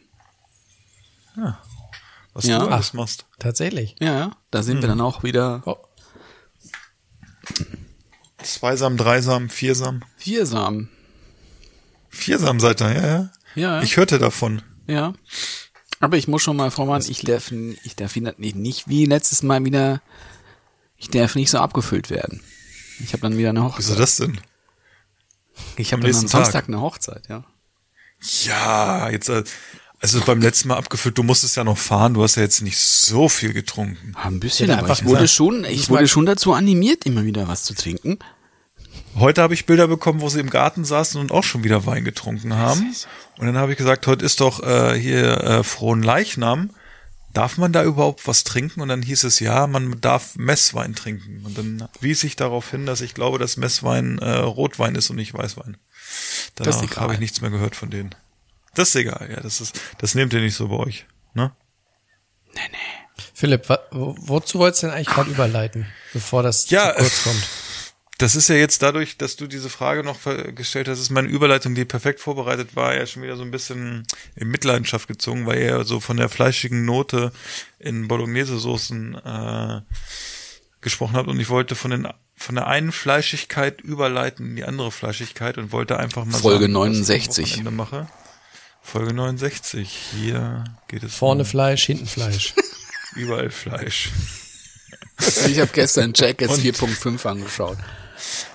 Was 2.35 2.45
Ja. 2.47 2.59
du 2.61 2.67
alles 2.69 2.93
machst. 2.93 3.27
Tatsächlich. 3.39 3.97
Ja, 4.01 4.13
ja. 4.19 4.37
Da 4.51 4.63
sind 4.63 4.81
wir 4.83 4.89
dann 4.89 5.01
auch 5.01 5.23
wieder 5.23 5.63
Oh, 5.65 5.77
Zweisam, 8.43 8.97
dreisam, 8.97 9.51
viersam. 9.51 10.03
viersam. 10.17 10.89
Viersam 12.09 12.61
seid 12.61 12.81
ihr, 12.81 12.93
ja, 12.93 13.07
ja. 13.07 13.31
Ja, 13.55 13.83
Ich 13.83 13.97
hörte 13.97 14.19
davon. 14.19 14.63
ja. 14.87 15.13
Aber 16.01 16.17
ich 16.17 16.29
muss 16.29 16.43
schon 16.43 16.57
mal 16.57 16.71
vorwarnen, 16.71 17.05
ich 17.11 17.23
darf, 17.23 17.51
ich 17.51 17.97
darf 17.97 18.15
nicht, 18.15 18.55
nicht 18.55 18.87
wie 18.87 19.05
letztes 19.07 19.43
Mal 19.43 19.65
wieder, 19.65 20.01
ich 20.97 21.09
darf 21.11 21.35
nicht 21.35 21.51
so 21.51 21.59
abgefüllt 21.59 22.09
werden. 22.09 22.41
Ich 23.01 23.13
habe 23.15 23.23
dann 23.23 23.37
wieder 23.37 23.49
eine 23.49 23.63
Wieso 23.65 23.75
Hochzeit. 23.75 23.99
das 23.99 24.17
denn? 24.17 24.41
Ich 25.77 25.93
habe 25.93 26.05
am 26.07 26.13
dann 26.13 26.21
am 26.21 26.27
Tag? 26.29 26.31
Samstag 26.45 26.69
eine 26.69 26.81
Hochzeit, 26.81 27.27
ja. 27.29 27.45
Ja, 28.45 29.11
jetzt, 29.11 29.29
äh, 29.29 29.43
also 30.01 30.21
beim 30.25 30.41
letzten 30.41 30.69
Mal 30.69 30.77
abgefüllt, 30.77 31.19
du 31.19 31.23
musstest 31.23 31.57
ja 31.57 31.65
noch 31.65 31.79
fahren, 31.79 32.15
du 32.15 32.23
hast 32.23 32.37
ja 32.37 32.43
jetzt 32.43 32.63
nicht 32.63 32.79
so 32.79 33.29
viel 33.29 33.53
getrunken. 33.53 34.15
Ein 34.23 34.39
bisschen, 34.41 34.69
Ja, 34.69 34.75
aber 34.79 34.85
einfach 34.85 35.01
ich 35.01 35.05
wurde 35.05 35.23
gesagt. 35.23 35.37
schon, 35.37 35.65
ich 35.65 35.89
wurde 35.89 36.07
schon 36.09 36.27
dazu 36.27 36.53
animiert, 36.53 37.05
immer 37.05 37.25
wieder 37.25 37.49
was 37.49 37.65
zu 37.65 37.75
trinken. 37.75 38.19
Heute 39.17 39.43
habe 39.43 39.55
ich 39.55 39.67
Bilder 39.67 39.89
bekommen, 39.89 40.21
wo 40.21 40.29
sie 40.29 40.39
im 40.39 40.51
Garten 40.51 40.85
saßen 40.85 41.21
und 41.21 41.33
auch 41.33 41.43
schon 41.43 41.65
wieder 41.65 41.87
Wein 41.87 42.05
getrunken 42.05 42.55
haben. 42.55 42.95
Und 43.39 43.47
dann 43.47 43.57
habe 43.57 43.73
ich 43.73 43.79
gesagt, 43.79 44.07
heute 44.07 44.25
ist 44.25 44.41
doch 44.41 44.63
äh, 44.63 44.99
hier 44.99 45.39
äh, 45.41 45.65
frohen 45.65 46.03
Leichnam. 46.03 46.71
Darf 47.35 47.59
man 47.59 47.73
da 47.73 47.83
überhaupt 47.83 48.27
was 48.27 48.45
trinken? 48.45 48.81
Und 48.81 48.89
dann 48.89 49.03
hieß 49.03 49.25
es, 49.25 49.41
ja, 49.41 49.67
man 49.67 50.01
darf 50.01 50.37
Messwein 50.37 50.95
trinken. 50.95 51.43
Und 51.45 51.59
dann 51.59 51.89
wies 52.01 52.23
ich 52.23 52.37
darauf 52.37 52.71
hin, 52.71 52.87
dass 52.87 53.01
ich 53.01 53.15
glaube, 53.15 53.39
dass 53.39 53.57
Messwein 53.57 54.19
äh, 54.19 54.31
Rotwein 54.39 54.95
ist 54.95 55.11
und 55.11 55.17
nicht 55.17 55.35
Weißwein. 55.35 55.77
Das 56.55 56.77
ist 56.77 56.81
Danach 56.83 56.97
habe 56.97 57.15
ich 57.15 57.21
nichts 57.21 57.41
mehr 57.41 57.51
gehört 57.51 57.77
von 57.77 57.91
denen. 57.91 58.15
Das 58.79 58.91
ist 58.91 58.95
egal, 58.95 59.29
ja, 59.29 59.41
das 59.41 59.61
ist, 59.61 59.81
das 59.99 60.15
nehmt 60.15 60.33
ihr 60.33 60.41
nicht 60.41 60.55
so 60.55 60.69
bei 60.69 60.77
euch, 60.77 61.05
ne? 61.35 61.51
Philipp, 63.35 63.69
wa, 63.69 63.81
wo, 63.91 64.15
wozu 64.19 64.61
wolltest 64.61 64.85
du 64.85 64.87
denn 64.87 64.95
eigentlich 64.95 65.09
gerade 65.09 65.31
überleiten, 65.31 65.87
bevor 66.13 66.45
das 66.45 66.71
Ja, 66.71 66.95
zu 66.95 67.01
kurz 67.01 67.25
kommt? 67.25 67.49
Das 68.19 68.37
ist 68.37 68.49
ja 68.49 68.55
jetzt 68.55 68.81
dadurch, 68.83 69.17
dass 69.17 69.35
du 69.35 69.49
diese 69.49 69.69
Frage 69.69 70.05
noch 70.05 70.19
gestellt 70.55 70.87
hast, 70.87 71.01
ist 71.01 71.11
meine 71.11 71.27
Überleitung, 71.27 71.75
die 71.75 71.85
perfekt 71.85 72.21
vorbereitet 72.21 72.77
war, 72.77 72.95
ja 72.95 73.05
schon 73.05 73.25
wieder 73.25 73.37
so 73.37 73.43
ein 73.43 73.51
bisschen 73.51 74.07
in 74.37 74.47
Mitleidenschaft 74.47 75.09
gezogen, 75.09 75.45
weil 75.47 75.61
ihr 75.61 75.85
so 75.85 75.99
von 75.99 76.17
der 76.17 76.29
fleischigen 76.29 76.85
Note 76.85 77.33
in 77.81 78.07
Bolognese-Soßen 78.07 79.17
äh, 79.17 79.81
gesprochen 80.81 81.17
habt 81.17 81.29
und 81.29 81.41
ich 81.41 81.49
wollte 81.49 81.75
von 81.75 81.91
den 81.91 82.09
von 82.37 82.55
der 82.55 82.69
einen 82.69 82.93
Fleischigkeit 82.93 83.81
überleiten 83.81 84.51
in 84.51 84.57
die 84.57 84.65
andere 84.65 84.93
Fleischigkeit 84.93 85.59
und 85.59 85.73
wollte 85.73 85.99
einfach 85.99 86.25
mal 86.25 86.39
Folge 86.39 86.67
sagen, 86.67 86.75
was 86.75 86.91
ich 86.93 86.97
am 87.01 87.17
69. 87.17 87.51
Wochenende 87.51 87.71
mache. 87.73 88.09
Folge 88.91 89.13
69. 89.15 89.89
Hier 90.15 90.65
geht 90.89 91.03
es 91.03 91.15
Vorne 91.15 91.43
um 91.43 91.47
Fleisch, 91.47 91.85
hinten 91.87 92.07
Fleisch. 92.07 92.55
überall 93.17 93.51
Fleisch. 93.51 94.11
Ich 95.49 95.59
habe 95.61 95.71
gestern 95.73 96.13
Jackass 96.15 96.51
Und- 96.51 96.61
4.5 96.63 97.27
angeschaut. 97.27 97.77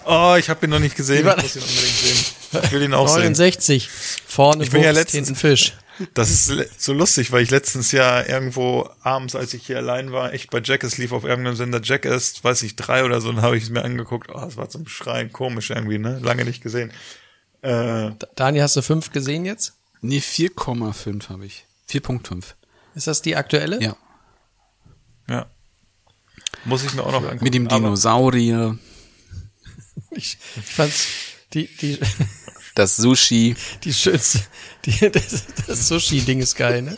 Oh, 0.05 0.36
ich 0.38 0.49
habe 0.49 0.65
ihn 0.65 0.71
noch 0.71 0.79
nicht 0.79 0.95
gesehen. 0.95 1.25
Ich 1.27 1.43
muss 1.43 1.55
ihn 1.55 1.61
unbedingt 1.61 1.95
sehen. 1.97 2.61
Ich 2.63 2.71
will 2.71 2.81
ihn 2.81 2.93
auch 2.93 3.07
sehen. 3.07 3.17
69. 3.34 3.89
Vorne 4.27 4.63
Ich 4.63 4.71
bin 4.71 4.81
ja 4.81 4.88
Wurst, 4.89 4.99
letztens- 4.99 5.27
hinten 5.27 5.36
Fisch. 5.39 5.73
Das 6.15 6.31
ist 6.31 6.81
so 6.81 6.91
lustig, 6.91 7.31
weil 7.31 7.43
ich 7.43 7.51
letztens 7.51 7.91
ja 7.91 8.25
irgendwo 8.27 8.89
abends, 9.03 9.36
als 9.36 9.53
ich 9.53 9.67
hier 9.67 9.77
allein 9.77 10.11
war, 10.11 10.34
echt 10.34 10.49
bei 10.49 10.59
Jackass 10.63 10.97
lief 10.97 11.11
auf 11.11 11.23
irgendeinem 11.23 11.55
Sender 11.55 11.79
Jackass, 11.84 12.43
weiß 12.43 12.63
ich, 12.63 12.75
drei 12.75 13.03
oder 13.05 13.21
so, 13.21 13.29
und 13.29 13.41
habe 13.43 13.55
ich 13.57 13.63
es 13.65 13.69
mir 13.69 13.84
angeguckt. 13.84 14.29
Oh, 14.34 14.41
das 14.41 14.57
war 14.57 14.67
zum 14.69 14.88
Schreien 14.88 15.31
komisch 15.31 15.69
irgendwie, 15.69 15.99
ne? 15.99 16.19
Lange 16.23 16.45
nicht 16.45 16.63
gesehen. 16.63 16.91
Äh, 17.61 18.09
Daniel, 18.36 18.63
hast 18.63 18.75
du 18.75 18.81
fünf 18.81 19.11
gesehen 19.11 19.45
jetzt? 19.45 19.73
Nee, 20.04 20.20
4,5 20.20 21.30
habe 21.30 21.45
ich. 21.45 21.66
4.5. 21.89 22.43
Ist 22.93 23.08
das 23.08 23.22
die 23.22 23.36
aktuelle? 23.36 23.82
Ja. 23.82 23.95
ja. 25.30 25.45
Muss 26.66 26.84
ich 26.84 26.93
mir 26.93 27.04
auch 27.04 27.12
noch 27.12 27.24
angucken. 27.24 27.43
Mit 27.43 27.54
dem 27.54 27.68
Dinosaurier, 27.68 28.78
Ich, 30.12 30.38
fand's 30.64 31.08
die, 31.54 31.68
die, 31.68 31.99
das 32.76 32.97
Sushi. 32.97 33.56
die 33.84 33.93
schönste, 33.93 34.41
die, 34.86 35.10
das, 35.10 35.45
das 35.68 35.88
Sushi-Ding 35.88 36.39
ist 36.41 36.56
geil, 36.56 36.82
ne? 36.82 36.97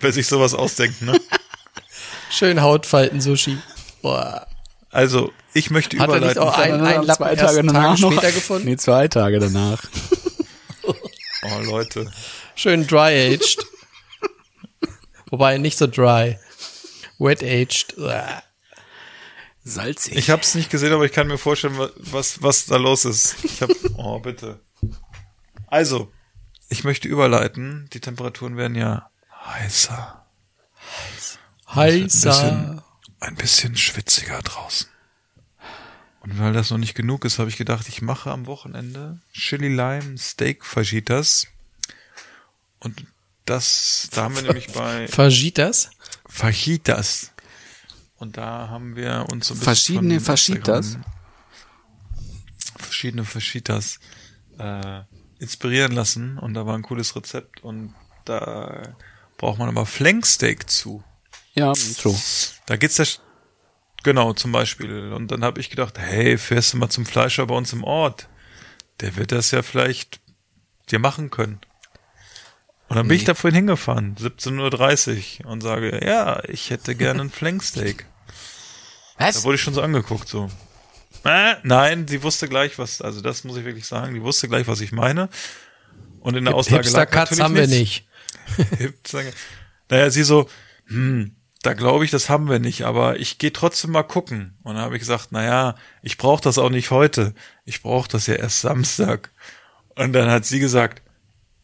Wer 0.00 0.12
sich 0.12 0.26
sowas 0.26 0.54
ausdenkt, 0.54 1.02
ne? 1.02 1.20
Schön 2.30 2.60
Hautfalten-Sushi. 2.62 3.58
Boah. 4.02 4.46
Also, 4.90 5.32
ich 5.54 5.70
möchte 5.70 5.98
Hat 5.98 6.08
er 6.10 6.20
nicht 6.20 6.36
überleiten. 6.36 6.42
auch 6.42 6.56
ein, 6.58 6.80
ein 6.80 7.02
Lappen 7.02 7.14
zwei 7.26 7.36
Tage 7.36 7.62
danach 7.62 7.96
Tage 7.96 8.00
noch. 8.00 8.12
später 8.12 8.32
gefunden? 8.32 8.68
Nee, 8.68 8.76
zwei 8.76 9.08
Tage 9.08 9.38
danach. 9.38 9.82
Oh, 11.42 11.58
Leute. 11.60 12.10
Schön 12.54 12.86
dry-aged. 12.86 13.64
Wobei 15.30 15.58
nicht 15.58 15.76
so 15.78 15.86
dry. 15.86 16.38
Wet-aged. 17.18 17.94
Salzig. 19.64 20.16
Ich 20.16 20.30
habe 20.30 20.42
es 20.42 20.54
nicht 20.54 20.70
gesehen, 20.70 20.92
aber 20.92 21.04
ich 21.04 21.12
kann 21.12 21.26
mir 21.26 21.36
vorstellen, 21.38 21.76
wa- 21.78 21.90
was, 21.96 22.42
was 22.42 22.66
da 22.66 22.76
los 22.76 23.04
ist. 23.04 23.36
Ich 23.44 23.60
hab, 23.60 23.70
oh, 23.96 24.18
bitte. 24.20 24.60
Also, 25.66 26.10
ich 26.70 26.84
möchte 26.84 27.08
überleiten. 27.08 27.88
Die 27.92 28.00
Temperaturen 28.00 28.56
werden 28.56 28.76
ja 28.76 29.10
heißer. 29.44 30.24
Ein 31.66 31.76
Heißer. 31.76 32.30
bisschen, 32.30 32.82
ein 33.20 33.34
bisschen 33.34 33.76
schwitziger 33.76 34.40
draußen. 34.40 34.88
Und 36.28 36.38
weil 36.38 36.52
das 36.52 36.70
noch 36.70 36.76
nicht 36.76 36.94
genug 36.94 37.24
ist, 37.24 37.38
habe 37.38 37.48
ich 37.48 37.56
gedacht, 37.56 37.88
ich 37.88 38.02
mache 38.02 38.30
am 38.30 38.44
Wochenende 38.44 39.18
Chili 39.32 39.68
Lime 39.68 40.18
Steak 40.18 40.62
Fajitas. 40.62 41.46
Und 42.80 43.06
das, 43.46 44.10
da 44.12 44.24
haben 44.24 44.34
wir 44.36 44.42
nämlich 44.42 44.70
bei 44.72 45.08
Fajitas? 45.08 45.90
Fajitas. 46.28 47.32
Und 48.18 48.36
da 48.36 48.68
haben 48.68 48.94
wir 48.94 49.26
uns 49.32 49.46
so 49.46 49.54
ein 49.54 49.58
bisschen 49.58 49.64
Verschiedene 49.64 50.20
Fajitas? 50.20 50.98
Verschiedene 52.76 53.24
Fajitas 53.24 53.98
äh, 54.58 55.00
inspirieren 55.38 55.92
lassen 55.92 56.36
und 56.36 56.52
da 56.52 56.66
war 56.66 56.74
ein 56.74 56.82
cooles 56.82 57.16
Rezept 57.16 57.64
und 57.64 57.94
da 58.26 58.94
braucht 59.38 59.58
man 59.58 59.68
aber 59.70 59.86
Flanksteak 59.86 60.68
zu. 60.68 61.02
Ja, 61.54 61.74
so. 61.74 62.14
Da 62.66 62.76
geht's 62.76 62.98
ja 62.98 63.06
genau 64.02 64.32
zum 64.32 64.52
Beispiel 64.52 65.12
und 65.12 65.30
dann 65.30 65.44
habe 65.44 65.60
ich 65.60 65.70
gedacht, 65.70 65.98
hey, 65.98 66.38
fährst 66.38 66.72
du 66.72 66.78
mal 66.78 66.88
zum 66.88 67.06
Fleischer 67.06 67.46
bei 67.46 67.54
uns 67.54 67.72
im 67.72 67.84
Ort? 67.84 68.28
Der 69.00 69.16
wird 69.16 69.32
das 69.32 69.50
ja 69.50 69.62
vielleicht 69.62 70.20
dir 70.90 70.98
machen 70.98 71.30
können. 71.30 71.60
Und 72.88 72.96
dann 72.96 73.06
bin 73.06 73.16
ich 73.18 73.24
da 73.24 73.34
vorhin 73.34 73.56
hingefahren, 73.56 74.16
17.30 74.16 75.44
Uhr 75.44 75.50
und 75.50 75.60
sage, 75.60 76.04
ja, 76.04 76.42
ich 76.48 76.70
hätte 76.70 76.94
gerne 76.94 77.20
ein 77.20 77.30
Flanksteak. 77.30 78.06
Da 79.18 79.26
Was? 79.26 79.44
wurde 79.44 79.56
ich 79.56 79.62
schon 79.62 79.74
so 79.74 79.82
angeguckt, 79.82 80.28
so. 80.28 80.48
Äh, 81.24 81.56
nein, 81.64 82.08
sie 82.08 82.22
wusste 82.22 82.48
gleich, 82.48 82.78
was, 82.78 83.02
also 83.02 83.20
das 83.20 83.44
muss 83.44 83.56
ich 83.58 83.64
wirklich 83.64 83.86
sagen, 83.86 84.14
die 84.14 84.22
wusste 84.22 84.48
gleich, 84.48 84.66
was 84.68 84.80
ich 84.80 84.92
meine. 84.92 85.28
Und 86.20 86.36
in 86.36 86.44
der 86.44 86.54
Aussage 86.54 86.88
lag 86.90 87.12
natürlich 87.12 87.44
haben 87.44 87.54
wir 87.54 87.66
nichts. 87.66 88.04
nicht. 88.72 89.34
Naja, 89.90 90.10
sie 90.10 90.22
so, 90.22 90.48
hm, 90.86 91.34
da 91.68 91.74
glaube 91.74 92.06
ich, 92.06 92.10
das 92.10 92.30
haben 92.30 92.48
wir 92.48 92.60
nicht, 92.60 92.86
aber 92.86 93.20
ich 93.20 93.36
gehe 93.36 93.52
trotzdem 93.52 93.90
mal 93.90 94.02
gucken. 94.02 94.56
Und 94.62 94.76
dann 94.76 94.82
habe 94.84 94.96
ich 94.96 95.00
gesagt, 95.00 95.32
naja, 95.32 95.74
ich 96.00 96.16
brauche 96.16 96.42
das 96.42 96.56
auch 96.56 96.70
nicht 96.70 96.90
heute. 96.90 97.34
Ich 97.66 97.82
brauche 97.82 98.08
das 98.08 98.26
ja 98.26 98.36
erst 98.36 98.62
Samstag. 98.62 99.30
Und 99.94 100.14
dann 100.14 100.30
hat 100.30 100.46
sie 100.46 100.60
gesagt, 100.60 101.02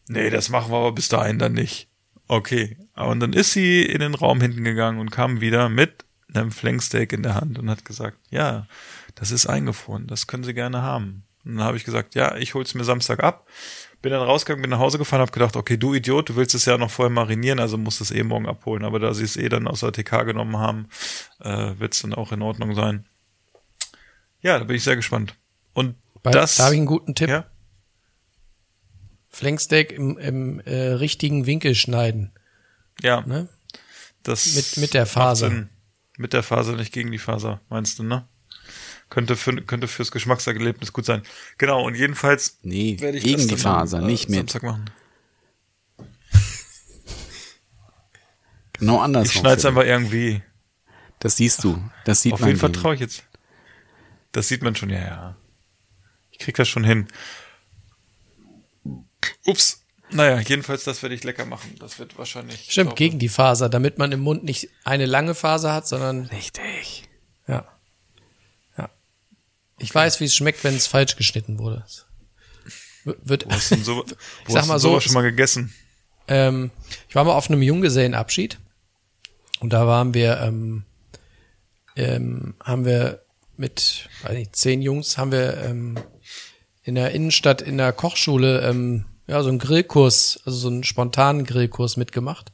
nee, 0.07 0.29
das 0.29 0.49
machen 0.49 0.71
wir 0.71 0.77
aber 0.77 0.91
bis 0.91 1.09
dahin 1.09 1.39
dann 1.39 1.53
nicht. 1.53 1.89
Okay. 2.27 2.77
Und 2.93 3.19
dann 3.19 3.33
ist 3.33 3.53
sie 3.53 3.81
in 3.81 3.99
den 3.99 4.13
Raum 4.13 4.41
hinten 4.41 4.63
gegangen 4.63 4.99
und 4.99 5.09
kam 5.09 5.41
wieder 5.41 5.69
mit 5.69 6.05
einem 6.31 6.51
Flanksteak 6.51 7.11
in 7.11 7.23
der 7.23 7.33
Hand 7.33 7.57
und 7.57 7.67
hat 7.67 7.83
gesagt, 7.83 8.19
ja, 8.29 8.67
das 9.15 9.31
ist 9.31 9.47
eingefroren, 9.47 10.05
das 10.05 10.27
können 10.27 10.43
Sie 10.43 10.53
gerne 10.53 10.83
haben. 10.83 11.23
Und 11.45 11.55
dann 11.55 11.65
habe 11.65 11.77
ich 11.77 11.83
gesagt, 11.83 12.13
ja, 12.13 12.35
ich 12.35 12.53
hol's 12.53 12.75
mir 12.75 12.83
Samstag 12.83 13.23
ab. 13.23 13.47
Bin 14.05 14.11
dann 14.11 14.21
rausgegangen, 14.21 14.61
bin 14.61 14.69
nach 14.69 14.77
Hause 14.77 14.99
gefahren, 14.99 15.21
habe 15.21 15.31
gedacht, 15.31 15.55
okay, 15.55 15.77
du 15.77 15.95
Idiot, 15.95 16.29
du 16.29 16.35
willst 16.35 16.53
es 16.53 16.65
ja 16.65 16.77
noch 16.77 16.91
vorher 16.91 17.09
marinieren, 17.09 17.59
also 17.59 17.75
musst 17.75 18.01
es 18.01 18.11
eh 18.11 18.21
morgen 18.21 18.45
abholen. 18.47 18.85
Aber 18.85 18.99
da 18.99 19.15
sie 19.15 19.23
es 19.23 19.35
eh 19.35 19.49
dann 19.49 19.67
aus 19.67 19.79
der 19.79 19.93
TK 19.93 20.25
genommen 20.25 20.57
haben, 20.57 20.87
äh, 21.39 21.73
wird's 21.79 22.03
dann 22.03 22.13
auch 22.13 22.31
in 22.31 22.43
Ordnung 22.43 22.75
sein. 22.75 23.07
Ja, 24.41 24.59
da 24.59 24.65
bin 24.65 24.75
ich 24.75 24.83
sehr 24.83 24.95
gespannt. 24.95 25.35
Und 25.73 25.95
Bei, 26.21 26.29
das, 26.29 26.57
da 26.57 26.65
habe 26.65 26.75
ich 26.75 26.79
einen 26.81 26.85
guten 26.85 27.15
Tipp. 27.15 27.29
ja, 27.29 27.45
Flanksteak 29.29 29.91
im, 29.91 30.19
im 30.19 30.59
äh, 30.59 30.75
richtigen 30.91 31.47
Winkel 31.47 31.73
schneiden. 31.73 32.31
ja, 33.01 33.21
Ne? 33.21 33.47
das 34.21 34.53
Mit- 34.55 34.77
mit 34.77 34.93
der 34.93 35.07
Faser. 35.07 35.67
Mit 36.17 36.33
der 36.33 36.43
Faser, 36.43 36.75
nicht 36.75 36.93
gegen 36.93 37.11
die 37.11 37.17
Faser, 37.17 37.59
meinst 37.69 37.97
du, 37.97 38.03
ne? 38.03 38.27
Könnte 39.09 39.35
für, 39.35 39.55
könnte 39.61 39.87
fürs 39.87 40.11
Geschmackserlebnis 40.11 40.91
gut 40.91 41.05
sein. 41.05 41.21
Genau, 41.57 41.85
und 41.85 41.95
jedenfalls 41.95 42.57
Nee, 42.63 42.97
werde 42.99 43.17
ich 43.19 43.23
gegen 43.23 43.37
das 43.37 43.47
die 43.47 43.51
dann 43.53 43.59
Faser, 43.59 43.97
am, 43.99 44.03
äh, 44.05 44.07
nicht 44.07 44.29
mit. 44.29 44.37
Samstag 44.39 44.63
machen. 44.63 44.89
Genau 48.77 48.99
anders. 48.99 49.27
Ich 49.27 49.33
schneide 49.39 49.65
einfach 49.67 49.85
irgendwie. 49.85 50.41
Das 51.19 51.37
siehst 51.37 51.63
du. 51.63 51.81
Das 52.03 52.21
sieht 52.21 52.33
Auf 52.33 52.41
man. 52.41 52.49
jeden 52.49 52.59
Fall 52.59 52.73
traue 52.73 52.93
ich 52.95 52.99
jetzt. 52.99 53.23
Das 54.33 54.49
sieht 54.49 54.61
man 54.63 54.75
schon, 54.75 54.89
ja, 54.89 54.99
ja. 54.99 55.35
Ich 56.31 56.39
krieg 56.39 56.55
das 56.55 56.67
schon 56.67 56.83
hin. 56.83 57.07
Ups. 59.45 59.81
Naja, 60.11 60.39
jedenfalls, 60.39 60.83
das 60.83 61.01
werde 61.01 61.15
ich 61.15 61.23
lecker 61.23 61.45
machen. 61.45 61.75
Das 61.79 61.99
wird 61.99 62.17
wahrscheinlich. 62.17 62.67
Stimmt, 62.69 62.95
gegen 62.95 63.17
die 63.17 63.29
Faser, 63.29 63.69
damit 63.69 63.97
man 63.97 64.11
im 64.11 64.19
Mund 64.19 64.43
nicht 64.43 64.69
eine 64.83 65.05
lange 65.05 65.35
Faser 65.35 65.73
hat, 65.73 65.87
sondern 65.87 66.25
Richtig. 66.25 67.07
ja. 67.47 67.65
Ja. 68.77 68.89
Ich 69.77 69.93
weiß, 69.93 70.19
wie 70.19 70.25
es 70.25 70.35
schmeckt, 70.35 70.63
wenn 70.63 70.75
es 70.75 70.87
falsch 70.87 71.15
geschnitten 71.15 71.59
wurde. 71.59 71.85
Wird, 73.03 73.45
Wo 73.45 73.55
denn 73.69 73.83
so, 73.83 74.05
wo 74.45 74.53
sag 74.53 74.65
mal 74.67 74.79
so, 74.79 74.99
schon 74.99 75.13
mal 75.13 75.21
gegessen? 75.21 75.73
ähm, 76.27 76.71
ich 77.07 77.15
war 77.15 77.23
mal 77.23 77.33
auf 77.33 77.49
einem 77.49 77.61
Junggesellenabschied 77.61 78.59
und 79.59 79.73
da 79.73 79.85
waren 79.87 80.13
wir, 80.13 80.39
ähm, 80.41 80.85
ähm, 81.95 82.55
haben 82.63 82.85
wir 82.85 83.21
mit, 83.57 84.09
weiß 84.23 84.33
nicht, 84.33 84.55
zehn 84.55 84.81
Jungs 84.81 85.17
haben 85.17 85.31
wir 85.31 85.57
ähm, 85.57 85.99
in 86.83 86.95
der 86.95 87.11
Innenstadt 87.11 87.61
in 87.61 87.77
der 87.77 87.93
Kochschule 87.93 88.61
ähm, 88.61 89.05
ja 89.27 89.41
so 89.41 89.49
einen 89.49 89.59
Grillkurs, 89.59 90.39
also 90.45 90.57
so 90.57 90.67
einen 90.67 90.83
spontanen 90.83 91.45
Grillkurs 91.45 91.97
mitgemacht. 91.97 92.51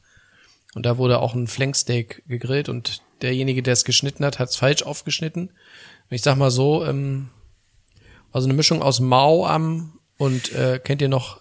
Und 0.74 0.86
da 0.86 0.96
wurde 0.96 1.18
auch 1.18 1.34
ein 1.34 1.48
Flanksteak 1.48 2.22
gegrillt 2.26 2.70
und 2.70 3.02
derjenige, 3.20 3.62
der 3.62 3.74
es 3.74 3.84
geschnitten 3.84 4.24
hat, 4.24 4.38
hat 4.38 4.48
es 4.48 4.56
falsch 4.56 4.82
aufgeschnitten. 4.82 5.50
Ich 6.12 6.22
sag 6.22 6.36
mal 6.36 6.50
so, 6.50 6.84
ähm, 6.84 7.30
war 8.32 8.42
so 8.42 8.46
eine 8.46 8.54
Mischung 8.54 8.82
aus 8.82 9.00
Mau 9.00 9.46
am 9.46 9.98
und 10.18 10.52
äh, 10.52 10.78
kennt 10.78 11.02
ihr 11.02 11.08
noch 11.08 11.40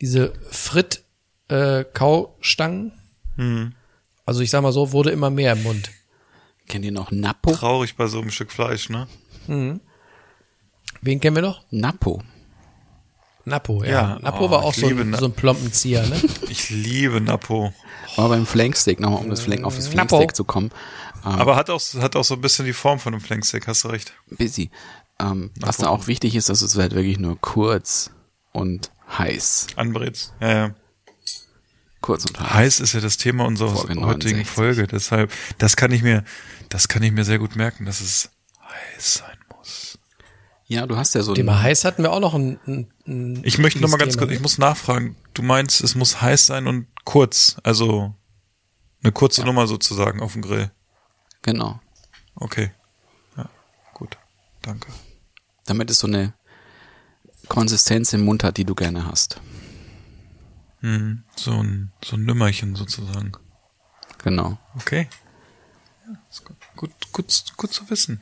diese 0.00 0.32
Frit 0.50 1.04
äh, 1.48 1.84
Kaustangen? 1.84 2.92
Also 4.24 4.40
ich 4.40 4.50
sag 4.50 4.62
mal 4.62 4.72
so, 4.72 4.92
wurde 4.92 5.10
immer 5.10 5.30
mehr 5.30 5.52
im 5.52 5.62
Mund. 5.62 5.90
Kennt 6.68 6.84
ihr 6.84 6.92
noch 6.92 7.10
Napo? 7.12 7.52
Traurig 7.52 7.96
bei 7.96 8.06
so 8.06 8.20
einem 8.20 8.30
Stück 8.30 8.50
Fleisch, 8.50 8.88
ne? 8.88 9.06
Wen 11.02 11.20
kennen 11.20 11.36
wir 11.36 11.42
noch? 11.42 11.62
Napo. 11.70 12.22
Napo, 13.44 13.84
ja. 13.84 13.90
Ja, 13.90 14.18
Napo 14.20 14.46
oh, 14.46 14.50
war 14.50 14.64
auch 14.64 14.74
so 14.74 14.88
ein, 14.88 15.14
so 15.14 15.26
ein 15.26 15.32
Plompenzieher, 15.32 16.04
ne? 16.04 16.20
Ich 16.48 16.70
liebe 16.70 17.20
Napo. 17.20 17.72
Aber 18.16 18.30
beim 18.30 18.46
Flanksteak, 18.46 18.98
nochmal 18.98 19.20
um 19.20 19.30
das 19.30 19.40
Flank, 19.40 19.64
auf 19.64 19.76
das 19.76 19.94
Napo. 19.94 20.16
Flanksteak 20.16 20.34
zu 20.34 20.44
kommen. 20.44 20.72
Ähm, 21.26 21.32
Aber 21.32 21.56
hat 21.56 21.70
auch, 21.70 21.82
hat 21.94 22.14
auch 22.14 22.24
so 22.24 22.34
ein 22.34 22.40
bisschen 22.40 22.66
die 22.66 22.72
Form 22.72 23.00
von 23.00 23.12
einem 23.12 23.20
Flanksteak, 23.20 23.66
hast 23.66 23.84
du 23.84 23.88
recht. 23.88 24.12
busy. 24.30 24.70
Ähm, 25.18 25.50
was 25.58 25.78
da 25.78 25.88
auch 25.88 26.06
wichtig 26.06 26.36
ist, 26.36 26.48
dass 26.48 26.62
es 26.62 26.76
halt 26.76 26.94
wirklich 26.94 27.18
nur 27.18 27.40
kurz 27.40 28.10
und 28.52 28.92
heiß. 29.18 29.68
Anbrätst. 29.76 30.34
Ja, 30.40 30.52
ja. 30.52 30.74
Kurz 32.00 32.26
und 32.26 32.38
heiß. 32.38 32.50
Heiß 32.52 32.80
ist 32.80 32.92
ja 32.92 33.00
das 33.00 33.16
Thema 33.16 33.44
unserer 33.44 33.74
Folge 33.74 34.00
heutigen 34.02 34.42
69. 34.42 34.46
Folge. 34.46 34.86
Deshalb, 34.86 35.32
das 35.58 35.76
kann 35.76 35.90
ich 35.90 36.02
mir, 36.02 36.22
das 36.68 36.86
kann 36.86 37.02
ich 37.02 37.10
mir 37.10 37.24
sehr 37.24 37.38
gut 37.38 37.56
merken, 37.56 37.86
dass 37.86 38.00
es 38.00 38.30
heiß 38.62 39.14
sein 39.14 39.38
muss. 39.56 39.98
Ja, 40.66 40.86
du 40.86 40.96
hast 40.96 41.14
ja 41.14 41.22
so 41.22 41.32
ein, 41.32 41.36
Thema 41.36 41.60
heiß 41.60 41.84
hatten 41.84 42.02
wir 42.02 42.12
auch 42.12 42.20
noch 42.20 42.34
ein, 42.34 42.60
ein, 42.66 42.92
ein 43.06 43.40
Ich 43.42 43.58
möchte 43.58 43.80
noch 43.80 43.88
mal 43.88 43.96
ganz 43.96 44.16
kurz, 44.16 44.28
Thema, 44.28 44.36
ich 44.36 44.42
muss 44.42 44.58
nachfragen. 44.58 45.16
Du 45.34 45.42
meinst, 45.42 45.82
es 45.82 45.96
muss 45.96 46.20
heiß 46.20 46.46
sein 46.46 46.68
und 46.68 46.86
kurz, 47.04 47.56
also 47.62 48.14
eine 49.02 49.12
kurze 49.12 49.44
Nummer 49.44 49.66
sozusagen 49.66 50.20
auf 50.20 50.34
dem 50.34 50.42
Grill. 50.42 50.70
Genau. 51.46 51.80
Okay. 52.34 52.72
Ja, 53.36 53.48
gut. 53.94 54.18
Danke. 54.60 54.88
Damit 55.64 55.90
es 55.90 56.00
so 56.00 56.06
eine 56.06 56.34
Konsistenz 57.48 58.12
im 58.12 58.24
Mund 58.24 58.44
hat, 58.44 58.58
die 58.58 58.64
du 58.64 58.74
gerne 58.74 59.06
hast. 59.06 59.40
Mhm. 60.80 61.22
So 61.34 61.52
ein, 61.52 61.92
so 62.04 62.16
ein 62.16 62.24
Nümmerchen 62.24 62.76
sozusagen. 62.76 63.32
Genau. 64.22 64.58
Okay. 64.74 65.08
Ja, 66.06 66.18
gut, 66.44 66.56
gut, 66.76 67.12
gut, 67.12 67.44
gut 67.56 67.72
zu 67.72 67.88
wissen. 67.88 68.20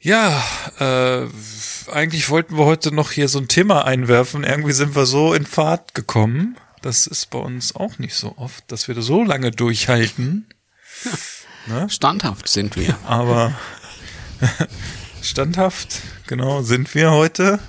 Ja, 0.00 0.42
äh, 0.78 1.28
eigentlich 1.92 2.30
wollten 2.30 2.56
wir 2.56 2.64
heute 2.64 2.90
noch 2.92 3.12
hier 3.12 3.28
so 3.28 3.38
ein 3.38 3.48
Thema 3.48 3.84
einwerfen. 3.84 4.44
Irgendwie 4.44 4.72
sind 4.72 4.96
wir 4.96 5.04
so 5.04 5.34
in 5.34 5.44
Fahrt 5.44 5.94
gekommen. 5.94 6.56
Das 6.80 7.06
ist 7.06 7.28
bei 7.28 7.38
uns 7.38 7.76
auch 7.76 7.98
nicht 7.98 8.14
so 8.14 8.38
oft, 8.38 8.64
dass 8.72 8.88
wir 8.88 8.94
da 8.94 9.02
so 9.02 9.22
lange 9.22 9.50
durchhalten. 9.50 10.46
Standhaft 11.88 12.48
sind 12.48 12.76
wir. 12.76 12.98
Aber 13.04 13.54
standhaft, 15.22 16.00
genau, 16.26 16.62
sind 16.62 16.94
wir 16.94 17.10
heute. 17.10 17.60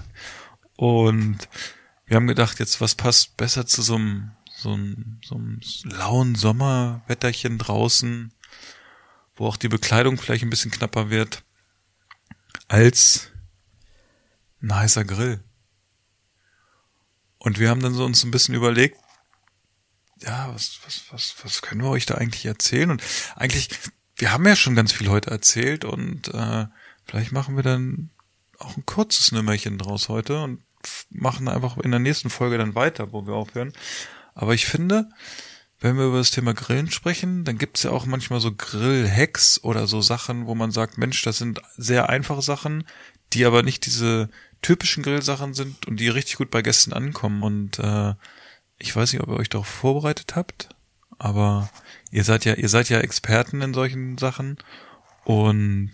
Und 0.76 1.48
wir 2.06 2.16
haben 2.16 2.28
gedacht, 2.28 2.60
jetzt 2.60 2.82
was 2.82 2.96
passt 2.96 3.38
besser 3.38 3.66
zu 3.66 3.82
so 3.82 3.96
einem, 3.96 4.32
so 4.58 4.74
einem, 4.74 5.20
so 5.24 5.36
einem 5.36 5.62
lauen 5.84 6.36
Sommerwetterchen 6.36 7.58
draußen, 7.58 8.34
wo 9.36 9.48
auch 9.48 9.58
die 9.58 9.70
Bekleidung 9.70 10.18
vielleicht 10.18 10.44
ein 10.44 10.50
bisschen 10.50 10.72
knapper 10.72 11.10
wird, 11.10 11.44
als 12.68 13.32
ein 14.62 14.74
heißer 14.76 15.06
Grill. 15.06 15.44
Und 17.38 17.60
wir 17.60 17.70
haben 17.70 17.82
dann 17.82 17.94
so 17.94 18.06
uns 18.06 18.24
ein 18.24 18.32
bisschen 18.32 18.56
überlegt, 18.56 18.98
ja, 20.24 20.52
was, 20.54 20.80
was, 20.86 21.04
was, 21.12 21.36
was 21.44 21.62
können 21.62 21.82
wir 21.82 21.90
euch 21.90 22.06
da 22.06 22.16
eigentlich 22.16 22.46
erzählen? 22.46 22.92
Und 22.92 23.04
eigentlich, 23.36 23.70
wir 24.16 24.32
haben 24.32 24.46
ja 24.46 24.56
schon 24.56 24.76
ganz 24.76 24.92
viel 24.92 25.10
heute 25.10 25.32
erzählt 25.32 25.86
und 25.86 26.34
äh, 26.34 26.68
vielleicht 27.06 27.32
machen 27.32 27.56
wir 27.56 27.64
dann 27.64 28.10
auch 28.60 28.78
ein 28.78 28.86
kurzes 28.86 29.32
Nimmerchen 29.32 29.78
draus 29.78 30.10
heute 30.10 30.44
und 30.44 30.62
machen 31.10 31.48
einfach 31.48 31.78
in 31.78 31.92
der 31.92 32.00
nächsten 32.00 32.30
Folge 32.30 32.58
dann 32.58 32.76
weiter, 32.76 33.12
wo 33.12 33.26
wir 33.26 33.34
aufhören. 33.34 33.74
Aber 34.34 34.54
ich 34.54 34.66
finde, 34.66 35.10
wenn 35.80 35.98
wir 35.98 36.06
über 36.06 36.20
das 36.20 36.32
Thema 36.32 36.54
Grillen 36.54 36.92
sprechen, 36.92 37.44
dann 37.44 37.58
gibt's 37.58 37.84
ja 37.84 37.92
auch 37.92 38.06
manchmal 38.06 38.40
so 38.40 38.52
Grill-Hacks 38.54 39.64
oder 39.64 39.88
so 39.88 40.02
Sachen, 40.02 40.46
wo 40.46 40.54
man 40.54 40.72
sagt, 40.72 40.98
Mensch, 40.98 41.22
das 41.24 41.40
sind 41.40 41.62
sehr 41.76 42.10
einfache 42.10 42.44
Sachen, 42.44 42.86
die 43.34 43.46
aber 43.46 43.64
nicht 43.64 43.86
diese 43.86 44.30
typischen 44.62 45.02
Grillsachen 45.02 45.56
sind 45.56 45.88
und 45.88 46.00
die 46.00 46.10
richtig 46.10 46.36
gut 46.36 46.52
bei 46.52 46.62
Gästen 46.62 46.94
ankommen. 46.94 47.42
Und 47.42 47.80
äh, 47.80 48.14
ich 48.82 48.96
weiß 48.96 49.14
nicht, 49.14 49.22
ob 49.22 49.30
ihr 49.30 49.38
euch 49.38 49.50
darauf 49.50 49.68
vorbereitet 49.68 50.36
habt, 50.36 50.70
aber 51.20 51.70
ihr 52.10 52.24
seid 52.24 52.46
ja, 52.46 52.56
ihr 52.56 52.70
seid 52.70 52.90
ja 52.90 53.00
Experten 53.00 53.62
in 53.62 53.74
solchen 53.74 54.18
Sachen. 54.18 54.58
Und 55.24 55.92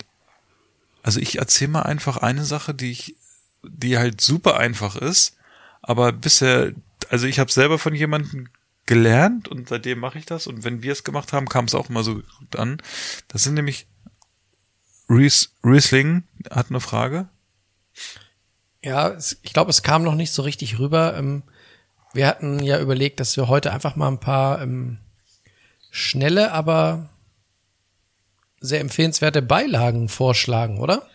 also 1.03 1.19
ich 1.19 1.38
erzähle 1.38 1.72
mal 1.72 1.84
einfach 1.84 2.18
eine 2.18 2.45
Sache, 2.45 2.73
die 2.73 2.91
ich, 2.91 3.15
die 3.64 3.97
halt 3.97 4.22
super 4.22 4.57
einfach 4.57 4.95
ist, 4.95 5.38
aber 5.81 6.11
bisher, 6.11 6.73
also 7.09 7.27
ich 7.27 7.39
habe 7.39 7.51
selber 7.51 7.77
von 7.77 7.93
jemandem 7.93 8.49
gelernt 8.85 9.49
und 9.49 9.68
seitdem 9.68 9.99
mache 9.99 10.18
ich 10.18 10.26
das 10.26 10.47
und 10.47 10.64
wenn 10.64 10.81
wir 10.81 10.93
es 10.93 11.03
gemacht 11.03 11.34
haben, 11.34 11.49
kam 11.49 11.65
es 11.65 11.76
auch 11.76 11.89
immer 11.89 12.03
so 12.03 12.15
gut 12.39 12.55
an. 12.55 12.81
Das 13.27 13.43
sind 13.43 13.53
nämlich 13.53 13.88
Ries, 15.09 15.53
Riesling 15.64 16.23
hat 16.49 16.69
eine 16.69 16.80
Frage. 16.80 17.27
Ja, 18.81 19.18
ich 19.18 19.53
glaube, 19.53 19.72
es 19.72 19.84
kam 19.84 20.03
noch 20.03 20.15
nicht 20.15 20.31
so 20.31 20.41
richtig 20.41 20.80
rüber. 20.80 21.18
Ähm, 21.18 21.43
wir 22.13 22.27
hatten 22.27 22.59
ja 22.63 22.79
überlegt, 22.79 23.19
dass 23.19 23.35
wir 23.38 23.47
heute 23.47 23.71
einfach 23.71 23.95
mal 23.95 24.07
ein 24.07 24.19
paar 24.19 24.61
ähm, 24.61 24.97
schnelle, 25.91 26.51
aber 26.51 27.09
sehr 28.59 28.79
empfehlenswerte 28.79 29.41
Beilagen 29.41 30.09
vorschlagen, 30.09 30.79
oder? 30.79 31.07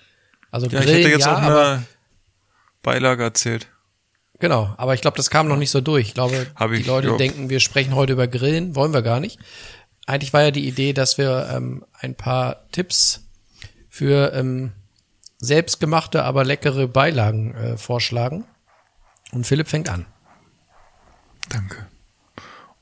Also 0.51 0.66
Ja, 0.69 0.78
ich 0.81 0.85
Grillen, 0.86 0.98
hätte 0.98 1.10
jetzt 1.10 1.27
ja, 1.27 1.35
auch 1.35 1.43
eine 1.43 1.82
Beilage 2.82 3.23
erzählt. 3.24 3.69
genau. 4.39 4.73
Aber 4.77 4.94
ich 4.94 5.01
glaube, 5.01 5.16
das 5.16 5.31
kam 5.31 5.48
noch 5.48 5.56
nicht 5.56 5.70
so 5.70 5.81
durch. 5.81 6.09
Ich 6.09 6.14
glaube, 6.14 6.47
Hab 6.55 6.70
die 6.70 6.78
ich, 6.78 6.86
Leute 6.86 7.09
ja. 7.09 7.16
denken, 7.16 7.51
wir 7.51 7.60
sprechen 7.60 7.94
heute 7.94 8.12
über 8.12 8.28
Grillen, 8.28 8.77
wollen 8.77 8.93
wir 8.93 9.02
gar 9.02 9.19
nicht. 9.20 9.39
Eigentlich 10.06 10.32
war 10.32 10.43
ja 10.43 10.51
die 10.51 10.66
Idee, 10.66 10.93
dass 10.93 11.16
wir 11.19 11.48
ähm, 11.52 11.85
ein 11.93 12.14
paar 12.16 12.69
Tipps 12.70 13.28
für 13.89 14.32
ähm, 14.35 14.73
selbstgemachte, 15.39 16.23
aber 16.24 16.44
leckere 16.44 16.86
Beilagen 16.89 17.55
äh, 17.55 17.77
vorschlagen. 17.77 18.44
Und 19.32 19.47
Philipp 19.47 19.69
fängt 19.69 19.89
an. 19.89 20.06
Danke. 21.53 21.87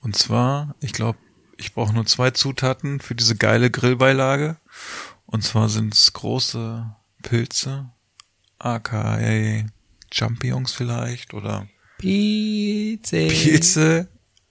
Und 0.01 0.17
zwar, 0.17 0.77
ich 0.81 0.93
glaube, 0.93 1.19
ich 1.57 1.75
brauche 1.75 1.93
nur 1.93 2.07
zwei 2.07 2.31
Zutaten 2.31 3.01
für 3.01 3.17
diese 3.17 3.35
geile 3.35 3.69
Grillbeilage. 3.69 4.59
Und 5.27 5.43
zwar 5.43 5.69
sind 5.69 5.93
es 5.93 6.13
große 6.13 6.95
Pilze, 7.23 7.91
aka 8.59 9.19
Champignons 10.13 10.73
vielleicht 10.73 11.35
oder 11.35 11.67
Pizza. 11.99 13.29
Pilze 13.29 14.09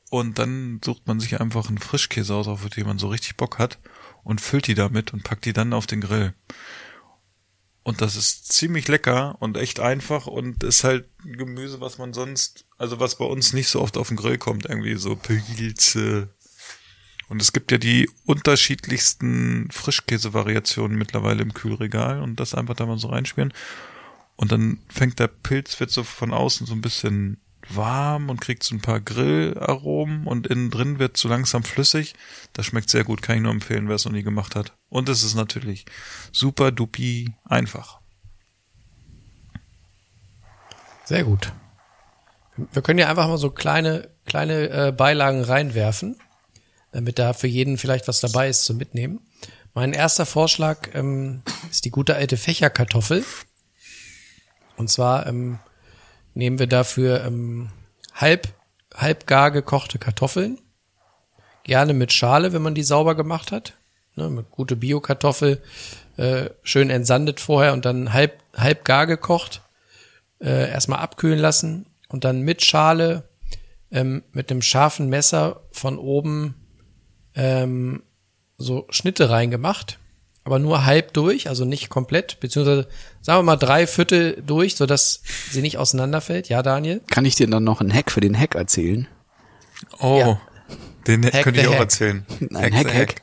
und 0.09 0.37
dann 0.37 0.81
sucht 0.83 1.07
man 1.07 1.19
sich 1.19 1.39
einfach 1.39 1.69
einen 1.69 1.77
Frischkäse 1.77 2.33
aus, 2.33 2.47
auf 2.47 2.67
den 2.69 2.87
man 2.87 2.99
so 2.99 3.07
richtig 3.07 3.37
Bock 3.37 3.57
hat 3.57 3.79
und 4.23 4.41
füllt 4.41 4.67
die 4.67 4.75
damit 4.75 5.13
und 5.13 5.23
packt 5.23 5.45
die 5.45 5.53
dann 5.53 5.73
auf 5.73 5.87
den 5.87 6.01
Grill. 6.01 6.33
Und 7.83 8.01
das 8.01 8.15
ist 8.15 8.51
ziemlich 8.51 8.87
lecker 8.87 9.37
und 9.39 9.57
echt 9.57 9.79
einfach 9.79 10.27
und 10.27 10.63
ist 10.63 10.83
halt 10.83 11.05
Gemüse, 11.23 11.79
was 11.79 11.97
man 11.97 12.13
sonst, 12.13 12.65
also 12.77 12.99
was 12.99 13.17
bei 13.17 13.25
uns 13.25 13.53
nicht 13.53 13.69
so 13.69 13.81
oft 13.81 13.97
auf 13.97 14.09
den 14.09 14.17
Grill 14.17 14.37
kommt, 14.37 14.65
irgendwie 14.65 14.95
so 14.95 15.15
Pilze. 15.15 16.29
Und 17.29 17.41
es 17.41 17.53
gibt 17.53 17.71
ja 17.71 17.77
die 17.77 18.09
unterschiedlichsten 18.25 19.69
Frischkäse-Variationen 19.71 20.97
mittlerweile 20.97 21.41
im 21.41 21.53
Kühlregal 21.53 22.21
und 22.21 22.39
das 22.39 22.53
einfach 22.53 22.75
da 22.75 22.85
mal 22.85 22.97
so 22.97 23.07
reinspielen. 23.09 23.53
Und 24.35 24.51
dann 24.51 24.79
fängt 24.89 25.19
der 25.19 25.27
Pilz, 25.27 25.79
wird 25.79 25.91
so 25.91 26.03
von 26.03 26.33
außen 26.33 26.65
so 26.65 26.73
ein 26.73 26.81
bisschen 26.81 27.39
warm 27.75 28.29
und 28.29 28.41
kriegt 28.41 28.63
so 28.63 28.75
ein 28.75 28.81
paar 28.81 28.99
Grillaromen 28.99 30.25
und 30.25 30.47
innen 30.47 30.71
drin 30.71 30.99
wird 30.99 31.17
so 31.17 31.27
langsam 31.27 31.63
flüssig. 31.63 32.15
Das 32.53 32.65
schmeckt 32.65 32.89
sehr 32.89 33.03
gut, 33.03 33.21
kann 33.21 33.37
ich 33.37 33.41
nur 33.43 33.51
empfehlen, 33.51 33.87
wer 33.87 33.95
es 33.95 34.05
noch 34.05 34.11
nie 34.11 34.23
gemacht 34.23 34.55
hat. 34.55 34.73
Und 34.89 35.09
es 35.09 35.23
ist 35.23 35.35
natürlich 35.35 35.85
super 36.31 36.71
dupi 36.71 37.33
einfach. 37.45 37.99
Sehr 41.05 41.23
gut. 41.23 41.53
Wir 42.71 42.81
können 42.81 42.99
ja 42.99 43.09
einfach 43.09 43.27
mal 43.27 43.37
so 43.37 43.49
kleine, 43.49 44.09
kleine 44.25 44.69
äh, 44.69 44.91
Beilagen 44.91 45.43
reinwerfen, 45.43 46.17
damit 46.91 47.17
da 47.17 47.33
für 47.33 47.47
jeden 47.47 47.77
vielleicht 47.77 48.07
was 48.07 48.19
dabei 48.19 48.49
ist 48.49 48.65
zum 48.65 48.77
Mitnehmen. 48.77 49.21
Mein 49.73 49.93
erster 49.93 50.25
Vorschlag 50.25 50.89
ähm, 50.93 51.41
ist 51.69 51.85
die 51.85 51.91
gute 51.91 52.15
alte 52.15 52.37
Fächerkartoffel. 52.37 53.23
Und 54.75 54.89
zwar 54.89 55.25
ähm, 55.27 55.59
nehmen 56.39 56.57
wir 56.57 56.67
dafür 56.67 57.23
ähm, 57.23 57.69
halb, 58.15 58.47
halb 58.95 59.27
gar 59.27 59.51
gekochte 59.51 59.99
Kartoffeln. 59.99 60.57
Gerne 61.63 61.93
mit 61.93 62.11
Schale, 62.11 62.53
wenn 62.53 62.63
man 62.63 62.73
die 62.73 62.83
sauber 62.83 63.13
gemacht 63.13 63.51
hat. 63.51 63.73
Ne, 64.15 64.29
mit 64.29 64.49
gute 64.49 64.75
Bio-Kartoffel, 64.75 65.61
äh, 66.17 66.49
schön 66.63 66.89
entsandet 66.89 67.39
vorher 67.39 67.73
und 67.73 67.85
dann 67.85 68.11
halb, 68.11 68.39
halb 68.55 68.83
gar 68.85 69.05
gekocht. 69.05 69.61
Äh, 70.41 70.71
erstmal 70.71 70.99
abkühlen 70.99 71.37
lassen 71.37 71.85
und 72.07 72.23
dann 72.23 72.41
mit 72.41 72.63
Schale 72.63 73.29
ähm, 73.91 74.23
mit 74.31 74.49
einem 74.49 74.61
scharfen 74.61 75.09
Messer 75.09 75.61
von 75.71 75.97
oben 75.97 76.55
ähm, 77.35 78.03
so 78.57 78.85
Schnitte 78.89 79.29
reingemacht, 79.29 79.99
aber 80.49 80.57
nur 80.59 80.85
halb 80.85 81.13
durch, 81.13 81.47
also 81.47 81.63
nicht 81.63 81.89
komplett, 81.89 82.39
beziehungsweise 82.39 82.87
sagen 83.21 83.39
wir 83.39 83.43
mal 83.43 83.55
drei 83.55 83.85
Viertel 83.85 84.41
durch, 84.45 84.75
sodass 84.75 85.21
sie 85.51 85.61
nicht 85.61 85.77
auseinanderfällt. 85.77 86.49
Ja, 86.49 86.63
Daniel? 86.63 87.01
Kann 87.11 87.25
ich 87.25 87.35
dir 87.35 87.47
dann 87.47 87.63
noch 87.63 87.81
einen 87.81 87.93
Hack 87.93 88.09
für 88.11 88.19
den 88.21 88.37
Hack 88.37 88.55
erzählen? 88.55 89.07
Oh, 89.99 90.17
Ja. 90.19 90.41
den 91.07 91.23
Hack 91.25 91.43
könnte 91.43 91.61
ich 91.61 91.67
auch 91.67 91.73
Hack. 91.73 91.79
erzählen. 91.81 92.25
Ein 92.53 92.73
Hack 92.75 92.85
Hack, 92.87 92.93
Hack. 92.95 93.21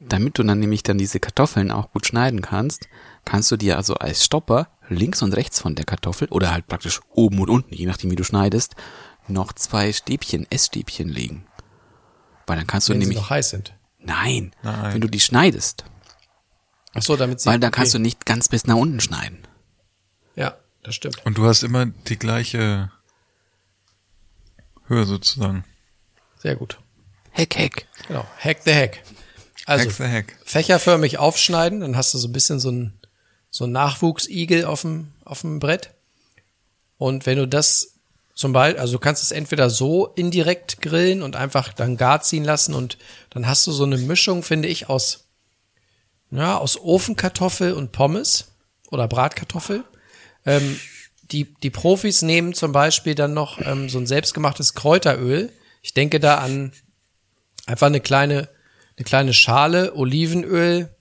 Damit 0.00 0.38
du 0.38 0.42
dann 0.44 0.60
nämlich 0.60 0.82
dann 0.84 0.98
diese 0.98 1.18
Kartoffeln 1.20 1.70
auch 1.72 1.90
gut 1.92 2.06
schneiden 2.06 2.40
kannst, 2.40 2.88
kannst 3.24 3.50
du 3.50 3.56
dir 3.56 3.76
also 3.76 3.94
als 3.96 4.24
Stopper 4.24 4.68
links 4.88 5.20
und 5.20 5.32
rechts 5.34 5.60
von 5.60 5.74
der 5.74 5.84
Kartoffel 5.84 6.28
oder 6.30 6.52
halt 6.52 6.66
praktisch 6.68 7.00
oben 7.10 7.40
und 7.40 7.50
unten, 7.50 7.74
je 7.74 7.86
nachdem 7.86 8.10
wie 8.10 8.16
du 8.16 8.24
schneidest, 8.24 8.74
noch 9.26 9.52
zwei 9.52 9.92
Stäbchen, 9.92 10.46
Essstäbchen 10.50 11.08
legen. 11.08 11.44
Weil 12.46 12.56
dann 12.56 12.66
kannst 12.66 12.88
du 12.88 12.92
Wenn 12.94 13.00
sie 13.00 13.06
nämlich, 13.08 13.18
noch 13.18 13.30
heiß 13.30 13.50
sind. 13.50 13.74
Nein, 13.98 14.54
Nein. 14.62 14.94
wenn 14.94 15.00
du 15.00 15.08
die 15.08 15.20
schneidest, 15.20 15.84
Ach 16.94 17.02
so, 17.02 17.16
damit 17.16 17.40
sie. 17.40 17.48
weil 17.48 17.58
dann 17.60 17.70
kannst 17.72 17.94
okay. 17.94 17.98
du 17.98 18.02
nicht 18.02 18.26
ganz 18.26 18.48
bis 18.48 18.66
nach 18.66 18.76
unten 18.76 19.00
schneiden. 19.00 19.38
Ja, 20.36 20.56
das 20.82 20.94
stimmt. 20.94 21.24
Und 21.26 21.38
du 21.38 21.46
hast 21.46 21.62
immer 21.62 21.86
die 21.86 22.18
gleiche 22.18 22.90
Höhe 24.86 25.04
sozusagen. 25.04 25.64
Sehr 26.38 26.56
gut. 26.56 26.78
Hack, 27.32 27.56
Hack. 27.56 27.86
Genau. 28.06 28.26
Hack 28.38 28.58
the 28.64 28.74
Hack. 28.74 29.02
Also, 29.66 29.86
Hack 29.86 29.92
the 29.96 30.04
Hack. 30.04 30.36
fächerförmig 30.44 31.18
aufschneiden, 31.18 31.80
dann 31.80 31.96
hast 31.96 32.14
du 32.14 32.18
so 32.18 32.28
ein 32.28 32.32
bisschen 32.32 32.58
so 32.58 32.70
ein, 32.70 32.98
so 33.50 33.64
ein 33.64 33.72
Nachwuchsigel 33.72 34.64
auf 34.64 34.82
dem, 34.82 35.12
auf 35.24 35.42
dem 35.42 35.58
Brett. 35.58 35.94
Und 36.96 37.26
wenn 37.26 37.38
du 37.38 37.46
das 37.46 37.97
zum 38.38 38.52
Beispiel, 38.52 38.80
also 38.80 38.92
du 38.92 38.98
kannst 39.00 39.24
es 39.24 39.32
entweder 39.32 39.68
so 39.68 40.06
indirekt 40.14 40.80
grillen 40.80 41.22
und 41.22 41.34
einfach 41.34 41.72
dann 41.72 41.96
gar 41.96 42.22
ziehen 42.22 42.44
lassen 42.44 42.72
und 42.72 42.96
dann 43.30 43.48
hast 43.48 43.66
du 43.66 43.72
so 43.72 43.82
eine 43.82 43.98
Mischung, 43.98 44.44
finde 44.44 44.68
ich, 44.68 44.88
aus, 44.88 45.26
ja, 46.30 46.56
aus 46.56 46.80
Ofenkartoffel 46.80 47.72
und 47.72 47.90
Pommes 47.90 48.52
oder 48.92 49.08
Bratkartoffel. 49.08 49.82
Ähm, 50.46 50.78
die, 51.32 51.52
die 51.52 51.70
Profis 51.70 52.22
nehmen 52.22 52.54
zum 52.54 52.70
Beispiel 52.70 53.16
dann 53.16 53.34
noch 53.34 53.60
ähm, 53.60 53.88
so 53.88 53.98
ein 53.98 54.06
selbstgemachtes 54.06 54.74
Kräuteröl. 54.74 55.52
Ich 55.82 55.92
denke 55.92 56.20
da 56.20 56.36
an 56.36 56.70
einfach 57.66 57.88
eine 57.88 58.00
kleine, 58.00 58.48
eine 58.96 59.04
kleine 59.04 59.34
Schale 59.34 59.96
Olivenöl, 59.96 60.94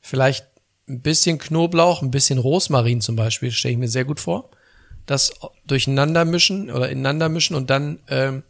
vielleicht 0.00 0.46
ein 0.88 1.02
bisschen 1.02 1.38
Knoblauch, 1.38 2.02
ein 2.02 2.12
bisschen 2.12 2.38
Rosmarin 2.38 3.00
zum 3.00 3.16
Beispiel, 3.16 3.50
stelle 3.50 3.72
ich 3.72 3.78
mir 3.78 3.88
sehr 3.88 4.04
gut 4.04 4.20
vor. 4.20 4.52
Das 5.06 5.32
durcheinander 5.66 6.24
mischen 6.24 6.70
oder 6.70 6.88
ineinander 6.90 7.28
mischen 7.28 7.56
und 7.56 7.70
dann 7.70 8.00
ähm, 8.08 8.42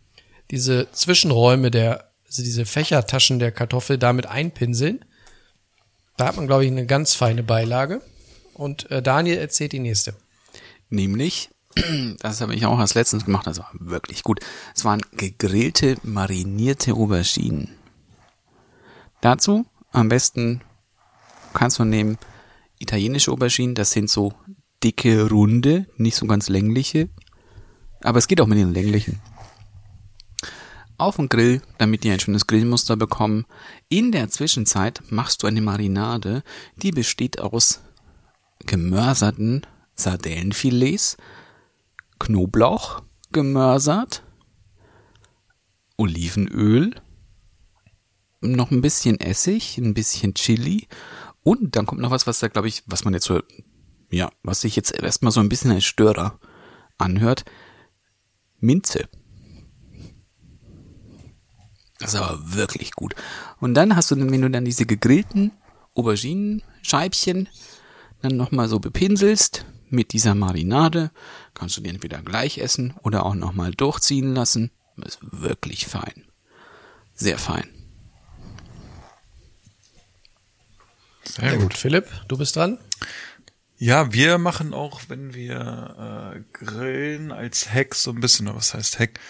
diese 0.50 0.90
Zwischenräume 0.92 1.70
der, 1.70 2.10
also 2.26 2.42
diese 2.42 2.66
Fächertaschen 2.66 3.38
der 3.38 3.52
Kartoffel 3.52 3.98
damit 3.98 4.26
einpinseln. 4.26 5.04
Da 6.16 6.28
hat 6.28 6.36
man, 6.36 6.46
glaube 6.46 6.64
ich, 6.64 6.70
eine 6.70 6.86
ganz 6.86 7.14
feine 7.14 7.42
Beilage. 7.42 8.00
Und 8.54 8.90
äh, 8.90 9.02
Daniel 9.02 9.36
erzählt 9.36 9.72
die 9.72 9.80
nächste. 9.80 10.14
Nämlich, 10.88 11.50
das 12.20 12.40
habe 12.40 12.54
ich 12.54 12.64
auch 12.64 12.78
als 12.78 12.94
letztens 12.94 13.26
gemacht, 13.26 13.46
das 13.46 13.58
war 13.58 13.70
wirklich 13.74 14.22
gut. 14.22 14.40
Es 14.74 14.84
waren 14.84 15.02
gegrillte, 15.12 15.96
marinierte 16.02 16.94
Auberginen. 16.94 17.76
Dazu 19.20 19.66
am 19.92 20.08
besten 20.08 20.62
kannst 21.52 21.78
du 21.78 21.84
nehmen 21.84 22.18
italienische 22.78 23.32
Auberginen, 23.32 23.74
das 23.74 23.90
sind 23.90 24.10
so 24.10 24.34
dicke, 24.82 25.28
runde, 25.28 25.86
nicht 25.96 26.16
so 26.16 26.26
ganz 26.26 26.48
längliche. 26.48 27.08
Aber 28.02 28.18
es 28.18 28.28
geht 28.28 28.40
auch 28.40 28.46
mit 28.46 28.58
den 28.58 28.72
länglichen. 28.72 29.20
Auf 30.98 31.16
den 31.16 31.28
Grill, 31.28 31.60
damit 31.78 32.04
die 32.04 32.10
ein 32.10 32.20
schönes 32.20 32.46
Grillmuster 32.46 32.96
bekommen. 32.96 33.44
In 33.88 34.12
der 34.12 34.30
Zwischenzeit 34.30 35.02
machst 35.10 35.42
du 35.42 35.46
eine 35.46 35.60
Marinade, 35.60 36.42
die 36.76 36.90
besteht 36.90 37.40
aus 37.40 37.80
gemörserten 38.64 39.66
Sardellenfilets, 39.94 41.16
Knoblauch 42.18 43.02
gemörsert, 43.32 44.22
Olivenöl, 45.98 46.94
noch 48.40 48.70
ein 48.70 48.80
bisschen 48.80 49.20
Essig, 49.20 49.78
ein 49.78 49.94
bisschen 49.94 50.34
Chili 50.34 50.88
und 51.42 51.76
dann 51.76 51.86
kommt 51.86 52.00
noch 52.00 52.10
was, 52.10 52.26
was 52.26 52.38
da 52.38 52.48
glaube 52.48 52.68
ich, 52.68 52.82
was 52.86 53.04
man 53.04 53.14
jetzt 53.14 53.26
so, 53.26 53.40
ja, 54.10 54.30
was 54.42 54.60
sich 54.60 54.76
jetzt 54.76 54.94
erstmal 54.94 55.32
so 55.32 55.40
ein 55.40 55.48
bisschen 55.48 55.70
als 55.70 55.84
Störer 55.84 56.38
anhört, 56.98 57.44
Minze. 58.58 59.08
Das 61.98 62.14
ist 62.14 62.20
aber 62.20 62.54
wirklich 62.54 62.92
gut. 62.92 63.14
Und 63.60 63.74
dann 63.74 63.96
hast 63.96 64.10
du, 64.10 64.16
wenn 64.16 64.42
du 64.42 64.50
dann 64.50 64.64
diese 64.64 64.86
gegrillten 64.86 65.52
Auberginenscheibchen 65.94 67.48
dann 68.22 68.36
nochmal 68.36 68.68
so 68.68 68.78
bepinselst 68.78 69.64
mit 69.88 70.12
dieser 70.12 70.34
Marinade, 70.34 71.10
kannst 71.54 71.76
du 71.76 71.80
die 71.80 71.90
entweder 71.90 72.22
gleich 72.22 72.58
essen 72.58 72.94
oder 73.02 73.24
auch 73.24 73.34
nochmal 73.34 73.72
durchziehen 73.72 74.34
lassen. 74.34 74.70
Ist 75.04 75.18
wirklich 75.22 75.86
fein. 75.86 76.24
Sehr 77.14 77.38
fein. 77.38 77.68
Sehr 81.24 81.56
gut. 81.58 81.74
Philipp, 81.74 82.08
du 82.28 82.38
bist 82.38 82.56
dran. 82.56 82.78
Ja, 83.78 84.10
wir 84.12 84.38
machen 84.38 84.72
auch, 84.72 85.02
wenn 85.08 85.34
wir 85.34 86.34
äh, 86.34 86.40
grillen, 86.52 87.30
als 87.30 87.70
Hack 87.70 87.94
so 87.94 88.10
ein 88.10 88.20
bisschen, 88.20 88.46
was 88.54 88.72
heißt 88.72 88.98
Hack? 88.98 89.20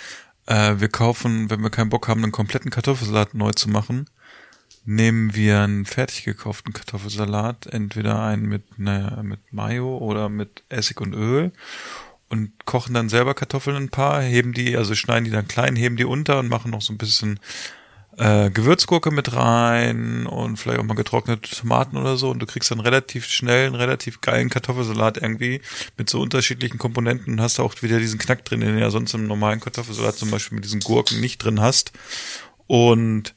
Äh, 0.47 0.79
wir 0.79 0.89
kaufen, 0.89 1.51
wenn 1.51 1.63
wir 1.63 1.71
keinen 1.71 1.91
Bock 1.91 2.07
haben, 2.07 2.23
einen 2.23 2.31
kompletten 2.31 2.71
Kartoffelsalat 2.71 3.35
neu 3.35 3.51
zu 3.53 3.69
machen, 3.69 4.09
nehmen 4.85 5.35
wir 5.35 5.63
einen 5.63 5.85
fertig 5.85 6.25
gekauften 6.25 6.73
Kartoffelsalat, 6.73 7.67
entweder 7.67 8.23
einen 8.23 8.47
mit, 8.47 8.79
ne, 8.79 9.21
mit 9.25 9.53
Mayo 9.53 9.99
oder 9.99 10.29
mit 10.29 10.63
Essig 10.69 11.01
und 11.01 11.13
Öl 11.13 11.51
und 12.29 12.53
kochen 12.67 12.95
dann 12.95 13.09
selber 13.09 13.35
Kartoffeln 13.35 13.77
ein 13.77 13.89
paar, 13.89 14.23
heben 14.23 14.53
die, 14.53 14.77
also 14.77 14.95
schneiden 14.95 15.25
die 15.25 15.33
dann 15.33 15.49
klein, 15.49 15.75
heben 15.75 15.97
die 15.97 16.05
unter 16.05 16.39
und 16.39 16.49
machen 16.49 16.71
noch 16.71 16.83
so 16.83 16.93
ein 16.93 16.99
bisschen 16.99 17.41
äh, 18.19 18.51
Gewürzgurke 18.51 19.11
mit 19.11 19.35
rein 19.35 20.27
und 20.27 20.57
vielleicht 20.57 20.81
auch 20.81 20.85
mal 20.85 20.95
getrocknete 20.95 21.51
Tomaten 21.51 21.97
oder 21.97 22.17
so 22.17 22.31
und 22.31 22.39
du 22.39 22.47
kriegst 22.47 22.71
dann 22.71 22.81
relativ 22.81 23.27
schnell 23.27 23.67
einen 23.67 23.75
relativ 23.75 24.21
geilen 24.21 24.49
Kartoffelsalat 24.49 25.19
irgendwie 25.19 25.61
mit 25.97 26.09
so 26.09 26.21
unterschiedlichen 26.21 26.79
Komponenten 26.79 27.35
und 27.35 27.41
hast 27.41 27.61
auch 27.61 27.83
wieder 27.83 27.99
diesen 27.99 28.19
Knack 28.19 28.45
drin, 28.45 28.61
den 28.61 28.75
du 28.75 28.81
ja 28.81 28.91
sonst 28.91 29.15
im 29.15 29.27
normalen 29.27 29.61
Kartoffelsalat 29.61 30.17
zum 30.17 30.31
Beispiel 30.31 30.57
mit 30.57 30.65
diesen 30.65 30.81
Gurken 30.81 31.21
nicht 31.21 31.39
drin 31.39 31.61
hast 31.61 31.93
und 32.67 33.35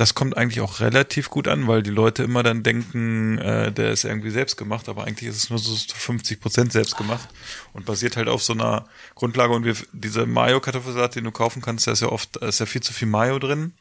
das 0.00 0.14
kommt 0.14 0.34
eigentlich 0.34 0.62
auch 0.62 0.80
relativ 0.80 1.28
gut 1.28 1.46
an, 1.46 1.68
weil 1.68 1.82
die 1.82 1.90
Leute 1.90 2.22
immer 2.22 2.42
dann 2.42 2.62
denken, 2.62 3.36
äh, 3.36 3.70
der 3.70 3.90
ist 3.90 4.04
irgendwie 4.04 4.30
selbst 4.30 4.56
gemacht, 4.56 4.88
aber 4.88 5.04
eigentlich 5.04 5.28
ist 5.28 5.36
es 5.36 5.50
nur 5.50 5.58
so 5.58 5.76
50 5.76 6.40
Prozent 6.40 6.72
selbst 6.72 6.96
gemacht 6.96 7.28
und 7.74 7.84
basiert 7.84 8.16
halt 8.16 8.28
auf 8.28 8.42
so 8.42 8.54
einer 8.54 8.86
Grundlage. 9.14 9.52
Und 9.52 9.64
wir, 9.64 9.76
diese 9.92 10.24
Mayo-Kartoffelsalat, 10.24 11.16
den 11.16 11.24
du 11.24 11.32
kaufen 11.32 11.60
kannst, 11.60 11.86
da 11.86 11.92
ist 11.92 12.00
ja 12.00 12.08
oft, 12.08 12.38
ist 12.38 12.60
ja 12.60 12.66
viel 12.66 12.80
zu 12.80 12.94
viel 12.94 13.08
Mayo 13.08 13.38
drin. 13.38 13.74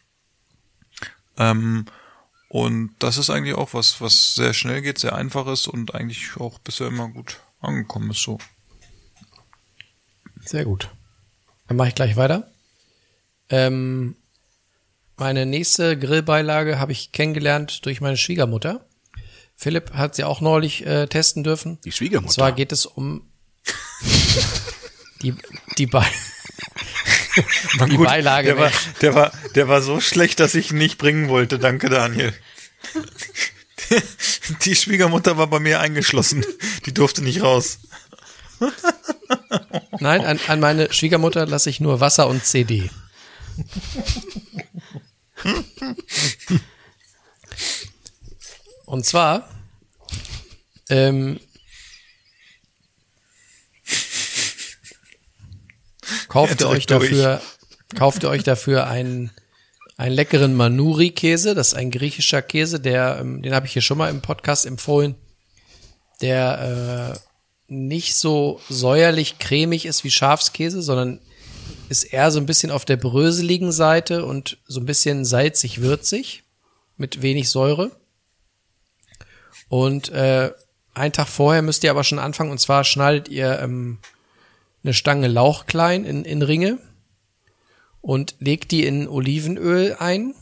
Ähm, 1.39 1.85
und 2.49 2.95
das 2.99 3.17
ist 3.17 3.29
eigentlich 3.29 3.55
auch 3.55 3.73
was, 3.73 4.01
was 4.01 4.35
sehr 4.35 4.53
schnell 4.53 4.81
geht, 4.81 4.99
sehr 4.99 5.15
einfach 5.15 5.47
ist 5.47 5.67
und 5.67 5.95
eigentlich 5.95 6.37
auch 6.37 6.59
bisher 6.59 6.87
immer 6.87 7.07
gut 7.07 7.39
angekommen 7.61 8.11
ist 8.11 8.23
so. 8.23 8.37
Sehr 10.45 10.65
gut. 10.65 10.89
Dann 11.67 11.77
mache 11.77 11.89
ich 11.89 11.95
gleich 11.95 12.15
weiter. 12.15 12.51
Ähm, 13.49 14.15
meine 15.17 15.45
nächste 15.45 15.97
Grillbeilage 15.97 16.79
habe 16.79 16.91
ich 16.91 17.11
kennengelernt 17.11 17.85
durch 17.85 18.01
meine 18.01 18.17
Schwiegermutter. 18.17 18.85
Philipp 19.55 19.93
hat 19.93 20.15
sie 20.15 20.23
auch 20.23 20.41
neulich 20.41 20.85
äh, 20.85 21.07
testen 21.07 21.43
dürfen. 21.43 21.79
Die 21.83 21.91
Schwiegermutter? 21.91 22.29
Und 22.29 22.33
zwar 22.33 22.51
geht 22.53 22.71
es 22.71 22.85
um 22.85 23.29
die, 25.21 25.35
die, 25.77 25.85
Be 25.85 25.93
War 25.93 26.05
die 27.35 27.95
gut. 27.95 28.07
Beilage. 28.07 28.47
Der 28.47 28.57
war, 28.57 28.71
der 29.01 29.15
war, 29.15 29.31
der 29.55 29.67
war 29.67 29.81
so 29.81 29.99
schlecht, 30.01 30.39
dass 30.39 30.55
ich 30.55 30.71
ihn 30.71 30.77
nicht 30.77 30.97
bringen 30.97 31.29
wollte. 31.29 31.59
Danke, 31.59 31.89
Daniel. 31.89 32.33
Die 34.65 34.75
Schwiegermutter 34.75 35.37
war 35.37 35.47
bei 35.47 35.59
mir 35.59 35.79
eingeschlossen. 35.79 36.45
Die 36.85 36.93
durfte 36.93 37.23
nicht 37.23 37.41
raus. 37.41 37.79
Nein, 39.99 40.25
an, 40.25 40.39
an 40.47 40.59
meine 40.59 40.91
Schwiegermutter 40.91 41.45
lasse 41.45 41.69
ich 41.69 41.79
nur 41.79 41.99
Wasser 41.99 42.27
und 42.27 42.45
CD. 42.45 42.89
Und 48.85 49.05
zwar 49.05 49.49
ähm, 50.89 51.39
kauft 56.29 56.61
ihr 56.61 56.69
euch 56.69 56.85
dafür, 56.85 57.41
kauft 57.95 58.23
ihr 58.23 58.29
euch 58.29 58.43
dafür 58.43 58.87
einen, 58.87 59.31
einen 59.97 60.15
leckeren 60.15 60.55
Manuri-Käse. 60.55 61.55
Das 61.55 61.69
ist 61.69 61.73
ein 61.73 61.91
griechischer 61.91 62.41
Käse, 62.41 62.79
der, 62.79 63.17
ähm, 63.19 63.41
den 63.41 63.53
habe 63.53 63.65
ich 63.65 63.73
hier 63.73 63.81
schon 63.81 63.97
mal 63.97 64.09
im 64.09 64.21
Podcast 64.21 64.65
empfohlen, 64.65 65.15
der 66.21 67.17
äh, 67.17 67.19
nicht 67.67 68.15
so 68.15 68.61
säuerlich 68.69 69.39
cremig 69.39 69.85
ist 69.85 70.03
wie 70.03 70.11
Schafskäse, 70.11 70.81
sondern 70.81 71.19
ist 71.89 72.03
eher 72.03 72.31
so 72.31 72.39
ein 72.39 72.45
bisschen 72.45 72.71
auf 72.71 72.85
der 72.85 72.97
bröseligen 72.97 73.71
Seite 73.71 74.25
und 74.25 74.57
so 74.65 74.79
ein 74.79 74.85
bisschen 74.85 75.25
salzig-würzig 75.25 76.43
mit 76.97 77.21
wenig 77.21 77.49
Säure. 77.49 77.91
Und 79.69 80.09
äh, 80.09 80.51
einen 80.93 81.13
Tag 81.13 81.27
vorher 81.27 81.61
müsst 81.61 81.83
ihr 81.83 81.91
aber 81.91 82.03
schon 82.03 82.19
anfangen 82.19 82.51
und 82.51 82.59
zwar 82.59 82.83
schneidet 82.83 83.29
ihr 83.29 83.59
ähm, 83.59 83.99
eine 84.83 84.93
Stange 84.93 85.27
Lauch 85.27 85.65
klein 85.65 86.05
in, 86.05 86.25
in 86.25 86.41
Ringe 86.41 86.79
und 88.01 88.35
legt 88.39 88.71
die 88.71 88.85
in 88.85 89.07
Olivenöl 89.07 89.95
ein 89.99 90.33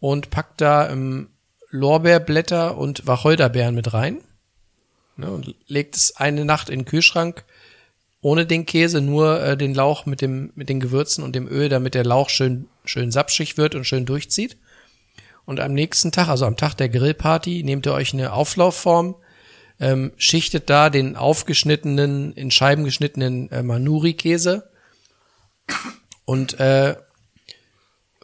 und 0.00 0.30
packt 0.30 0.60
da 0.60 0.90
ähm, 0.90 1.30
Lorbeerblätter 1.70 2.78
und 2.78 3.06
Wacholderbeeren 3.06 3.74
mit 3.74 3.92
rein. 3.92 4.20
Ne, 5.16 5.30
und 5.30 5.54
legt 5.66 5.96
es 5.96 6.16
eine 6.16 6.44
Nacht 6.44 6.70
in 6.70 6.80
den 6.80 6.84
Kühlschrank 6.84 7.44
ohne 8.20 8.46
den 8.46 8.66
Käse, 8.66 9.00
nur 9.00 9.40
äh, 9.42 9.56
den 9.56 9.74
Lauch 9.74 10.06
mit 10.06 10.20
dem 10.22 10.52
mit 10.54 10.68
den 10.68 10.80
Gewürzen 10.80 11.22
und 11.22 11.34
dem 11.34 11.48
Öl, 11.48 11.68
damit 11.68 11.94
der 11.94 12.04
Lauch 12.04 12.30
schön 12.30 12.68
schön 12.84 13.10
sapschig 13.10 13.56
wird 13.56 13.74
und 13.74 13.84
schön 13.84 14.06
durchzieht. 14.06 14.56
Und 15.44 15.60
am 15.60 15.72
nächsten 15.72 16.12
Tag, 16.12 16.28
also 16.28 16.44
am 16.44 16.56
Tag 16.56 16.74
der 16.74 16.88
Grillparty, 16.88 17.62
nehmt 17.62 17.86
ihr 17.86 17.94
euch 17.94 18.12
eine 18.12 18.32
Auflaufform, 18.32 19.14
ähm, 19.80 20.12
schichtet 20.16 20.68
da 20.70 20.90
den 20.90 21.16
aufgeschnittenen, 21.16 22.32
in 22.32 22.50
Scheiben 22.50 22.84
geschnittenen 22.84 23.50
äh, 23.50 23.62
Manuri-Käse 23.62 24.70
und 26.24 26.58
äh, 26.60 26.96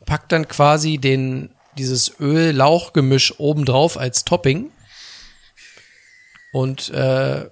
packt 0.07 0.33
dann 0.33 0.49
quasi 0.49 0.99
den 0.99 1.51
dieses 1.79 2.21
Öl-Lauch-Gemisch 2.21 3.39
obendrauf 3.41 3.97
als 3.99 4.25
Topping. 4.25 4.71
Und 6.53 6.91
äh, 6.91 7.51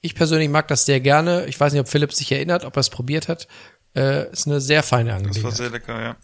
ich 0.00 0.14
persönlich 0.14 0.48
mag 0.48 0.68
das 0.68 0.86
sehr 0.86 1.00
gerne. 1.00 1.46
Ich 1.46 1.58
weiß 1.58 1.72
nicht, 1.72 1.80
ob 1.80 1.88
Philipp 1.88 2.12
sich 2.12 2.30
erinnert, 2.30 2.64
ob 2.64 2.76
er 2.76 2.80
es 2.80 2.90
probiert 2.90 3.26
hat. 3.26 3.48
Äh, 3.96 4.30
ist 4.30 4.46
eine 4.46 4.60
sehr 4.60 4.82
feine 4.84 5.10
Das 5.10 5.18
war 5.18 5.26
Angelegenheit. 5.26 5.56
sehr 5.56 5.70
lecker, 5.70 6.00
ja. 6.00 6.16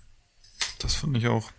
Das 0.78 0.94
finde 0.94 1.18
ich 1.18 1.26
auch. 1.26 1.50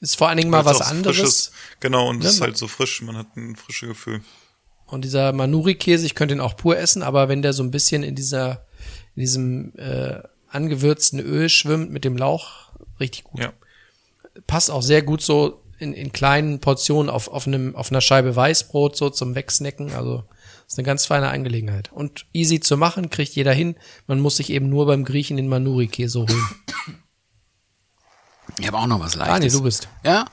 Ist 0.00 0.16
vor 0.16 0.28
allen 0.28 0.36
Dingen 0.36 0.50
mal 0.50 0.64
was 0.66 0.82
anderes. 0.82 1.16
Frisches, 1.16 1.52
genau, 1.80 2.08
und 2.10 2.18
es 2.18 2.24
Ne, 2.24 2.30
ist 2.30 2.40
halt 2.42 2.56
so 2.58 2.68
frisch, 2.68 3.00
man 3.02 3.16
hat 3.16 3.34
ein 3.36 3.56
frisches 3.56 3.88
Gefühl. 3.88 4.20
Und 4.92 5.06
dieser 5.06 5.32
Manuri-Käse, 5.32 6.04
ich 6.04 6.14
könnte 6.14 6.34
ihn 6.34 6.40
auch 6.42 6.54
pur 6.54 6.76
essen, 6.76 7.02
aber 7.02 7.30
wenn 7.30 7.40
der 7.40 7.54
so 7.54 7.62
ein 7.62 7.70
bisschen 7.70 8.02
in 8.02 8.14
dieser, 8.14 8.66
in 9.16 9.20
diesem 9.20 9.72
äh, 9.78 10.20
angewürzten 10.48 11.18
Öl 11.18 11.48
schwimmt 11.48 11.90
mit 11.90 12.04
dem 12.04 12.14
Lauch, 12.14 12.68
richtig 13.00 13.24
gut. 13.24 13.40
Ja. 13.40 13.54
Passt 14.46 14.70
auch 14.70 14.82
sehr 14.82 15.00
gut 15.00 15.22
so 15.22 15.62
in, 15.78 15.94
in 15.94 16.12
kleinen 16.12 16.60
Portionen 16.60 17.08
auf, 17.08 17.28
auf, 17.28 17.46
einem, 17.46 17.74
auf 17.74 17.90
einer 17.90 18.02
Scheibe 18.02 18.36
Weißbrot 18.36 18.94
so 18.94 19.08
zum 19.08 19.34
Wegsnacken. 19.34 19.94
Also 19.94 20.24
ist 20.66 20.76
eine 20.78 20.84
ganz 20.84 21.06
feine 21.06 21.30
Angelegenheit. 21.30 21.90
Und 21.90 22.26
easy 22.34 22.60
zu 22.60 22.76
machen, 22.76 23.08
kriegt 23.08 23.34
jeder 23.34 23.54
hin. 23.54 23.76
Man 24.06 24.20
muss 24.20 24.36
sich 24.36 24.50
eben 24.50 24.68
nur 24.68 24.84
beim 24.84 25.06
Griechen 25.06 25.38
den 25.38 25.48
Manuri-Käse 25.48 26.20
holen. 26.20 26.48
Ich 28.58 28.66
habe 28.66 28.76
auch 28.76 28.86
noch 28.86 29.00
was 29.00 29.14
Leichtes. 29.14 29.36
Daniel, 29.36 29.52
du 29.52 29.62
bist. 29.62 29.88
Ja? 30.04 30.26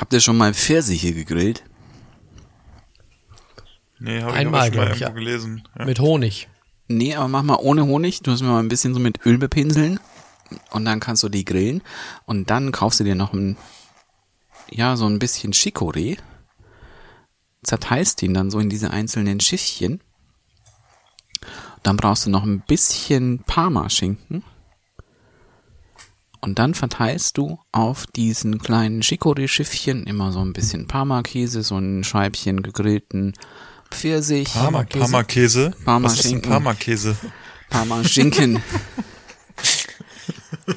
Habt 0.00 0.14
ihr 0.14 0.20
schon 0.20 0.38
mal 0.38 0.54
Pfirsiche 0.54 1.12
gegrillt? 1.12 1.64
Nee, 4.04 4.20
habe 4.20 4.32
ich 4.32 4.36
Einmal, 4.36 4.60
mal 4.60 4.70
glaub 4.70 4.84
ich, 4.84 5.00
irgendwo 5.00 5.04
ja. 5.04 5.10
gelesen. 5.10 5.68
Ja. 5.78 5.86
Mit 5.86 5.98
Honig. 5.98 6.48
Nee, 6.88 7.14
aber 7.14 7.26
mach 7.26 7.42
mal 7.42 7.58
ohne 7.58 7.86
Honig. 7.86 8.20
Du 8.20 8.30
musst 8.30 8.42
mir 8.42 8.50
mal 8.50 8.62
ein 8.62 8.68
bisschen 8.68 8.92
so 8.92 9.00
mit 9.00 9.24
Öl 9.24 9.38
bepinseln. 9.38 9.98
Und 10.70 10.84
dann 10.84 11.00
kannst 11.00 11.22
du 11.22 11.30
die 11.30 11.46
grillen. 11.46 11.80
Und 12.26 12.50
dann 12.50 12.70
kaufst 12.70 13.00
du 13.00 13.04
dir 13.04 13.14
noch 13.14 13.32
ein, 13.32 13.56
ja, 14.70 14.96
so 14.96 15.06
ein 15.06 15.18
bisschen 15.18 15.54
Chicorée. 15.54 16.18
Zerteilst 17.62 18.22
ihn 18.22 18.34
dann 18.34 18.50
so 18.50 18.58
in 18.58 18.68
diese 18.68 18.90
einzelnen 18.90 19.40
Schiffchen. 19.40 20.02
Dann 21.82 21.96
brauchst 21.96 22.26
du 22.26 22.30
noch 22.30 22.44
ein 22.44 22.60
bisschen 22.60 23.38
Parmaschinken. 23.46 24.44
Und 26.42 26.58
dann 26.58 26.74
verteilst 26.74 27.38
du 27.38 27.58
auf 27.72 28.06
diesen 28.06 28.58
kleinen 28.58 29.00
Chicorée-Schiffchen 29.00 30.04
immer 30.04 30.30
so 30.30 30.40
ein 30.40 30.52
bisschen 30.52 30.86
Parmakäse, 30.88 31.62
so 31.62 31.78
ein 31.78 32.04
Scheibchen 32.04 32.62
gegrillten 32.62 33.32
Pfirsich. 33.90 34.52
Parma, 34.52 34.84
Parma-Käse. 34.84 35.72
Parma 35.84 36.06
Was 36.08 36.14
ist 36.14 36.24
denn 36.24 36.30
Schinken. 36.32 36.50
Parma-Käse? 36.50 37.16
Parma-Schinken. 37.70 38.62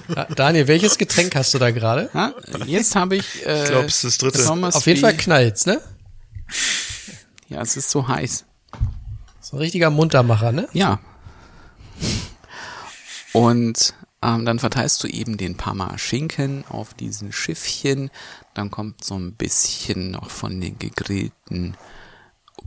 Da- 0.09 0.25
Daniel, 0.25 0.67
welches 0.67 0.97
Getränk 0.97 1.33
hast 1.35 1.53
du 1.53 1.59
da 1.59 1.71
gerade? 1.71 2.09
Ja, 2.13 2.33
jetzt 2.65 2.95
habe 2.95 3.15
ich. 3.15 3.45
Äh, 3.45 3.63
Ich 3.63 3.69
glaube, 3.69 3.85
es 3.85 3.95
ist 3.95 4.03
das 4.03 4.17
dritte. 4.17 4.39
Somersby- 4.43 4.75
Auf 4.77 4.85
jeden 4.87 4.99
Fall 4.99 5.15
knallt's, 5.15 5.65
ne? 5.65 5.81
Ja, 7.47 7.61
es 7.61 7.77
ist 7.77 7.89
so 7.89 8.05
heiß. 8.07 8.43
So 9.39 9.55
ein 9.55 9.59
richtiger 9.59 9.89
Muntermacher, 9.89 10.51
ne? 10.51 10.67
Ja. 10.73 10.99
Und 13.31 13.93
ähm, 14.21 14.45
dann 14.45 14.59
verteilst 14.59 15.01
du 15.03 15.07
eben 15.07 15.37
den 15.37 15.55
Parma-Schinken 15.55 16.65
auf 16.67 16.93
diesen 16.93 17.31
Schiffchen. 17.31 18.09
Dann 18.53 18.69
kommt 18.71 19.03
so 19.05 19.17
ein 19.17 19.33
bisschen 19.33 20.11
noch 20.11 20.29
von 20.31 20.59
den 20.59 20.77
gegrillten 20.79 21.77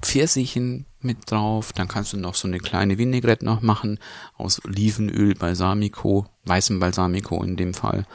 Pfirsichen 0.00 0.86
mit 1.00 1.30
drauf. 1.30 1.72
Dann 1.72 1.88
kannst 1.88 2.12
du 2.12 2.16
noch 2.16 2.34
so 2.34 2.48
eine 2.48 2.58
kleine 2.58 2.98
Vinaigrette 2.98 3.44
noch 3.44 3.60
machen 3.62 3.98
aus 4.36 4.64
Olivenöl, 4.64 5.34
Balsamico, 5.34 6.26
weißem 6.44 6.80
Balsamico 6.80 7.42
in 7.42 7.56
dem 7.56 7.74
Fall, 7.74 8.06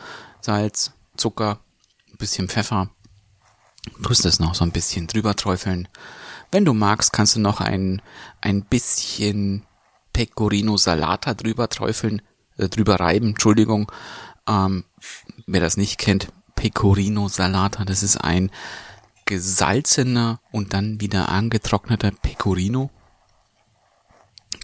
Salz, 0.42 0.94
Zucker, 1.18 1.60
bisschen 2.18 2.48
Pfeffer. 2.48 2.90
Tust 4.02 4.26
es 4.26 4.40
noch 4.40 4.56
so 4.56 4.64
ein 4.64 4.72
bisschen 4.72 5.08
drüber 5.08 5.36
träufeln. 5.36 5.88
Wenn 6.52 6.66
du 6.66 6.74
magst, 6.74 7.14
kannst 7.14 7.36
du 7.36 7.40
noch 7.40 7.62
ein, 7.62 8.02
ein 8.42 8.64
bisschen 8.64 9.64
Pecorino 10.14 10.78
Salata 10.78 11.34
drüber 11.34 11.70
träufeln, 11.70 12.22
äh, 12.58 12.70
drüber 12.70 13.00
reiben, 13.00 13.30
Entschuldigung. 13.30 13.92
Ähm, 14.48 14.86
wer 15.46 15.62
das 15.62 15.78
nicht 15.78 15.98
kennt, 15.98 16.30
Pecorino 16.56 17.28
Salata, 17.28 17.86
das 17.86 18.02
ist 18.02 18.18
ein 18.18 18.50
gesalzener 19.26 20.40
und 20.52 20.74
dann 20.74 21.02
wieder 21.02 21.30
angetrockneter 21.30 22.12
Pecorino. 22.12 22.90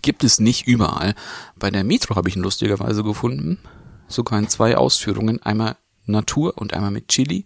Gibt 0.01 0.23
es 0.23 0.39
nicht 0.39 0.67
überall. 0.67 1.15
Bei 1.57 1.69
der 1.69 1.83
Metro 1.83 2.15
habe 2.15 2.29
ich 2.29 2.35
ihn 2.35 2.43
lustigerweise 2.43 3.03
gefunden. 3.03 3.59
Sogar 4.07 4.39
in 4.39 4.49
zwei 4.49 4.77
Ausführungen. 4.77 5.41
Einmal 5.41 5.77
Natur 6.05 6.57
und 6.57 6.73
einmal 6.73 6.91
mit 6.91 7.07
Chili. 7.07 7.45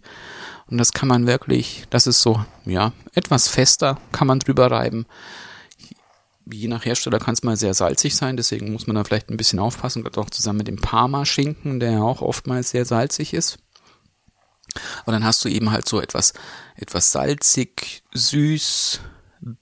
Und 0.68 0.78
das 0.78 0.92
kann 0.92 1.08
man 1.08 1.26
wirklich, 1.26 1.84
das 1.90 2.06
ist 2.06 2.22
so, 2.22 2.44
ja, 2.64 2.92
etwas 3.14 3.48
fester, 3.48 4.00
kann 4.12 4.26
man 4.26 4.40
drüber 4.40 4.70
reiben. 4.70 5.06
Je 6.50 6.68
nach 6.68 6.84
Hersteller 6.84 7.18
kann 7.18 7.34
es 7.34 7.42
mal 7.42 7.56
sehr 7.56 7.74
salzig 7.74 8.14
sein, 8.16 8.36
deswegen 8.36 8.72
muss 8.72 8.86
man 8.86 8.96
da 8.96 9.04
vielleicht 9.04 9.30
ein 9.30 9.36
bisschen 9.36 9.58
aufpassen, 9.58 10.02
gerade 10.02 10.20
auch 10.20 10.30
zusammen 10.30 10.58
mit 10.58 10.68
dem 10.68 10.76
Parma-Schinken, 10.76 11.80
der 11.80 11.92
ja 11.92 12.02
auch 12.02 12.22
oftmals 12.22 12.70
sehr 12.70 12.84
salzig 12.84 13.34
ist. 13.34 13.58
Und 15.04 15.12
dann 15.12 15.24
hast 15.24 15.44
du 15.44 15.48
eben 15.48 15.70
halt 15.70 15.88
so 15.88 16.00
etwas, 16.00 16.32
etwas 16.76 17.12
salzig, 17.12 18.02
süß, 18.14 19.00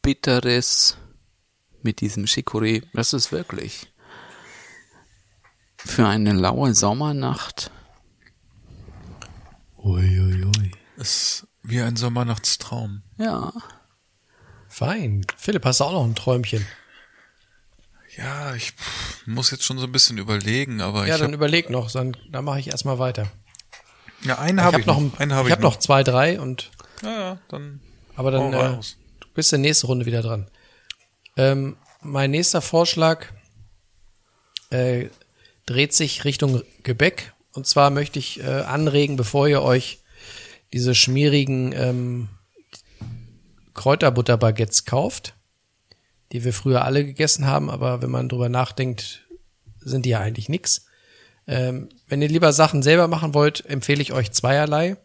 bitteres 0.02 0.96
mit 1.82 2.00
diesem 2.00 2.24
Chicorée. 2.24 2.82
Das 2.92 3.12
ist 3.12 3.32
wirklich 3.32 3.92
für 5.76 6.06
eine 6.06 6.32
laue 6.32 6.74
Sommernacht. 6.74 7.70
Uiuiui. 9.78 10.72
Ist 10.96 11.46
wie 11.62 11.80
ein 11.80 11.96
Sommernachtstraum. 11.96 13.02
Ja. 13.18 13.52
Fein. 14.68 15.26
Philipp, 15.36 15.64
hast 15.64 15.80
du 15.80 15.84
auch 15.84 15.92
noch 15.92 16.04
ein 16.04 16.14
Träumchen? 16.14 16.66
Ja, 18.16 18.54
ich 18.54 18.72
muss 19.26 19.50
jetzt 19.50 19.64
schon 19.64 19.78
so 19.78 19.86
ein 19.86 19.92
bisschen 19.92 20.18
überlegen, 20.18 20.80
aber 20.80 21.06
Ja, 21.06 21.14
ich 21.14 21.20
dann 21.20 21.32
hab, 21.32 21.34
überleg 21.34 21.68
noch, 21.68 21.90
dann, 21.90 22.16
dann 22.30 22.44
mache 22.44 22.60
ich 22.60 22.68
erstmal 22.68 22.98
weiter. 22.98 23.26
Ja, 24.24 24.38
einen 24.38 24.58
Ich 24.58 24.64
habe 24.64 24.72
habe 24.72 24.80
ich 24.80 24.86
noch, 24.86 25.00
noch. 25.00 25.12
ein- 25.14 25.18
Einen 25.20 25.32
habe 25.34 25.48
ich 25.48 25.52
ich 25.52 25.52
hab 25.56 25.60
noch 25.62 25.78
zwei, 25.78 26.02
drei 26.02 26.40
und 26.40 26.70
Ja, 27.02 27.10
ja, 27.10 27.38
dann 27.48 27.80
aber 28.16 28.30
dann 28.30 28.52
äh, 28.52 28.76
du 29.20 29.26
bist 29.34 29.52
in 29.52 29.62
der 29.62 29.68
nächsten 29.70 29.86
Runde 29.86 30.06
wieder 30.06 30.22
dran. 30.22 30.48
Ähm, 31.36 31.76
mein 32.00 32.30
nächster 32.30 32.60
Vorschlag 32.62 33.26
äh, 34.70 35.06
dreht 35.66 35.92
sich 35.94 36.24
Richtung 36.24 36.62
Gebäck 36.82 37.32
und 37.52 37.66
zwar 37.66 37.90
möchte 37.90 38.18
ich 38.18 38.40
äh, 38.40 38.46
anregen, 38.46 39.16
bevor 39.16 39.48
ihr 39.48 39.62
euch 39.62 40.00
diese 40.72 40.94
schmierigen 40.94 41.72
ähm, 41.72 42.28
Kräuterbutterbaguettes 43.74 44.84
kauft, 44.84 45.34
die 46.32 46.44
wir 46.44 46.52
früher 46.52 46.84
alle 46.84 47.04
gegessen 47.04 47.46
haben, 47.46 47.70
aber 47.70 48.02
wenn 48.02 48.10
man 48.10 48.28
drüber 48.28 48.48
nachdenkt, 48.48 49.24
sind 49.80 50.04
die 50.06 50.10
ja 50.10 50.20
eigentlich 50.20 50.48
nix. 50.48 50.86
Ähm, 51.46 51.88
wenn 52.08 52.22
ihr 52.22 52.28
lieber 52.28 52.52
Sachen 52.52 52.82
selber 52.82 53.08
machen 53.08 53.34
wollt, 53.34 53.64
empfehle 53.66 54.02
ich 54.02 54.12
euch 54.12 54.32
zweierlei. 54.32 54.96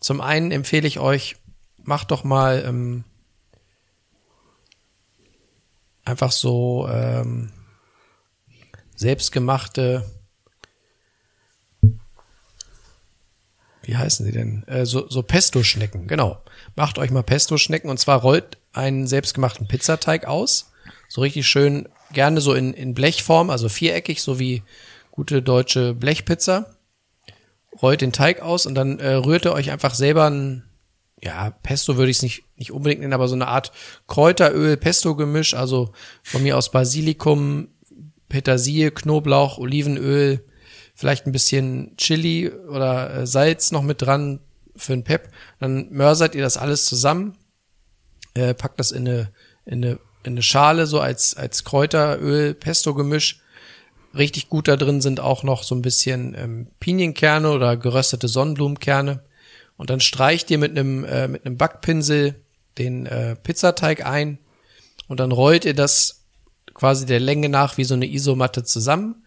Zum 0.00 0.20
einen 0.20 0.50
empfehle 0.50 0.86
ich 0.86 0.98
euch, 0.98 1.36
macht 1.82 2.10
doch 2.10 2.24
mal 2.24 2.64
ähm, 2.66 3.04
einfach 6.04 6.32
so 6.32 6.88
ähm, 6.88 7.52
selbstgemachte, 8.94 10.04
wie 13.84 13.96
heißen 13.96 14.24
sie 14.24 14.32
denn? 14.32 14.62
Äh, 14.68 14.86
so, 14.86 15.08
so 15.08 15.22
Pesto-Schnecken, 15.22 16.06
genau. 16.06 16.42
Macht 16.76 16.98
euch 16.98 17.10
mal 17.10 17.22
Pesto-Schnecken 17.22 17.90
und 17.90 17.98
zwar 17.98 18.20
rollt 18.20 18.58
einen 18.72 19.06
selbstgemachten 19.06 19.66
Pizzateig 19.66 20.24
aus. 20.24 20.72
So 21.08 21.20
richtig 21.20 21.46
schön, 21.46 21.88
gerne 22.12 22.40
so 22.40 22.54
in, 22.54 22.72
in 22.74 22.94
Blechform, 22.94 23.50
also 23.50 23.68
viereckig, 23.68 24.22
so 24.22 24.38
wie 24.38 24.62
gute 25.12 25.42
deutsche 25.42 25.94
Blechpizza. 25.94 26.74
Rollt 27.80 28.00
den 28.00 28.12
Teig 28.12 28.42
aus 28.42 28.66
und 28.66 28.74
dann 28.74 28.98
äh, 28.98 29.14
rührt 29.14 29.44
ihr 29.44 29.52
euch 29.52 29.70
einfach 29.70 29.94
selber 29.94 30.28
ein, 30.28 30.64
ja, 31.22 31.50
Pesto 31.62 31.96
würde 31.96 32.10
ich 32.10 32.16
es 32.16 32.22
nicht, 32.22 32.44
nicht 32.56 32.72
unbedingt 32.72 33.00
nennen, 33.00 33.12
aber 33.12 33.28
so 33.28 33.34
eine 33.34 33.46
Art 33.46 33.70
Kräuteröl-Pesto-Gemisch, 34.08 35.54
also 35.54 35.92
von 36.22 36.42
mir 36.42 36.58
aus 36.58 36.70
Basilikum, 36.70 37.68
Petersilie, 38.28 38.90
Knoblauch, 38.90 39.58
Olivenöl, 39.58 40.44
vielleicht 40.94 41.26
ein 41.26 41.32
bisschen 41.32 41.96
Chili 41.96 42.50
oder 42.50 43.14
äh, 43.14 43.26
Salz 43.26 43.70
noch 43.70 43.82
mit 43.82 44.02
dran 44.02 44.40
für 44.74 44.94
ein 44.94 45.04
Pep. 45.04 45.30
Dann 45.60 45.90
mörsert 45.90 46.34
ihr 46.34 46.42
das 46.42 46.56
alles 46.56 46.86
zusammen, 46.86 47.36
äh, 48.34 48.54
packt 48.54 48.80
das 48.80 48.90
in 48.90 49.06
eine, 49.06 49.32
in 49.64 49.84
eine, 49.84 49.98
in 50.24 50.32
eine 50.32 50.42
Schale, 50.42 50.86
so 50.86 51.00
als, 51.00 51.36
als 51.36 51.64
Kräuteröl-Pesto-Gemisch. 51.64 53.41
Richtig 54.14 54.48
gut 54.48 54.68
da 54.68 54.76
drin 54.76 55.00
sind 55.00 55.20
auch 55.20 55.42
noch 55.42 55.62
so 55.62 55.74
ein 55.74 55.82
bisschen 55.82 56.34
ähm, 56.36 56.66
Pinienkerne 56.80 57.50
oder 57.50 57.76
geröstete 57.76 58.28
Sonnenblumenkerne. 58.28 59.22
Und 59.76 59.90
dann 59.90 60.00
streicht 60.00 60.50
ihr 60.50 60.58
mit 60.58 60.72
einem, 60.72 61.04
äh, 61.04 61.28
mit 61.28 61.46
einem 61.46 61.56
Backpinsel 61.56 62.34
den 62.78 63.06
äh, 63.06 63.36
Pizzateig 63.36 64.04
ein 64.04 64.38
und 65.08 65.20
dann 65.20 65.32
rollt 65.32 65.64
ihr 65.64 65.74
das 65.74 66.22
quasi 66.74 67.06
der 67.06 67.20
Länge 67.20 67.48
nach 67.48 67.76
wie 67.76 67.84
so 67.84 67.94
eine 67.94 68.06
Isomatte 68.06 68.64
zusammen 68.64 69.24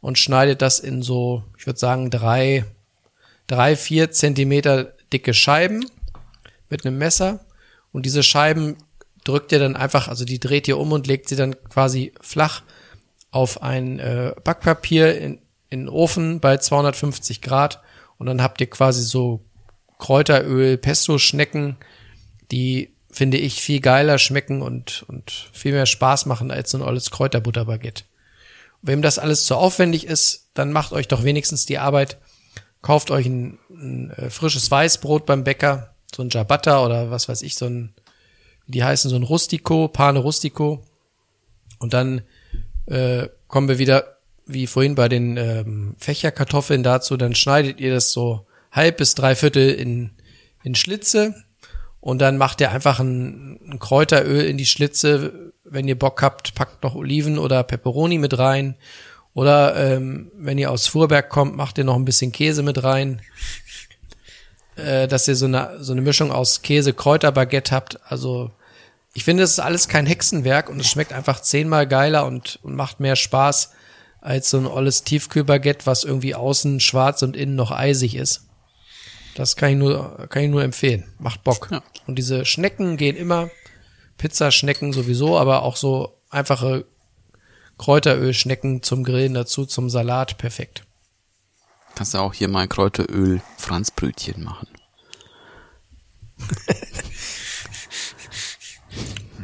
und 0.00 0.18
schneidet 0.18 0.62
das 0.62 0.80
in 0.80 1.02
so, 1.02 1.44
ich 1.58 1.66
würde 1.66 1.78
sagen, 1.78 2.10
drei, 2.10 2.64
drei, 3.46 3.76
vier 3.76 4.10
Zentimeter 4.10 4.94
dicke 5.12 5.34
Scheiben 5.34 5.86
mit 6.70 6.84
einem 6.84 6.98
Messer. 6.98 7.40
Und 7.92 8.06
diese 8.06 8.22
Scheiben 8.22 8.76
drückt 9.24 9.52
ihr 9.52 9.58
dann 9.58 9.76
einfach, 9.76 10.08
also 10.08 10.24
die 10.24 10.38
dreht 10.38 10.68
ihr 10.68 10.78
um 10.78 10.92
und 10.92 11.06
legt 11.06 11.28
sie 11.28 11.36
dann 11.36 11.56
quasi 11.68 12.12
flach 12.20 12.62
auf 13.30 13.62
ein 13.62 13.98
äh, 13.98 14.32
Backpapier 14.42 15.18
in, 15.18 15.38
in 15.70 15.80
den 15.80 15.88
Ofen 15.88 16.40
bei 16.40 16.56
250 16.56 17.42
Grad. 17.42 17.80
Und 18.18 18.26
dann 18.26 18.42
habt 18.42 18.60
ihr 18.60 18.68
quasi 18.68 19.02
so 19.02 19.40
Kräuteröl, 19.98 20.78
Pesto-Schnecken, 20.78 21.76
die 22.50 22.90
finde 23.10 23.38
ich 23.38 23.60
viel 23.60 23.80
geiler 23.80 24.18
schmecken 24.18 24.62
und, 24.62 25.04
und 25.08 25.50
viel 25.52 25.72
mehr 25.72 25.86
Spaß 25.86 26.26
machen 26.26 26.50
als 26.50 26.70
so 26.70 26.78
ein 26.78 26.82
olles 26.82 27.10
Kräuterbutterbaguette. 27.10 28.04
Wem 28.82 29.02
das 29.02 29.18
alles 29.18 29.44
zu 29.44 29.56
aufwendig 29.56 30.06
ist, 30.06 30.50
dann 30.54 30.72
macht 30.72 30.92
euch 30.92 31.08
doch 31.08 31.24
wenigstens 31.24 31.66
die 31.66 31.78
Arbeit, 31.78 32.18
kauft 32.80 33.10
euch 33.10 33.26
ein, 33.26 33.58
ein 33.70 34.10
äh, 34.10 34.30
frisches 34.30 34.70
Weißbrot 34.70 35.26
beim 35.26 35.42
Bäcker, 35.42 35.94
so 36.14 36.22
ein 36.22 36.30
Ciabatta 36.30 36.84
oder 36.84 37.10
was 37.10 37.28
weiß 37.28 37.42
ich, 37.42 37.56
so 37.56 37.66
ein, 37.66 37.92
wie 38.66 38.72
die 38.72 38.84
heißen, 38.84 39.10
so 39.10 39.16
ein 39.16 39.24
Rustico, 39.24 39.88
Pane 39.88 40.20
Rustico. 40.20 40.84
Und 41.80 41.92
dann 41.92 42.22
äh, 42.88 43.28
kommen 43.46 43.68
wir 43.68 43.78
wieder, 43.78 44.18
wie 44.46 44.66
vorhin 44.66 44.94
bei 44.94 45.08
den 45.08 45.36
ähm, 45.36 45.94
Fächerkartoffeln 45.98 46.82
dazu, 46.82 47.16
dann 47.16 47.34
schneidet 47.34 47.80
ihr 47.80 47.92
das 47.92 48.12
so 48.12 48.46
halb 48.72 48.98
bis 48.98 49.14
dreiviertel 49.14 49.70
in, 49.70 50.10
in 50.62 50.74
Schlitze 50.74 51.34
und 52.00 52.20
dann 52.20 52.38
macht 52.38 52.60
ihr 52.60 52.70
einfach 52.70 53.00
ein, 53.00 53.60
ein 53.68 53.78
Kräuteröl 53.78 54.44
in 54.44 54.56
die 54.56 54.66
Schlitze. 54.66 55.52
Wenn 55.64 55.88
ihr 55.88 55.98
Bock 55.98 56.22
habt, 56.22 56.54
packt 56.54 56.82
noch 56.82 56.94
Oliven 56.94 57.38
oder 57.38 57.62
Peperoni 57.62 58.18
mit 58.18 58.38
rein. 58.38 58.76
Oder 59.34 59.76
ähm, 59.76 60.30
wenn 60.34 60.58
ihr 60.58 60.70
aus 60.70 60.86
Fuhrberg 60.86 61.28
kommt, 61.28 61.56
macht 61.56 61.78
ihr 61.78 61.84
noch 61.84 61.96
ein 61.96 62.04
bisschen 62.04 62.32
Käse 62.32 62.62
mit 62.62 62.82
rein. 62.82 63.20
Äh, 64.76 65.08
dass 65.08 65.28
ihr 65.28 65.36
so 65.36 65.46
eine, 65.46 65.76
so 65.80 65.92
eine 65.92 66.00
Mischung 66.00 66.30
aus 66.30 66.62
Käse, 66.62 66.92
Kräuterbaguette 66.92 67.74
habt. 67.74 68.00
Also 68.10 68.52
ich 69.18 69.24
finde, 69.24 69.42
es 69.42 69.50
ist 69.50 69.58
alles 69.58 69.88
kein 69.88 70.06
Hexenwerk 70.06 70.70
und 70.70 70.78
es 70.78 70.88
schmeckt 70.88 71.12
einfach 71.12 71.40
zehnmal 71.40 71.88
geiler 71.88 72.24
und, 72.24 72.60
und 72.62 72.76
macht 72.76 73.00
mehr 73.00 73.16
Spaß 73.16 73.72
als 74.20 74.48
so 74.48 74.58
ein 74.58 74.66
olles 74.66 75.02
Tiefkühlbaguette, 75.02 75.86
was 75.86 76.04
irgendwie 76.04 76.36
außen 76.36 76.78
schwarz 76.78 77.22
und 77.22 77.34
innen 77.34 77.56
noch 77.56 77.72
eisig 77.72 78.14
ist. 78.14 78.46
Das 79.34 79.56
kann 79.56 79.70
ich 79.70 79.76
nur, 79.76 80.28
kann 80.28 80.44
ich 80.44 80.50
nur 80.50 80.62
empfehlen. 80.62 81.02
Macht 81.18 81.42
Bock. 81.42 81.66
Ja. 81.72 81.82
Und 82.06 82.14
diese 82.14 82.44
Schnecken 82.44 82.96
gehen 82.96 83.16
immer, 83.16 83.50
Pizzaschnecken 84.18 84.92
sowieso, 84.92 85.36
aber 85.36 85.64
auch 85.64 85.74
so 85.74 86.16
einfache 86.30 86.84
Kräuterölschnecken 87.76 88.84
zum 88.84 89.02
Grillen 89.02 89.34
dazu, 89.34 89.66
zum 89.66 89.90
Salat, 89.90 90.38
perfekt. 90.38 90.84
Kannst 91.96 92.14
du 92.14 92.18
auch 92.18 92.34
hier 92.34 92.46
mal 92.46 92.68
Kräuteröl 92.68 93.42
Franzbrötchen 93.56 94.44
machen. 94.44 94.68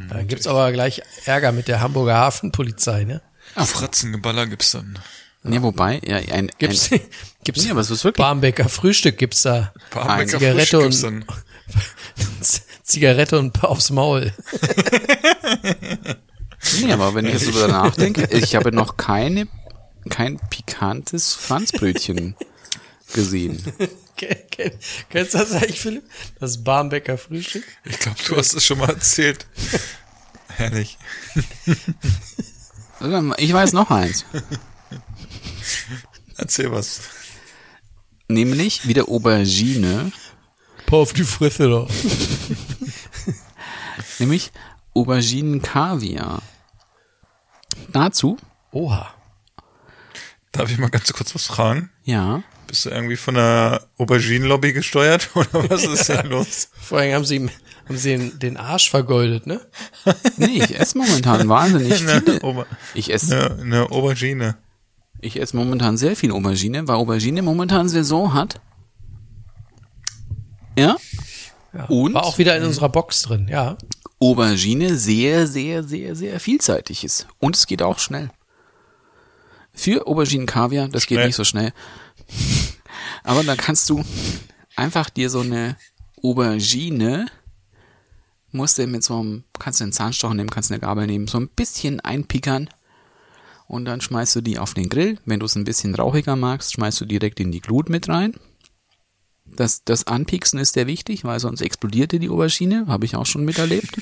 Dann 0.09 0.27
gibt's 0.27 0.47
aber 0.47 0.71
gleich 0.71 1.01
Ärger 1.25 1.51
mit 1.51 1.67
der 1.67 1.81
Hamburger 1.81 2.15
Hafenpolizei, 2.15 3.03
ne? 3.03 3.21
Fratzengeballer 3.55 4.47
gibt's 4.47 4.71
dann. 4.71 4.99
Nee, 5.43 5.61
wobei, 5.61 6.01
ja, 6.05 6.17
ein, 6.33 6.49
Gibt's, 6.57 6.91
ein, 6.91 6.99
gibt's 7.43 7.63
Nee, 7.63 7.71
aber 7.71 7.81
es 7.81 7.91
ist 7.91 8.03
wirklich- 8.03 8.23
Barmbecker 8.23 8.67
Frühstück 8.67 9.17
gibt's 9.17 9.43
da. 9.43 9.71
Barbecker 9.91 10.39
Zigarette 10.39 10.79
Frühstück 10.79 10.81
gibt's 10.81 11.03
und- 11.03 11.25
dann. 11.27 12.41
Zigarette 12.83 13.39
und 13.39 13.63
aufs 13.63 13.91
Maul. 13.91 14.31
nee, 16.81 16.91
aber 16.91 17.13
wenn 17.13 17.25
ich 17.25 17.33
jetzt 17.33 17.47
darüber 17.47 17.67
nachdenke, 17.67 18.27
ich 18.31 18.55
habe 18.55 18.71
noch 18.71 18.97
keine, 18.97 19.47
kein 20.09 20.39
pikantes 20.49 21.33
Franzbrötchen 21.33 22.35
gesehen. 23.13 23.63
Ken- 24.17 24.37
ken- 24.49 24.71
Kennst 25.09 25.33
du 25.33 25.37
das 25.39 25.51
eigentlich, 25.51 25.79
Philipp? 25.81 26.03
Das 26.39 26.63
Barmbecker 26.63 27.17
Frühstück? 27.17 27.65
Ich 27.83 27.99
glaube, 27.99 28.17
du 28.27 28.37
hast 28.37 28.53
es 28.53 28.65
schon 28.65 28.77
mal 28.77 28.89
erzählt. 28.89 29.45
Herrlich. 30.47 30.97
Ich 33.37 33.53
weiß 33.53 33.73
noch 33.73 33.91
eins. 33.91 34.23
Erzähl 36.37 36.71
was. 36.71 37.01
Nämlich 38.27 38.87
wieder 38.87 39.09
Aubergine, 39.09 40.11
Paar 40.85 40.99
auf 40.99 41.13
die 41.13 41.23
Fresse 41.23 41.67
doch. 41.69 41.89
nämlich 44.19 44.51
Auberginen 44.93 45.61
Kaviar. 45.61 46.41
Dazu, 47.89 48.37
Oha. 48.71 49.13
Darf 50.51 50.71
ich 50.71 50.77
mal 50.77 50.89
ganz 50.89 51.11
kurz 51.13 51.35
was 51.35 51.45
fragen? 51.47 51.91
ja, 52.03 52.43
Bist 52.75 52.87
du 52.87 52.89
irgendwie 52.89 53.15
von 53.15 53.35
der 53.35 53.87
Auberginen-Lobby 53.97 54.73
gesteuert 54.73 55.29
oder 55.35 55.69
was 55.69 55.85
ist 55.85 56.09
da 56.09 56.19
los? 56.23 56.67
Vor 56.73 56.97
allem 56.97 57.13
haben 57.13 57.23
sie, 57.23 57.49
haben 57.87 57.97
sie 57.97 58.09
den, 58.09 58.37
den 58.37 58.57
Arsch 58.57 58.89
vergoldet, 58.89 59.47
ne? 59.47 59.61
nee, 60.37 60.61
ich 60.61 60.77
esse 60.77 60.97
momentan 60.97 61.47
wahnsinnig 61.47 62.03
viele. 62.03 62.43
Auber 62.43 62.65
Ich 62.93 63.13
esse, 63.13 63.45
eine, 63.45 63.61
eine 63.61 63.91
Aubergine. 63.91 64.57
ich 65.21 65.39
esse 65.39 65.55
momentan 65.55 65.95
sehr 65.95 66.17
viel 66.17 66.33
Aubergine, 66.33 66.85
weil 66.85 66.97
Aubergine 66.97 67.41
momentan 67.43 67.87
Saison 67.87 68.33
hat. 68.33 68.59
Ja. 70.77 70.97
Ja. 71.73 71.85
Und? 71.85 72.13
War 72.13 72.25
auch 72.25 72.37
wieder 72.37 72.57
in 72.57 72.63
unserer 72.63 72.89
Box 72.89 73.21
drin, 73.21 73.47
ja. 73.49 73.77
Aubergine 74.19 74.97
sehr, 74.97 75.47
sehr, 75.47 75.81
sehr, 75.81 76.13
sehr 76.17 76.41
vielseitig 76.41 77.05
ist. 77.05 77.25
Und 77.39 77.55
es 77.55 77.67
geht 77.67 77.81
auch 77.81 77.99
schnell. 77.99 78.31
Für 79.73 80.07
Auberginen 80.07 80.45
Kaviar, 80.45 80.89
das 80.89 81.05
geht 81.07 81.15
Schnell. 81.15 81.27
nicht 81.27 81.35
so 81.37 81.45
schnell. 81.45 81.71
Aber 83.23 83.43
da 83.43 83.55
kannst 83.55 83.89
du 83.89 84.03
einfach 84.75 85.09
dir 85.09 85.29
so 85.29 85.39
eine 85.39 85.77
Aubergine, 86.21 87.27
musst 88.51 88.77
du 88.77 88.87
mit 88.87 89.03
so 89.03 89.19
einem, 89.19 89.43
kannst 89.59 89.79
du 89.79 89.83
einen 89.83 89.93
Zahnstocher 89.93 90.33
nehmen, 90.33 90.49
kannst 90.49 90.71
eine 90.71 90.79
Gabel 90.79 91.07
nehmen, 91.07 91.27
so 91.27 91.37
ein 91.37 91.49
bisschen 91.49 91.99
einpickern. 91.99 92.69
Und 93.67 93.85
dann 93.85 93.99
schmeißt 93.99 94.35
du 94.35 94.41
die 94.41 94.59
auf 94.59 94.73
den 94.73 94.89
Grill. 94.89 95.17
Wenn 95.25 95.39
du 95.39 95.47
es 95.47 95.55
ein 95.55 95.63
bisschen 95.63 95.95
rauchiger 95.95 96.35
magst, 96.35 96.73
schmeißt 96.73 97.01
du 97.01 97.05
direkt 97.05 97.39
in 97.39 97.51
die 97.51 97.61
Glut 97.61 97.89
mit 97.89 98.07
rein. 98.09 98.35
Das, 99.45 99.83
das 99.83 100.07
Anpieksen 100.07 100.59
ist 100.59 100.73
sehr 100.73 100.87
wichtig, 100.87 101.23
weil 101.23 101.39
sonst 101.39 101.61
explodierte 101.61 102.19
die 102.19 102.29
Aubergine. 102.29 102.85
Habe 102.87 103.05
ich 103.05 103.15
auch 103.15 103.25
schon 103.25 103.45
miterlebt. 103.45 103.97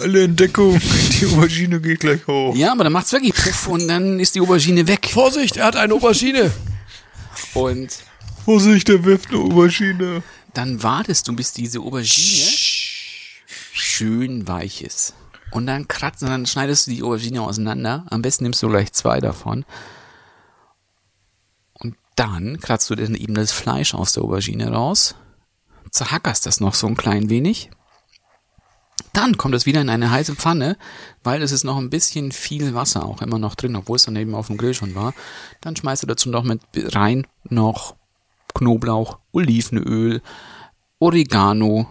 Alle 0.00 0.24
in 0.24 0.36
Deckung. 0.36 0.78
Die 1.10 1.26
Aubergine 1.26 1.80
geht 1.80 2.00
gleich 2.00 2.26
hoch. 2.26 2.54
Ja, 2.56 2.72
aber 2.72 2.84
dann 2.84 2.92
macht's 2.92 3.12
wirklich 3.12 3.34
puff 3.34 3.68
und 3.68 3.86
dann 3.88 4.18
ist 4.20 4.34
die 4.34 4.40
Aubergine 4.40 4.86
weg. 4.88 5.08
Vorsicht, 5.12 5.56
er 5.56 5.66
hat 5.66 5.76
eine 5.76 5.94
Aubergine. 5.94 6.50
Und 7.54 7.96
Vorsicht, 8.44 8.88
der 8.88 9.04
wirft 9.04 9.30
eine 9.30 9.38
Aubergine. 9.38 10.22
dann 10.52 10.82
wartest 10.82 11.28
du, 11.28 11.34
bis 11.36 11.52
diese 11.52 11.80
Aubergine 11.80 12.50
schön 13.72 14.46
weich 14.48 14.82
ist. 14.82 15.14
Und 15.50 15.66
dann 15.66 15.86
kratzt 15.86 16.22
und 16.22 16.30
dann 16.30 16.46
schneidest 16.46 16.86
du 16.86 16.90
die 16.90 17.02
Aubergine 17.02 17.42
auseinander. 17.42 18.04
Am 18.10 18.22
besten 18.22 18.44
nimmst 18.44 18.62
du 18.62 18.68
gleich 18.68 18.92
zwei 18.92 19.20
davon. 19.20 19.64
Und 21.74 21.96
dann 22.16 22.58
kratzt 22.60 22.90
du 22.90 22.96
dann 22.96 23.14
eben 23.14 23.34
das 23.34 23.52
Fleisch 23.52 23.94
aus 23.94 24.12
der 24.14 24.24
Aubergine 24.24 24.72
raus. 24.72 25.14
Zerhackerst 25.90 26.46
das 26.46 26.58
noch 26.58 26.74
so 26.74 26.88
ein 26.88 26.96
klein 26.96 27.30
wenig. 27.30 27.70
Dann 29.14 29.38
kommt 29.38 29.54
es 29.54 29.64
wieder 29.64 29.80
in 29.80 29.88
eine 29.88 30.10
heiße 30.10 30.34
Pfanne, 30.34 30.76
weil 31.22 31.40
es 31.40 31.52
ist 31.52 31.62
noch 31.62 31.78
ein 31.78 31.88
bisschen 31.88 32.32
viel 32.32 32.74
Wasser 32.74 33.06
auch 33.06 33.22
immer 33.22 33.38
noch 33.38 33.54
drin, 33.54 33.76
obwohl 33.76 33.96
es 33.96 34.04
dann 34.04 34.16
eben 34.16 34.34
auf 34.34 34.48
dem 34.48 34.56
Grill 34.56 34.74
schon 34.74 34.96
war. 34.96 35.14
Dann 35.60 35.76
schmeißt 35.76 36.02
du 36.02 36.08
dazu 36.08 36.28
noch 36.28 36.42
mit 36.42 36.60
rein 36.74 37.24
noch 37.44 37.94
Knoblauch, 38.54 39.18
Olivenöl, 39.32 40.20
Oregano 40.98 41.86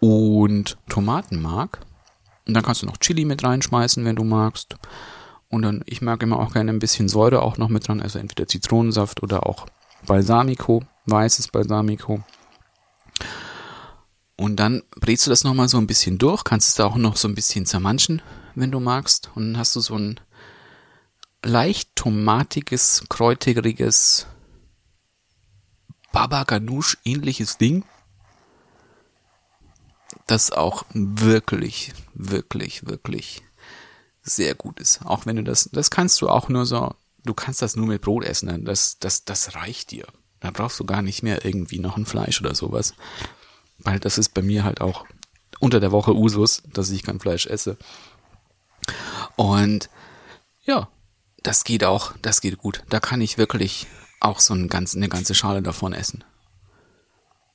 und 0.00 0.76
Tomatenmark. 0.88 1.80
Und 2.46 2.54
dann 2.54 2.64
kannst 2.64 2.82
du 2.82 2.86
noch 2.86 2.98
Chili 2.98 3.24
mit 3.24 3.44
reinschmeißen, 3.44 4.04
wenn 4.04 4.16
du 4.16 4.24
magst. 4.24 4.74
Und 5.50 5.62
dann, 5.62 5.82
ich 5.86 6.02
mag 6.02 6.20
immer 6.22 6.40
auch 6.40 6.52
gerne 6.52 6.72
ein 6.72 6.80
bisschen 6.80 7.08
Säure 7.08 7.42
auch 7.42 7.58
noch 7.58 7.68
mit 7.68 7.86
dran, 7.86 8.02
also 8.02 8.18
entweder 8.18 8.48
Zitronensaft 8.48 9.22
oder 9.22 9.46
auch 9.46 9.66
Balsamico, 10.04 10.82
weißes 11.06 11.48
Balsamico. 11.48 12.24
Und 14.40 14.56
dann 14.56 14.82
brätst 14.92 15.26
du 15.26 15.30
das 15.30 15.44
nochmal 15.44 15.68
so 15.68 15.76
ein 15.76 15.86
bisschen 15.86 16.16
durch, 16.16 16.44
kannst 16.44 16.68
es 16.68 16.74
da 16.76 16.86
auch 16.86 16.96
noch 16.96 17.18
so 17.18 17.28
ein 17.28 17.34
bisschen 17.34 17.66
zermanschen, 17.66 18.22
wenn 18.54 18.70
du 18.70 18.80
magst. 18.80 19.30
Und 19.34 19.48
dann 19.48 19.58
hast 19.58 19.76
du 19.76 19.80
so 19.80 19.94
ein 19.98 20.18
leicht 21.44 21.94
tomatiges, 21.94 23.04
kräuteriges 23.10 24.26
Baba 26.10 26.44
Ganoush 26.44 26.96
ähnliches 27.04 27.58
Ding, 27.58 27.84
das 30.26 30.52
auch 30.52 30.86
wirklich, 30.94 31.92
wirklich, 32.14 32.86
wirklich 32.86 33.42
sehr 34.22 34.54
gut 34.54 34.80
ist. 34.80 35.04
Auch 35.04 35.26
wenn 35.26 35.36
du 35.36 35.44
das, 35.44 35.68
das 35.70 35.90
kannst 35.90 36.18
du 36.22 36.30
auch 36.30 36.48
nur 36.48 36.64
so, 36.64 36.94
du 37.26 37.34
kannst 37.34 37.60
das 37.60 37.76
nur 37.76 37.88
mit 37.88 38.00
Brot 38.00 38.24
essen, 38.24 38.64
das, 38.64 38.98
das, 39.00 39.26
das 39.26 39.54
reicht 39.54 39.90
dir. 39.90 40.06
Da 40.40 40.50
brauchst 40.50 40.80
du 40.80 40.86
gar 40.86 41.02
nicht 41.02 41.22
mehr 41.22 41.44
irgendwie 41.44 41.78
noch 41.78 41.98
ein 41.98 42.06
Fleisch 42.06 42.40
oder 42.40 42.54
sowas. 42.54 42.94
Weil 43.82 43.98
das 43.98 44.18
ist 44.18 44.34
bei 44.34 44.42
mir 44.42 44.64
halt 44.64 44.80
auch 44.80 45.06
unter 45.58 45.80
der 45.80 45.92
Woche 45.92 46.14
Usus, 46.14 46.62
dass 46.72 46.90
ich 46.90 47.02
kein 47.02 47.20
Fleisch 47.20 47.46
esse. 47.46 47.76
Und 49.36 49.90
ja, 50.64 50.88
das 51.42 51.64
geht 51.64 51.84
auch, 51.84 52.14
das 52.22 52.40
geht 52.40 52.58
gut. 52.58 52.82
Da 52.88 53.00
kann 53.00 53.20
ich 53.20 53.38
wirklich 53.38 53.86
auch 54.20 54.40
so 54.40 54.54
ein 54.54 54.68
ganz, 54.68 54.94
eine 54.94 55.08
ganze 55.08 55.34
Schale 55.34 55.62
davon 55.62 55.92
essen. 55.92 56.24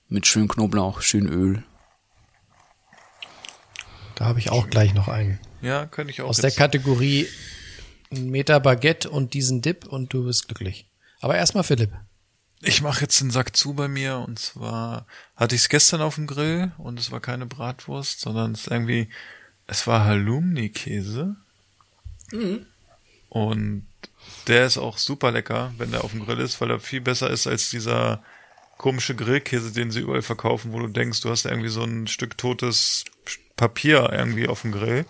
Mit 0.07 0.27
schön 0.27 0.47
Knoblauch, 0.47 1.01
schön 1.01 1.27
Öl. 1.27 1.63
Da 4.15 4.25
habe 4.25 4.39
ich 4.39 4.49
auch 4.49 4.69
gleich 4.69 4.93
noch 4.93 5.07
einen. 5.07 5.39
Ja, 5.61 5.85
könnte 5.85 6.11
ich 6.11 6.21
auch. 6.21 6.29
Aus 6.29 6.37
der 6.37 6.51
Kategorie 6.51 7.27
ein 8.11 8.29
Meter 8.29 8.59
Baguette 8.59 9.09
und 9.09 9.33
diesen 9.33 9.61
Dip 9.61 9.87
und 9.87 10.13
du 10.13 10.25
bist 10.25 10.47
glücklich. 10.47 10.89
Aber 11.21 11.35
erstmal 11.35 11.63
Philipp. 11.63 11.91
Ich 12.61 12.81
mache 12.81 13.01
jetzt 13.01 13.21
einen 13.21 13.31
Sack 13.31 13.55
zu 13.55 13.73
bei 13.73 13.87
mir 13.87 14.17
und 14.17 14.39
zwar 14.39 15.05
hatte 15.35 15.55
ich 15.55 15.61
es 15.61 15.69
gestern 15.69 16.01
auf 16.01 16.15
dem 16.15 16.27
Grill 16.27 16.71
und 16.77 16.99
es 16.99 17.11
war 17.11 17.19
keine 17.19 17.45
Bratwurst, 17.45 18.21
sondern 18.21 18.53
es 18.53 18.61
ist 18.61 18.71
irgendwie, 18.71 19.09
es 19.67 19.85
war 19.87 20.05
Halloumi-Käse. 20.05 21.35
Und 23.29 23.85
der 24.47 24.65
ist 24.65 24.77
auch 24.77 24.97
super 24.97 25.31
lecker, 25.31 25.73
wenn 25.77 25.91
der 25.91 26.03
auf 26.03 26.11
dem 26.11 26.25
Grill 26.25 26.39
ist, 26.39 26.59
weil 26.61 26.71
er 26.71 26.79
viel 26.79 27.01
besser 27.01 27.29
ist 27.29 27.47
als 27.47 27.69
dieser 27.69 28.23
komische 28.77 29.15
Grillkäse, 29.15 29.71
den 29.71 29.91
sie 29.91 30.01
überall 30.01 30.21
verkaufen, 30.21 30.73
wo 30.73 30.79
du 30.79 30.87
denkst, 30.87 31.21
du 31.21 31.29
hast 31.29 31.45
irgendwie 31.45 31.69
so 31.69 31.83
ein 31.83 32.07
Stück 32.07 32.37
totes 32.37 33.05
Papier 33.55 34.09
irgendwie 34.11 34.47
auf 34.47 34.61
dem 34.61 34.71
Grill. 34.71 35.05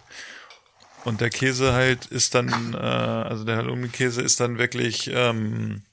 Und 1.04 1.22
der 1.22 1.30
Käse 1.30 1.74
halt 1.74 2.08
ist 2.08 2.34
dann, 2.34 2.74
äh, 2.74 2.78
also 2.78 3.44
der 3.44 3.58
Halloumi-Käse 3.58 4.22
ist 4.22 4.40
dann 4.40 4.58
wirklich, 4.58 5.10
ähm, 5.14 5.84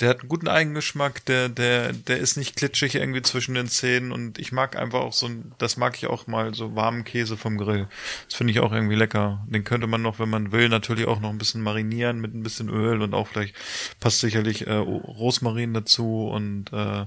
der 0.00 0.10
hat 0.10 0.20
einen 0.20 0.28
guten 0.28 0.46
Eigengeschmack, 0.48 1.24
der, 1.24 1.48
der, 1.48 1.92
der 1.94 2.18
ist 2.18 2.36
nicht 2.36 2.54
klitschig 2.56 2.96
irgendwie 2.96 3.22
zwischen 3.22 3.54
den 3.54 3.66
Zähnen 3.66 4.12
und 4.12 4.38
ich 4.38 4.52
mag 4.52 4.76
einfach 4.76 5.00
auch 5.00 5.14
so, 5.14 5.26
ein- 5.26 5.52
das 5.56 5.78
mag 5.78 5.96
ich 5.96 6.06
auch 6.06 6.26
mal, 6.26 6.52
so 6.54 6.76
warmen 6.76 7.04
Käse 7.04 7.38
vom 7.38 7.56
Grill. 7.56 7.88
Das 8.28 8.36
finde 8.36 8.52
ich 8.52 8.60
auch 8.60 8.72
irgendwie 8.72 8.94
lecker. 8.96 9.42
Den 9.48 9.64
könnte 9.64 9.86
man 9.86 10.02
noch, 10.02 10.18
wenn 10.18 10.28
man 10.28 10.52
will, 10.52 10.68
natürlich 10.68 11.06
auch 11.06 11.20
noch 11.20 11.30
ein 11.30 11.38
bisschen 11.38 11.62
marinieren 11.62 12.20
mit 12.20 12.34
ein 12.34 12.42
bisschen 12.42 12.68
Öl 12.68 13.00
und 13.00 13.14
auch 13.14 13.26
vielleicht 13.28 13.54
passt 13.98 14.20
sicherlich 14.20 14.66
äh, 14.66 14.74
Rosmarin 14.74 15.72
dazu 15.72 16.28
und 16.28 16.72
äh, 16.74 17.06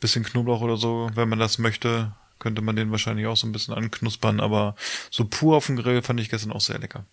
bisschen 0.00 0.22
Knoblauch 0.22 0.60
oder 0.60 0.76
so, 0.76 1.08
wenn 1.14 1.28
man 1.30 1.38
das 1.38 1.58
möchte, 1.58 2.12
könnte 2.38 2.60
man 2.60 2.76
den 2.76 2.90
wahrscheinlich 2.90 3.26
auch 3.26 3.36
so 3.38 3.46
ein 3.46 3.52
bisschen 3.52 3.72
anknuspern, 3.74 4.38
aber 4.40 4.76
so 5.10 5.24
pur 5.24 5.56
auf 5.56 5.66
dem 5.66 5.76
Grill 5.76 6.02
fand 6.02 6.20
ich 6.20 6.28
gestern 6.28 6.52
auch 6.52 6.60
sehr 6.60 6.78
lecker. 6.78 7.04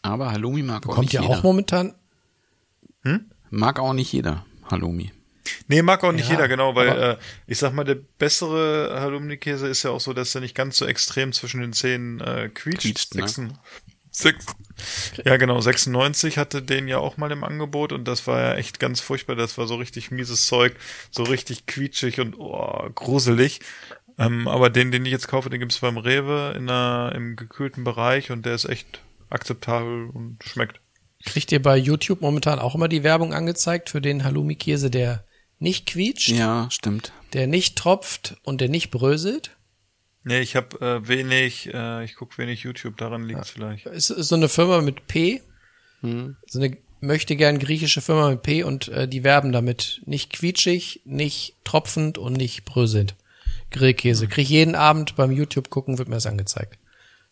Aber 0.00 0.32
Halloumi 0.32 0.62
mag 0.62 0.88
auch 0.88 0.94
Kommt 0.94 1.06
nicht 1.08 1.12
ja 1.12 1.22
jeder. 1.22 1.34
auch 1.38 1.42
momentan. 1.42 1.94
mag 3.50 3.78
auch 3.78 3.92
nicht 3.92 4.10
jeder 4.12 4.44
Halloumi. 4.72 5.12
Nee, 5.68 5.82
mag 5.82 6.02
auch 6.04 6.12
nicht 6.12 6.26
Ja, 6.28 6.32
jeder, 6.34 6.48
genau, 6.48 6.74
weil 6.74 6.90
aber- 6.90 7.10
äh, 7.12 7.16
ich 7.46 7.58
sag 7.58 7.72
mal, 7.72 7.84
der 7.84 7.96
bessere 7.96 9.00
Halloumi-Käse 9.00 9.66
ist 9.68 9.82
ja 9.82 9.90
auch 9.90 10.00
so, 10.00 10.12
dass 10.12 10.34
er 10.34 10.40
nicht 10.40 10.54
ganz 10.54 10.76
so 10.76 10.86
extrem 10.86 11.32
zwischen 11.32 11.60
den 11.60 11.72
Zähnen 11.72 12.20
äh, 12.20 12.48
quietscht. 12.52 12.82
Quietscht, 13.12 13.38
ne? 13.38 13.52
Sechs- 14.14 14.44
ja, 15.24 15.38
genau, 15.38 15.60
96 15.60 16.36
hatte 16.36 16.60
den 16.60 16.86
ja 16.86 16.98
auch 16.98 17.16
mal 17.16 17.30
im 17.32 17.44
Angebot 17.44 17.92
und 17.92 18.06
das 18.06 18.26
war 18.26 18.40
ja 18.40 18.54
echt 18.56 18.78
ganz 18.78 19.00
furchtbar. 19.00 19.36
Das 19.36 19.56
war 19.56 19.66
so 19.66 19.76
richtig 19.76 20.10
mieses 20.10 20.46
Zeug, 20.46 20.76
so 21.10 21.22
richtig 21.22 21.64
quietschig 21.66 22.20
und 22.20 22.38
oh, 22.38 22.90
gruselig. 22.94 23.60
Ähm, 24.18 24.46
aber 24.48 24.68
den, 24.68 24.90
den 24.92 25.06
ich 25.06 25.12
jetzt 25.12 25.28
kaufe, 25.28 25.48
den 25.48 25.60
gibt's 25.60 25.78
beim 25.78 25.96
Rewe 25.96 26.52
in 26.56 26.68
einer, 26.68 27.12
im 27.14 27.36
gekühlten 27.36 27.84
Bereich 27.84 28.30
und 28.30 28.44
der 28.44 28.54
ist 28.54 28.66
echt 28.66 29.00
akzeptabel 29.30 30.10
und 30.12 30.38
schmeckt. 30.44 30.78
Kriegt 31.24 31.52
ihr 31.52 31.62
bei 31.62 31.76
YouTube 31.76 32.20
momentan 32.20 32.58
auch 32.58 32.74
immer 32.74 32.88
die 32.88 33.02
Werbung 33.02 33.32
angezeigt 33.32 33.90
für 33.90 34.00
den 34.00 34.24
Halloumi-Käse, 34.24 34.90
der 34.90 35.24
nicht 35.58 35.86
quietscht, 35.86 36.30
Ja, 36.30 36.68
stimmt. 36.70 37.12
der 37.32 37.46
nicht 37.46 37.76
tropft 37.76 38.36
und 38.42 38.60
der 38.60 38.68
nicht 38.68 38.90
bröselt? 38.90 39.56
Nee, 40.24 40.40
ich 40.40 40.54
habe 40.56 40.80
äh, 40.80 41.08
wenig, 41.08 41.72
äh, 41.72 42.04
ich 42.04 42.14
guck 42.16 42.38
wenig 42.38 42.62
YouTube, 42.62 42.96
daran 42.96 43.24
liegt's 43.24 43.50
vielleicht. 43.50 43.86
Es 43.86 44.10
ist 44.10 44.28
so 44.28 44.34
eine 44.36 44.48
Firma 44.48 44.80
mit 44.80 45.06
P, 45.06 45.40
so 46.02 46.58
eine 46.58 46.76
möchte 47.00 47.34
gern 47.36 47.58
griechische 47.58 48.00
Firma 48.00 48.30
mit 48.30 48.42
P 48.42 48.62
und 48.62 48.88
äh, 48.88 49.06
die 49.08 49.24
werben 49.24 49.52
damit 49.52 50.02
nicht 50.04 50.32
quietschig, 50.32 51.02
nicht 51.04 51.56
tropfend 51.64 52.18
und 52.18 52.32
nicht 52.34 52.64
bröselnd. 52.64 53.14
Grillkäse. 53.70 54.28
Krieg 54.28 54.44
ich 54.44 54.50
jeden 54.50 54.74
Abend 54.74 55.16
beim 55.16 55.32
YouTube 55.32 55.70
gucken, 55.70 55.98
wird 55.98 56.08
mir 56.08 56.16
das 56.16 56.26
angezeigt. 56.26 56.78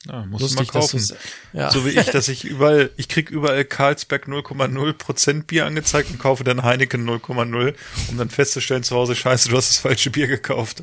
Ja, 0.06 0.24
muss 0.24 0.40
Lustig, 0.40 0.72
man 0.72 0.82
dass 0.82 0.93
kaufen. 0.93 1.16
ja. 1.52 1.70
So 1.70 1.85
wie 1.85 1.90
ich, 1.90 2.06
dass 2.06 2.28
ich 2.28 2.44
überall, 2.44 2.90
ich 2.97 3.09
krieg 3.09 3.31
überall 3.31 3.64
Carlsberg 3.64 4.27
0,0% 4.27 5.44
Bier 5.44 5.66
angezeigt 5.66 6.10
und 6.10 6.18
kaufe 6.18 6.43
dann 6.43 6.62
Heineken 6.62 7.06
0,0, 7.09 7.74
um 8.09 8.16
dann 8.16 8.31
festzustellen 8.31 8.82
zu 8.82 8.97
Hause, 8.97 9.14
scheiße, 9.14 9.51
du 9.51 9.56
hast 9.56 9.68
das 9.68 9.78
falsche 9.78 10.10
Bier 10.10 10.27
gekauft. 10.27 10.82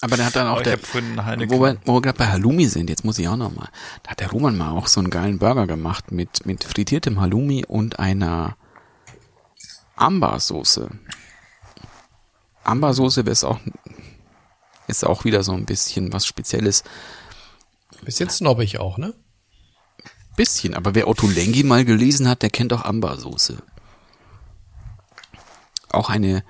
Aber 0.00 0.16
der 0.16 0.26
hat 0.26 0.36
dann 0.36 0.48
auch 0.48 0.56
Aber 0.56 0.64
der, 0.64 0.78
wo 1.48 1.60
wir, 1.60 1.78
wo 1.84 1.94
wir 1.94 2.02
gerade 2.02 2.18
bei 2.18 2.26
Halloumi 2.26 2.66
sind, 2.66 2.90
jetzt 2.90 3.04
muss 3.04 3.18
ich 3.18 3.28
auch 3.28 3.36
noch 3.36 3.54
mal. 3.54 3.68
Da 4.02 4.10
hat 4.10 4.20
der 4.20 4.30
Roman 4.30 4.56
mal 4.56 4.70
auch 4.72 4.88
so 4.88 5.00
einen 5.00 5.10
geilen 5.10 5.38
Burger 5.38 5.66
gemacht 5.66 6.10
mit, 6.10 6.44
mit 6.44 6.64
frittiertem 6.64 7.20
Halloumi 7.20 7.64
und 7.66 8.00
einer 8.00 8.56
Ambersoße. 9.96 10.90
Ambersoße 12.64 13.20
ist 13.20 13.44
auch, 13.44 13.60
ist 14.88 15.06
auch 15.06 15.24
wieder 15.24 15.42
so 15.44 15.52
ein 15.52 15.64
bisschen 15.64 16.12
was 16.12 16.26
Spezielles. 16.26 16.82
Bisschen 18.04 18.30
snobbig 18.30 18.78
auch, 18.80 18.98
ne? 18.98 19.14
Bisschen, 20.36 20.74
aber 20.74 20.94
wer 20.94 21.06
Otto 21.08 21.28
Lengi 21.28 21.62
mal 21.62 21.84
gelesen 21.84 22.28
hat, 22.28 22.42
der 22.42 22.50
kennt 22.50 22.72
auch 22.72 22.84
Ambersoße. 22.84 23.62
Auch 25.90 26.10
eine, 26.10 26.42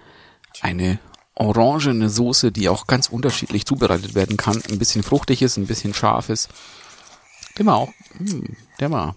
eine 0.62 0.98
orangene 1.34 2.08
Soße, 2.08 2.50
die 2.50 2.68
auch 2.68 2.86
ganz 2.86 3.08
unterschiedlich 3.08 3.66
zubereitet 3.66 4.14
werden 4.14 4.36
kann. 4.36 4.62
Ein 4.70 4.78
bisschen 4.78 5.02
fruchtig 5.02 5.42
ist, 5.42 5.56
ein 5.58 5.66
bisschen 5.66 5.92
scharf 5.92 6.28
ist. 6.30 6.48
Der 7.58 7.66
war 7.66 7.76
auch, 7.76 7.92
hm, 8.16 8.56
der 8.80 8.90
war, 8.90 9.16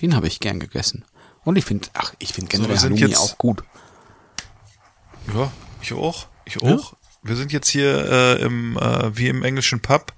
den 0.00 0.16
habe 0.16 0.26
ich 0.26 0.40
gern 0.40 0.58
gegessen. 0.58 1.04
Und 1.44 1.56
ich 1.56 1.64
finde, 1.64 1.88
ach, 1.94 2.14
ich 2.18 2.32
finde 2.32 2.48
generell 2.50 2.78
sind 2.78 2.94
Halloumi 2.96 3.16
auch 3.16 3.38
gut. 3.38 3.62
Ja, 5.34 5.52
ich 5.80 5.92
auch. 5.92 6.26
Ich 6.44 6.60
Ja? 6.60 6.74
auch. 6.74 6.94
Wir 7.22 7.36
sind 7.36 7.52
jetzt 7.52 7.68
hier 7.68 8.10
äh, 8.10 8.42
im 8.42 8.76
äh, 8.78 9.16
wie 9.16 9.28
im 9.28 9.44
englischen 9.44 9.80
Pub. 9.80 10.12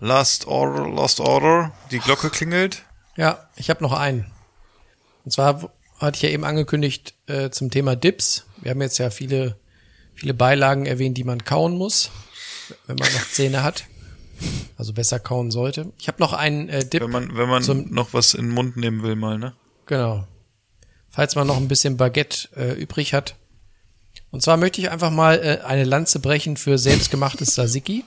Last 0.00 0.46
Order, 0.46 0.88
Last 0.88 1.20
Order. 1.20 1.72
Die 1.90 1.98
Glocke 1.98 2.30
klingelt. 2.30 2.84
Ja, 3.16 3.48
ich 3.56 3.68
habe 3.70 3.82
noch 3.82 3.92
einen. 3.92 4.30
Und 5.24 5.32
zwar 5.32 5.72
hatte 5.98 6.16
ich 6.16 6.22
ja 6.22 6.28
eben 6.28 6.44
angekündigt 6.44 7.14
äh, 7.26 7.50
zum 7.50 7.70
Thema 7.70 7.96
Dips. 7.96 8.46
Wir 8.58 8.70
haben 8.70 8.80
jetzt 8.80 8.98
ja 8.98 9.10
viele, 9.10 9.56
viele 10.14 10.34
Beilagen 10.34 10.86
erwähnt, 10.86 11.16
die 11.18 11.24
man 11.24 11.44
kauen 11.44 11.76
muss, 11.76 12.10
wenn 12.86 12.96
man 12.96 13.12
noch 13.12 13.28
Zähne 13.30 13.62
hat. 13.62 13.84
Also 14.76 14.92
besser 14.92 15.18
kauen 15.18 15.50
sollte. 15.50 15.92
Ich 15.98 16.06
habe 16.06 16.20
noch 16.20 16.32
einen 16.32 16.68
äh, 16.68 16.84
Dip. 16.84 17.02
Wenn 17.02 17.10
man 17.10 17.36
wenn 17.36 17.48
man 17.48 17.62
Zum- 17.64 17.92
noch 17.92 18.12
was 18.12 18.34
in 18.34 18.46
den 18.46 18.54
Mund 18.54 18.76
nehmen 18.76 19.02
will 19.02 19.16
mal, 19.16 19.36
ne? 19.36 19.54
Genau. 19.86 20.28
Falls 21.10 21.34
man 21.34 21.48
noch 21.48 21.56
ein 21.56 21.66
bisschen 21.66 21.96
Baguette 21.96 22.48
äh, 22.54 22.72
übrig 22.80 23.14
hat. 23.14 23.34
Und 24.30 24.42
zwar 24.42 24.56
möchte 24.56 24.80
ich 24.80 24.90
einfach 24.90 25.10
mal 25.10 25.38
äh, 25.42 25.64
eine 25.64 25.82
Lanze 25.84 26.20
brechen 26.20 26.56
für 26.56 26.78
selbstgemachtes 26.78 27.54
Tzatziki. 27.54 28.04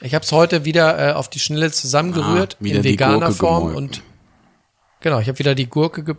Ich 0.00 0.14
habe 0.14 0.24
es 0.24 0.30
heute 0.32 0.64
wieder 0.64 1.10
äh, 1.10 1.12
auf 1.12 1.28
die 1.28 1.40
Schnelle 1.40 1.70
zusammengerührt 1.72 2.56
Ah, 2.60 2.64
in 2.66 2.84
veganer 2.84 3.32
Form 3.32 3.66
gemolken. 3.68 3.76
und 3.76 4.02
genau, 5.00 5.18
ich 5.20 5.28
habe 5.28 5.38
wieder 5.38 5.54
die 5.54 5.68
Gurke 5.68 6.04
ge 6.04 6.14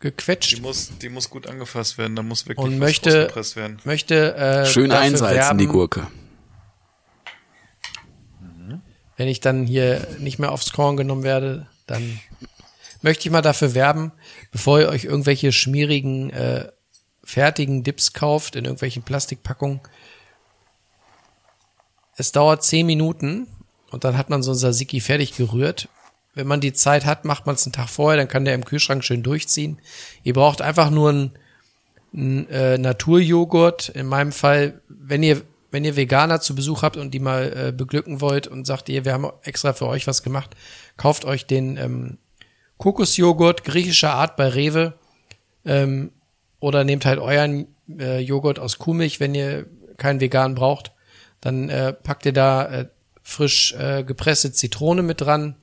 gequetscht 0.00 0.56
Die 0.56 0.60
muss 0.60 0.90
die 1.00 1.08
muss 1.10 1.30
gut 1.30 1.46
angefasst 1.46 1.96
werden. 1.98 2.16
Da 2.16 2.22
muss 2.22 2.46
wirklich 2.48 2.64
und 2.66 2.72
was 2.74 2.78
möchte 2.80 3.10
rausgepresst 3.22 3.56
werden. 3.56 3.78
möchte 3.84 4.34
äh, 4.34 4.66
Schön 4.66 4.90
einsalzen, 4.90 5.36
werben, 5.36 5.58
die 5.58 5.66
Gurke. 5.66 6.06
wenn 9.16 9.28
ich 9.28 9.40
dann 9.40 9.66
hier 9.66 10.06
nicht 10.18 10.38
mehr 10.38 10.50
aufs 10.50 10.72
Korn 10.72 10.96
genommen 10.96 11.22
werde, 11.22 11.66
dann 11.86 12.18
möchte 13.02 13.26
ich 13.28 13.30
mal 13.32 13.42
dafür 13.42 13.74
werben, 13.74 14.10
bevor 14.50 14.80
ihr 14.80 14.88
euch 14.88 15.04
irgendwelche 15.04 15.52
schmierigen, 15.52 16.30
äh, 16.30 16.68
fertigen 17.22 17.84
Dips 17.84 18.12
kauft 18.14 18.56
in 18.56 18.64
irgendwelchen 18.64 19.02
Plastikpackungen. 19.04 19.80
Es 22.16 22.32
dauert 22.32 22.62
zehn 22.62 22.86
Minuten 22.86 23.46
und 23.90 24.04
dann 24.04 24.16
hat 24.16 24.30
man 24.30 24.42
so 24.42 24.52
ein 24.52 24.56
Tzatziki 24.56 25.00
fertig 25.00 25.36
gerührt. 25.36 25.88
Wenn 26.34 26.46
man 26.46 26.60
die 26.60 26.72
Zeit 26.72 27.04
hat, 27.04 27.24
macht 27.24 27.46
man 27.46 27.56
es 27.56 27.66
einen 27.66 27.72
Tag 27.72 27.88
vorher, 27.88 28.16
dann 28.16 28.28
kann 28.28 28.44
der 28.44 28.54
im 28.54 28.64
Kühlschrank 28.64 29.04
schön 29.04 29.22
durchziehen. 29.22 29.78
Ihr 30.22 30.32
braucht 30.32 30.62
einfach 30.62 30.90
nur 30.90 31.10
einen, 31.10 31.32
einen 32.14 32.48
äh, 32.48 32.78
Naturjoghurt. 32.78 33.90
In 33.90 34.06
meinem 34.06 34.32
Fall, 34.32 34.80
wenn 34.88 35.22
ihr 35.22 35.42
wenn 35.72 35.84
ihr 35.86 35.96
Veganer 35.96 36.40
zu 36.40 36.54
Besuch 36.54 36.82
habt 36.82 36.98
und 36.98 37.12
die 37.12 37.18
mal 37.18 37.68
äh, 37.68 37.72
beglücken 37.72 38.20
wollt 38.20 38.46
und 38.46 38.66
sagt 38.66 38.90
ihr, 38.90 39.04
wir 39.06 39.14
haben 39.14 39.26
extra 39.42 39.72
für 39.72 39.86
euch 39.86 40.06
was 40.06 40.22
gemacht, 40.22 40.54
kauft 40.98 41.24
euch 41.24 41.46
den 41.46 41.78
ähm, 41.78 42.18
Kokosjoghurt 42.76 43.64
griechischer 43.64 44.12
Art 44.12 44.36
bei 44.36 44.48
Rewe 44.48 44.92
ähm, 45.64 46.12
oder 46.60 46.84
nehmt 46.84 47.06
halt 47.06 47.18
euren 47.18 47.68
äh, 47.98 48.20
Joghurt 48.20 48.58
aus 48.58 48.78
Kuhmilch, 48.78 49.18
wenn 49.18 49.34
ihr 49.34 49.66
keinen 49.96 50.20
vegan 50.20 50.54
braucht. 50.54 50.92
Dann 51.42 51.68
äh, 51.68 51.92
packt 51.92 52.24
ihr 52.24 52.32
da 52.32 52.64
äh, 52.64 52.88
frisch 53.22 53.74
äh, 53.74 54.02
gepresste 54.04 54.52
Zitrone 54.52 55.02
mit 55.02 55.20
dran, 55.20 55.56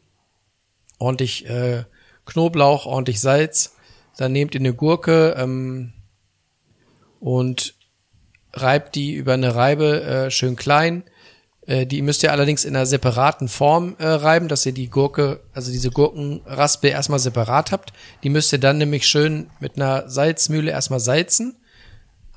ordentlich 0.99 1.49
äh, 1.49 1.85
Knoblauch, 2.25 2.85
ordentlich 2.85 3.19
Salz. 3.19 3.75
Dann 4.17 4.31
nehmt 4.33 4.53
ihr 4.53 4.61
eine 4.61 4.73
Gurke 4.73 5.35
ähm, 5.37 5.93
und 7.19 7.73
reibt 8.53 8.95
die 8.95 9.13
über 9.13 9.33
eine 9.33 9.55
Reibe 9.55 10.03
äh, 10.03 10.31
schön 10.31 10.55
klein. 10.55 11.03
Äh, 11.65 11.85
die 11.85 12.01
müsst 12.01 12.23
ihr 12.23 12.31
allerdings 12.31 12.65
in 12.65 12.75
einer 12.75 12.85
separaten 12.85 13.47
Form 13.47 13.95
äh, 13.99 14.05
reiben, 14.05 14.47
dass 14.47 14.65
ihr 14.65 14.73
die 14.73 14.89
Gurke, 14.89 15.39
also 15.53 15.71
diese 15.71 15.91
Gurkenraspel 15.91 16.89
erstmal 16.89 17.19
separat 17.19 17.71
habt. 17.71 17.93
Die 18.23 18.29
müsst 18.29 18.51
ihr 18.51 18.59
dann 18.59 18.79
nämlich 18.79 19.07
schön 19.07 19.49
mit 19.59 19.77
einer 19.77 20.09
Salzmühle 20.09 20.71
erstmal 20.71 20.99
salzen. 20.99 21.55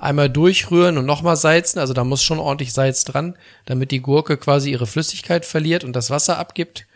Einmal 0.03 0.29
durchrühren 0.29 0.99
und 0.99 1.07
nochmal 1.07 1.37
salzen, 1.37 1.79
also 1.79 1.95
da 1.95 2.03
muss 2.03 2.25
schon 2.25 2.41
ordentlich 2.41 2.73
Salz 2.73 3.05
dran, 3.05 3.37
damit 3.67 3.93
die 3.93 4.01
Gurke 4.01 4.37
quasi 4.37 4.73
ihre 4.73 4.89
Flüssigkeit 4.89 5.47
verliert 5.47 5.85
und 5.85 5.95
das 5.95 6.11
Wasser 6.11 6.39
abgibt. 6.39 6.87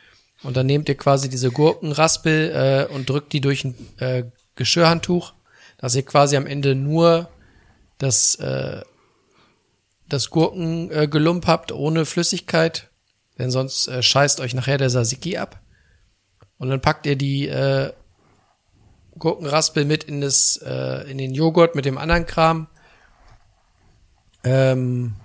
Und 0.42 0.56
dann 0.56 0.66
nehmt 0.66 0.88
ihr 0.88 0.96
quasi 0.96 1.28
diese 1.28 1.52
Gurkenraspel 1.52 2.88
äh, 2.90 2.92
und 2.92 3.08
drückt 3.08 3.32
die 3.32 3.40
durch 3.40 3.62
ein 3.62 3.76
äh, 3.98 4.24
Geschirrhandtuch, 4.56 5.34
dass 5.78 5.94
ihr 5.94 6.04
quasi 6.04 6.36
am 6.36 6.48
Ende 6.48 6.74
nur 6.74 7.28
das, 7.98 8.34
äh, 8.40 8.82
das 10.08 10.30
Gurkengelump 10.30 11.44
äh, 11.44 11.46
habt 11.46 11.70
ohne 11.70 12.06
Flüssigkeit, 12.06 12.90
denn 13.38 13.52
sonst 13.52 13.86
äh, 13.86 14.02
scheißt 14.02 14.40
euch 14.40 14.52
nachher 14.52 14.78
der 14.78 14.88
Tzatziki 14.88 15.36
ab. 15.36 15.60
Und 16.58 16.70
dann 16.70 16.80
packt 16.80 17.06
ihr 17.06 17.14
die 17.14 17.46
äh, 17.46 17.92
Gurkenraspel 19.16 19.84
mit 19.84 20.02
in 20.02 20.22
das 20.22 20.56
äh, 20.56 21.08
in 21.08 21.18
den 21.18 21.34
Joghurt 21.34 21.76
mit 21.76 21.84
dem 21.84 21.98
anderen 21.98 22.26
Kram. 22.26 22.66
Ähm, 24.46 25.16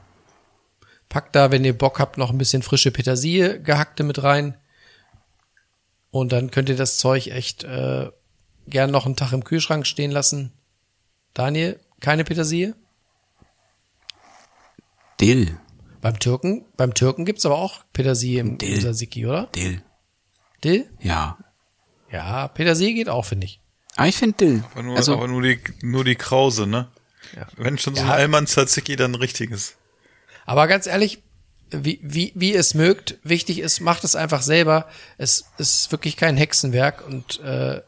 packt 1.10 1.36
da, 1.36 1.52
wenn 1.52 1.64
ihr 1.64 1.78
Bock 1.78 2.00
habt, 2.00 2.18
noch 2.18 2.32
ein 2.32 2.40
bisschen 2.40 2.64
frische 2.64 2.90
Petersilie 2.90 3.62
gehackte 3.62 4.04
mit 4.04 4.24
rein. 4.24 4.58
Und 6.10 6.32
dann 6.32 6.50
könnt 6.50 6.70
ihr 6.70 6.76
das 6.76 6.98
Zeug 6.98 7.28
echt 7.28 7.64
äh, 7.64 8.10
gern 8.66 8.90
noch 8.90 9.06
einen 9.06 9.16
Tag 9.16 9.32
im 9.32 9.44
Kühlschrank 9.44 9.86
stehen 9.86 10.10
lassen. 10.10 10.54
Daniel, 11.36 11.80
keine 12.00 12.24
Petersilie? 12.24 12.74
Dill. 15.20 15.56
Beim 16.02 16.18
Türken, 16.18 16.66
beim 16.76 16.96
Türken 16.96 17.24
gibt's 17.26 17.46
aber 17.46 17.60
auch 17.60 17.84
Petersilie 17.94 18.40
im, 18.40 18.58
Dill. 18.58 18.80
Tzatziki, 18.80 19.28
oder? 19.28 19.46
Dill. 19.54 19.84
Dill? 20.64 20.90
Ja. 21.00 21.38
Ja, 22.12 22.48
Petersilie 22.48 22.96
geht 22.96 23.10
auch, 23.10 23.26
finde 23.26 23.46
ich. 23.46 23.62
Ah, 23.98 24.08
ich 24.08 24.18
finde 24.18 24.38
Dill. 24.38 24.64
Aber 24.72 24.82
nur, 24.82 24.98
also, 24.98 25.14
aber 25.14 25.28
nur 25.28 25.44
die 25.44 25.60
nur 25.84 26.04
die 26.04 26.16
Krause, 26.16 26.66
ne? 26.66 26.90
Ja. 27.36 27.48
Wenn 27.58 27.78
schon 27.78 27.96
so 27.96 28.02
Ja. 28.02 28.08
ein 28.08 28.20
Allmann 28.20 28.48
Tzatziki 28.48 28.96
dann 28.96 29.16
richtiges. 29.16 29.76
Aber 30.46 30.68
ganz 30.68 30.88
ehrlich, 30.88 31.22
wie, 31.70 32.00
wie, 32.04 32.34
wie 32.36 32.54
es 32.54 32.74
mögt, 32.74 33.18
wichtig 33.24 33.60
ist, 33.60 33.80
macht 33.80 34.04
es 34.04 34.16
einfach 34.16 34.42
selber. 34.42 34.88
Es 35.18 35.46
ist 35.58 35.92
wirklich 35.92 36.18
kein 36.18 36.36
Hexenwerk 36.36 37.06
und 37.06 37.40
äh, 37.42 37.82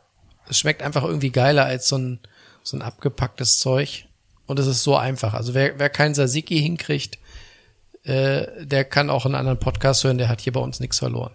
es 0.48 0.60
schmeckt 0.60 0.82
einfach 0.82 1.04
irgendwie 1.04 1.32
geiler 1.32 1.66
als 1.66 1.88
so 1.90 1.98
ein, 1.98 2.20
so 2.64 2.78
ein 2.78 2.82
abgepacktes 2.82 3.58
Zeug. 3.60 4.06
Und 4.46 4.60
es 4.60 4.68
ist 4.68 4.84
so 4.84 4.96
einfach. 4.96 5.34
Also 5.34 5.54
wer, 5.54 5.80
wer 5.80 5.90
kein 5.90 6.14
Tzatziki 6.14 6.60
hinkriegt, 6.62 7.18
äh, 8.04 8.66
der 8.66 8.86
kann 8.86 9.10
auch 9.10 9.26
einen 9.26 9.36
anderen 9.36 9.60
Podcast 9.60 10.04
hören, 10.04 10.18
der 10.18 10.30
hat 10.30 10.42
hier 10.42 10.54
bei 10.54 10.60
uns 10.60 10.80
nichts 10.80 11.00
verloren. 11.00 11.34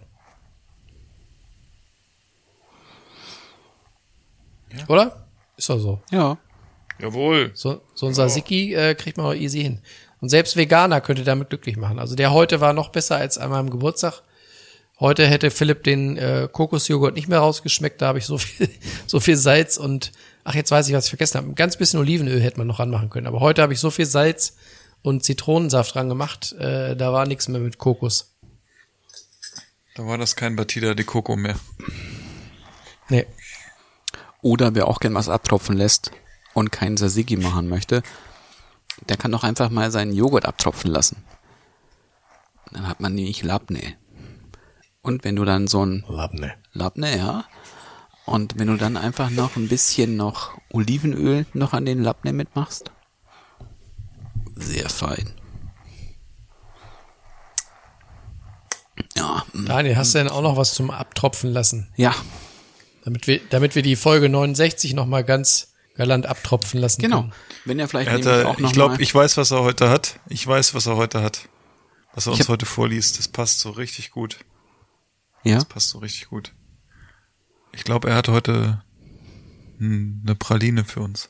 Oder? 4.87 5.25
Ist 5.57 5.69
doch 5.69 5.79
so. 5.79 6.01
ja. 6.11 6.37
Jawohl. 6.99 7.51
So, 7.53 7.81
so 7.95 8.07
ein 8.07 8.13
Tzatziki 8.13 8.73
äh, 8.73 8.93
kriegt 8.93 9.17
man 9.17 9.25
auch 9.25 9.33
easy 9.33 9.61
hin. 9.61 9.81
Und 10.21 10.29
selbst 10.29 10.57
Veganer 10.57 11.01
könnte 11.01 11.23
damit 11.23 11.49
glücklich 11.49 11.77
machen. 11.77 11.97
Also 11.97 12.15
der 12.15 12.31
heute 12.31 12.59
war 12.59 12.73
noch 12.73 12.89
besser 12.89 13.15
als 13.15 13.37
an 13.37 13.49
meinem 13.51 13.69
Geburtstag. 13.69 14.21
Heute 14.99 15.25
hätte 15.25 15.49
Philipp 15.49 15.85
den 15.85 16.17
äh, 16.17 16.49
Kokosjoghurt 16.51 17.15
nicht 17.15 17.29
mehr 17.29 17.39
rausgeschmeckt. 17.39 18.01
Da 18.01 18.07
habe 18.07 18.19
ich 18.19 18.25
so 18.25 18.37
viel, 18.37 18.69
so 19.07 19.21
viel 19.21 19.37
Salz 19.37 19.77
und 19.77 20.11
ach 20.43 20.55
jetzt 20.55 20.71
weiß 20.71 20.89
ich, 20.89 20.93
was 20.93 21.05
ich 21.05 21.11
vergessen 21.11 21.37
habe. 21.37 21.47
Ein 21.47 21.55
ganz 21.55 21.77
bisschen 21.77 22.01
Olivenöl 22.01 22.41
hätte 22.41 22.57
man 22.57 22.67
noch 22.67 22.79
ranmachen 22.79 23.09
können. 23.09 23.27
Aber 23.27 23.39
heute 23.39 23.61
habe 23.61 23.71
ich 23.71 23.79
so 23.79 23.91
viel 23.91 24.05
Salz 24.05 24.57
und 25.01 25.23
Zitronensaft 25.23 25.95
dran 25.95 26.09
gemacht. 26.09 26.51
Äh, 26.59 26.97
da 26.97 27.13
war 27.13 27.25
nichts 27.25 27.47
mehr 27.47 27.61
mit 27.61 27.77
Kokos. 27.77 28.35
Da 29.95 30.05
war 30.05 30.17
das 30.17 30.35
kein 30.35 30.57
Batida 30.57 30.93
de 30.95 31.05
Coco 31.05 31.37
mehr. 31.37 31.55
Nee. 33.07 33.25
Oder 34.41 34.75
wer 34.75 34.87
auch 34.87 34.99
gern 34.99 35.13
was 35.13 35.29
abtropfen 35.29 35.77
lässt 35.77 36.11
und 36.59 36.71
keinen 36.71 36.97
Tzatziki 36.97 37.37
machen 37.37 37.67
möchte, 37.67 38.03
der 39.07 39.17
kann 39.17 39.31
doch 39.31 39.43
einfach 39.43 39.69
mal 39.69 39.91
seinen 39.91 40.13
Joghurt 40.13 40.45
abtropfen 40.45 40.91
lassen. 40.91 41.23
Dann 42.71 42.87
hat 42.87 42.99
man 42.99 43.15
nämlich 43.15 43.43
Labne. 43.43 43.95
Und 45.01 45.23
wenn 45.23 45.35
du 45.35 45.45
dann 45.45 45.67
so 45.67 45.85
ein 45.85 46.03
Labne. 46.07 46.53
Labne, 46.73 47.17
ja. 47.17 47.45
Und 48.25 48.59
wenn 48.59 48.67
du 48.67 48.75
dann 48.75 48.97
einfach 48.97 49.29
noch 49.29 49.55
ein 49.55 49.69
bisschen 49.69 50.15
noch 50.15 50.57
Olivenöl 50.71 51.45
noch 51.53 51.73
an 51.73 51.85
den 51.85 52.03
Labne 52.03 52.33
mitmachst, 52.33 52.91
sehr 54.55 54.89
fein. 54.89 55.31
Ja, 59.15 59.45
mm, 59.53 59.65
Daniel, 59.65 59.97
hast 59.97 60.13
du 60.13 60.19
denn 60.19 60.29
auch 60.29 60.41
noch 60.41 60.57
was 60.57 60.73
zum 60.73 60.91
Abtropfen 60.91 61.51
lassen? 61.51 61.89
ja, 61.95 62.13
Damit 63.03 63.25
wir, 63.25 63.39
damit 63.49 63.75
wir 63.75 63.81
die 63.81 63.95
Folge 63.95 64.29
69 64.29 64.93
noch 64.93 65.05
mal 65.07 65.23
ganz 65.23 65.68
galant 65.99 66.25
abtropfen 66.27 66.79
lassen 66.79 67.01
genau. 67.01 67.21
können. 67.23 67.33
Wenn 67.65 67.77
er 67.77 67.89
vielleicht 67.89 68.07
Er 68.09 68.13
hatte, 68.13 68.47
auch 68.47 68.57
noch 68.57 68.69
ich 68.69 68.73
glaube, 68.73 69.01
ich 69.01 69.13
weiß, 69.13 69.35
was 69.35 69.51
er 69.51 69.59
heute 69.63 69.89
hat. 69.89 70.17
Ich 70.29 70.47
weiß, 70.47 70.73
was 70.73 70.85
er 70.85 70.95
heute 70.95 71.21
hat. 71.21 71.49
Was 72.13 72.25
er 72.25 72.31
Ich 72.31 72.39
uns 72.39 72.47
hab- 72.47 72.53
heute 72.53 72.65
vorliest. 72.65 73.19
Das 73.19 73.27
passt 73.27 73.59
so 73.59 73.71
richtig 73.71 74.11
gut. 74.11 74.37
ja, 75.43 75.55
Das 75.55 75.65
passt 75.65 75.89
so 75.89 75.97
richtig 75.99 76.29
gut. 76.29 76.53
Ich 77.73 77.83
glaube, 77.83 78.09
er 78.09 78.15
hat 78.15 78.29
heute 78.29 78.81
hm, 79.77 80.21
eine 80.25 80.35
Praline 80.35 80.85
für 80.85 81.01
uns. 81.01 81.27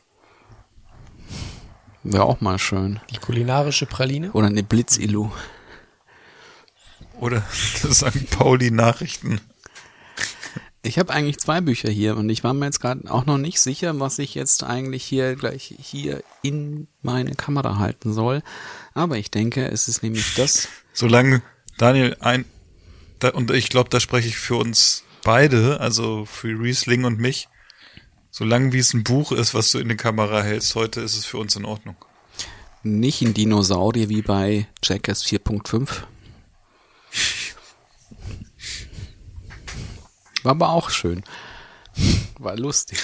Wäre 2.03 2.25
auch 2.25 2.39
mal 2.39 2.59
schön. 2.59 2.99
Die 3.09 3.17
kulinarische 3.17 3.87
Praline. 3.87 4.31
Oder 4.33 4.47
eine 4.47 4.61
Blitzilu. 4.63 5.31
Oder 7.19 7.41
St. 7.51 8.29
Pauli 8.29 8.69
Nachrichten. 8.69 9.41
Ich 10.81 10.97
habe 10.97 11.13
eigentlich 11.13 11.39
zwei 11.39 11.59
Bücher 11.59 11.89
hier 11.89 12.15
und 12.15 12.29
ich 12.29 12.43
war 12.43 12.53
mir 12.53 12.65
jetzt 12.65 12.79
gerade 12.79 13.11
auch 13.11 13.25
noch 13.25 13.37
nicht 13.37 13.59
sicher, 13.59 13.99
was 13.99 14.17
ich 14.17 14.33
jetzt 14.33 14.63
eigentlich 14.63 15.03
hier 15.03 15.35
gleich 15.35 15.75
hier 15.77 16.23
in 16.41 16.87
meine 17.01 17.35
Kamera 17.35 17.79
halten 17.79 18.13
soll. 18.13 18.41
Aber 18.93 19.17
ich 19.17 19.29
denke, 19.29 19.67
es 19.67 19.89
ist 19.89 20.03
nämlich 20.03 20.35
das. 20.35 20.69
Solange 20.93 21.41
Daniel 21.77 22.15
ein, 22.21 22.45
da, 23.19 23.29
und 23.29 23.51
ich 23.51 23.69
glaube, 23.69 23.89
da 23.89 23.99
spreche 23.99 24.29
ich 24.29 24.37
für 24.37 24.55
uns 24.55 25.03
beide, 25.23 25.81
also 25.81 26.25
für 26.25 26.47
Riesling 26.47 27.03
und 27.03 27.19
mich, 27.19 27.49
solange 28.31 28.71
wie 28.71 28.79
es 28.79 28.93
ein 28.93 29.03
Buch 29.03 29.33
ist, 29.33 29.53
was 29.53 29.71
du 29.71 29.79
in 29.79 29.89
die 29.89 29.97
Kamera 29.97 30.41
hältst 30.41 30.75
heute, 30.75 31.01
ist 31.01 31.17
es 31.17 31.25
für 31.25 31.37
uns 31.37 31.57
in 31.57 31.65
Ordnung. 31.65 31.95
Nicht 32.83 33.21
ein 33.21 33.33
Dinosaurier 33.33 34.07
wie 34.07 34.21
bei 34.21 34.67
Jackass 34.81 35.25
4.5. 35.25 36.03
War 40.43 40.51
aber 40.51 40.69
auch 40.69 40.89
schön. 40.89 41.23
War 42.37 42.57
lustig. 42.57 42.99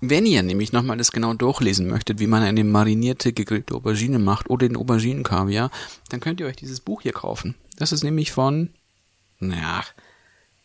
Wenn 0.00 0.26
ihr 0.26 0.42
nämlich 0.42 0.72
nochmal 0.72 0.96
das 0.96 1.10
genau 1.10 1.34
durchlesen 1.34 1.88
möchtet, 1.88 2.20
wie 2.20 2.26
man 2.28 2.42
eine 2.42 2.62
marinierte 2.62 3.32
gegrillte 3.32 3.74
Aubergine 3.74 4.18
macht 4.20 4.48
oder 4.48 4.68
den 4.68 4.76
Auberginenkaviar, 4.76 5.70
dann 6.08 6.20
könnt 6.20 6.38
ihr 6.40 6.46
euch 6.46 6.56
dieses 6.56 6.80
Buch 6.80 7.02
hier 7.02 7.12
kaufen. 7.12 7.56
Das 7.76 7.90
ist 7.92 8.04
nämlich 8.04 8.30
von, 8.30 8.70
naja, 9.40 9.82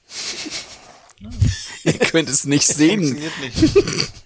ihr 1.84 1.94
könnt 1.94 2.30
es 2.30 2.46
nicht 2.46 2.68
sehen. 2.68 3.04
Funktioniert 3.04 3.40
nicht. 3.40 4.12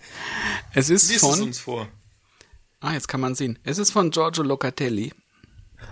Es 0.78 0.90
ist 0.90 1.08
Lies 1.10 1.24
es 1.24 1.30
von, 1.30 1.42
uns 1.42 1.58
vor. 1.60 1.88
ah, 2.82 2.92
jetzt 2.92 3.08
kann 3.08 3.22
man 3.22 3.34
sehen. 3.34 3.58
Es 3.64 3.78
ist 3.78 3.92
von 3.92 4.12
Giorgio 4.12 4.44
Locatelli, 4.44 5.14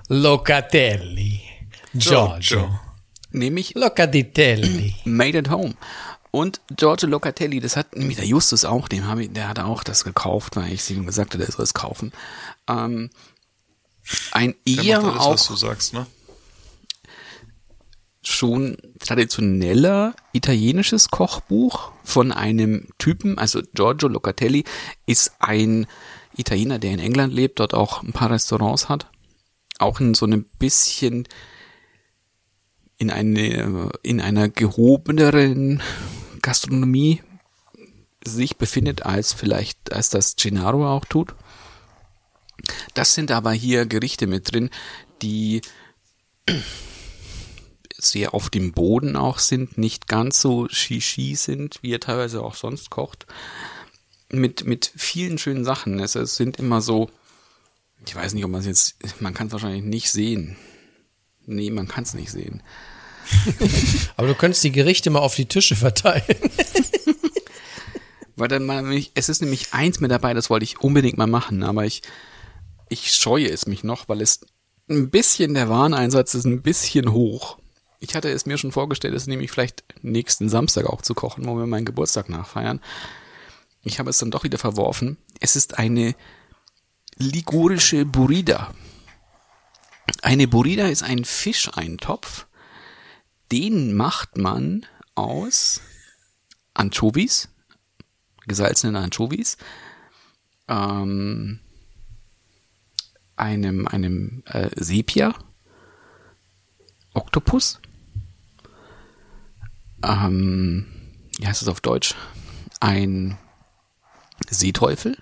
Locatelli. 0.10 1.40
Giorgio. 1.94 2.57
Giorgio. 2.57 2.80
Nämlich 3.34 3.76
Locatelli. 3.76 4.95
Made 5.05 5.39
at 5.39 5.49
Home. 5.49 5.76
Und 6.31 6.61
Giorgio 6.76 7.07
Locatelli, 7.07 7.60
das 7.60 7.76
hat 7.76 7.95
nämlich 7.95 8.18
der 8.18 8.26
Justus 8.26 8.65
auch, 8.65 8.88
dem 8.88 9.07
habe 9.07 9.23
ich, 9.23 9.34
der 9.34 9.47
hat 9.47 9.60
auch 9.60 9.84
das 9.84 10.03
gekauft, 10.03 10.55
weil 10.55 10.73
ich 10.73 10.89
ihm 10.89 11.05
gesagt 11.05 11.34
habe, 11.34 11.43
der 11.43 11.51
soll 11.51 11.64
es 11.64 11.76
kaufen. 11.76 12.11
Ähm, 12.68 13.11
ein 14.31 14.55
Der 14.68 14.84
eher 14.84 15.03
alles, 15.03 15.15
was 15.15 15.45
auch 15.45 15.47
du 15.47 15.55
sagst, 15.55 15.93
ne? 15.93 16.07
schon 18.26 18.77
traditioneller 18.99 20.15
italienisches 20.31 21.10
Kochbuch 21.10 21.91
von 22.03 22.31
einem 22.31 22.88
Typen, 22.97 23.38
also 23.38 23.61
Giorgio 23.73 24.07
Locatelli 24.07 24.64
ist 25.05 25.34
ein 25.39 25.88
Italiener, 26.35 26.80
der 26.80 26.91
in 26.91 26.99
England 26.99 27.34
lebt, 27.34 27.60
dort 27.60 27.73
auch 27.73 28.01
ein 28.01 28.14
paar 28.14 28.31
Restaurants 28.31 28.89
hat, 28.89 29.07
auch 29.77 29.99
in 29.99 30.14
so 30.14 30.26
einem 30.26 30.45
bisschen 30.57 31.27
in 33.03 33.11
eine 33.11 33.91
in 34.01 34.21
einer 34.21 34.47
gehobeneren 34.47 35.81
Gastronomie 36.41 37.21
sich 38.25 38.55
befindet 38.55 39.05
als 39.05 39.34
vielleicht 39.34 39.91
als 39.91 40.09
das 40.09 40.38
Gennaro 40.38 40.88
auch 40.89 41.03
tut. 41.03 41.35
Das 42.93 43.13
sind 43.13 43.30
aber 43.30 43.51
hier 43.51 43.85
Gerichte 43.85 44.25
mit 44.25 44.53
drin, 44.53 44.69
die 45.21 45.61
sehr 47.97 48.34
auf 48.34 48.49
dem 48.49 48.71
Boden 48.71 49.17
auch 49.17 49.39
sind, 49.39 49.77
nicht 49.77 50.07
ganz 50.07 50.39
so 50.39 50.69
shishi 50.69 51.35
sind, 51.35 51.80
wie 51.81 51.93
er 51.93 51.99
teilweise 51.99 52.41
auch 52.41 52.55
sonst 52.55 52.89
kocht. 52.89 53.25
Mit, 54.30 54.65
mit 54.65 54.91
vielen 54.95 55.38
schönen 55.38 55.65
Sachen. 55.65 55.99
Es, 55.99 56.15
es 56.15 56.35
sind 56.35 56.57
immer 56.57 56.81
so, 56.81 57.09
ich 58.05 58.15
weiß 58.15 58.34
nicht, 58.34 58.45
ob 58.45 58.51
man 58.51 58.61
es 58.61 58.67
jetzt, 58.67 59.21
man 59.21 59.34
kann 59.34 59.47
es 59.47 59.53
wahrscheinlich 59.53 59.84
nicht 59.84 60.09
sehen. 60.09 60.57
Nee, 61.45 61.69
man 61.69 61.88
kann 61.88 62.03
es 62.03 62.13
nicht 62.13 62.31
sehen. 62.31 62.63
Aber 64.17 64.27
du 64.27 64.35
könntest 64.35 64.63
die 64.63 64.71
Gerichte 64.71 65.09
mal 65.09 65.19
auf 65.19 65.35
die 65.35 65.45
Tische 65.45 65.75
verteilen. 65.75 66.23
Weil 68.35 68.47
dann 68.47 68.65
mal, 68.65 68.83
es 69.13 69.29
ist 69.29 69.41
nämlich 69.41 69.73
eins 69.73 69.99
mit 69.99 70.11
dabei, 70.11 70.33
das 70.33 70.49
wollte 70.49 70.63
ich 70.63 70.81
unbedingt 70.81 71.17
mal 71.17 71.27
machen, 71.27 71.61
aber 71.61 71.85
ich, 71.85 72.01
ich 72.89 73.13
scheue 73.13 73.47
es 73.47 73.67
mich 73.67 73.83
noch, 73.83 74.09
weil 74.09 74.21
es 74.21 74.41
ein 74.89 75.11
bisschen, 75.11 75.53
der 75.53 75.69
Wareneinsatz 75.69 76.33
ist 76.33 76.45
ein 76.45 76.63
bisschen 76.63 77.11
hoch. 77.11 77.59
Ich 77.99 78.15
hatte 78.15 78.29
es 78.29 78.45
mir 78.45 78.57
schon 78.57 78.71
vorgestellt, 78.71 79.13
es 79.13 79.27
nämlich 79.27 79.51
vielleicht 79.51 79.83
nächsten 80.01 80.49
Samstag 80.49 80.87
auch 80.87 81.03
zu 81.03 81.13
kochen, 81.13 81.45
wo 81.45 81.55
wir 81.55 81.67
meinen 81.67 81.85
Geburtstag 81.85 82.27
nachfeiern. 82.27 82.81
Ich 83.83 83.99
habe 83.99 84.09
es 84.09 84.17
dann 84.17 84.31
doch 84.31 84.43
wieder 84.43 84.57
verworfen. 84.57 85.17
Es 85.39 85.55
ist 85.55 85.77
eine 85.77 86.15
ligurische 87.17 88.05
Burrida. 88.05 88.73
Eine 90.21 90.47
Burrida 90.47 90.87
ist 90.87 91.03
ein 91.03 91.23
Fischeintopf. 91.23 92.47
Den 93.53 93.93
macht 93.93 94.35
man 94.35 94.84
aus 95.13 95.80
Anchovies, 96.73 97.49
gesalzenen 98.47 98.95
Anchovies, 98.95 99.57
ähm, 100.67 101.59
einem, 103.35 103.88
einem 103.88 104.41
äh, 104.47 104.71
Sepia, 104.75 105.35
Oktopus, 107.13 107.80
ähm, 110.03 110.88
wie 111.38 111.45
heißt 111.45 111.61
es 111.61 111.67
auf 111.67 111.80
Deutsch? 111.80 112.15
Ein 112.80 113.38
Seeteufel, 114.49 115.15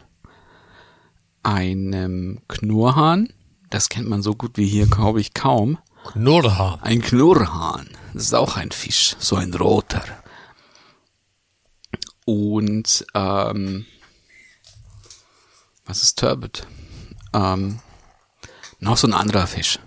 einem 1.44 2.40
Knurrhahn, 2.48 3.34
das 3.70 3.90
kennt 3.90 4.08
man 4.08 4.22
so 4.22 4.36
gut 4.36 4.56
wie 4.56 4.68
hier, 4.68 4.88
glaube 4.88 5.20
ich, 5.20 5.34
kaum. 5.34 5.80
Knurrhahn. 6.06 6.82
Ein 6.82 7.02
Knurrhahn, 7.02 7.90
das 8.14 8.24
ist 8.24 8.34
auch 8.34 8.58
ein 8.58 8.72
Fisch, 8.72 9.16
so 9.20 9.36
ein 9.36 9.54
roter. 9.54 10.04
Und 12.26 13.06
ähm, 13.14 13.86
was 15.86 16.04
ist 16.04 16.20
Turbot? 16.20 16.68
Ähm, 17.34 17.80
noch 18.80 18.98
so 18.98 19.08
ein 19.08 19.14
anderer 19.14 19.48
Fisch. 19.48 19.80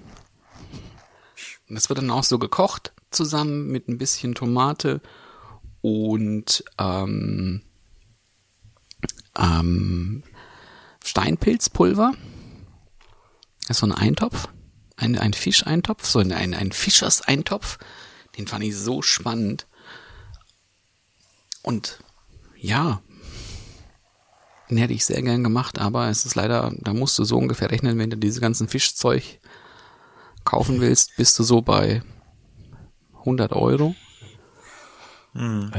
Und 1.68 1.76
das 1.76 1.88
wird 1.88 1.98
dann 1.98 2.10
auch 2.10 2.24
so 2.24 2.38
gekocht 2.38 2.92
zusammen 3.10 3.68
mit 3.68 3.88
ein 3.88 3.98
bisschen 3.98 4.34
Tomate 4.34 5.00
und 5.80 6.64
ähm, 6.78 7.62
ähm, 9.38 10.22
Steinpilzpulver. 11.04 12.12
Das 13.60 13.76
ist 13.76 13.80
so 13.80 13.86
ein 13.86 13.92
Eintopf, 13.92 14.48
ein, 14.96 15.18
ein 15.18 15.32
Fischeintopf, 15.32 16.06
so 16.06 16.18
ein, 16.20 16.32
ein, 16.32 16.54
ein 16.54 16.72
Fischerseintopf. 16.72 17.78
Den 18.36 18.46
fand 18.46 18.64
ich 18.64 18.76
so 18.76 19.02
spannend. 19.02 19.66
Und 21.62 22.00
ja, 22.56 23.00
den 24.70 24.78
hätte 24.78 24.92
ich 24.92 25.04
sehr 25.04 25.22
gern 25.22 25.42
gemacht, 25.42 25.78
aber 25.78 26.08
es 26.08 26.24
ist 26.24 26.34
leider, 26.34 26.72
da 26.78 26.94
musst 26.94 27.18
du 27.18 27.24
so 27.24 27.36
ungefähr 27.36 27.70
rechnen, 27.70 27.98
wenn 27.98 28.10
du 28.10 28.16
diese 28.16 28.40
ganzen 28.40 28.68
Fischzeug 28.68 29.40
kaufen 30.44 30.80
willst, 30.80 31.16
bist 31.16 31.38
du 31.38 31.42
so 31.42 31.62
bei 31.62 32.02
100 33.20 33.52
Euro. 33.52 33.94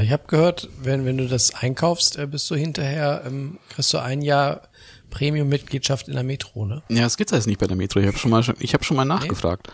Ich 0.01 0.11
habe 0.11 0.23
gehört, 0.27 0.69
wenn, 0.81 1.05
wenn 1.05 1.17
du 1.17 1.27
das 1.27 1.53
einkaufst, 1.53 2.17
äh, 2.17 2.27
bist 2.27 2.49
du 2.51 2.55
hinterher, 2.55 3.23
ähm, 3.25 3.57
kriegst 3.69 3.93
du 3.93 3.99
ein 3.99 4.21
Jahr 4.21 4.67
Premium-Mitgliedschaft 5.15 6.09
in 6.09 6.13
der 6.15 6.23
Metro, 6.23 6.65
ne? 6.65 6.83
Ja, 6.89 7.03
das 7.03 7.15
gibt's 7.15 7.31
jetzt 7.31 7.47
nicht 7.47 7.59
bei 7.59 7.67
der 7.67 7.77
Metro. 7.77 7.99
Ich 8.01 8.07
habe 8.07 8.17
schon 8.17 8.31
mal, 8.31 8.43
ich 8.59 8.73
habe 8.73 8.83
schon 8.83 8.97
mal 8.97 9.05
nachgefragt. 9.05 9.69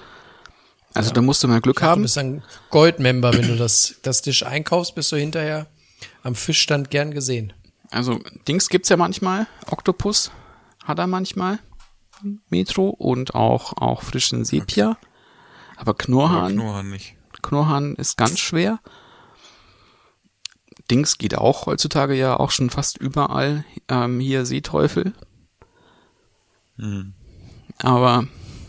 Also 0.94 1.12
da 1.12 1.22
musst 1.22 1.44
du 1.44 1.48
mal 1.48 1.62
Glück 1.62 1.78
Du 1.80 1.84
haben. 1.86 2.04
bist 2.04 2.18
ein 2.18 2.44
Goldmember, 2.70 3.34
wenn 3.34 3.48
du 3.48 3.56
das, 3.56 3.96
das 4.04 4.22
Tisch 4.22 4.46
einkaufst, 4.46 4.94
bist 4.94 5.12
du 5.12 5.16
hinterher 5.16 5.66
am 6.22 6.36
Fischstand 6.36 6.92
gern 6.92 7.12
gesehen. 7.12 7.54
Also 7.90 8.20
Dings 8.48 8.70
gibt's 8.70 8.90
ja 8.90 8.98
manchmal. 8.98 9.48
Oktopus 9.68 10.32
hat 10.84 11.00
er 11.00 11.08
manchmal. 11.08 11.60
Metro 12.50 12.90
und 12.90 13.34
auch, 13.34 13.74
auch 13.78 14.04
frischen 14.04 14.46
Sepia. 14.46 14.98
Aber 15.76 15.82
Aber 15.82 15.94
Knurrhahn, 15.96 16.54
Knurrhahn 16.54 16.90
nicht. 16.92 17.16
Knurrhahn 17.42 17.96
ist 17.96 18.16
ganz 18.18 18.40
schwer. 18.40 18.80
Dings 20.92 21.18
geht 21.18 21.36
auch 21.36 21.66
heutzutage 21.66 22.14
ja 22.14 22.40
auch 22.40 22.52
schon 22.52 22.70
fast 22.70 22.98
überall. 22.98 23.66
Ähm, 23.88 24.20
hier 24.20 24.46
Seeteufel. 24.46 25.14
Aber 27.78 28.28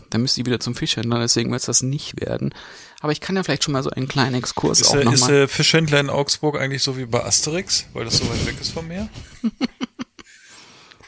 da 0.09 0.17
müsste 0.17 0.41
ich 0.41 0.45
wieder 0.45 0.59
zum 0.59 0.75
Fischhändler, 0.75 1.19
deswegen 1.19 1.51
wird 1.51 1.61
es 1.61 1.65
das 1.65 1.81
nicht 1.81 2.21
werden. 2.21 2.53
Aber 3.01 3.11
ich 3.11 3.19
kann 3.19 3.35
ja 3.35 3.43
vielleicht 3.43 3.63
schon 3.63 3.73
mal 3.73 3.83
so 3.83 3.89
einen 3.89 4.07
kleinen 4.07 4.35
Exkurs 4.35 4.79
Ist 4.79 4.89
auch 4.89 4.93
der, 4.93 5.11
ist 5.11 5.27
der 5.27 5.47
Fischhändler 5.47 5.99
in 5.99 6.09
Augsburg 6.09 6.57
eigentlich 6.57 6.83
so 6.83 6.97
wie 6.97 7.05
bei 7.05 7.23
Asterix, 7.23 7.87
weil 7.93 8.05
das 8.05 8.17
so 8.17 8.29
weit 8.29 8.45
weg 8.45 8.55
ist 8.61 8.71
vom 8.71 8.87
Meer? 8.87 9.09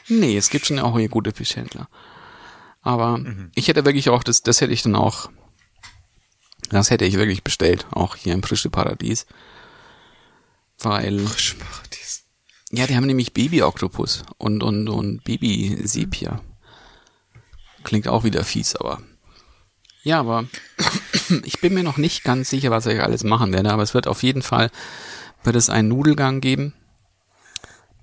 Nee, 0.08 0.36
es 0.36 0.50
gibt 0.50 0.66
schon 0.66 0.78
auch 0.78 0.96
hier 0.98 1.08
gute 1.08 1.32
Fischhändler. 1.32 1.88
Aber 2.82 3.20
ich 3.54 3.68
hätte 3.68 3.84
wirklich 3.84 4.08
auch, 4.08 4.22
das, 4.22 4.42
das 4.42 4.60
hätte 4.60 4.72
ich 4.72 4.82
dann 4.82 4.94
auch, 4.94 5.30
das 6.70 6.90
hätte 6.90 7.04
ich 7.04 7.14
wirklich 7.14 7.42
bestellt, 7.42 7.86
auch 7.90 8.14
hier 8.14 8.32
im 8.32 8.42
Frische 8.42 8.70
Paradies. 8.70 9.26
Weil, 10.78 11.18
Frischparadies. 11.26 12.24
Ja, 12.70 12.86
die 12.86 12.96
haben 12.96 13.06
nämlich 13.06 13.32
Baby-Oktopus 13.32 14.22
und, 14.38 14.62
und, 14.62 14.88
und 14.88 15.24
Baby-Sepia. 15.24 16.40
Klingt 17.86 18.08
auch 18.08 18.24
wieder 18.24 18.42
fies, 18.42 18.74
aber. 18.74 19.00
Ja, 20.02 20.18
aber 20.18 20.46
ich 21.44 21.60
bin 21.60 21.72
mir 21.72 21.84
noch 21.84 21.98
nicht 21.98 22.24
ganz 22.24 22.50
sicher, 22.50 22.72
was 22.72 22.86
ich 22.86 23.00
alles 23.00 23.22
machen 23.22 23.52
werde, 23.52 23.70
aber 23.72 23.84
es 23.84 23.94
wird 23.94 24.08
auf 24.08 24.24
jeden 24.24 24.42
Fall, 24.42 24.72
wird 25.44 25.54
es 25.54 25.70
einen 25.70 25.86
Nudelgang 25.86 26.40
geben. 26.40 26.74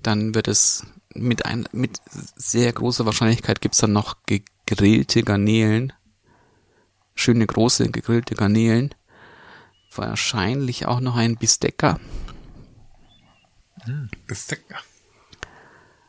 Dann 0.02 0.34
wird 0.36 0.48
es 0.48 0.86
mit 1.14 1.46
ein, 1.46 1.68
mit 1.74 2.00
sehr 2.38 2.72
großer 2.72 3.06
Wahrscheinlichkeit 3.06 3.60
gibt's 3.60 3.80
dann 3.80 3.92
noch 3.92 4.16
gegrillte 4.26 5.22
Garnelen. 5.22 5.92
Schöne 7.14 7.46
große 7.46 7.90
gegrillte 7.90 8.36
Garnelen. 8.36 8.96
Wahrscheinlich 9.94 10.86
auch 10.86 11.02
noch 11.02 11.18
ein 11.18 11.36
Bistecca. 11.36 12.00
Bestecker. 14.28 14.78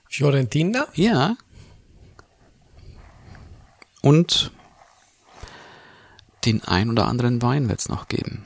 Fiorentina? 0.08 0.86
Ja. 0.94 1.36
Und 4.04 4.50
den 6.44 6.62
ein 6.64 6.90
oder 6.90 7.08
anderen 7.08 7.40
Wein 7.40 7.68
wird's 7.70 7.88
noch 7.88 8.06
geben. 8.08 8.44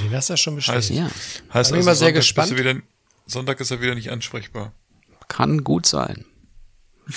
Den 0.00 0.12
hast 0.12 0.28
du 0.28 0.32
ja 0.32 0.36
schon 0.36 0.56
bestellt. 0.56 0.78
Heißt, 0.78 0.90
Ja, 0.90 1.08
heißt 1.54 1.70
mal 1.70 1.82
sehr 1.82 1.94
Sonntag 1.94 2.14
gespannt. 2.14 2.56
Wieder, 2.58 2.74
Sonntag 3.26 3.60
ist 3.60 3.70
er 3.70 3.80
wieder 3.80 3.94
nicht 3.94 4.10
ansprechbar. 4.10 4.72
kann 5.28 5.62
gut 5.64 5.86
sein. 5.86 6.24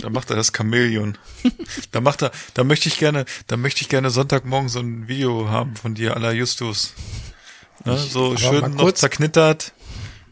Da 0.00 0.10
macht 0.10 0.30
er 0.30 0.36
das 0.36 0.52
Chamäleon. 0.56 1.18
Da 1.90 2.00
macht 2.00 2.22
er, 2.22 2.30
da 2.54 2.62
möchte 2.62 2.88
ich 2.88 2.98
gerne, 2.98 3.24
da 3.48 3.56
möchte 3.56 3.80
ich 3.80 3.88
gerne 3.88 4.10
Sonntagmorgen 4.10 4.68
so 4.68 4.78
ein 4.78 5.08
Video 5.08 5.48
haben 5.48 5.74
von 5.74 5.94
dir, 5.96 6.14
à 6.16 6.20
la 6.20 6.30
Justus. 6.30 6.92
Ne, 7.84 7.96
so 7.96 8.36
schön 8.36 8.60
noch 8.74 8.76
kurz- 8.76 9.00
zerknittert, 9.00 9.72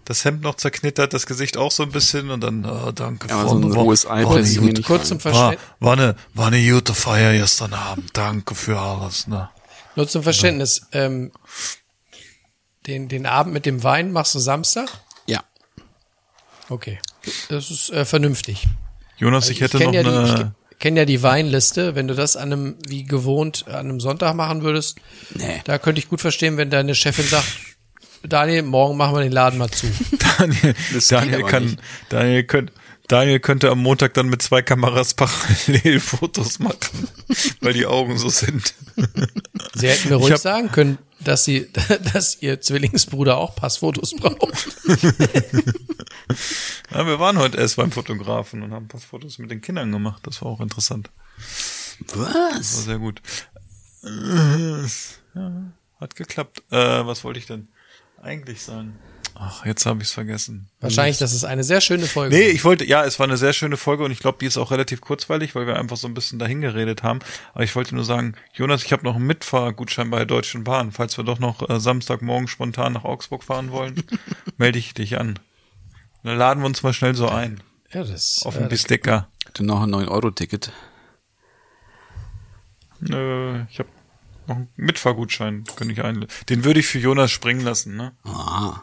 das 0.06 0.24
Hemd 0.24 0.40
noch 0.42 0.54
zerknittert, 0.54 1.12
das 1.12 1.26
Gesicht 1.26 1.56
auch 1.58 1.70
so 1.70 1.82
ein 1.82 1.90
bisschen 1.90 2.30
und 2.30 2.40
dann, 2.40 2.64
oh, 2.64 2.92
danke. 2.92 3.28
Aber 3.32 3.48
so 3.48 3.56
ein 3.56 3.62
Freunde, 3.62 3.76
rohes 3.76 4.04
war, 4.06 4.12
Ei 4.16 4.24
war, 4.24 4.36
eine 4.36 4.54
gute, 4.54 4.82
Kurz 4.82 5.08
zum 5.08 5.22
war, 5.24 5.32
Verständnis. 5.32 5.68
war, 5.80 5.92
eine, 5.92 6.16
war 6.32 6.46
eine 6.46 6.70
gute 6.70 6.94
Feier 6.94 7.32
gestern 7.36 7.74
Abend. 7.74 8.10
Danke 8.16 8.54
für 8.54 8.78
alles. 8.80 9.26
Ne? 9.26 9.50
Nur 9.96 10.08
zum 10.08 10.22
Verständnis. 10.22 10.82
Ähm, 10.92 11.32
den, 12.86 13.08
den 13.08 13.26
Abend 13.26 13.52
mit 13.52 13.66
dem 13.66 13.82
Wein 13.82 14.12
machst 14.12 14.34
du 14.34 14.38
Samstag? 14.38 14.88
Ja. 15.26 15.42
Okay. 16.68 16.98
Das 17.48 17.70
ist 17.70 17.90
äh, 17.90 18.04
vernünftig. 18.04 18.66
Jonas, 19.18 19.48
ich 19.50 19.60
hätte 19.60 19.78
kenn 19.78 19.86
noch 19.88 19.94
ja 19.94 20.02
die, 20.04 20.08
eine. 20.08 20.54
ich 20.70 20.78
kenne 20.78 21.00
ja 21.00 21.04
die 21.06 21.22
Weinliste. 21.22 21.96
Wenn 21.96 22.06
du 22.06 22.14
das 22.14 22.36
an 22.36 22.52
einem, 22.52 22.76
wie 22.86 23.02
gewohnt, 23.04 23.64
an 23.66 23.74
einem 23.74 23.98
Sonntag 24.00 24.34
machen 24.36 24.62
würdest, 24.62 24.98
Nee. 25.34 25.62
da 25.64 25.78
könnte 25.78 25.98
ich 25.98 26.08
gut 26.08 26.20
verstehen, 26.20 26.56
wenn 26.58 26.70
deine 26.70 26.94
Chefin 26.94 27.26
sagt, 27.26 27.46
Daniel, 28.22 28.62
morgen 28.62 28.96
machen 28.96 29.14
wir 29.14 29.22
den 29.22 29.32
Laden 29.32 29.58
mal 29.58 29.70
zu. 29.70 29.86
Daniel, 30.38 30.74
Daniel 31.08 31.42
kann, 31.44 31.64
nicht. 31.64 31.78
Daniel 32.08 32.44
könnte, 32.44 32.72
Daniel 33.08 33.40
könnte 33.40 33.70
am 33.70 33.78
Montag 33.82 34.14
dann 34.14 34.28
mit 34.28 34.42
zwei 34.42 34.62
Kameras 34.62 35.14
parallel 35.14 36.00
Fotos 36.00 36.58
machen, 36.58 37.08
weil 37.60 37.72
die 37.72 37.86
Augen 37.86 38.18
so 38.18 38.28
sind. 38.28 38.74
Sie 39.74 39.88
hätten 39.88 40.08
mir 40.08 40.16
ruhig 40.16 40.32
hab- 40.32 40.40
sagen 40.40 40.70
können, 40.72 40.98
dass 41.20 41.44
sie, 41.44 41.68
dass 42.12 42.42
ihr 42.42 42.60
Zwillingsbruder 42.60 43.36
auch 43.38 43.54
Passfotos 43.56 44.14
braucht. 44.14 44.66
Ja, 46.92 47.06
wir 47.06 47.18
waren 47.18 47.38
heute 47.38 47.58
erst 47.58 47.76
beim 47.76 47.90
Fotografen 47.90 48.62
und 48.62 48.72
haben 48.72 48.84
ein 48.84 48.88
paar 48.88 49.00
Fotos 49.00 49.38
mit 49.38 49.50
den 49.50 49.60
Kindern 49.60 49.90
gemacht. 49.92 50.22
Das 50.26 50.42
war 50.42 50.48
auch 50.50 50.60
interessant. 50.60 51.10
Das 52.06 52.18
war 52.18 52.34
Was? 52.58 52.84
sehr 52.84 52.98
gut. 52.98 53.22
Äh, 54.04 54.82
Ja, 55.34 55.72
hat 56.00 56.16
geklappt. 56.16 56.62
Äh, 56.70 56.76
was 57.06 57.24
wollte 57.24 57.38
ich 57.38 57.46
denn 57.46 57.68
eigentlich 58.26 58.62
sagen? 58.62 58.98
Ach, 59.38 59.66
jetzt 59.66 59.84
habe 59.84 60.00
ich 60.00 60.08
es 60.08 60.14
vergessen. 60.14 60.70
Wahrscheinlich, 60.80 61.18
das 61.18 61.34
ist 61.34 61.44
eine 61.44 61.62
sehr 61.62 61.82
schöne 61.82 62.06
Folge. 62.06 62.34
Nee, 62.34 62.48
ich 62.48 62.64
wollte, 62.64 62.86
ja, 62.86 63.04
es 63.04 63.18
war 63.18 63.26
eine 63.26 63.36
sehr 63.36 63.52
schöne 63.52 63.76
Folge 63.76 64.02
und 64.02 64.10
ich 64.10 64.18
glaube, 64.18 64.38
die 64.40 64.46
ist 64.46 64.56
auch 64.56 64.70
relativ 64.70 65.02
kurzweilig, 65.02 65.54
weil 65.54 65.66
wir 65.66 65.78
einfach 65.78 65.98
so 65.98 66.08
ein 66.08 66.14
bisschen 66.14 66.38
dahin 66.38 66.62
geredet 66.62 67.02
haben. 67.02 67.18
Aber 67.52 67.62
ich 67.62 67.76
wollte 67.76 67.94
nur 67.94 68.04
sagen, 68.04 68.34
Jonas, 68.54 68.82
ich 68.82 68.92
habe 68.92 69.04
noch 69.04 69.16
einen 69.16 69.26
Mitfahrgutschein 69.26 70.08
bei 70.08 70.18
der 70.18 70.26
Deutschen 70.26 70.64
Bahn. 70.64 70.90
Falls 70.90 71.18
wir 71.18 71.24
doch 71.24 71.38
noch 71.38 71.68
äh, 71.68 71.78
Samstagmorgen 71.78 72.48
spontan 72.48 72.94
nach 72.94 73.04
Augsburg 73.04 73.44
fahren 73.44 73.72
wollen, 73.72 74.02
melde 74.56 74.78
ich 74.78 74.94
dich 74.94 75.18
an. 75.18 75.38
Dann 76.22 76.38
laden 76.38 76.62
wir 76.62 76.66
uns 76.66 76.82
mal 76.82 76.94
schnell 76.94 77.14
so 77.14 77.28
ein. 77.28 77.60
ja, 77.92 78.04
das, 78.04 78.40
Auf 78.44 78.56
äh, 78.56 78.60
ein 78.60 78.68
Bistecker. 78.70 79.28
Hatte 79.46 79.64
noch 79.64 79.82
ein 79.82 79.94
9-Euro-Ticket. 79.94 80.72
Äh, 83.10 83.62
ich 83.64 83.78
habe 83.78 83.88
noch 84.48 84.56
einen 84.56 84.68
Mitfahrgutschein, 84.76 85.64
könnte 85.76 85.92
ich 85.92 86.02
ein. 86.02 86.26
Den 86.48 86.64
würde 86.64 86.80
ich 86.80 86.86
für 86.86 86.98
Jonas 86.98 87.30
springen 87.30 87.60
lassen, 87.60 87.96
ne? 87.96 88.12
Ah. 88.24 88.82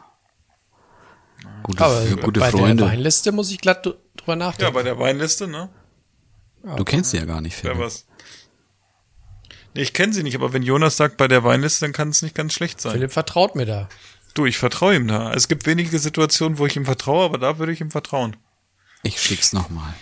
Gute, 1.63 1.83
aber 1.83 2.01
für 2.03 2.17
gute 2.17 2.39
bei 2.39 2.51
Freunde. 2.51 2.83
der 2.83 2.91
Weinliste 2.91 3.31
muss 3.31 3.51
ich 3.51 3.59
glatt 3.59 3.85
dr- 3.85 3.97
drüber 4.15 4.33
Ja, 4.33 4.37
nachdenken. 4.37 4.73
bei 4.73 4.83
der 4.83 4.97
Weinliste, 4.99 5.47
ne? 5.47 5.69
Du 6.77 6.83
kennst 6.85 7.11
sie 7.11 7.17
ja 7.17 7.25
gar 7.25 7.41
nicht, 7.41 7.61
Wer 7.63 7.71
Philipp. 7.71 7.85
was? 7.85 8.05
Nee, 9.75 9.81
ich 9.81 9.93
kenne 9.93 10.13
sie 10.13 10.23
nicht, 10.23 10.35
aber 10.35 10.53
wenn 10.53 10.63
Jonas 10.63 10.95
sagt 10.97 11.17
bei 11.17 11.27
der 11.27 11.43
Weinliste, 11.43 11.85
dann 11.85 11.93
kann 11.93 12.09
es 12.09 12.21
nicht 12.21 12.35
ganz 12.35 12.53
schlecht 12.53 12.79
sein. 12.79 12.93
Philipp 12.93 13.11
vertraut 13.11 13.55
mir 13.55 13.65
da. 13.65 13.89
Du, 14.33 14.45
ich 14.45 14.57
vertraue 14.57 14.95
ihm 14.95 15.07
da. 15.07 15.33
Es 15.33 15.47
gibt 15.47 15.65
wenige 15.65 15.97
Situationen, 15.99 16.57
wo 16.57 16.65
ich 16.65 16.75
ihm 16.75 16.85
vertraue, 16.85 17.25
aber 17.25 17.37
da 17.37 17.59
würde 17.59 17.71
ich 17.73 17.81
ihm 17.81 17.91
vertrauen. 17.91 18.35
Ich 19.03 19.19
schick's 19.21 19.51
nochmal. 19.51 19.93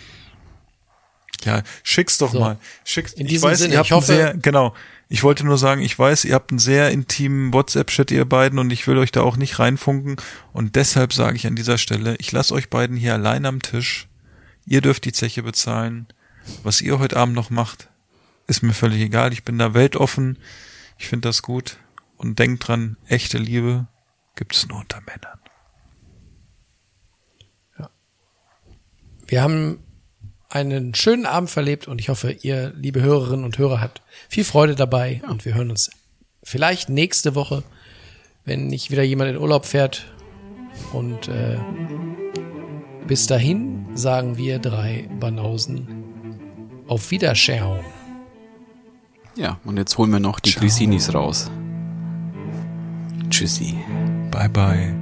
Ja, 1.44 1.62
schick's 1.82 2.18
doch 2.18 2.32
So. 2.32 2.38
mal. 2.40 2.58
Schick's. 2.84 3.12
In 3.14 3.26
ich 3.26 3.32
diesem 3.32 3.50
weiß, 3.50 3.58
Sinne, 3.58 3.74
ihr 3.74 3.78
habt 3.78 3.86
ich 3.88 3.92
hoffe- 3.92 4.06
sehr, 4.06 4.34
genau. 4.34 4.74
Ich 5.12 5.22
wollte 5.22 5.44
nur 5.44 5.58
sagen, 5.58 5.82
ich 5.82 5.98
weiß, 5.98 6.24
ihr 6.24 6.34
habt 6.34 6.52
einen 6.52 6.58
sehr 6.58 6.90
intimen 6.90 7.52
WhatsApp-Chat, 7.52 8.10
ihr 8.12 8.24
beiden, 8.24 8.58
und 8.58 8.72
ich 8.72 8.86
will 8.86 8.96
euch 8.96 9.12
da 9.12 9.20
auch 9.20 9.36
nicht 9.36 9.58
reinfunken. 9.58 10.16
Und 10.54 10.74
deshalb 10.74 11.12
sage 11.12 11.36
ich 11.36 11.46
an 11.46 11.54
dieser 11.54 11.76
Stelle, 11.76 12.16
ich 12.16 12.32
lasse 12.32 12.54
euch 12.54 12.70
beiden 12.70 12.96
hier 12.96 13.12
allein 13.12 13.44
am 13.44 13.60
Tisch. 13.60 14.08
Ihr 14.64 14.80
dürft 14.80 15.04
die 15.04 15.12
Zeche 15.12 15.42
bezahlen. 15.42 16.06
Was 16.62 16.80
ihr 16.80 16.98
heute 16.98 17.18
Abend 17.18 17.34
noch 17.34 17.50
macht, 17.50 17.90
ist 18.46 18.62
mir 18.62 18.72
völlig 18.72 19.02
egal. 19.02 19.34
Ich 19.34 19.44
bin 19.44 19.58
da 19.58 19.74
weltoffen. 19.74 20.38
Ich 20.96 21.08
finde 21.08 21.28
das 21.28 21.42
gut. 21.42 21.76
Und 22.16 22.38
denkt 22.38 22.66
dran, 22.66 22.96
echte 23.06 23.36
Liebe 23.36 23.88
gibt 24.34 24.54
es 24.54 24.66
nur 24.66 24.78
unter 24.78 25.02
Männern. 25.02 25.40
Wir 29.26 29.42
haben 29.42 29.78
einen 30.52 30.94
schönen 30.94 31.24
Abend 31.24 31.50
verlebt 31.50 31.88
und 31.88 32.00
ich 32.00 32.08
hoffe, 32.08 32.30
ihr, 32.30 32.72
liebe 32.76 33.00
Hörerinnen 33.00 33.44
und 33.44 33.56
Hörer, 33.56 33.80
habt 33.80 34.02
viel 34.28 34.44
Freude 34.44 34.74
dabei 34.74 35.22
und 35.28 35.44
wir 35.44 35.54
hören 35.54 35.70
uns 35.70 35.90
vielleicht 36.42 36.90
nächste 36.90 37.34
Woche, 37.34 37.62
wenn 38.44 38.66
nicht 38.66 38.90
wieder 38.90 39.02
jemand 39.02 39.30
in 39.30 39.38
Urlaub 39.38 39.64
fährt. 39.64 40.12
Und 40.92 41.28
äh, 41.28 41.58
bis 43.06 43.26
dahin 43.26 43.86
sagen 43.94 44.36
wir 44.36 44.58
drei 44.58 45.08
Banausen 45.18 45.88
auf 46.86 47.10
Wiedersehen. 47.10 47.80
Ja, 49.36 49.58
und 49.64 49.78
jetzt 49.78 49.96
holen 49.96 50.10
wir 50.10 50.20
noch 50.20 50.40
die 50.40 50.52
Grisinis 50.52 51.14
raus. 51.14 51.50
Tschüssi. 53.30 53.74
Bye 54.30 54.50
bye. 54.50 55.01